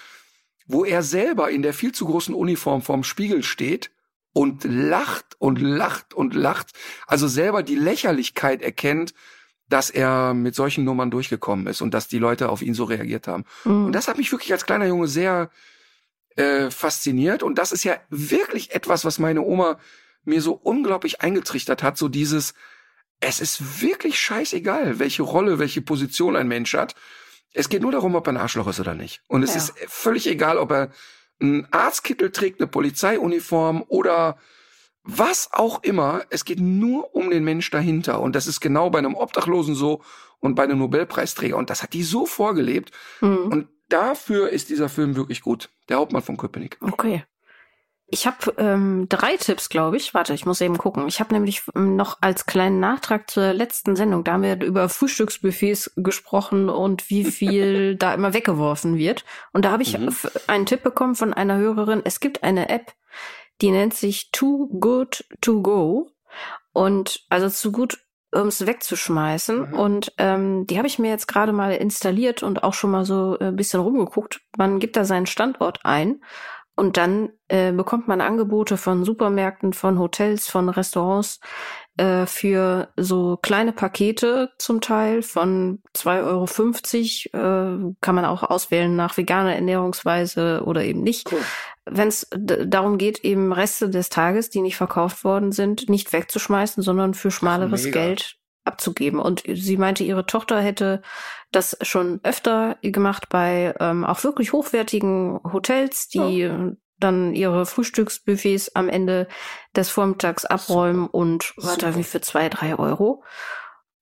wo 0.66 0.84
er 0.84 1.02
selber 1.02 1.50
in 1.50 1.62
der 1.62 1.72
viel 1.72 1.92
zu 1.92 2.04
großen 2.06 2.34
Uniform 2.34 2.82
vorm 2.82 3.04
Spiegel 3.04 3.42
steht 3.42 3.90
und 4.32 4.64
lacht 4.64 5.36
und 5.38 5.60
lacht 5.60 6.14
und 6.14 6.34
lacht. 6.34 6.72
Also 7.06 7.26
selber 7.26 7.62
die 7.62 7.74
Lächerlichkeit 7.76 8.60
erkennt, 8.62 9.14
dass 9.68 9.90
er 9.90 10.34
mit 10.34 10.54
solchen 10.54 10.84
Nummern 10.84 11.10
durchgekommen 11.10 11.66
ist 11.66 11.80
und 11.80 11.94
dass 11.94 12.08
die 12.08 12.18
Leute 12.18 12.48
auf 12.48 12.62
ihn 12.62 12.74
so 12.74 12.84
reagiert 12.84 13.28
haben. 13.28 13.44
Mhm. 13.64 13.86
Und 13.86 13.92
das 13.92 14.08
hat 14.08 14.18
mich 14.18 14.30
wirklich 14.32 14.52
als 14.52 14.66
kleiner 14.66 14.86
Junge 14.86 15.08
sehr 15.08 15.50
äh, 16.39 16.70
fasziniert. 16.70 17.43
Und 17.43 17.59
das 17.59 17.72
ist 17.72 17.84
ja 17.84 17.97
wirklich 18.11 18.74
etwas, 18.74 19.05
was 19.05 19.18
meine 19.18 19.43
Oma 19.43 19.78
mir 20.24 20.41
so 20.41 20.53
unglaublich 20.53 21.20
eingetrichtert 21.20 21.82
hat. 21.82 21.99
So 21.99 22.09
dieses, 22.09 22.55
es 23.20 23.41
ist 23.41 23.82
wirklich 23.82 24.18
scheißegal, 24.20 24.99
welche 24.99 25.22
Rolle, 25.22 25.59
welche 25.59 25.82
Position 25.82 26.36
ein 26.36 26.49
Mensch 26.49 26.74
hat. 26.74 26.95
Es 27.53 27.68
geht 27.68 27.82
nur 27.82 27.93
darum, 27.93 28.14
ob 28.14 28.26
er 28.28 28.34
ein 28.34 28.36
Arschloch 28.36 28.68
ist 28.68 28.78
oder 28.78 28.95
nicht. 28.95 29.22
Und 29.26 29.43
es 29.43 29.51
Ja. 29.55 29.57
ist 29.57 29.74
völlig 29.89 30.26
egal, 30.26 30.59
ob 30.59 30.70
er 30.70 30.91
einen 31.41 31.66
Arztkittel 31.72 32.30
trägt, 32.30 32.61
eine 32.61 32.68
Polizeiuniform 32.68 33.84
oder 33.89 34.39
was 35.03 35.49
auch 35.53 35.82
immer. 35.82 36.22
Es 36.30 36.45
geht 36.45 36.61
nur 36.61 37.14
um 37.14 37.30
den 37.30 37.43
Mensch 37.43 37.70
dahinter. 37.70 38.20
Und 38.20 38.36
das 38.36 38.47
ist 38.47 38.61
genau 38.61 38.91
bei 38.91 38.99
einem 38.99 39.14
Obdachlosen 39.14 39.74
so 39.74 40.03
und 40.41 40.55
bei 40.55 40.64
einem 40.64 40.78
Nobelpreisträger. 40.78 41.57
Und 41.57 41.70
das 41.70 41.82
hat 41.82 41.95
die 41.95 42.03
so 42.03 42.26
vorgelebt. 42.26 42.93
Mhm. 43.20 43.39
Und 43.39 43.68
dafür 43.89 44.51
ist 44.51 44.70
dieser 44.70 44.89
Film 44.89 45.16
wirklich 45.16 45.43
gut. 45.43 45.70
Der 45.89 45.99
Hauptmann 45.99 46.22
von 46.22 46.36
Köpenick. 46.36 46.78
Okay. 46.80 47.24
Ich 48.11 48.26
habe 48.26 48.55
ähm, 48.57 49.07
drei 49.11 49.36
Tipps, 49.36 49.68
glaube 49.68 49.99
ich. 49.99 50.14
Warte, 50.14 50.32
ich 50.32 50.47
muss 50.47 50.62
eben 50.62 50.78
gucken. 50.78 51.07
Ich 51.09 51.20
habe 51.20 51.34
nämlich 51.34 51.62
ähm, 51.76 51.95
noch 51.95 52.16
als 52.22 52.47
kleinen 52.47 52.80
Nachtrag 52.80 53.28
zur 53.28 53.53
letzten 53.53 53.97
Sendung, 53.97 54.24
da 54.24 54.32
haben 54.32 54.43
wir 54.43 54.62
über 54.62 54.89
Frühstücksbuffets 54.89 55.93
gesprochen 55.97 56.70
und 56.70 57.11
wie 57.11 57.24
viel 57.30 57.97
da 57.97 58.14
immer 58.14 58.32
weggeworfen 58.32 58.97
wird. 58.97 59.26
Und 59.53 59.66
da 59.66 59.72
habe 59.72 59.82
ich 59.82 59.99
mhm. 59.99 60.14
einen 60.47 60.64
Tipp 60.64 60.82
bekommen 60.82 61.16
von 61.16 61.34
einer 61.34 61.59
Hörerin. 61.59 62.01
Es 62.03 62.20
gibt 62.20 62.43
eine 62.43 62.70
App, 62.70 62.95
die 63.61 63.70
nennt 63.70 63.93
sich 63.93 64.30
Too 64.30 64.68
Good 64.68 65.26
To 65.43 65.61
Go. 65.61 66.11
Und 66.72 67.26
also 67.28 67.51
zu 67.51 67.72
gut, 67.72 67.99
um 68.32 68.48
es 68.48 68.66
wegzuschmeißen. 68.66 69.70
Mhm. 69.70 69.74
Und 69.74 70.12
ähm, 70.18 70.66
die 70.66 70.78
habe 70.78 70.86
ich 70.86 70.98
mir 70.98 71.10
jetzt 71.10 71.28
gerade 71.28 71.52
mal 71.52 71.72
installiert 71.72 72.42
und 72.42 72.62
auch 72.62 72.74
schon 72.74 72.90
mal 72.90 73.04
so 73.04 73.38
ein 73.38 73.56
bisschen 73.56 73.80
rumgeguckt. 73.80 74.40
Man 74.56 74.78
gibt 74.78 74.96
da 74.96 75.04
seinen 75.04 75.26
Standort 75.26 75.80
ein 75.84 76.20
und 76.78 76.96
dann 76.96 77.30
äh, 77.48 77.72
bekommt 77.72 78.06
man 78.06 78.20
Angebote 78.20 78.76
von 78.76 79.04
Supermärkten, 79.04 79.72
von 79.72 79.98
Hotels, 79.98 80.48
von 80.48 80.68
Restaurants 80.68 81.40
äh, 81.96 82.24
für 82.26 82.92
so 82.96 83.36
kleine 83.42 83.72
Pakete 83.72 84.52
zum 84.58 84.80
Teil 84.80 85.22
von 85.22 85.82
2,50 85.96 87.34
Euro. 87.34 87.90
Äh, 87.90 87.94
kann 88.00 88.14
man 88.14 88.24
auch 88.24 88.44
auswählen 88.44 88.94
nach 88.94 89.16
veganer 89.16 89.56
Ernährungsweise 89.56 90.62
oder 90.64 90.84
eben 90.84 91.02
nicht. 91.02 91.32
Cool. 91.32 91.40
Wenn 91.91 92.09
es 92.09 92.26
darum 92.30 92.99
geht, 92.99 93.24
eben 93.24 93.53
Reste 93.53 93.89
des 93.89 94.09
Tages, 94.09 94.51
die 94.51 94.61
nicht 94.61 94.76
verkauft 94.76 95.24
worden 95.24 95.53
sind, 95.53 95.89
nicht 95.89 96.12
wegzuschmeißen, 96.12 96.82
sondern 96.82 97.14
für 97.14 97.30
schmaleres 97.30 97.86
Ach, 97.86 97.93
Geld 97.93 98.39
abzugeben. 98.64 99.18
Und 99.18 99.43
sie 99.47 99.76
meinte, 99.76 100.05
ihre 100.05 100.26
Tochter 100.26 100.61
hätte 100.61 101.03
das 101.51 101.76
schon 101.82 102.20
öfter 102.22 102.76
gemacht 102.82 103.28
bei 103.28 103.74
ähm, 103.80 104.05
auch 104.05 104.22
wirklich 104.22 104.53
hochwertigen 104.53 105.41
Hotels, 105.53 106.09
die 106.09 106.39
ja. 106.39 106.72
dann 106.99 107.34
ihre 107.34 107.66
Frühstücksbuffets 107.66 108.76
am 108.76 108.89
Ende 108.89 109.26
des 109.74 109.89
Vormittags 109.89 110.45
abräumen 110.45 111.07
Super. 111.07 111.14
und 111.14 111.55
warte, 111.57 111.97
wie 111.97 112.05
für 112.05 112.20
zwei, 112.20 112.49
drei 112.49 112.78
Euro 112.78 113.24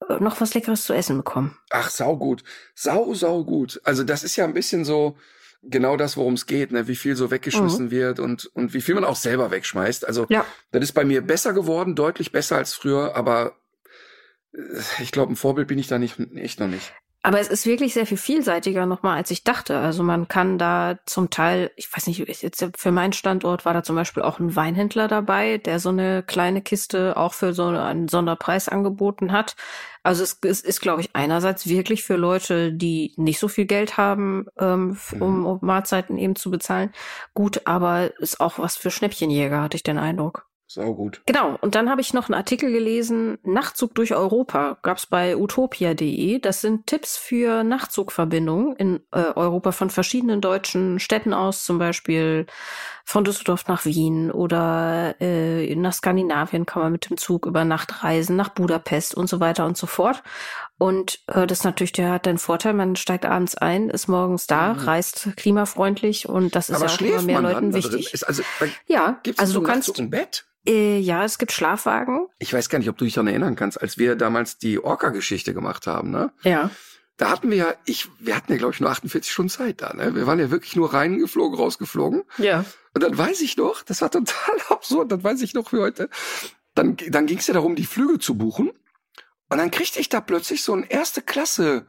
äh, 0.09 0.15
noch 0.21 0.41
was 0.41 0.55
Leckeres 0.55 0.85
zu 0.85 0.93
essen 0.93 1.17
bekommen. 1.17 1.57
Ach, 1.71 1.89
sau 1.89 2.17
gut. 2.17 2.43
Sau, 2.75 3.15
sau 3.15 3.45
gut. 3.45 3.81
Also 3.85 4.03
das 4.05 4.25
ist 4.25 4.37
ja 4.37 4.45
ein 4.45 4.55
bisschen 4.55 4.85
so 4.85 5.17
genau 5.69 5.97
das, 5.97 6.17
worum 6.17 6.35
es 6.35 6.47
geht, 6.47 6.73
ne? 6.73 6.89
wie 6.89 6.97
viel 6.97 7.17
so 7.17 7.31
weggeschmissen 7.31 7.87
mhm. 7.87 7.91
wird 7.91 8.21
und, 8.21 8.47
und 8.55 8.75
wie 8.75 8.81
viel 8.81 8.95
man 8.95 9.05
auch 9.05 9.17
selber 9.17 9.51
wegschmeißt. 9.51 10.07
Also 10.07 10.27
ja. 10.29 10.45
das 10.71 10.83
ist 10.83 10.93
bei 10.93 11.05
mir 11.05 11.23
besser 11.23 11.53
geworden, 11.53 11.95
deutlich 11.95 12.33
besser 12.33 12.57
als 12.57 12.75
früher, 12.75 13.15
aber 13.17 13.57
ich 15.01 15.13
glaube, 15.13 15.33
ein 15.33 15.37
Vorbild 15.37 15.69
bin 15.69 15.79
ich 15.79 15.89
da 15.89 15.99
nicht, 15.99 16.19
echt 16.35 16.61
noch 16.61 16.69
nicht. 16.69 16.95
Aber 17.27 17.41
es 17.41 17.49
ist 17.49 17.67
wirklich 17.67 17.93
sehr 17.93 18.07
viel 18.07 18.19
vielseitiger 18.19 18.87
nochmal, 18.87 19.17
als 19.17 19.33
ich 19.33 19.43
dachte. 19.43 19.79
Also 19.79 20.05
man 20.05 20.29
kann 20.29 20.59
da 20.59 20.97
zum 21.07 21.29
Teil, 21.29 21.73
ich 21.75 21.93
weiß 21.93 22.07
nicht, 22.07 22.21
jetzt 22.21 22.65
für 22.77 22.93
meinen 22.93 23.13
Standort 23.13 23.65
war 23.65 23.75
da 23.75 23.83
zum 23.83 23.97
Beispiel 23.97 24.23
auch 24.23 24.39
ein 24.39 24.55
Weinhändler 24.55 25.09
dabei, 25.09 25.59
der 25.59 25.81
so 25.81 25.89
eine 25.89 26.23
kleine 26.23 26.63
Kiste 26.63 27.17
auch 27.17 27.35
für 27.35 27.53
so 27.53 27.65
einen 27.65 28.07
Sonderpreis 28.07 28.69
angeboten 28.69 29.33
hat. 29.33 29.57
Also 30.05 30.23
es, 30.23 30.39
es 30.43 30.61
ist, 30.61 30.81
glaube 30.81 31.01
ich, 31.01 31.11
einerseits 31.15 31.67
wirklich 31.67 32.05
für 32.05 32.15
Leute, 32.15 32.73
die 32.73 33.13
nicht 33.17 33.41
so 33.41 33.49
viel 33.49 33.67
Geld 33.67 33.97
haben, 33.97 34.47
ähm, 34.61 34.97
um, 35.19 35.41
mhm. 35.41 35.47
um 35.47 35.59
Mahlzeiten 35.63 36.19
eben 36.19 36.37
zu 36.37 36.53
bezahlen, 36.53 36.93
gut, 37.35 37.63
aber 37.65 38.17
ist 38.21 38.39
auch 38.39 38.61
was 38.61 38.77
für 38.77 38.93
Schnäppchenjäger, 38.93 39.61
hatte 39.63 39.77
ich 39.77 39.83
den 39.83 39.99
Eindruck. 39.99 40.47
Sau 40.69 40.95
gut. 40.95 41.23
Genau. 41.27 41.57
Und 41.61 41.77
dann 41.77 41.89
habe 41.89 42.01
ich 42.01 42.13
noch 42.13 42.29
einen 42.29 42.35
Artikel 42.35 42.73
gelesen, 42.73 43.39
Nachtzug 43.45 43.95
durch 43.95 44.15
Europa, 44.15 44.79
gab's 44.83 45.07
bei 45.07 45.37
utopia.de. 45.37 46.41
Das 46.41 46.61
sind 46.61 46.89
Tipps 46.89 47.17
für 47.17 47.63
Nachtzugverbindungen 47.63 48.75
in 48.75 49.01
äh, 49.13 49.33
Europa 49.37 49.71
von 49.71 49.91
verschiedenen 49.91 50.41
deutschen 50.41 50.99
Städten 50.99 51.33
aus, 51.33 51.65
zum 51.65 51.79
Beispiel 51.79 52.47
von 53.05 53.23
Düsseldorf 53.23 53.69
nach 53.69 53.85
Wien 53.85 54.33
oder 54.33 55.15
äh, 55.21 55.73
nach 55.77 55.93
Skandinavien 55.93 56.67
kann 56.67 56.83
man 56.83 56.91
mit 56.91 57.09
dem 57.09 57.17
Zug 57.17 57.47
über 57.47 57.65
Nacht 57.65 58.03
reisen, 58.03 58.35
nach 58.35 58.49
Budapest 58.49 59.15
und 59.15 59.29
so 59.29 59.39
weiter 59.39 59.67
und 59.67 59.77
so 59.77 59.87
fort. 59.87 60.25
Und 60.79 61.21
äh, 61.29 61.47
das 61.47 61.65
natürlich, 61.65 61.93
der 61.93 62.11
hat 62.11 62.27
den 62.27 62.39
Vorteil, 62.39 62.75
man 62.75 62.97
steigt 62.97 63.25
abends 63.25 63.55
ein, 63.55 63.89
ist 63.89 64.09
morgens 64.09 64.47
da, 64.47 64.75
mhm. 64.75 64.81
reist 64.81 65.29
klimafreundlich 65.37 66.29
und 66.29 66.55
das 66.55 66.69
ist 66.69 66.77
Aber 66.77 66.87
ja 66.87 66.93
auch 66.93 67.01
immer 67.01 67.23
mehr 67.23 67.41
Leuten 67.41 67.73
wichtig. 67.73 68.13
Ist 68.13 68.25
also, 68.25 68.43
ja, 68.87 69.21
also 69.39 69.61
du 69.61 69.67
kannst 69.67 69.99
im 69.99 70.11
Bett. 70.11 70.45
Äh, 70.67 70.99
ja, 70.99 71.25
es 71.25 71.39
gibt 71.39 71.53
Schlafwagen. 71.53 72.27
Ich 72.39 72.53
weiß 72.53 72.69
gar 72.69 72.79
nicht, 72.79 72.89
ob 72.89 72.99
du 72.99 73.05
dich 73.05 73.15
daran 73.15 73.29
erinnern 73.29 73.57
kannst, 73.57 73.81
als 73.81 73.99
wir 73.99 74.17
damals 74.17 74.59
die 74.59 74.83
Orca-Geschichte 74.83 75.55
gemacht 75.55 75.87
haben, 75.87 76.11
ne? 76.11 76.33
Ja. 76.43 76.71
Da 77.17 77.31
hatten 77.31 77.51
wir 77.51 77.57
ja, 77.57 77.75
ich, 77.87 78.09
wir 78.19 78.37
hatten 78.37 78.53
ja, 78.53 78.59
glaube 78.59 78.75
ich, 78.75 78.81
nur 78.81 78.91
48 78.91 79.33
Stunden 79.33 79.49
Zeit 79.49 79.81
da, 79.81 79.95
ne? 79.95 80.15
Wir 80.15 80.27
waren 80.27 80.39
ja 80.39 80.51
wirklich 80.51 80.77
nur 80.77 80.93
reingeflogen, 80.93 81.57
rausgeflogen. 81.57 82.25
Ja. 82.37 82.65
Und 82.95 83.03
dann 83.03 83.17
weiß 83.17 83.41
ich 83.41 83.57
noch, 83.57 83.83
das 83.83 84.03
war 84.03 84.11
total 84.11 84.57
absurd, 84.69 85.13
dann 85.13 85.23
weiß 85.23 85.41
ich 85.43 85.55
noch 85.55 85.71
für 85.71 85.81
heute, 85.81 86.11
dann, 86.75 86.97
dann 87.09 87.27
ging 87.27 87.39
es 87.39 87.47
ja 87.47 87.55
darum, 87.55 87.77
die 87.77 87.87
Flüge 87.87 88.19
zu 88.19 88.37
buchen. 88.37 88.73
Und 89.49 89.59
dann 89.59 89.71
kriegte 89.71 90.01
ich 90.01 90.09
da 90.09 90.21
plötzlich 90.21 90.63
so 90.63 90.75
ein 90.75 90.83
erste 90.83 91.23
Klasse 91.23 91.87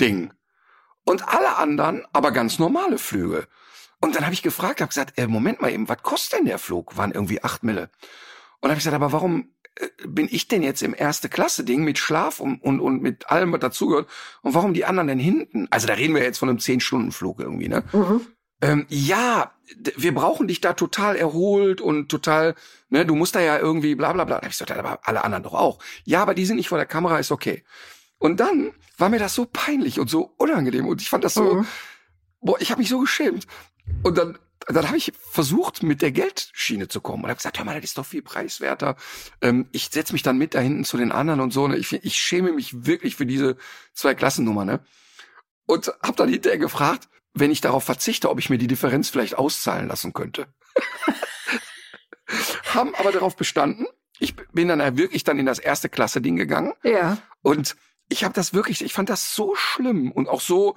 Ding. 0.00 0.32
Und 1.04 1.28
alle 1.28 1.56
anderen 1.56 2.04
aber 2.12 2.32
ganz 2.32 2.58
normale 2.58 2.98
Flüge. 2.98 3.46
Und 4.00 4.16
dann 4.16 4.24
habe 4.24 4.34
ich 4.34 4.42
gefragt, 4.42 4.80
habe 4.80 4.88
gesagt, 4.88 5.18
äh, 5.18 5.26
Moment 5.26 5.60
mal 5.60 5.72
eben, 5.72 5.88
was 5.88 6.02
kostet 6.02 6.40
denn 6.40 6.46
der 6.46 6.58
Flug? 6.58 6.96
Waren 6.96 7.12
irgendwie 7.12 7.42
acht 7.42 7.62
Mille. 7.62 7.90
Und 8.60 8.70
habe 8.70 8.78
ich 8.78 8.84
gesagt, 8.84 8.94
aber 8.94 9.12
warum 9.12 9.54
äh, 9.76 9.88
bin 10.06 10.28
ich 10.30 10.48
denn 10.48 10.62
jetzt 10.62 10.82
im 10.82 10.94
erste 10.96 11.28
Klasse 11.28 11.64
Ding 11.64 11.84
mit 11.84 11.98
Schlaf 11.98 12.40
und, 12.40 12.62
und, 12.62 12.80
und 12.80 13.02
mit 13.02 13.30
allem, 13.30 13.52
was 13.52 13.60
dazugehört? 13.60 14.08
Und 14.42 14.54
warum 14.54 14.74
die 14.74 14.84
anderen 14.84 15.08
denn 15.08 15.18
hinten? 15.18 15.68
Also 15.70 15.86
da 15.86 15.94
reden 15.94 16.14
wir 16.14 16.22
jetzt 16.22 16.38
von 16.38 16.48
einem 16.48 16.58
zehn 16.58 16.80
Stunden 16.80 17.12
Flug 17.12 17.40
irgendwie, 17.40 17.68
ne? 17.68 17.84
Mhm. 17.92 18.26
Ähm, 18.60 18.86
ja, 18.88 19.52
wir 19.96 20.14
brauchen 20.14 20.48
dich 20.48 20.60
da 20.60 20.72
total 20.72 21.16
erholt 21.16 21.80
und 21.80 22.08
total, 22.08 22.54
ne, 22.88 23.04
du 23.04 23.14
musst 23.14 23.34
da 23.34 23.40
ja 23.40 23.58
irgendwie 23.58 23.94
bla 23.94 24.12
bla 24.12 24.24
bla. 24.24 24.36
Da 24.36 24.42
hab 24.42 24.50
ich 24.50 24.58
gesagt, 24.58 24.70
aber 24.72 25.00
alle 25.02 25.24
anderen 25.24 25.42
doch 25.42 25.54
auch. 25.54 25.78
Ja, 26.04 26.22
aber 26.22 26.34
die 26.34 26.46
sind 26.46 26.56
nicht 26.56 26.68
vor 26.68 26.78
der 26.78 26.86
Kamera, 26.86 27.18
ist 27.18 27.32
okay. 27.32 27.64
Und 28.18 28.40
dann 28.40 28.72
war 28.96 29.08
mir 29.08 29.18
das 29.18 29.34
so 29.34 29.46
peinlich 29.46 30.00
und 30.00 30.08
so 30.08 30.32
unangenehm 30.38 30.86
und 30.86 31.02
ich 31.02 31.10
fand 31.10 31.24
das 31.24 31.34
so, 31.34 31.56
mhm. 31.56 31.66
boah, 32.40 32.60
ich 32.60 32.70
habe 32.70 32.80
mich 32.80 32.88
so 32.88 32.98
geschämt. 32.98 33.46
Und 34.02 34.16
dann, 34.16 34.38
dann 34.68 34.86
habe 34.86 34.96
ich 34.96 35.12
versucht, 35.30 35.82
mit 35.82 36.00
der 36.00 36.12
Geldschiene 36.12 36.88
zu 36.88 37.00
kommen 37.00 37.24
und 37.24 37.28
habe 37.28 37.36
gesagt, 37.36 37.58
hör 37.58 37.66
mal, 37.66 37.74
das 37.74 37.90
ist 37.90 37.98
doch 37.98 38.06
viel 38.06 38.22
preiswerter. 38.22 38.96
Ähm, 39.42 39.68
ich 39.72 39.90
setz 39.92 40.12
mich 40.12 40.22
dann 40.22 40.38
mit 40.38 40.54
da 40.54 40.60
hinten 40.60 40.84
zu 40.84 40.96
den 40.96 41.12
anderen 41.12 41.40
und 41.40 41.52
so. 41.52 41.68
Ne? 41.68 41.76
Ich, 41.76 41.92
ich 41.92 42.16
schäme 42.16 42.52
mich 42.52 42.86
wirklich 42.86 43.16
für 43.16 43.26
diese 43.26 43.56
zwei 43.92 44.14
Klassennummer. 44.14 44.64
Ne? 44.64 44.80
Und 45.66 45.92
habe 46.02 46.16
dann 46.16 46.30
hinterher 46.30 46.58
gefragt, 46.58 47.08
wenn 47.36 47.50
ich 47.50 47.60
darauf 47.60 47.84
verzichte, 47.84 48.30
ob 48.30 48.38
ich 48.38 48.50
mir 48.50 48.58
die 48.58 48.66
Differenz 48.66 49.08
vielleicht 49.10 49.38
auszahlen 49.38 49.88
lassen 49.88 50.12
könnte. 50.12 50.46
Haben 52.74 52.94
aber 52.96 53.12
darauf 53.12 53.36
bestanden. 53.36 53.86
Ich 54.18 54.34
bin 54.34 54.68
dann 54.68 54.96
wirklich 54.96 55.22
dann 55.22 55.38
in 55.38 55.46
das 55.46 55.58
erste 55.58 55.88
Klasse 55.88 56.20
Ding 56.20 56.36
gegangen. 56.36 56.72
Ja. 56.82 57.18
Und 57.42 57.76
ich 58.08 58.24
habe 58.24 58.34
das 58.34 58.54
wirklich, 58.54 58.82
ich 58.82 58.92
fand 58.92 59.10
das 59.10 59.34
so 59.34 59.54
schlimm 59.54 60.10
und 60.10 60.28
auch 60.28 60.40
so 60.40 60.76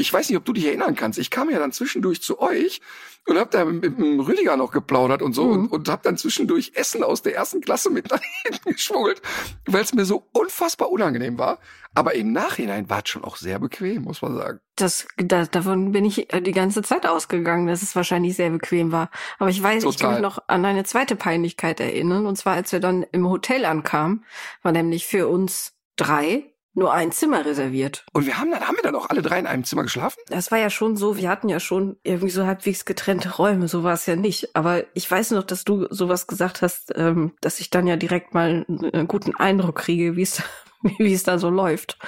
ich 0.00 0.12
weiß 0.12 0.28
nicht, 0.28 0.38
ob 0.38 0.44
du 0.44 0.52
dich 0.52 0.66
erinnern 0.66 0.96
kannst. 0.96 1.18
Ich 1.18 1.30
kam 1.30 1.50
ja 1.50 1.58
dann 1.58 1.72
zwischendurch 1.72 2.22
zu 2.22 2.40
euch 2.40 2.80
und 3.26 3.38
hab 3.38 3.50
da 3.50 3.64
mit, 3.64 3.82
mit 3.82 3.98
dem 3.98 4.20
Rüdiger 4.20 4.56
noch 4.56 4.72
geplaudert 4.72 5.22
und 5.22 5.34
so 5.34 5.44
mhm. 5.44 5.52
und, 5.52 5.72
und 5.72 5.88
hab 5.88 6.02
dann 6.02 6.16
zwischendurch 6.16 6.72
Essen 6.74 7.04
aus 7.04 7.22
der 7.22 7.34
ersten 7.36 7.60
Klasse 7.60 7.90
mit 7.90 8.10
nach 8.10 8.20
hinten 8.44 8.72
geschmuggelt, 8.72 9.20
weil 9.66 9.82
es 9.82 9.92
mir 9.92 10.04
so 10.04 10.26
unfassbar 10.32 10.90
unangenehm 10.90 11.38
war. 11.38 11.58
Aber 11.94 12.14
im 12.14 12.32
Nachhinein 12.32 12.88
war 12.88 13.02
es 13.04 13.10
schon 13.10 13.24
auch 13.24 13.36
sehr 13.36 13.58
bequem, 13.58 14.02
muss 14.02 14.22
man 14.22 14.36
sagen. 14.36 14.60
Das, 14.76 15.06
das, 15.16 15.50
davon 15.50 15.92
bin 15.92 16.04
ich 16.04 16.28
die 16.32 16.52
ganze 16.52 16.82
Zeit 16.82 17.04
ausgegangen, 17.04 17.66
dass 17.66 17.82
es 17.82 17.96
wahrscheinlich 17.96 18.36
sehr 18.36 18.50
bequem 18.50 18.92
war. 18.92 19.10
Aber 19.38 19.50
ich 19.50 19.62
weiß, 19.62 19.82
Total. 19.82 19.90
ich 19.90 19.98
kann 20.00 20.12
mich 20.12 20.22
noch 20.22 20.38
an 20.46 20.64
eine 20.64 20.84
zweite 20.84 21.16
Peinlichkeit 21.16 21.80
erinnern. 21.80 22.26
Und 22.26 22.36
zwar, 22.36 22.54
als 22.54 22.72
wir 22.72 22.80
dann 22.80 23.04
im 23.10 23.28
Hotel 23.28 23.64
ankamen, 23.64 24.24
war 24.62 24.72
nämlich 24.72 25.06
für 25.06 25.28
uns 25.28 25.72
drei 25.96 26.49
nur 26.74 26.92
ein 26.92 27.12
Zimmer 27.12 27.44
reserviert. 27.44 28.04
Und 28.12 28.26
wir 28.26 28.38
haben 28.38 28.50
dann, 28.50 28.66
haben 28.66 28.76
wir 28.76 28.82
dann 28.82 28.94
auch 28.94 29.10
alle 29.10 29.22
drei 29.22 29.38
in 29.38 29.46
einem 29.46 29.64
Zimmer 29.64 29.82
geschlafen? 29.82 30.20
Das 30.28 30.50
war 30.50 30.58
ja 30.58 30.70
schon 30.70 30.96
so, 30.96 31.16
wir 31.16 31.28
hatten 31.28 31.48
ja 31.48 31.60
schon 31.60 31.96
irgendwie 32.02 32.30
so 32.30 32.46
halbwegs 32.46 32.84
getrennte 32.84 33.36
Räume, 33.36 33.68
so 33.68 33.82
war 33.82 33.94
es 33.94 34.06
ja 34.06 34.16
nicht. 34.16 34.54
Aber 34.54 34.84
ich 34.94 35.10
weiß 35.10 35.32
noch, 35.32 35.44
dass 35.44 35.64
du 35.64 35.86
sowas 35.90 36.26
gesagt 36.26 36.62
hast, 36.62 36.92
ähm, 36.94 37.34
dass 37.40 37.60
ich 37.60 37.70
dann 37.70 37.86
ja 37.86 37.96
direkt 37.96 38.34
mal 38.34 38.64
einen 38.68 39.08
guten 39.08 39.34
Eindruck 39.34 39.76
kriege, 39.76 40.16
wie 40.16 40.22
es, 40.22 40.42
wie 40.98 41.12
es 41.12 41.24
da 41.24 41.38
so 41.38 41.50
läuft. 41.50 41.98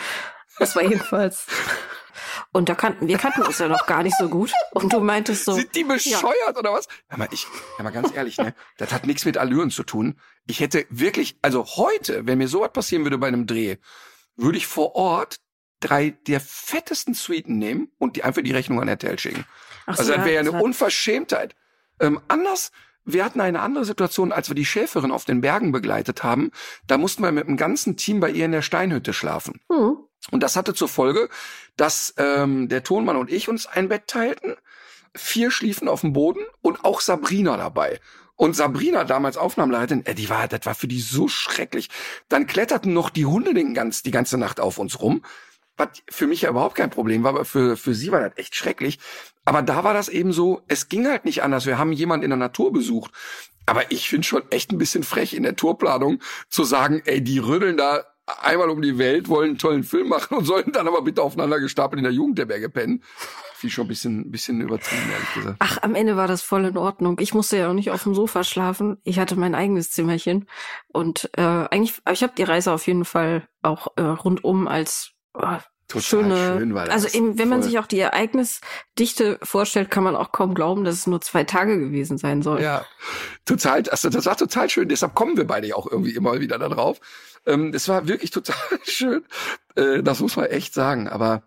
Das 0.58 0.76
war 0.76 0.82
jedenfalls. 0.82 1.46
Und 2.52 2.68
da 2.68 2.74
kannten, 2.74 3.08
wir 3.08 3.18
kannten 3.18 3.42
uns 3.42 3.58
ja 3.58 3.68
noch 3.68 3.86
gar 3.86 4.02
nicht 4.02 4.16
so 4.18 4.28
gut. 4.28 4.52
Und 4.72 4.92
du 4.92 5.00
meintest 5.00 5.44
so. 5.44 5.52
Sind 5.52 5.74
die 5.74 5.84
bescheuert 5.84 6.34
ja. 6.52 6.58
oder 6.58 6.72
was? 6.72 6.86
Hör 7.08 7.18
mal, 7.18 7.28
ich, 7.30 7.46
hör 7.76 7.84
mal 7.84 7.90
ganz 7.90 8.14
ehrlich, 8.14 8.36
ne? 8.38 8.54
Das 8.76 8.92
hat 8.92 9.06
nichts 9.06 9.24
mit 9.24 9.38
Allüren 9.38 9.70
zu 9.70 9.82
tun. 9.82 10.18
Ich 10.46 10.60
hätte 10.60 10.86
wirklich, 10.90 11.36
also 11.40 11.64
heute, 11.64 12.26
wenn 12.26 12.38
mir 12.38 12.48
sowas 12.48 12.72
passieren 12.72 13.04
würde 13.04 13.18
bei 13.18 13.28
einem 13.28 13.46
Dreh, 13.46 13.76
würde 14.36 14.58
ich 14.58 14.66
vor 14.66 14.94
Ort 14.94 15.40
drei 15.80 16.10
der 16.26 16.40
fettesten 16.40 17.14
Suiten 17.14 17.58
nehmen 17.58 17.90
und 17.98 18.16
die 18.16 18.24
einfach 18.24 18.42
die 18.42 18.52
Rechnung 18.52 18.80
an 18.80 18.88
RTL 18.88 19.18
schicken. 19.18 19.44
Ach 19.86 19.98
also 19.98 20.04
so, 20.04 20.12
das 20.12 20.24
wäre 20.24 20.34
ja 20.34 20.40
eine 20.40 20.62
Unverschämtheit. 20.62 21.54
Ähm, 22.00 22.20
anders, 22.28 22.70
wir 23.04 23.24
hatten 23.24 23.40
eine 23.40 23.60
andere 23.60 23.84
Situation, 23.84 24.32
als 24.32 24.48
wir 24.48 24.54
die 24.54 24.64
Schäferin 24.64 25.10
auf 25.10 25.24
den 25.24 25.40
Bergen 25.40 25.72
begleitet 25.72 26.22
haben. 26.22 26.52
Da 26.86 26.98
mussten 26.98 27.22
wir 27.22 27.32
mit 27.32 27.46
dem 27.46 27.56
ganzen 27.56 27.96
Team 27.96 28.20
bei 28.20 28.30
ihr 28.30 28.44
in 28.44 28.52
der 28.52 28.62
Steinhütte 28.62 29.12
schlafen. 29.12 29.60
Mhm. 29.68 29.98
Und 30.30 30.42
das 30.42 30.54
hatte 30.54 30.72
zur 30.72 30.88
Folge, 30.88 31.28
dass 31.76 32.14
ähm, 32.16 32.68
der 32.68 32.84
Tonmann 32.84 33.16
und 33.16 33.30
ich 33.30 33.48
uns 33.48 33.66
ein 33.66 33.88
Bett 33.88 34.06
teilten. 34.06 34.54
Vier 35.14 35.50
schliefen 35.50 35.88
auf 35.88 36.02
dem 36.02 36.12
Boden 36.12 36.40
und 36.62 36.84
auch 36.84 37.00
Sabrina 37.00 37.56
dabei. 37.56 38.00
Und 38.42 38.56
Sabrina, 38.56 39.04
damals 39.04 39.36
Aufnahmeleiterin, 39.36 40.04
äh, 40.04 40.16
die 40.16 40.28
war, 40.28 40.48
das 40.48 40.66
war 40.66 40.74
für 40.74 40.88
die 40.88 40.98
so 40.98 41.28
schrecklich. 41.28 41.88
Dann 42.28 42.48
kletterten 42.48 42.92
noch 42.92 43.08
die 43.08 43.24
Hunde 43.24 43.54
den 43.54 43.72
ganz, 43.72 44.02
die 44.02 44.10
ganze 44.10 44.36
Nacht 44.36 44.58
auf 44.58 44.78
uns 44.78 45.00
rum. 45.00 45.24
Was 45.76 45.90
für 46.10 46.26
mich 46.26 46.42
ja 46.42 46.50
überhaupt 46.50 46.74
kein 46.74 46.90
Problem 46.90 47.22
war, 47.22 47.30
aber 47.30 47.44
für, 47.44 47.76
für 47.76 47.94
sie 47.94 48.10
war 48.10 48.18
das 48.18 48.32
echt 48.34 48.56
schrecklich. 48.56 48.98
Aber 49.44 49.62
da 49.62 49.84
war 49.84 49.94
das 49.94 50.08
eben 50.08 50.32
so, 50.32 50.60
es 50.66 50.88
ging 50.88 51.06
halt 51.06 51.24
nicht 51.24 51.44
anders. 51.44 51.66
Wir 51.66 51.78
haben 51.78 51.92
jemanden 51.92 52.24
in 52.24 52.30
der 52.30 52.36
Natur 52.36 52.72
besucht. 52.72 53.12
Aber 53.64 53.92
ich 53.92 54.08
finde 54.08 54.26
schon 54.26 54.42
echt 54.50 54.72
ein 54.72 54.78
bisschen 54.78 55.04
frech 55.04 55.34
in 55.34 55.44
der 55.44 55.54
Tourplanung 55.54 56.18
zu 56.48 56.64
sagen, 56.64 57.00
ey, 57.04 57.22
die 57.22 57.38
rütteln 57.38 57.76
da 57.76 58.02
einmal 58.40 58.70
um 58.70 58.82
die 58.82 58.98
Welt, 58.98 59.28
wollen 59.28 59.50
einen 59.50 59.58
tollen 59.58 59.84
Film 59.84 60.08
machen 60.08 60.36
und 60.36 60.46
sollen 60.46 60.72
dann 60.72 60.88
aber 60.88 61.02
bitte 61.02 61.22
aufeinander 61.22 61.60
gestapelt 61.60 61.98
in 61.98 62.04
der 62.04 62.12
Jugendherberge 62.12 62.70
pennen. 62.70 63.04
Ich 63.64 63.74
schon 63.74 63.86
ein 63.86 63.88
bisschen, 63.88 64.30
bisschen 64.30 64.60
übertrieben, 64.60 65.10
ehrlich 65.12 65.34
gesagt. 65.34 65.56
Ach, 65.58 65.78
am 65.82 65.94
Ende 65.94 66.16
war 66.16 66.28
das 66.28 66.42
voll 66.42 66.64
in 66.64 66.76
Ordnung. 66.76 67.18
Ich 67.20 67.34
musste 67.34 67.56
ja 67.56 67.68
auch 67.68 67.74
nicht 67.74 67.90
auf 67.90 68.02
dem 68.02 68.14
Sofa 68.14 68.44
schlafen. 68.44 68.98
Ich 69.04 69.18
hatte 69.18 69.36
mein 69.36 69.54
eigenes 69.54 69.90
Zimmerchen. 69.90 70.48
Und 70.88 71.30
äh, 71.36 71.42
eigentlich, 71.42 72.00
ich 72.10 72.22
habe 72.22 72.32
die 72.36 72.42
Reise 72.42 72.72
auf 72.72 72.86
jeden 72.86 73.04
Fall 73.04 73.48
auch 73.62 73.88
äh, 73.96 74.02
rundum 74.02 74.68
als 74.68 75.12
äh, 75.38 75.58
Total 75.92 76.02
schöne. 76.02 76.58
schön 76.58 76.78
also 76.78 77.08
eben, 77.08 77.38
wenn 77.38 77.50
man 77.50 77.60
Voll. 77.60 77.70
sich 77.70 77.78
auch 77.78 77.86
die 77.86 77.98
Ereignisdichte 77.98 79.38
vorstellt, 79.42 79.90
kann 79.90 80.04
man 80.04 80.16
auch 80.16 80.32
kaum 80.32 80.54
glauben, 80.54 80.84
dass 80.84 80.94
es 80.94 81.06
nur 81.06 81.20
zwei 81.20 81.44
Tage 81.44 81.78
gewesen 81.78 82.16
sein 82.16 82.40
soll. 82.40 82.62
Ja, 82.62 82.86
total, 83.44 83.82
also 83.90 84.08
das 84.08 84.24
war 84.24 84.36
total 84.36 84.70
schön. 84.70 84.88
Deshalb 84.88 85.14
kommen 85.14 85.36
wir 85.36 85.46
beide 85.46 85.66
ja 85.66 85.74
auch 85.74 85.90
irgendwie 85.90 86.14
immer 86.14 86.40
wieder 86.40 86.58
da 86.58 86.70
drauf. 86.70 86.98
Ähm, 87.44 87.72
das 87.72 87.88
war 87.88 88.08
wirklich 88.08 88.30
total 88.30 88.56
schön. 88.84 89.24
Äh, 89.74 90.02
das 90.02 90.20
muss 90.20 90.36
man 90.36 90.46
echt 90.46 90.72
sagen. 90.72 91.08
Aber 91.08 91.42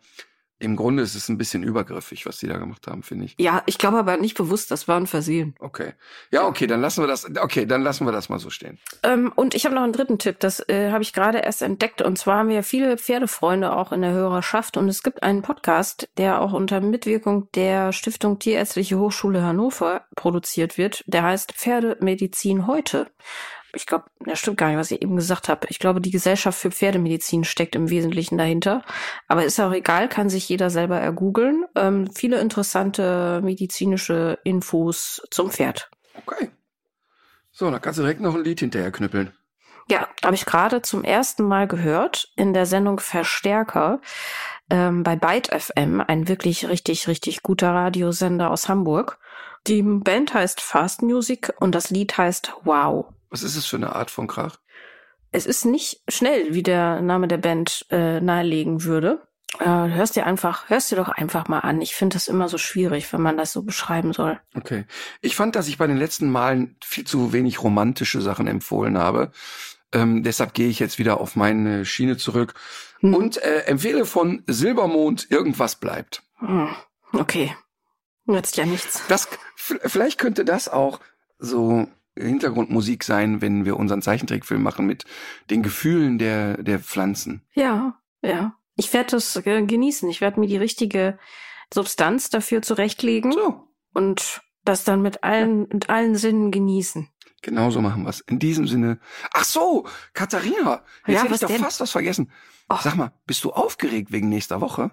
im 0.57 0.77
Grunde 0.77 1.03
ist 1.03 1.15
es 1.15 1.27
ein 1.27 1.37
bisschen 1.37 1.63
übergriffig, 1.63 2.25
was 2.25 2.37
die 2.37 2.47
da 2.47 2.57
gemacht 2.57 2.87
haben, 2.87 3.03
finde 3.03 3.25
ich. 3.25 3.35
Ja, 3.37 3.61
ich 3.65 3.77
glaube 3.77 3.97
aber 3.97 4.15
nicht 4.15 4.37
bewusst, 4.37 4.71
das 4.71 4.87
war 4.87 4.97
ein 4.97 5.07
Versehen. 5.07 5.53
Okay. 5.59 5.93
Ja, 6.31 6.47
okay, 6.47 6.65
dann 6.65 6.79
lassen 6.79 7.03
wir 7.03 7.07
das. 7.07 7.25
Okay, 7.39 7.65
dann 7.65 7.81
lassen 7.81 8.05
wir 8.05 8.13
das 8.13 8.29
mal 8.29 8.39
so 8.39 8.49
stehen. 8.49 8.79
Ähm, 9.03 9.33
und 9.35 9.53
ich 9.53 9.65
habe 9.65 9.75
noch 9.75 9.83
einen 9.83 9.91
dritten 9.91 10.17
Tipp, 10.17 10.39
das 10.39 10.61
äh, 10.69 10.91
habe 10.91 11.03
ich 11.03 11.11
gerade 11.11 11.39
erst 11.39 11.61
entdeckt. 11.61 12.01
Und 12.01 12.17
zwar 12.17 12.37
haben 12.37 12.49
wir 12.49 12.63
viele 12.63 12.97
Pferdefreunde 12.97 13.75
auch 13.75 13.91
in 13.91 14.01
der 14.01 14.13
Hörerschaft. 14.13 14.77
Und 14.77 14.87
es 14.87 15.03
gibt 15.03 15.23
einen 15.23 15.41
Podcast, 15.41 16.07
der 16.17 16.41
auch 16.41 16.53
unter 16.53 16.79
Mitwirkung 16.79 17.49
der 17.53 17.91
Stiftung 17.91 18.39
Tierärztliche 18.39 18.97
Hochschule 18.97 19.43
Hannover 19.43 20.05
produziert 20.15 20.77
wird. 20.77 21.03
Der 21.07 21.23
heißt 21.23 21.51
Pferdemedizin 21.51 22.65
heute. 22.65 23.07
Ich 23.75 23.85
glaube, 23.85 24.05
das 24.25 24.39
stimmt 24.39 24.57
gar 24.57 24.69
nicht, 24.69 24.77
was 24.77 24.91
ich 24.91 25.01
eben 25.01 25.15
gesagt 25.15 25.49
habe. 25.49 25.67
Ich 25.69 25.79
glaube, 25.79 26.01
die 26.01 26.11
Gesellschaft 26.11 26.57
für 26.57 26.71
Pferdemedizin 26.71 27.43
steckt 27.43 27.75
im 27.75 27.89
Wesentlichen 27.89 28.37
dahinter. 28.37 28.83
Aber 29.27 29.45
ist 29.45 29.59
auch 29.59 29.73
egal, 29.73 30.09
kann 30.09 30.29
sich 30.29 30.47
jeder 30.49 30.69
selber 30.69 30.99
ergoogeln. 30.99 31.65
Ähm, 31.75 32.09
viele 32.13 32.39
interessante 32.39 33.41
medizinische 33.43 34.39
Infos 34.43 35.21
zum 35.29 35.51
Pferd. 35.51 35.89
Okay. 36.25 36.49
So, 37.51 37.69
dann 37.69 37.81
kannst 37.81 37.99
du 37.99 38.03
direkt 38.03 38.21
noch 38.21 38.35
ein 38.35 38.43
Lied 38.43 38.59
hinterher 38.59 38.91
knüppeln. 38.91 39.31
Ja, 39.89 40.07
habe 40.23 40.35
ich 40.35 40.45
gerade 40.45 40.81
zum 40.81 41.03
ersten 41.03 41.43
Mal 41.43 41.67
gehört 41.67 42.31
in 42.35 42.53
der 42.53 42.65
Sendung 42.65 42.99
Verstärker 42.99 44.01
ähm, 44.69 45.03
bei 45.03 45.15
Byte 45.15 45.49
FM, 45.53 46.01
ein 46.01 46.27
wirklich 46.27 46.67
richtig, 46.67 47.07
richtig 47.07 47.43
guter 47.43 47.69
Radiosender 47.69 48.49
aus 48.49 48.67
Hamburg. 48.67 49.19
Die 49.67 49.81
Band 49.81 50.33
heißt 50.33 50.59
Fast 50.59 51.01
Music 51.01 51.53
und 51.59 51.75
das 51.75 51.89
Lied 51.89 52.17
heißt 52.17 52.53
Wow. 52.63 53.14
Was 53.35 53.43
ist 53.43 53.57
es 53.57 53.65
für 53.65 53.75
eine 53.75 53.93
Art 53.93 54.11
von 54.11 54.27
Krach? 54.27 54.55
Es 55.33 55.45
ist 55.45 55.65
nicht 55.65 56.01
schnell, 56.07 56.53
wie 56.53 56.63
der 56.63 57.01
Name 57.01 57.27
der 57.27 57.35
Band 57.37 57.85
äh, 57.89 58.21
nahelegen 58.21 58.85
würde. 58.85 59.27
Äh, 59.59 59.65
hörst 59.65 60.15
dir 60.15 60.25
einfach, 60.25 60.69
hörst 60.69 60.89
dir 60.89 60.95
doch 60.95 61.09
einfach 61.09 61.49
mal 61.49 61.59
an. 61.59 61.81
Ich 61.81 61.95
finde 61.95 62.13
das 62.13 62.29
immer 62.29 62.47
so 62.47 62.57
schwierig, 62.57 63.11
wenn 63.11 63.19
man 63.19 63.35
das 63.35 63.51
so 63.51 63.63
beschreiben 63.63 64.13
soll. 64.13 64.39
Okay. 64.55 64.85
Ich 65.19 65.35
fand, 65.35 65.57
dass 65.57 65.67
ich 65.67 65.77
bei 65.77 65.85
den 65.85 65.97
letzten 65.97 66.31
Malen 66.31 66.77
viel 66.81 67.03
zu 67.05 67.33
wenig 67.33 67.61
romantische 67.61 68.21
Sachen 68.21 68.47
empfohlen 68.47 68.97
habe. 68.97 69.33
Ähm, 69.91 70.23
deshalb 70.23 70.53
gehe 70.53 70.69
ich 70.69 70.79
jetzt 70.79 70.97
wieder 70.97 71.19
auf 71.19 71.35
meine 71.35 71.83
Schiene 71.83 72.15
zurück 72.15 72.53
Hm. 73.01 73.13
und 73.15 73.35
äh, 73.43 73.63
empfehle 73.65 74.05
von 74.05 74.43
Silbermond 74.47 75.29
irgendwas 75.29 75.75
bleibt. 75.75 76.23
Hm, 76.37 76.69
Okay. 77.11 77.53
Nützt 78.27 78.55
ja 78.55 78.65
nichts. 78.65 79.01
Das 79.09 79.27
vielleicht 79.57 80.19
könnte 80.19 80.45
das 80.45 80.69
auch 80.69 81.01
so 81.37 81.85
Hintergrundmusik 82.17 83.03
sein, 83.03 83.41
wenn 83.41 83.65
wir 83.65 83.77
unseren 83.77 84.01
Zeichentrickfilm 84.01 84.61
machen 84.63 84.85
mit 84.85 85.03
den 85.49 85.63
Gefühlen 85.63 86.17
der 86.17 86.61
der 86.63 86.79
Pflanzen. 86.79 87.41
Ja, 87.53 87.99
ja. 88.21 88.55
Ich 88.75 88.91
werde 88.93 89.11
das 89.11 89.35
äh, 89.37 89.61
genießen. 89.65 90.09
Ich 90.09 90.19
werde 90.21 90.39
mir 90.39 90.47
die 90.47 90.57
richtige 90.57 91.17
Substanz 91.73 92.29
dafür 92.29 92.61
zurechtlegen 92.61 93.31
So, 93.31 93.67
und 93.93 94.41
das 94.65 94.83
dann 94.83 95.01
mit 95.01 95.23
allen, 95.23 95.67
mit 95.71 95.89
allen 95.89 96.15
Sinnen 96.15 96.51
genießen. 96.51 97.07
genau 97.41 97.69
so 97.71 97.81
machen 97.81 98.03
wir's. 98.05 98.21
In 98.21 98.39
diesem 98.39 98.67
Sinne. 98.67 98.99
Ach 99.33 99.43
so, 99.45 99.87
Katharina, 100.13 100.83
jetzt 101.07 101.15
Ja, 101.15 101.23
hätte 101.23 101.33
ich 101.35 101.39
doch 101.41 101.47
denn? 101.47 101.61
fast 101.61 101.79
was 101.79 101.91
vergessen. 101.91 102.31
Och. 102.71 102.81
Sag 102.81 102.95
mal, 102.95 103.11
bist 103.27 103.43
du 103.43 103.51
aufgeregt 103.51 104.11
wegen 104.11 104.29
nächster 104.29 104.59
Woche? 104.61 104.91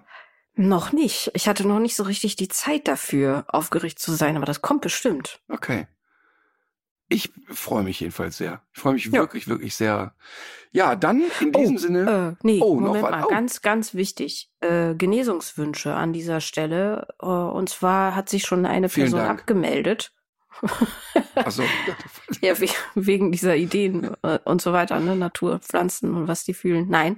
Noch 0.55 0.91
nicht. 0.91 1.31
Ich 1.33 1.47
hatte 1.47 1.67
noch 1.67 1.79
nicht 1.79 1.95
so 1.95 2.03
richtig 2.03 2.35
die 2.35 2.47
Zeit 2.47 2.87
dafür, 2.87 3.45
aufgeregt 3.47 3.97
zu 3.97 4.11
sein, 4.13 4.37
aber 4.37 4.45
das 4.45 4.61
kommt 4.61 4.81
bestimmt. 4.81 5.41
Okay. 5.49 5.87
Ich 7.13 7.31
freue 7.49 7.83
mich 7.83 7.99
jedenfalls 7.99 8.37
sehr. 8.37 8.61
Ich 8.73 8.79
freue 8.81 8.93
mich 8.93 9.05
Ja. 9.05 9.13
wirklich, 9.13 9.47
wirklich 9.47 9.75
sehr. 9.75 10.13
Ja, 10.71 10.95
dann 10.95 11.21
in 11.39 11.51
diesem 11.51 11.77
Sinne. 11.77 12.35
Äh, 12.41 12.45
nee, 12.45 12.59
Oh, 12.61 12.75
noch 12.79 12.87
Moment 12.87 13.03
was? 13.03 13.11
mal, 13.11 13.23
Oh. 13.25 13.29
ganz, 13.29 13.61
ganz 13.61 13.93
wichtig. 13.93 14.49
Äh, 14.61 14.95
Genesungswünsche 14.95 15.93
an 15.93 16.13
dieser 16.13 16.41
Stelle. 16.41 17.07
Äh, 17.21 17.25
und 17.25 17.69
zwar 17.69 18.15
hat 18.15 18.29
sich 18.29 18.43
schon 18.45 18.65
eine 18.65 18.89
Vielen 18.89 19.05
Person 19.11 19.19
Dank. 19.27 19.39
abgemeldet. 19.41 20.11
Also, 21.35 21.63
Ja, 22.41 22.59
we 22.59 22.67
wegen 22.95 23.31
dieser 23.31 23.55
Ideen 23.55 24.15
äh, 24.23 24.39
und 24.45 24.61
so 24.61 24.73
weiter, 24.73 24.99
ne? 24.99 25.15
Natur, 25.15 25.59
Pflanzen 25.59 26.13
und 26.15 26.27
was 26.27 26.43
die 26.43 26.53
fühlen. 26.53 26.87
Nein, 26.89 27.17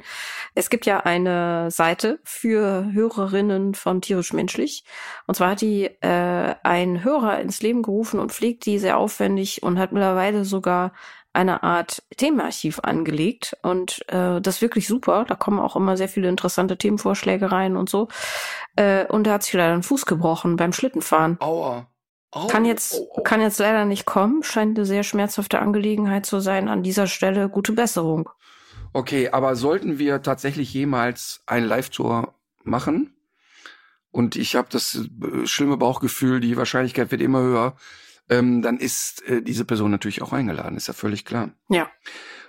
es 0.53 0.69
gibt 0.69 0.85
ja 0.85 0.99
eine 1.01 1.69
Seite 1.71 2.19
für 2.23 2.91
Hörerinnen 2.91 3.75
von 3.75 4.01
Tierisch 4.01 4.33
Menschlich. 4.33 4.83
Und 5.27 5.35
zwar 5.35 5.51
hat 5.51 5.61
die 5.61 5.85
äh, 5.85 6.55
ein 6.63 7.03
Hörer 7.03 7.39
ins 7.39 7.61
Leben 7.61 7.81
gerufen 7.83 8.19
und 8.19 8.31
pflegt 8.31 8.65
die 8.65 8.79
sehr 8.79 8.97
aufwendig 8.97 9.63
und 9.63 9.79
hat 9.79 9.91
mittlerweile 9.91 10.45
sogar 10.45 10.93
eine 11.33 11.63
Art 11.63 12.03
Themenarchiv 12.17 12.79
angelegt. 12.79 13.57
Und 13.61 14.07
äh, 14.07 14.39
das 14.41 14.55
ist 14.55 14.61
wirklich 14.61 14.87
super. 14.87 15.25
Da 15.27 15.35
kommen 15.35 15.59
auch 15.59 15.75
immer 15.75 15.97
sehr 15.97 16.09
viele 16.09 16.29
interessante 16.29 16.77
Themenvorschläge 16.77 17.51
rein 17.51 17.75
und 17.75 17.89
so. 17.89 18.07
Äh, 18.75 19.05
und 19.07 19.27
da 19.27 19.33
hat 19.33 19.43
sich 19.43 19.53
leider 19.53 19.73
einen 19.73 19.83
Fuß 19.83 20.05
gebrochen 20.05 20.55
beim 20.55 20.71
Schlittenfahren. 20.71 21.37
aua. 21.41 21.87
Au, 22.35 22.47
Kann 22.47 22.65
jetzt, 22.65 22.95
oh, 22.99 23.07
oh. 23.13 23.21
kann 23.23 23.39
jetzt 23.39 23.59
leider 23.59 23.85
nicht 23.85 24.05
kommen. 24.05 24.43
Scheint 24.43 24.77
eine 24.77 24.85
sehr 24.85 25.03
schmerzhafte 25.03 25.59
Angelegenheit 25.59 26.25
zu 26.25 26.41
sein. 26.41 26.67
An 26.67 26.83
dieser 26.83 27.07
Stelle 27.07 27.47
gute 27.47 27.71
Besserung. 27.71 28.29
Okay, 28.91 29.29
aber 29.29 29.55
sollten 29.55 29.99
wir 29.99 30.21
tatsächlich 30.21 30.73
jemals 30.73 31.41
eine 31.45 31.65
Live-Tour 31.65 32.33
machen? 32.63 33.15
Und 34.11 34.35
ich 34.35 34.57
habe 34.57 34.67
das 34.69 34.95
äh, 34.95 35.47
schlimme 35.47 35.77
Bauchgefühl, 35.77 36.41
die 36.41 36.57
Wahrscheinlichkeit 36.57 37.09
wird 37.09 37.21
immer 37.21 37.39
höher. 37.39 37.77
Ähm, 38.29 38.61
dann 38.61 38.79
ist 38.79 39.25
äh, 39.29 39.41
diese 39.41 39.63
Person 39.63 39.91
natürlich 39.91 40.21
auch 40.21 40.33
eingeladen, 40.33 40.75
ist 40.75 40.87
ja 40.87 40.93
völlig 40.93 41.23
klar. 41.23 41.51
Ja. 41.69 41.89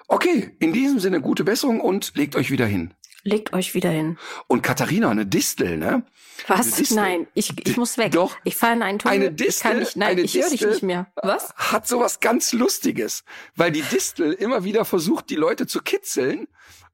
Okay, 0.08 0.56
in 0.58 0.72
diesem 0.72 0.98
Sinne 0.98 1.20
gute 1.20 1.44
Besserung 1.44 1.80
und 1.80 2.16
legt 2.16 2.34
euch 2.34 2.50
wieder 2.50 2.66
hin. 2.66 2.92
Legt 3.26 3.52
euch 3.52 3.74
wieder 3.74 3.90
hin. 3.90 4.18
Und 4.46 4.62
Katharina, 4.62 5.10
eine 5.10 5.26
Distel, 5.26 5.78
ne? 5.78 6.04
Was? 6.46 6.76
Distel. 6.76 6.96
Nein, 6.96 7.26
ich, 7.34 7.52
ich 7.66 7.76
muss 7.76 7.98
weg. 7.98 8.12
Doch. 8.12 8.36
Ich 8.44 8.54
fahre 8.54 8.74
in 8.74 8.82
einen 8.82 9.00
Tunnel. 9.00 9.14
Eine 9.16 9.26
ich 9.30 9.36
Distel, 9.36 9.70
kann 9.70 9.80
nicht, 9.80 9.96
nein, 9.96 10.10
eine 10.10 10.20
ich 10.20 10.34
höre 10.34 10.48
dich 10.48 10.60
nicht 10.60 10.84
mehr. 10.84 11.10
Was? 11.16 11.52
Hat 11.56 11.88
sowas 11.88 12.20
ganz 12.20 12.52
Lustiges, 12.52 13.24
weil 13.56 13.72
die 13.72 13.82
Distel 13.82 14.32
immer 14.32 14.62
wieder 14.62 14.84
versucht, 14.84 15.28
die 15.28 15.34
Leute 15.34 15.66
zu 15.66 15.82
kitzeln 15.82 16.46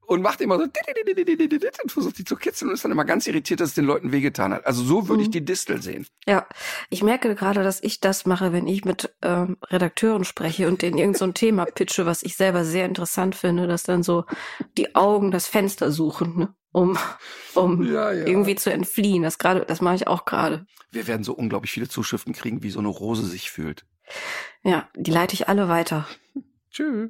und 0.05 0.21
macht 0.21 0.41
immer 0.41 0.57
so 0.57 0.63
und 0.63 1.91
versucht 1.91 2.17
die 2.17 2.25
zu 2.25 2.35
kitzeln 2.35 2.69
und 2.69 2.75
ist 2.75 2.83
dann 2.83 2.91
immer 2.91 3.05
ganz 3.05 3.27
irritiert, 3.27 3.59
dass 3.59 3.69
es 3.69 3.75
den 3.75 3.85
Leuten 3.85 4.11
wehgetan 4.11 4.53
hat. 4.53 4.65
Also 4.65 4.83
so 4.83 5.07
würde 5.07 5.21
ich 5.21 5.29
Mhm. 5.29 5.33
die 5.33 5.45
Distel 5.45 5.81
sehen. 5.81 6.05
Ja, 6.27 6.47
ich 6.89 7.03
merke 7.03 7.33
gerade, 7.35 7.63
dass 7.63 7.81
ich 7.83 7.99
das 7.99 8.25
mache, 8.25 8.51
wenn 8.53 8.67
ich 8.67 8.85
mit 8.85 9.13
ähm, 9.21 9.57
Redakteuren 9.69 10.23
spreche 10.23 10.67
und 10.67 10.81
denen 10.81 10.97
irgend 10.97 11.17
so 11.17 11.25
ein 11.25 11.33
Thema 11.33 11.65
pitche, 11.65 12.05
was 12.05 12.23
ich 12.23 12.35
selber 12.35 12.65
sehr 12.65 12.85
interessant 12.85 13.35
finde, 13.35 13.67
dass 13.67 13.83
dann 13.83 14.03
so 14.03 14.25
die 14.77 14.95
Augen 14.95 15.31
das 15.31 15.47
Fenster 15.47 15.91
suchen, 15.91 16.37
ne? 16.37 16.53
um, 16.71 16.97
um 17.55 17.83
Ja, 17.83 18.11
ja. 18.11 18.25
irgendwie 18.25 18.55
zu 18.55 18.71
entfliehen. 18.71 19.23
Das 19.23 19.37
gerade, 19.37 19.65
das 19.65 19.81
mache 19.81 19.95
ich 19.95 20.07
auch 20.07 20.25
gerade. 20.25 20.65
Wir 20.91 21.07
werden 21.07 21.23
so 21.23 21.33
unglaublich 21.33 21.71
viele 21.71 21.87
Zuschriften 21.89 22.33
kriegen, 22.33 22.61
wie 22.63 22.69
so 22.69 22.79
eine 22.79 22.87
Rose 22.89 23.25
sich 23.25 23.49
fühlt. 23.51 23.85
Ja, 24.63 24.89
die 24.95 25.11
leite 25.11 25.33
ich 25.33 25.47
alle 25.47 25.69
weiter. 25.69 26.07
Tschüss. 26.71 27.09